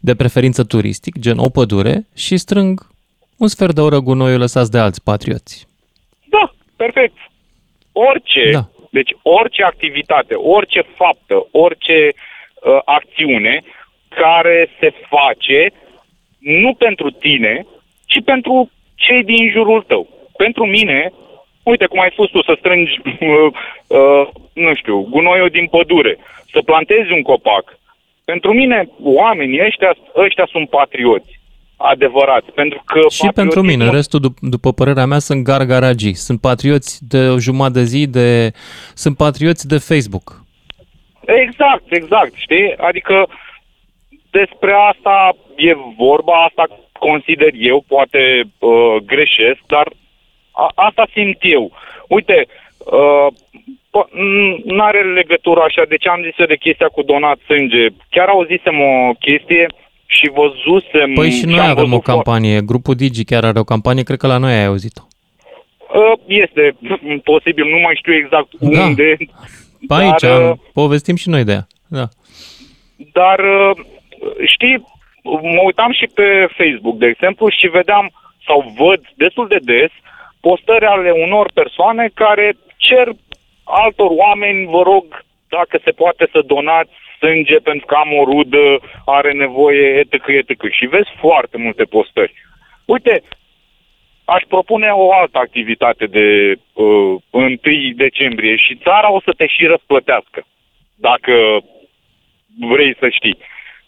de 0.00 0.14
preferință 0.14 0.64
turistic, 0.64 1.18
gen 1.18 1.38
o 1.38 1.48
pădure, 1.48 2.06
și 2.14 2.36
strâng 2.36 2.80
un 3.38 3.48
sfert 3.48 3.74
de 3.74 3.80
oră 3.80 3.98
gunoiul 3.98 4.38
lăsați 4.38 4.70
de 4.70 4.78
alți 4.78 5.02
patrioți. 5.02 5.66
Da, 6.24 6.52
perfect. 6.76 7.16
Orice, 7.92 8.50
da. 8.52 8.68
deci 8.90 9.10
orice 9.22 9.62
activitate, 9.62 10.34
orice 10.34 10.80
faptă, 10.96 11.46
orice 11.50 12.12
uh, 12.12 12.78
acțiune 12.84 13.62
care 14.08 14.70
se 14.80 14.92
face 15.08 15.72
nu 16.38 16.74
pentru 16.74 17.10
tine, 17.10 17.66
ci 18.10 18.18
pentru 18.24 18.70
cei 18.94 19.22
din 19.24 19.50
jurul 19.50 19.82
tău. 19.82 20.02
Pentru 20.36 20.64
mine, 20.66 21.12
uite 21.62 21.86
cum 21.86 22.00
ai 22.00 22.10
spus 22.12 22.30
tu, 22.30 22.42
să 22.42 22.54
strângi, 22.58 22.92
uh, 23.04 23.48
uh, 23.86 24.24
nu 24.52 24.74
știu, 24.74 25.06
gunoiul 25.10 25.48
din 25.48 25.66
pădure, 25.66 26.18
să 26.52 26.60
plantezi 26.64 27.12
un 27.12 27.22
copac. 27.22 27.78
Pentru 28.24 28.52
mine, 28.52 28.88
oamenii 29.02 29.64
ăștia, 29.66 29.96
ăștia 30.16 30.46
sunt 30.50 30.68
patrioți 30.68 31.40
adevărați, 31.76 32.50
pentru 32.54 32.82
că 32.84 33.00
Și 33.08 33.28
pentru 33.34 33.62
mine, 33.62 33.90
restul, 33.90 34.20
dup- 34.20 34.40
după 34.40 34.72
părerea 34.72 35.06
mea, 35.06 35.18
sunt 35.18 35.44
gargaragii. 35.44 36.14
Sunt 36.14 36.40
patrioți 36.40 37.08
de 37.08 37.28
o 37.28 37.38
jumătate 37.38 37.78
de 37.78 37.84
zi, 37.84 38.06
de... 38.06 38.52
sunt 38.94 39.16
patrioți 39.16 39.66
de 39.66 39.78
Facebook. 39.78 40.44
Exact, 41.24 41.84
exact, 41.88 42.34
știi? 42.34 42.74
Adică 42.76 43.28
despre 44.30 44.72
asta 44.90 45.36
e 45.56 45.74
vorba, 45.96 46.32
asta 46.32 46.64
consider 46.98 47.52
eu, 47.54 47.84
poate 47.88 48.20
uh, 48.58 48.96
greșesc, 49.06 49.60
dar 49.66 49.86
a, 50.50 50.72
asta 50.74 51.08
simt 51.12 51.38
eu. 51.40 51.72
Uite, 52.08 52.46
uh, 52.78 53.26
nu 54.64 54.82
are 54.82 55.02
legătură 55.02 55.60
așa, 55.60 55.82
de 55.88 55.96
ce 55.96 56.08
am 56.08 56.22
zis 56.22 56.38
eu 56.38 56.46
de 56.46 56.56
chestia 56.56 56.88
cu 56.88 57.02
donat 57.02 57.38
sânge? 57.46 57.86
Chiar 58.10 58.28
auzisem 58.28 58.80
o 58.80 59.12
chestie 59.12 59.66
și 60.06 60.30
văzusem... 60.34 61.12
Păi 61.14 61.30
și 61.30 61.46
noi 61.46 61.58
am 61.58 61.70
avem 61.70 61.84
o 61.84 61.86
văzut 61.86 62.04
campanie, 62.04 62.60
grupul 62.60 62.94
Digi 62.94 63.24
chiar 63.24 63.44
are 63.44 63.58
o 63.58 63.64
campanie, 63.64 64.02
cred 64.02 64.18
că 64.18 64.26
la 64.26 64.38
noi 64.38 64.52
ai 64.52 64.64
auzit-o. 64.64 65.02
Uh, 65.94 66.18
Este 66.26 66.76
posibil, 67.24 67.64
nu 67.64 67.78
mai 67.78 67.94
știu 67.98 68.14
exact 68.14 68.48
Da. 68.58 68.84
unde. 68.84 69.16
Pe 69.88 69.94
aici, 69.94 70.20
dar, 70.20 70.40
uh, 70.40 70.46
am, 70.46 70.60
povestim 70.72 71.16
și 71.16 71.28
noi 71.28 71.44
de 71.44 71.52
ea. 71.52 71.66
Da. 71.88 72.08
Dar, 73.12 73.38
uh, 73.38 73.84
știi, 74.46 74.84
mă 75.22 75.62
uitam 75.64 75.92
și 75.92 76.06
pe 76.14 76.46
Facebook, 76.56 76.96
de 76.98 77.06
exemplu, 77.06 77.48
și 77.48 77.66
vedeam 77.66 78.10
sau 78.46 78.74
văd 78.76 79.00
destul 79.14 79.48
de 79.48 79.58
des 79.62 79.90
postări 80.40 80.84
ale 80.84 81.10
unor 81.10 81.50
persoane 81.54 82.10
care 82.14 82.56
cer 82.76 83.08
altor 83.64 84.10
oameni, 84.10 84.66
vă 84.66 84.82
rog, 84.82 85.24
dacă 85.48 85.80
se 85.84 85.90
poate 85.90 86.28
să 86.32 86.40
donați 86.46 86.90
sânge 87.18 87.56
pentru 87.56 87.86
că 87.86 87.94
am 87.94 88.12
o 88.12 88.24
rudă, 88.24 88.80
are 89.04 89.32
nevoie, 89.32 89.86
etc., 89.98 90.26
etc. 90.26 90.70
Și 90.70 90.86
vezi 90.86 91.10
foarte 91.20 91.56
multe 91.56 91.84
postări. 91.84 92.32
Uite, 92.84 93.22
aș 94.24 94.42
propune 94.48 94.88
o 94.90 95.12
altă 95.12 95.38
activitate 95.38 96.06
de 96.06 96.54
uh, 96.72 97.20
1 97.30 97.56
decembrie 97.94 98.56
și 98.56 98.80
țara 98.82 99.12
o 99.12 99.20
să 99.20 99.32
te 99.36 99.46
și 99.46 99.66
răsplătească, 99.66 100.46
dacă 100.94 101.34
vrei 102.60 102.96
să 102.98 103.08
știi. 103.08 103.38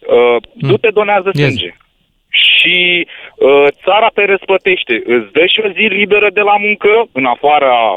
Uh, 0.07 0.37
Du-te, 0.55 0.91
donează 0.91 1.31
Yes. 1.33 1.47
sânge. 1.47 1.75
Și 2.31 3.07
uh, 3.37 3.67
țara 3.85 4.09
te 4.15 4.25
răsplătește. 4.25 5.03
Îți 5.05 5.33
dă 5.33 5.47
și 5.47 5.61
o 5.65 5.69
zi 5.69 5.81
liberă 5.81 6.31
de 6.33 6.41
la 6.41 6.57
muncă, 6.57 7.09
în 7.13 7.25
afara 7.25 7.97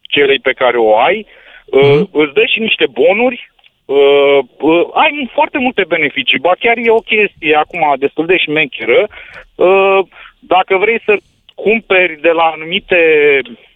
celei 0.00 0.38
pe 0.38 0.52
care 0.52 0.76
o 0.76 0.96
ai, 0.98 1.26
uh, 1.64 2.00
îți 2.12 2.32
dă 2.34 2.44
și 2.46 2.60
niște 2.60 2.86
bonuri, 2.90 3.50
uh, 3.84 4.38
uh, 4.58 4.86
ai 4.94 5.30
foarte 5.32 5.58
multe 5.58 5.84
beneficii. 5.88 6.38
Ba 6.38 6.52
chiar 6.58 6.76
e 6.76 6.90
o 6.90 6.98
chestie 7.12 7.54
acum 7.54 7.94
destul 7.98 8.26
de 8.26 8.36
șmecheră. 8.36 9.08
Uh, 9.54 9.98
dacă 10.40 10.76
vrei 10.76 11.00
să 11.04 11.16
cumperi 11.54 12.20
de 12.20 12.30
la 12.30 12.42
anumite 12.42 12.96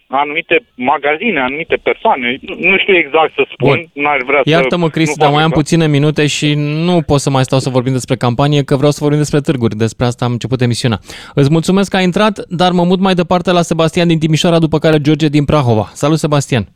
anumite 0.07 0.65
magazine, 0.75 1.39
anumite 1.39 1.75
persoane, 1.83 2.37
nu- 2.41 2.69
nu 2.69 2.77
știu 2.77 2.95
exact 2.95 3.33
să 3.33 3.45
spun, 3.51 3.85
n-ar 3.93 4.23
vrea 4.25 4.41
să... 4.43 4.49
Iartă-mă, 4.49 4.89
Cristi, 4.89 5.15
nu 5.17 5.23
dar 5.23 5.27
fac 5.27 5.35
mai 5.35 5.43
am 5.43 5.49
exact. 5.49 5.67
puține 5.67 5.87
minute 5.87 6.27
și 6.27 6.53
nu 6.57 7.01
pot 7.01 7.19
să 7.19 7.29
mai 7.29 7.43
stau 7.43 7.59
să 7.59 7.69
vorbim 7.69 7.91
despre 7.91 8.15
campanie, 8.15 8.63
că 8.63 8.75
vreau 8.75 8.91
să 8.91 8.99
vorbim 9.01 9.19
despre 9.19 9.39
târguri. 9.39 9.75
Despre 9.75 10.05
asta 10.05 10.25
am 10.25 10.31
început 10.31 10.61
emisiunea. 10.61 10.99
Îți 11.33 11.51
mulțumesc 11.51 11.89
că 11.89 11.97
ai 11.97 12.03
intrat, 12.03 12.45
dar 12.49 12.71
mă 12.71 12.83
mut 12.83 12.99
mai 12.99 13.13
departe 13.13 13.51
la 13.51 13.61
Sebastian 13.61 14.07
din 14.07 14.19
Timișoara, 14.19 14.59
după 14.59 14.77
care 14.79 15.01
George 15.01 15.27
din 15.27 15.45
Prahova. 15.45 15.89
Salut, 15.93 16.17
Sebastian! 16.17 16.67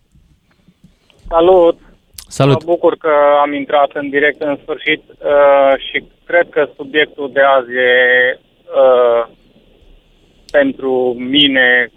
Salut! 1.29 1.79
Salut! 2.27 2.65
Mă 2.65 2.71
bucur 2.73 2.95
că 2.97 3.11
am 3.41 3.53
intrat 3.53 3.89
în 3.93 4.09
direct 4.09 4.41
în 4.41 4.57
sfârșit 4.61 5.01
uh, 5.09 5.73
și 5.89 6.03
cred 6.25 6.47
că 6.49 6.69
subiectul 6.75 7.29
de 7.33 7.39
azi 7.57 7.71
e 7.71 8.39
uh, 8.81 9.27
pentru 10.51 11.15
mine 11.17 11.91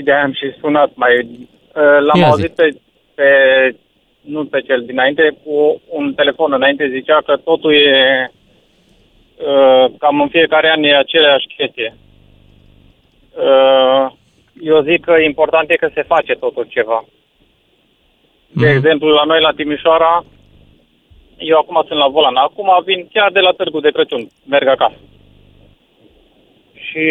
și 0.00 0.06
de 0.06 0.12
aia 0.12 0.22
am 0.22 0.32
și 0.32 0.52
sunat 0.60 0.90
mai... 0.94 1.14
Uh, 1.20 1.98
l-am 2.06 2.18
Ia 2.20 2.24
zi. 2.24 2.30
auzit 2.30 2.54
pe, 2.54 2.68
pe, 3.14 3.28
nu 4.20 4.44
pe 4.44 4.60
cel 4.60 4.82
dinainte, 4.86 5.36
cu 5.44 5.80
un 5.88 6.14
telefon 6.14 6.52
înainte 6.52 6.88
zicea 6.88 7.20
că 7.26 7.36
totul 7.36 7.74
e 7.74 8.30
uh, 9.36 9.84
cam 9.98 10.20
în 10.20 10.28
fiecare 10.28 10.70
an 10.70 10.82
e 10.82 10.96
aceeași 10.96 11.46
chestie. 11.56 11.94
Uh, 13.36 14.10
eu 14.62 14.82
zic 14.82 15.04
că 15.04 15.12
important 15.18 15.70
e 15.70 15.74
că 15.76 15.90
se 15.94 16.02
face 16.02 16.32
totul 16.34 16.66
ceva. 16.68 17.04
De 18.52 18.68
exemplu, 18.70 19.08
la 19.08 19.24
noi 19.24 19.40
la 19.40 19.52
Timișoara, 19.52 20.24
eu 21.38 21.58
acum 21.58 21.84
sunt 21.86 21.98
la 21.98 22.08
volan, 22.08 22.36
acum 22.36 22.68
vin 22.84 23.08
chiar 23.12 23.30
de 23.32 23.40
la 23.40 23.50
Târgu 23.50 23.80
de 23.80 23.90
Crăciun, 23.90 24.28
merg 24.48 24.68
acasă. 24.68 24.98
Și 26.74 27.04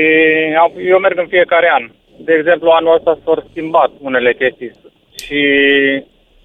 am- 0.59 0.73
eu 0.85 0.99
merg 0.99 1.17
în 1.19 1.27
fiecare 1.27 1.69
an. 1.73 1.89
De 2.25 2.33
exemplu, 2.33 2.69
anul 2.69 2.93
ăsta 2.95 3.17
s-au 3.23 3.43
schimbat 3.49 3.91
unele 4.01 4.33
chestii 4.33 4.71
și 5.23 5.41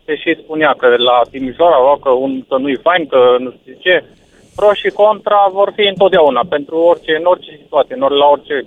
se 0.04 0.16
și 0.16 0.38
spunea 0.42 0.74
că 0.78 0.96
la 0.96 1.20
Timișoara, 1.30 1.92
o, 1.92 1.96
că, 1.96 2.10
un, 2.10 2.42
că 2.48 2.56
nu-i 2.56 2.76
fain, 2.76 3.06
că 3.06 3.36
nu 3.38 3.50
știu 3.60 3.74
ce. 3.78 4.04
Pro 4.56 4.72
și 4.72 4.88
contra 4.88 5.48
vor 5.52 5.72
fi 5.76 5.82
întotdeauna, 5.86 6.42
pentru 6.48 6.76
orice, 6.76 7.16
în 7.16 7.24
orice 7.24 7.58
situație, 7.62 7.94
în 7.94 8.00
ori- 8.02 8.18
la 8.18 8.26
orice 8.26 8.66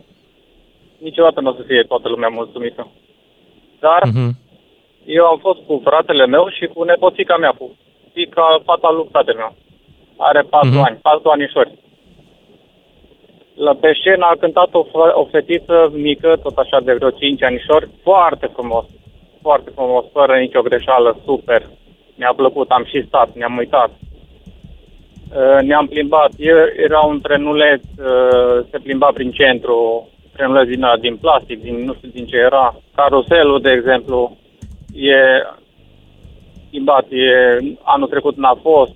niciodată 0.98 1.42
nu 1.42 1.50
o 1.50 1.54
să 1.54 1.62
fie 1.68 1.82
toată 1.84 2.10
lumea 2.10 2.28
mulțumită. 2.28 2.88
Dar 3.80 4.02
Mhm. 4.06 4.30
eu 5.06 5.26
am 5.26 5.38
fost 5.38 5.60
cu 5.68 5.82
fratele 5.84 6.26
meu 6.26 6.50
și 6.50 6.66
cu 6.66 6.84
nepoțica 6.84 7.38
mea, 7.38 7.54
cu 7.58 7.76
fica, 8.14 8.62
fata 8.66 8.90
lui 8.92 9.08
fratele 9.12 9.38
meu. 9.38 9.54
Are 10.18 10.42
patru 10.42 10.70
Mhm. 10.70 10.84
ani, 10.88 10.98
patru 11.02 11.30
anișori. 11.30 11.72
La 13.58 13.74
pe 13.74 13.92
scenă 14.00 14.26
a 14.26 14.36
cântat 14.40 14.74
o, 14.74 14.84
fă- 14.86 15.14
o 15.14 15.26
fetiță 15.26 15.92
mică, 15.94 16.36
tot 16.44 16.58
așa 16.58 16.80
de 16.80 16.94
vreo 16.94 17.10
5 17.10 17.44
anișori, 17.44 17.90
foarte 18.04 18.50
frumos. 18.54 18.86
Foarte 19.42 19.70
frumos, 19.76 20.06
fără 20.12 20.38
nicio 20.38 20.62
greșeală, 20.62 21.18
super. 21.26 21.68
Mi-a 22.16 22.34
plăcut, 22.36 22.70
am 22.70 22.84
și 22.86 23.06
stat, 23.08 23.30
ne-am 23.34 23.58
uitat. 23.58 23.90
Uh, 25.36 25.60
Ne-am 25.62 25.88
plimbat, 25.88 26.32
E- 26.38 26.74
era 26.84 27.00
un 27.00 27.22
trenuleț, 27.22 27.82
uh, 27.84 28.66
se 28.72 28.78
plimba 28.84 29.10
prin 29.14 29.32
centru, 29.32 30.10
trenuleț 30.36 30.68
din, 30.68 30.84
ăla, 30.84 30.98
din 30.98 31.16
plastic, 31.16 31.62
din 31.62 31.84
nu 31.84 31.94
știu 31.94 32.10
din 32.10 32.26
ce 32.26 32.36
era. 32.36 32.76
Caruselul, 32.96 33.62
de 33.62 33.72
exemplu, 33.72 34.38
e 34.94 35.16
schimbat, 36.68 37.06
e, 37.10 37.58
anul 37.82 38.08
trecut 38.08 38.36
n-a 38.38 38.58
fost. 38.62 38.96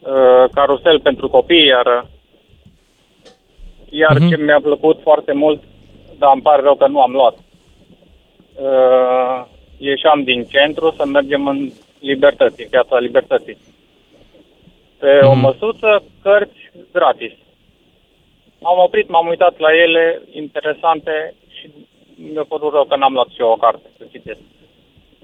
Uh, 0.00 0.44
Carusel 0.54 1.00
pentru 1.00 1.28
copii, 1.28 1.72
iar 3.90 4.20
iar 4.20 4.28
ce 4.28 4.36
mi-a 4.36 4.60
plăcut 4.60 5.00
foarte 5.02 5.32
mult, 5.32 5.62
dar 6.18 6.30
îmi 6.32 6.42
pare 6.42 6.62
rău 6.62 6.74
că 6.74 6.86
nu 6.86 7.00
am 7.00 7.12
luat. 7.12 7.36
Uh, 8.54 9.46
ieșeam 9.78 10.22
din 10.22 10.44
centru 10.44 10.94
să 10.96 11.06
mergem 11.06 11.46
în 11.46 11.70
Libertății, 12.00 12.64
în 12.64 12.70
piața 12.70 12.98
Libertății. 12.98 13.58
Pe 14.98 15.20
o 15.22 15.34
măsuță, 15.34 16.02
cărți 16.22 16.70
gratis. 16.92 17.32
M-am 18.60 18.78
oprit, 18.78 19.08
m-am 19.08 19.26
uitat 19.26 19.58
la 19.58 19.74
ele, 19.74 20.22
interesante 20.32 21.34
și 21.48 21.70
mi-a 22.32 22.44
părut 22.48 22.72
rău 22.72 22.84
că 22.84 22.96
n-am 22.96 23.12
luat 23.12 23.28
și 23.28 23.40
eu 23.40 23.50
o 23.50 23.56
carte 23.56 23.88
să 23.98 24.04
citesc. 24.10 24.40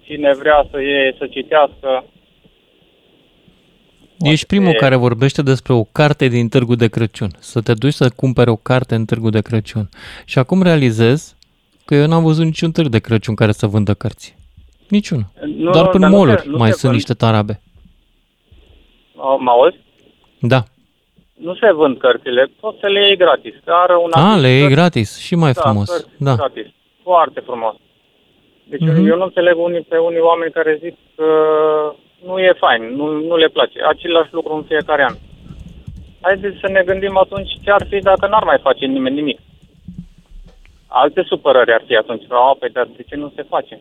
Cine 0.02 0.34
vrea 0.34 0.66
să 0.70 0.80
iei, 0.80 1.14
să 1.18 1.26
citească, 1.26 2.04
Ești 4.30 4.46
primul 4.46 4.70
e- 4.72 4.76
care 4.76 4.96
vorbește 4.96 5.42
despre 5.42 5.72
o 5.72 5.84
carte 5.84 6.28
din 6.28 6.48
Târgu 6.48 6.74
de 6.74 6.88
Crăciun. 6.88 7.30
Să 7.38 7.60
te 7.60 7.74
duci 7.74 7.92
să 7.92 8.10
cumperi 8.16 8.50
o 8.50 8.56
carte 8.56 8.94
în 8.94 9.04
Târgu 9.04 9.30
de 9.30 9.40
Crăciun. 9.40 9.88
Și 10.24 10.38
acum 10.38 10.62
realizez 10.62 11.36
că 11.84 11.94
eu 11.94 12.06
n-am 12.06 12.22
văzut 12.22 12.44
niciun 12.44 12.70
târg 12.72 12.88
de 12.88 12.98
Crăciun 12.98 13.34
care 13.34 13.52
să 13.52 13.66
vândă 13.66 13.94
cărți. 13.94 14.36
Niciunul. 14.88 15.26
Nu, 15.56 15.70
Doar 15.70 15.88
prin 15.88 16.00
dar 16.00 16.10
nu 16.10 16.16
se- 16.18 16.24
mall 16.26 16.42
nu 16.46 16.56
mai 16.56 16.66
se 16.70 16.72
sunt 16.78 16.82
vând. 16.82 16.94
niște 16.94 17.14
tarabe. 17.14 17.60
uh, 19.16 19.36
mă 19.38 19.50
auzi? 19.50 19.76
Da. 20.40 20.62
Nu 21.34 21.54
se 21.54 21.72
vând 21.72 21.98
cărțile, 21.98 22.50
poți 22.60 22.78
să 22.80 22.86
le 22.86 23.00
iei 23.06 23.16
gratis. 23.16 23.54
Are 23.64 23.96
un 23.96 24.10
A, 24.12 24.20
artist 24.22 24.42
le 24.42 24.48
iei 24.48 24.60
cărți- 24.60 24.74
gratis 24.74 25.18
și 25.18 25.34
mai 25.34 25.52
da, 25.52 25.60
frumos. 25.60 25.88
cărți 25.90 26.08
Da. 26.18 26.34
gratis. 26.34 26.66
Foarte 27.02 27.40
frumos. 27.40 27.74
Deci 28.68 28.80
Mhm. 28.80 29.06
eu 29.06 29.16
nu 29.16 29.24
înțeleg 29.24 29.56
unii, 29.58 29.80
pe 29.88 29.96
unii 29.96 30.18
oameni 30.30 30.52
care 30.52 30.78
zic 30.82 30.94
că 31.16 31.24
nu 32.26 32.38
e 32.38 32.52
fain, 32.64 32.82
nu, 32.96 33.06
nu 33.28 33.36
le 33.36 33.48
place. 33.48 33.78
Același 33.88 34.32
lucru 34.32 34.54
în 34.54 34.62
fiecare 34.62 35.04
an. 35.04 35.14
Haideți 36.20 36.58
să 36.60 36.68
ne 36.68 36.82
gândim 36.86 37.16
atunci 37.16 37.50
ce 37.62 37.70
ar 37.70 37.86
fi 37.90 37.98
dacă 37.98 38.26
n-ar 38.26 38.44
mai 38.44 38.58
face 38.62 38.86
nimeni 38.86 39.14
nimic. 39.14 39.38
Alte 40.86 41.22
supărări 41.28 41.72
ar 41.72 41.82
fi 41.86 41.94
atunci. 41.96 42.22
A, 42.28 42.56
păi, 42.58 42.70
dar 42.70 42.88
de 42.96 43.02
ce 43.08 43.16
nu 43.16 43.32
se 43.36 43.42
face? 43.42 43.80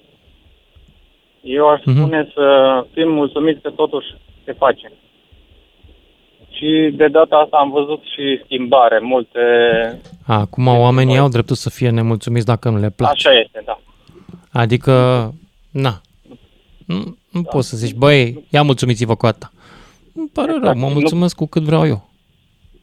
Eu 1.41 1.70
aș 1.70 1.82
Mhm. 1.86 1.98
spune 1.98 2.32
să 2.34 2.45
fim 2.94 3.11
mulțumiți 3.11 3.61
că 3.61 3.70
totuși 3.70 4.07
se 4.45 4.53
face. 4.53 4.91
Și 6.52 6.90
de 6.95 7.07
data 7.07 7.36
asta 7.38 7.57
am 7.57 7.70
văzut 7.72 8.02
și 8.03 8.41
schimbare, 8.44 8.99
multe... 8.99 9.40
Acum 10.28 10.68
oamenii 10.68 11.18
au 11.18 11.28
dreptul 11.30 11.56
să 11.56 11.70
fie 11.70 11.90
nemulțumiți 11.90 12.45
dacă 12.45 12.70
nu 12.70 12.78
le 12.80 12.90
place. 12.95 13.28
Așa 13.28 13.40
este, 13.40 13.61
da. 13.65 13.80
Adică, 14.52 14.91
na, 15.72 16.02
nu, 16.85 17.18
nu 17.30 17.41
Da. 17.41 17.49
poți 17.49 17.69
să 17.69 17.77
zici, 17.77 17.93
băi, 17.95 18.45
ia 18.49 18.64
mulțumiți-vă 18.64 19.15
cu 19.15 19.26
asta. 19.26 19.51
Îmi 20.15 20.30
pare 20.34 20.51
rău, 20.51 20.76
mă 20.76 20.88
Nu- 20.88 20.93
mulțumesc 20.93 21.35
cu 21.35 21.45
cât 21.45 21.61
vreau 21.61 21.88
eu. 21.88 22.10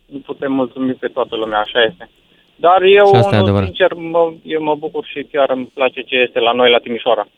Nu 0.06 0.18
putem 0.18 0.52
mulțumi 0.52 0.93
pe 0.94 1.06
toată 1.09 1.36
lumea, 1.36 1.59
așa 1.59 1.82
este. 1.90 2.10
Dar 2.56 2.82
eu, 2.82 3.06
Și 3.06 3.14
asta 3.14 3.28
e 3.35 3.39
unul, 3.39 3.43
adevărat. 3.43 3.66
sincer, 3.66 3.93
mă, 3.94 4.32
eu 4.43 4.62
mă 4.62 4.74
bucur 4.74 5.05
și 5.05 5.27
chiar 5.32 5.51
îmi 5.51 5.70
place 5.74 6.01
ce 6.02 6.16
este 6.16 6.39
la 6.40 6.52
noi, 6.52 6.70
la 6.70 6.78
Timișoara. 6.78 7.28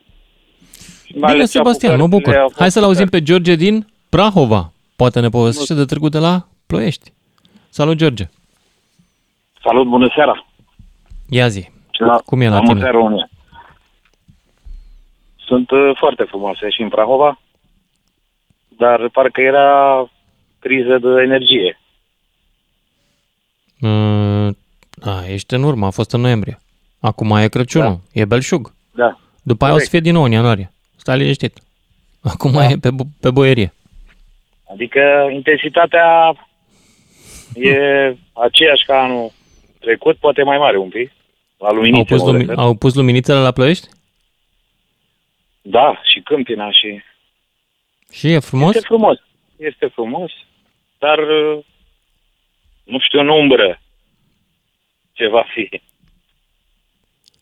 Și 1.06 1.12
mai 1.12 1.20
Bine, 1.20 1.26
ales 1.32 1.50
cea 1.52 1.58
cu 1.60 1.64
Sebastian, 1.64 1.96
mă 1.96 2.08
cărțile 2.08 2.16
a 2.16 2.18
bucur. 2.18 2.42
fost 2.42 2.58
Hai 2.58 2.70
să-l 2.70 2.82
auzim 2.84 3.04
super. 3.04 3.18
pe 3.20 3.26
George 3.26 3.54
din 3.54 3.86
Prahova. 4.08 4.72
Poate 4.96 5.20
ne 5.20 5.28
povestește 5.28 5.74
de 5.74 5.84
târgul 5.84 6.08
de 6.08 6.18
la 6.18 6.46
Ploiești. 6.66 7.12
Salut, 7.68 7.96
George. 7.96 8.24
Salut, 9.64 9.86
bună 9.86 10.08
seara! 10.14 10.46
Ia 11.30 11.48
zi. 11.48 11.70
La, 11.98 12.16
Cum 12.24 12.40
e 12.40 12.48
la 12.48 12.54
am 12.56 12.60
tine? 12.60 12.72
Muntea 12.74 12.90
România. 12.90 13.28
Sunt 15.52 15.70
uh, 15.70 15.90
foarte 15.98 16.22
frumoase 16.22 16.70
și 16.70 16.80
în 16.82 16.88
Prahova, 16.88 17.40
dar 18.68 19.08
parcă 19.08 19.40
era 19.40 20.10
criză 20.58 20.98
de 20.98 21.22
energie. 21.22 21.80
Uh, 23.80 24.48
a, 25.02 25.24
ești 25.28 25.54
în 25.54 25.62
urmă, 25.62 25.86
a 25.86 25.90
fost 25.90 26.12
în 26.12 26.20
noiembrie. 26.20 26.58
Acum 27.00 27.30
e 27.30 27.48
Crăciunul, 27.48 28.00
e 28.12 28.24
belșug. 28.24 28.72
Da. 28.94 29.18
După 29.42 29.64
aia 29.64 29.72
o 29.74 29.78
să 29.78 29.84
Corect. 29.84 29.90
fie 29.90 30.00
din 30.00 30.12
nou 30.12 30.22
în 30.22 30.30
ianuarie. 30.30 30.72
Stai 30.96 31.18
liniștit. 31.18 31.58
Acum 32.22 32.52
Da. 32.52 32.64
e 32.64 32.76
pe, 32.76 32.88
bo- 32.88 33.20
pe 33.20 33.30
boierie. 33.30 33.72
Adică 34.72 35.00
intensitatea 35.32 36.34
e 37.54 37.76
aceeași 38.32 38.84
ca 38.86 39.02
anul 39.02 39.32
trecut, 39.80 40.16
poate 40.16 40.42
mai 40.42 40.58
mare 40.58 40.76
un 40.78 40.88
pic. 40.88 41.10
La 41.58 41.66
Au 41.68 41.74
luminițe, 41.74 42.14
pus, 42.14 42.22
mă 42.22 42.30
lumi- 42.32 42.38
refer. 42.38 42.58
au 42.58 42.74
pus 42.74 42.94
luminițele 42.94 43.38
la 43.38 43.50
Ploiești? 43.50 43.88
Da, 45.62 46.00
și 46.04 46.20
Câmpina 46.20 46.70
și... 46.72 47.02
Și 48.10 48.32
e 48.32 48.38
frumos? 48.38 48.74
Este 48.74 48.86
frumos. 48.86 49.18
Este 49.56 49.86
frumos, 49.86 50.30
dar 50.98 51.18
uh, 51.18 51.64
nu 52.84 52.98
știu 53.00 53.20
în 53.20 53.28
umbră 53.28 53.80
ce 55.12 55.28
va 55.28 55.44
fi. 55.54 55.80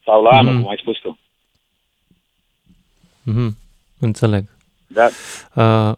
Sau 0.04 0.22
la 0.22 0.30
anul, 0.30 0.52
Mhm. 0.52 0.60
cum 0.62 0.70
ai 0.70 0.76
spus 0.80 0.98
tu. 0.98 1.18
Mhm, 3.22 3.56
înțeleg. 4.00 4.44
Da. 4.86 5.08
Uh, 5.54 5.96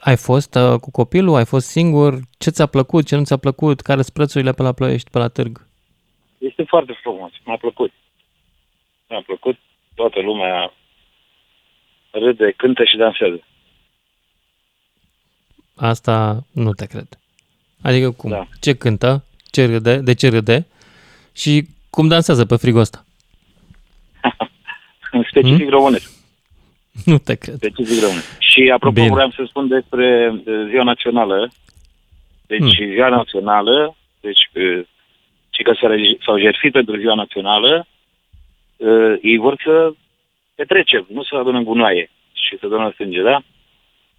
ai 0.00 0.16
fost 0.16 0.54
uh, 0.54 0.78
cu 0.80 0.90
copilul? 0.90 1.34
Ai 1.36 1.44
fost 1.46 1.66
singur? 1.66 2.18
Ce 2.38 2.50
ți-a 2.50 2.66
plăcut? 2.66 3.06
Ce 3.06 3.16
nu 3.16 3.24
ți-a 3.24 3.36
plăcut? 3.36 3.80
Care 3.80 4.02
sunt 4.02 4.14
prețurile 4.14 4.52
pe 4.52 4.62
la 4.62 4.72
Ploiești, 4.72 5.10
pe 5.10 5.18
la 5.18 5.28
târg? 5.28 5.66
Este 6.38 6.62
foarte 6.62 6.98
frumos. 7.02 7.32
Mi-a 7.44 7.56
plăcut. 7.56 7.92
Mi-a 9.08 9.22
plăcut. 9.26 9.58
Toată 9.94 10.20
lumea 10.20 10.72
râde, 12.10 12.52
cântă 12.56 12.84
și 12.84 12.96
dansează. 12.96 13.40
Asta 15.76 16.44
nu 16.52 16.72
te 16.72 16.86
cred. 16.86 17.06
Adică 17.82 18.10
cum? 18.10 18.30
Da. 18.30 18.46
Ce 18.60 18.74
cântă? 18.74 19.24
Ce 19.50 19.66
râde? 19.66 19.96
De 19.96 20.14
ce 20.14 20.28
râde? 20.28 20.66
Și 21.32 21.66
cum 21.90 22.08
dansează 22.08 22.46
pe 22.46 22.56
frigul 22.56 22.80
ăsta? 22.80 23.04
În 25.12 25.22
specific 25.30 25.60
hmm? 25.60 25.68
românesc. 25.70 26.10
Nu 27.04 27.18
te 27.18 27.34
cred. 27.34 27.54
Specific 27.56 28.00
românesc. 28.02 28.38
Și 28.38 28.70
apropo, 28.74 28.94
Bine. 28.94 29.12
vreau 29.12 29.30
să 29.30 29.44
spun 29.48 29.68
despre 29.68 30.30
uh, 30.30 30.66
ziua 30.68 30.82
națională. 30.84 31.50
Deci 32.46 32.76
Hmm. 32.76 32.92
ziua 32.92 33.08
națională, 33.08 33.96
deci 34.20 34.50
uh, 34.54 34.86
cei 35.50 35.64
care 35.64 35.78
s-au- 35.80 36.18
s-au 36.24 36.38
jertfit 36.38 36.72
pentru 36.72 36.96
ziua 36.98 37.14
națională, 37.14 37.86
uh, 38.76 39.14
ei 39.22 39.36
vor 39.36 39.60
să 39.64 39.92
petrecem, 40.60 41.06
nu 41.12 41.22
să 41.22 41.36
adunăm 41.36 41.64
gunoaie 41.64 42.10
și 42.32 42.56
să 42.60 42.66
donăm 42.66 42.92
sânge, 42.96 43.22
da? 43.22 43.42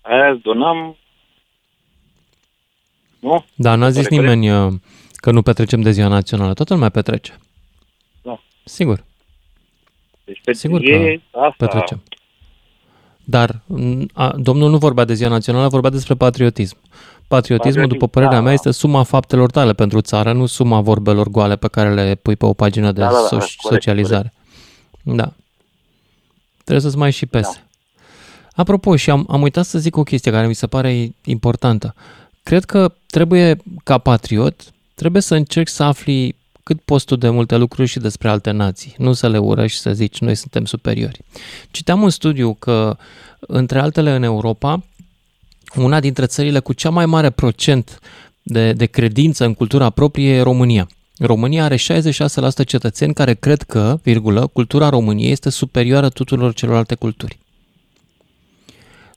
Aia 0.01 0.39
donăm, 0.43 0.97
nu? 3.19 3.45
Da, 3.55 3.75
n-a 3.75 3.89
zis 3.89 4.03
Pare 4.07 4.15
corect? 4.15 4.33
nimeni 4.33 4.65
uh, 4.65 4.73
că 5.15 5.31
nu 5.31 5.41
petrecem 5.41 5.81
de 5.81 5.91
ziua 5.91 6.07
națională. 6.07 6.53
Toată 6.53 6.73
lumea 6.73 6.89
petrece. 6.89 7.37
Da. 8.21 8.39
Sigur. 8.63 9.03
Deci 10.23 10.41
pe 10.43 10.53
Sigur 10.53 10.81
e 10.83 11.21
că 11.31 11.39
asta. 11.39 11.55
petrecem. 11.57 12.03
Dar 13.23 13.61
m, 13.67 14.05
a, 14.13 14.33
domnul 14.37 14.69
nu 14.69 14.77
vorbea 14.77 15.05
de 15.05 15.13
ziua 15.13 15.29
națională, 15.29 15.67
vorbea 15.67 15.89
despre 15.89 16.13
patriotism. 16.13 16.77
Patriotismul, 16.77 17.57
Patriotism, 17.57 17.87
după 17.87 18.07
părerea 18.07 18.35
da. 18.35 18.41
mea, 18.41 18.53
este 18.53 18.71
suma 18.71 19.03
faptelor 19.03 19.51
tale 19.51 19.73
pentru 19.73 20.01
țară, 20.01 20.31
nu 20.33 20.45
suma 20.45 20.81
vorbelor 20.81 21.27
goale 21.27 21.55
pe 21.55 21.67
care 21.67 21.93
le 21.93 22.15
pui 22.15 22.35
pe 22.35 22.45
o 22.45 22.53
pagină 22.53 22.91
de 22.91 22.99
Da, 22.99 23.07
da, 23.07 23.13
da, 23.13 23.25
so- 23.25 23.29
corect, 23.29 23.59
socializare. 23.59 24.33
Da. 25.03 25.33
Trebuie 26.71 26.91
să-ți 26.91 27.01
mai 27.01 27.11
și 27.11 27.25
pese. 27.25 27.51
Da. 27.53 28.61
Apropo, 28.61 28.95
și 28.95 29.09
am, 29.09 29.25
am 29.29 29.41
uitat 29.41 29.65
să 29.65 29.79
zic 29.79 29.97
o 29.97 30.03
chestie 30.03 30.31
care 30.31 30.47
mi 30.47 30.55
se 30.55 30.67
pare 30.67 31.11
importantă. 31.23 31.95
Cred 32.43 32.65
că 32.65 32.93
trebuie, 33.05 33.57
ca 33.83 33.97
patriot, 33.97 34.61
trebuie 34.93 35.21
să 35.21 35.35
încerci 35.35 35.69
să 35.69 35.83
afli 35.83 36.35
cât 36.63 36.81
poți 36.81 37.05
tu 37.05 37.15
de 37.15 37.29
multe 37.29 37.57
lucruri 37.57 37.87
și 37.87 37.99
despre 37.99 38.29
alte 38.29 38.51
nații, 38.51 38.95
nu 38.97 39.13
să 39.13 39.29
le 39.29 39.37
urăști 39.37 39.75
și 39.75 39.81
să 39.81 39.93
zici 39.93 40.19
noi 40.19 40.35
suntem 40.35 40.65
superiori. 40.65 41.19
Citeam 41.71 42.01
un 42.01 42.09
studiu 42.09 42.53
că, 42.53 42.97
între 43.39 43.79
altele 43.79 44.15
în 44.15 44.23
Europa, 44.23 44.83
una 45.75 45.99
dintre 45.99 46.25
țările 46.25 46.59
cu 46.59 46.73
cea 46.73 46.89
mai 46.89 47.05
mare 47.05 47.29
procent 47.29 47.99
de, 48.43 48.73
de 48.73 48.85
credință 48.85 49.45
în 49.45 49.53
cultura 49.53 49.89
proprie 49.89 50.33
e 50.33 50.41
România. 50.41 50.87
România 51.25 51.63
are 51.63 51.75
66% 51.75 51.79
cetățeni 52.65 53.13
care 53.13 53.33
cred 53.33 53.61
că, 53.61 53.99
virgulă, 54.03 54.47
cultura 54.47 54.89
României 54.89 55.31
este 55.31 55.49
superioară 55.49 56.09
tuturor 56.09 56.53
celorlalte 56.53 56.95
culturi. 56.95 57.39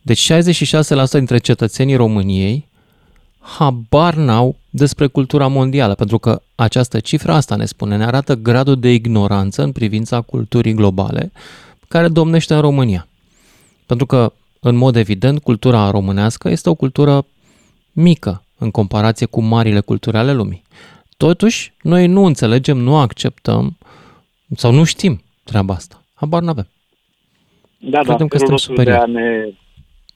Deci 0.02 0.32
66% 0.32 1.10
dintre 1.10 1.38
cetățenii 1.38 1.96
României 1.96 2.68
habar 3.38 4.14
n-au 4.14 4.56
despre 4.70 5.06
cultura 5.06 5.46
mondială, 5.46 5.94
pentru 5.94 6.18
că 6.18 6.42
această 6.54 7.00
cifră 7.00 7.32
asta 7.32 7.56
ne 7.56 7.64
spune, 7.64 7.96
ne 7.96 8.04
arată 8.04 8.34
gradul 8.34 8.80
de 8.80 8.92
ignoranță 8.92 9.62
în 9.62 9.72
privința 9.72 10.20
culturii 10.20 10.74
globale 10.74 11.32
care 11.88 12.08
domnește 12.08 12.54
în 12.54 12.60
România. 12.60 13.08
Pentru 13.86 14.06
că, 14.06 14.32
în 14.60 14.76
mod 14.76 14.96
evident, 14.96 15.42
cultura 15.42 15.90
românească 15.90 16.50
este 16.50 16.68
o 16.68 16.74
cultură 16.74 17.26
mică 17.92 18.44
în 18.58 18.70
comparație 18.70 19.26
cu 19.26 19.40
marile 19.40 19.80
culturi 19.80 20.16
ale 20.16 20.32
lumii. 20.32 20.62
Totuși, 21.16 21.72
noi 21.82 22.06
nu 22.06 22.24
înțelegem, 22.24 22.76
nu 22.76 22.96
acceptăm 22.96 23.78
sau 24.56 24.72
nu 24.72 24.84
știm 24.84 25.22
treaba 25.44 25.74
asta. 25.74 26.02
Habar 26.14 26.42
n-avem. 26.42 26.68
Da, 27.78 27.98
Credem 28.00 28.26
da, 28.26 28.36
că 28.36 28.38
felul 28.38 28.58
suntem 28.58 28.74
nostru 28.74 28.74
de 28.74 28.90
a 28.90 29.00
superiori. 29.00 29.10
ne 29.10 29.48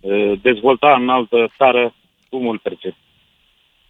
uh, 0.01 0.41
dezvolta 0.43 0.95
în 1.01 1.09
altă 1.09 1.53
țară, 1.57 1.95
cum 2.29 2.49
îl 2.49 2.59
percep? 2.59 2.95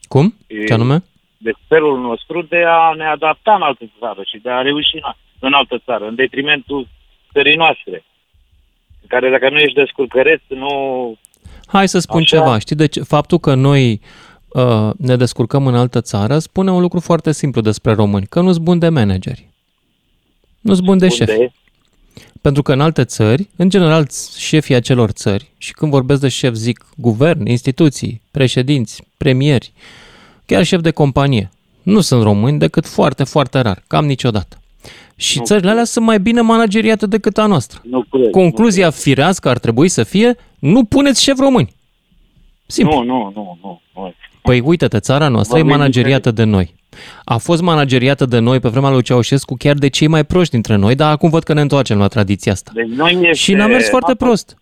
Cum? 0.08 0.34
E- 0.46 0.64
Ce 0.64 0.72
anume? 0.72 1.02
De 1.36 1.52
felul 1.68 2.00
nostru 2.00 2.42
de 2.42 2.64
a 2.66 2.92
ne 2.96 3.06
adapta 3.06 3.54
în 3.54 3.62
altă 3.62 3.90
țară 3.98 4.22
și 4.22 4.38
de 4.42 4.50
a 4.50 4.60
reuși 4.62 4.94
în, 4.94 5.02
în 5.38 5.52
altă 5.52 5.82
țară, 5.84 6.06
în 6.06 6.14
detrimentul 6.14 6.88
țării 7.32 7.56
noastre. 7.56 8.04
În 9.00 9.06
care 9.08 9.30
dacă 9.30 9.50
nu 9.50 9.58
ești 9.58 9.74
descurcăreț, 9.74 10.40
nu... 10.48 10.70
Hai 11.66 11.88
să 11.88 11.98
spun 11.98 12.20
Așa. 12.20 12.36
ceva. 12.36 12.58
Știi, 12.58 12.76
deci 12.76 12.96
faptul 13.04 13.38
că 13.38 13.54
noi 13.54 13.92
uh, 13.92 14.27
ne 14.96 15.16
descurcăm 15.16 15.66
în 15.66 15.74
altă 15.74 16.00
țară 16.00 16.38
spune 16.38 16.70
un 16.70 16.80
lucru 16.80 17.00
foarte 17.00 17.32
simplu 17.32 17.60
despre 17.60 17.92
români, 17.92 18.26
că 18.26 18.40
nu 18.40 18.52
sunt 18.52 18.64
buni 18.64 18.80
de 18.80 18.88
manageri. 18.88 19.48
Nu 20.60 20.74
sunt 20.74 20.86
buni 20.86 21.00
de 21.00 21.08
șefi. 21.08 21.30
Unde 21.30 21.52
Pentru 22.40 22.62
că 22.62 22.72
în 22.72 22.80
alte 22.80 23.04
țări, 23.04 23.48
în 23.56 23.68
general, 23.68 24.08
șefii 24.36 24.74
acelor 24.74 25.10
țări, 25.10 25.52
și 25.58 25.72
când 25.72 25.90
vorbesc 25.90 26.20
de 26.20 26.28
șef 26.28 26.54
zic 26.54 26.86
guvern, 26.96 27.46
instituții, 27.46 28.20
președinți, 28.30 29.02
premieri, 29.16 29.72
chiar 30.46 30.64
șef 30.64 30.80
de 30.80 30.90
companie, 30.90 31.50
nu 31.82 32.00
sunt 32.00 32.22
români 32.22 32.58
decât 32.58 32.86
foarte, 32.86 33.24
foarte 33.24 33.60
rar, 33.60 33.84
cam 33.86 34.06
niciodată. 34.06 34.58
Și 35.16 35.38
Nu 35.38 35.44
țările 35.44 35.70
alea 35.70 35.84
sunt 35.84 36.04
mai 36.04 36.20
bine 36.20 36.40
manageriate 36.40 37.06
decât 37.06 37.38
a 37.38 37.46
noastră. 37.46 37.80
Nu 37.84 38.02
cred. 38.10 38.30
Concluzia 38.30 38.90
firească 38.90 39.48
ar 39.48 39.58
trebui 39.58 39.88
să 39.88 40.02
fie, 40.02 40.36
nu 40.58 40.84
puneți 40.84 41.22
șef 41.22 41.38
români. 41.38 41.74
Simplu. 42.66 43.02
Nu, 43.02 43.04
nu, 43.04 43.32
nu, 43.34 43.58
nu. 43.62 43.80
Nu. 44.52 44.58
Păi 44.60 44.68
uite-te, 44.68 45.00
țara 45.00 45.28
noastră 45.28 45.58
e 45.58 45.60
Vorbim 45.60 45.78
manageriată 45.78 46.30
de 46.30 46.44
noi. 46.44 46.74
A 47.24 47.36
fost 47.36 47.62
manageriată 47.62 48.26
de 48.26 48.38
noi 48.38 48.60
pe 48.60 48.68
vremea 48.68 48.90
lui 48.90 49.02
Ceaușescu 49.02 49.54
chiar 49.58 49.74
de 49.74 49.88
cei 49.88 50.06
mai 50.06 50.24
proști 50.24 50.52
dintre 50.52 50.76
noi, 50.76 50.94
dar 50.94 51.10
acum 51.12 51.30
văd 51.30 51.42
că 51.42 51.52
ne 51.52 51.60
întoarcem 51.60 51.98
la 51.98 52.06
tradiția 52.08 52.52
asta. 52.52 52.70
Deci 52.74 52.86
noi 52.86 53.12
este... 53.12 53.32
Și 53.32 53.52
n-a 53.54 53.66
mers 53.66 53.88
foarte 53.88 54.14
prost. 54.14 54.56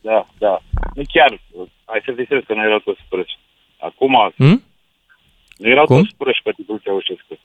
Da, 0.00 0.28
da. 0.38 0.62
Nu 0.94 1.02
chiar. 1.12 1.40
Hai 1.84 2.02
să 2.04 2.12
zic 2.16 2.26
serios 2.26 2.46
că 2.46 2.54
nu 2.54 2.62
erau 2.64 2.78
toți 2.78 3.00
proști. 3.08 3.38
Acum, 3.80 4.32
Hm? 4.36 4.62
nu 5.56 5.68
erau 5.68 5.84
Cum? 5.84 5.96
toți 6.02 6.14
proști 6.16 6.42
pe 6.42 6.52
titlul 6.56 6.80
Ceaușescu. 6.84 7.38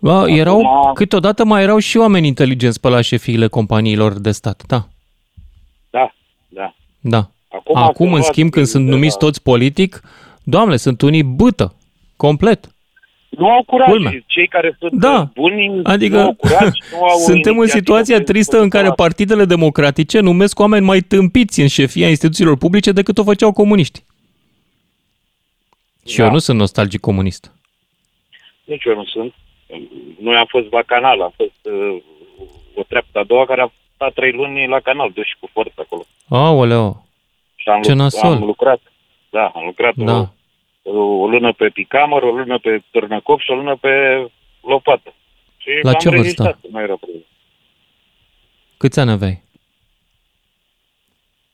Bă, 0.00 0.24
erau, 0.28 0.90
câteodată 0.94 1.44
mai 1.44 1.62
erau 1.62 1.78
și 1.78 1.96
oameni 1.96 2.26
inteligenți 2.26 2.80
pe 2.80 2.88
la 2.88 3.00
șefiile 3.00 3.46
companiilor 3.46 4.12
de 4.20 4.30
stat, 4.30 4.62
da. 4.66 4.86
Da, 5.90 6.14
da. 6.48 6.74
Da. 7.00 7.30
Acum 7.48 7.76
Acum, 7.76 8.06
se 8.06 8.14
în 8.14 8.20
văd 8.20 8.22
schimb, 8.22 8.50
când 8.50 8.64
de 8.64 8.70
sunt 8.70 8.84
la- 8.88 8.90
numiți 8.94 9.18
toți 9.18 9.42
politic, 9.42 10.00
doamne, 10.48 10.76
sunt 10.76 11.02
unii 11.02 11.22
bâtă, 11.22 11.74
complet. 12.16 12.70
Nu 13.28 13.50
au 13.50 13.62
curaj. 13.62 13.88
Culmea. 13.88 14.12
Cei 14.26 14.46
care 14.48 14.76
sunt 14.78 14.92
Da. 15.00 15.30
buni 15.34 15.66
nu 15.66 15.80
Adică 15.84 16.20
au 16.22 16.34
curaj, 16.34 16.68
nu 16.92 17.02
au 17.04 17.18
suntem 17.18 17.52
în 17.52 17.58
inițiativă 17.58 17.66
situația 17.78 18.14
pentru 18.14 18.32
tristă 18.32 18.60
în 18.60 18.68
care 18.68 18.90
partidele 18.90 19.44
democratice 19.44 20.20
numesc 20.20 20.58
oameni 20.58 20.84
mai 20.84 21.00
tâmpiți 21.00 21.60
în 21.60 21.66
șefia 21.68 22.08
instituțiilor 22.08 22.56
publice 22.56 22.92
decât 22.92 23.18
o 23.18 23.22
făceau 23.24 23.52
comuniști. 23.52 24.02
Și 26.06 26.16
Da. 26.16 26.24
eu 26.24 26.30
nu 26.30 26.38
sunt 26.38 26.58
nostalgic 26.58 27.00
comunist. 27.00 27.52
Nici 28.64 28.84
eu 28.84 28.94
nu 28.94 29.04
sunt. 29.04 29.34
Noi 30.20 30.34
am 30.34 30.46
fost 30.48 30.66
la 30.70 30.82
canal, 30.82 31.20
am 31.22 31.32
fost 31.36 31.52
uh, 31.62 32.02
o 32.74 32.82
treaptă 32.82 33.18
a 33.18 33.24
doua 33.24 33.46
care 33.46 33.60
a 33.60 33.72
stat 33.94 34.12
trei 34.12 34.32
luni 34.32 34.66
la 34.68 34.80
canal, 34.80 35.10
duși 35.14 35.36
cu 35.40 35.48
forță 35.52 35.74
acolo. 35.76 36.04
Aoleo, 36.28 37.06
Și 37.56 37.68
am, 37.68 37.82
Ce 37.82 37.90
luc- 37.90 37.98
nasol. 37.98 38.32
am 38.32 38.42
lucrat. 38.44 38.80
Da, 39.30 39.46
am 39.54 39.62
lucrat 39.64 39.94
Da. 39.96 40.32
O, 40.86 40.98
o 40.98 41.28
lună 41.28 41.52
pe 41.52 41.68
picamăr, 41.68 42.22
o 42.22 42.30
lună 42.30 42.58
pe 42.58 42.82
târnăcop 42.90 43.40
și 43.40 43.50
o 43.50 43.54
lună 43.54 43.76
pe 43.76 43.90
lopată. 44.62 45.14
Și 45.56 45.68
La 45.82 45.90
am 45.90 45.96
ce 45.98 46.08
vârstă? 46.08 46.22
rezistat, 46.22 46.58
nu 46.70 46.80
era 46.80 46.96
problemă. 46.96 47.22
câți 48.76 49.00
ani 49.00 49.10
aveai? 49.10 49.42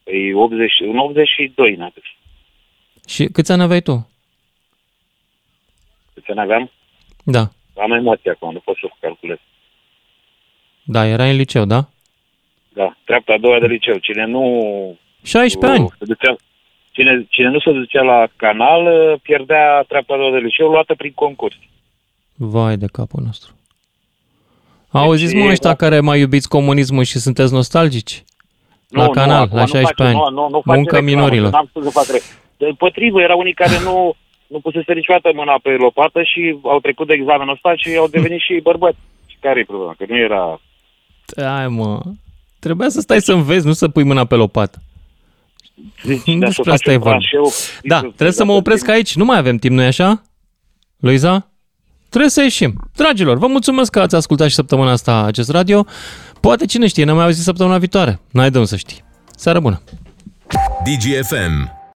Păi 0.04 0.32
80, 0.32 0.72
în 0.80 0.98
82 0.98 1.74
n 1.74 1.92
Și 3.06 3.24
câți 3.24 3.52
ani 3.52 3.62
aveai 3.62 3.80
tu? 3.80 4.10
Câți 6.14 6.30
ani 6.30 6.40
aveam? 6.40 6.70
Da. 7.24 7.48
Am 7.76 7.92
emoții 7.92 8.30
acum, 8.30 8.52
nu 8.52 8.58
pot 8.58 8.76
să 8.76 8.90
calculez. 9.00 9.38
Da, 10.84 11.06
erai 11.06 11.30
în 11.30 11.36
liceu, 11.36 11.64
da? 11.64 11.88
Da, 12.68 12.96
treapta 13.04 13.32
a 13.32 13.38
doua 13.38 13.58
de 13.60 13.66
liceu. 13.66 13.98
Cine 13.98 14.24
nu... 14.24 14.98
16 15.22 15.80
ani. 15.80 15.88
Se 15.98 16.04
ducea, 16.04 16.36
cine, 16.92 17.26
cine 17.28 17.48
nu 17.48 17.58
se 17.60 17.72
ducea 17.72 18.02
la 18.02 18.26
canal, 18.36 18.82
pierdea 19.22 19.84
treapta 19.88 20.14
a 20.14 20.16
doua 20.16 20.30
de 20.30 20.38
liceu 20.38 20.68
luată 20.68 20.94
prin 20.94 21.12
concurs. 21.14 21.56
Vai 22.34 22.76
de 22.76 22.86
capul 22.92 23.22
nostru. 23.24 23.52
Auziți, 24.90 25.34
mă, 25.34 25.44
e- 25.44 25.50
ăștia 25.50 25.74
care 25.74 26.00
mai 26.00 26.20
iubiți 26.20 26.48
comunismul 26.48 27.04
și 27.04 27.18
sunteți 27.18 27.52
nostalgici? 27.52 28.24
La 28.88 29.04
Nu, 29.04 29.10
canal, 29.10 29.36
nu, 29.36 29.42
acum 29.42 29.56
la 29.56 29.60
nu 29.62 29.66
16 29.68 29.94
face, 30.02 30.08
ani. 30.08 30.34
Nu, 30.34 30.40
nu, 30.40 30.48
nu 30.48 30.60
face 30.60 30.76
Munca 30.78 30.96
reclamă, 30.96 31.04
minorilor. 31.10 31.50
N-am 31.52 31.66
spus 31.68 31.82
să 31.84 31.90
fac 31.90 32.06
re- 32.06 32.22
De 32.56 32.66
potrivă, 32.78 33.20
erau 33.20 33.38
unii 33.38 33.52
care 33.54 33.80
nu, 33.84 34.14
nu 34.46 34.60
pusese 34.60 34.92
niciodată 34.92 35.30
mâna 35.34 35.58
pe 35.62 35.70
lopată 35.70 36.22
și 36.22 36.58
au 36.62 36.80
trecut 36.80 37.06
de 37.06 37.14
examenul 37.14 37.52
ăsta 37.52 37.72
și 37.76 37.96
au 37.96 38.08
devenit 38.08 38.40
și 38.40 38.60
bărbați. 38.62 38.96
Și 39.26 39.36
care 39.40 39.60
e 39.60 39.64
problema? 39.64 39.94
Că 39.98 40.04
nu 40.08 40.18
era... 40.18 40.60
Hai, 41.36 41.68
mă. 41.68 42.00
Trebuia 42.60 42.88
să 42.88 43.00
stai 43.00 43.20
să 43.20 43.32
înveți, 43.32 43.66
nu 43.66 43.72
să 43.72 43.88
pui 43.88 44.02
mâna 44.04 44.24
pe 44.24 44.34
lopată. 44.34 44.78
Deci, 46.04 46.22
nu 46.24 46.38
dar 46.38 46.52
să 46.52 46.62
despre 46.62 46.72
asta 46.72 46.90
faci 46.90 46.92
e 46.92 46.96
un 46.96 47.02
vorba. 47.02 47.18
tranșeu, 47.18 47.52
Da, 47.82 47.98
trebuie 47.98 48.32
să 48.32 48.44
mă 48.44 48.52
opresc 48.52 48.88
aici. 48.88 49.16
Nu 49.16 49.24
mai 49.24 49.38
avem 49.38 49.56
timp, 49.56 49.74
nu-i 49.74 49.86
așa? 49.86 50.22
Luiza? 50.96 51.46
Trebuie 52.08 52.30
să 52.30 52.42
ieșim. 52.42 52.90
Dragilor, 52.94 53.38
vă 53.38 53.46
mulțumesc 53.46 53.90
că 53.90 54.00
ați 54.00 54.14
ascultat 54.14 54.48
și 54.48 54.54
săptămâna 54.54 54.90
asta 54.90 55.22
acest 55.24 55.50
radio. 55.50 55.86
Poate 56.40 56.64
cine 56.66 56.86
știe, 56.86 57.04
ne 57.04 57.12
mai 57.12 57.24
auzi 57.24 57.42
săptămâna 57.42 57.78
viitoare. 57.78 58.20
N-ai 58.30 58.50
de 58.50 58.58
unde 58.58 58.68
să 58.70 58.76
știi. 58.76 59.04
Seară 59.36 59.60
bună! 59.60 59.82
DGFM 60.84 61.81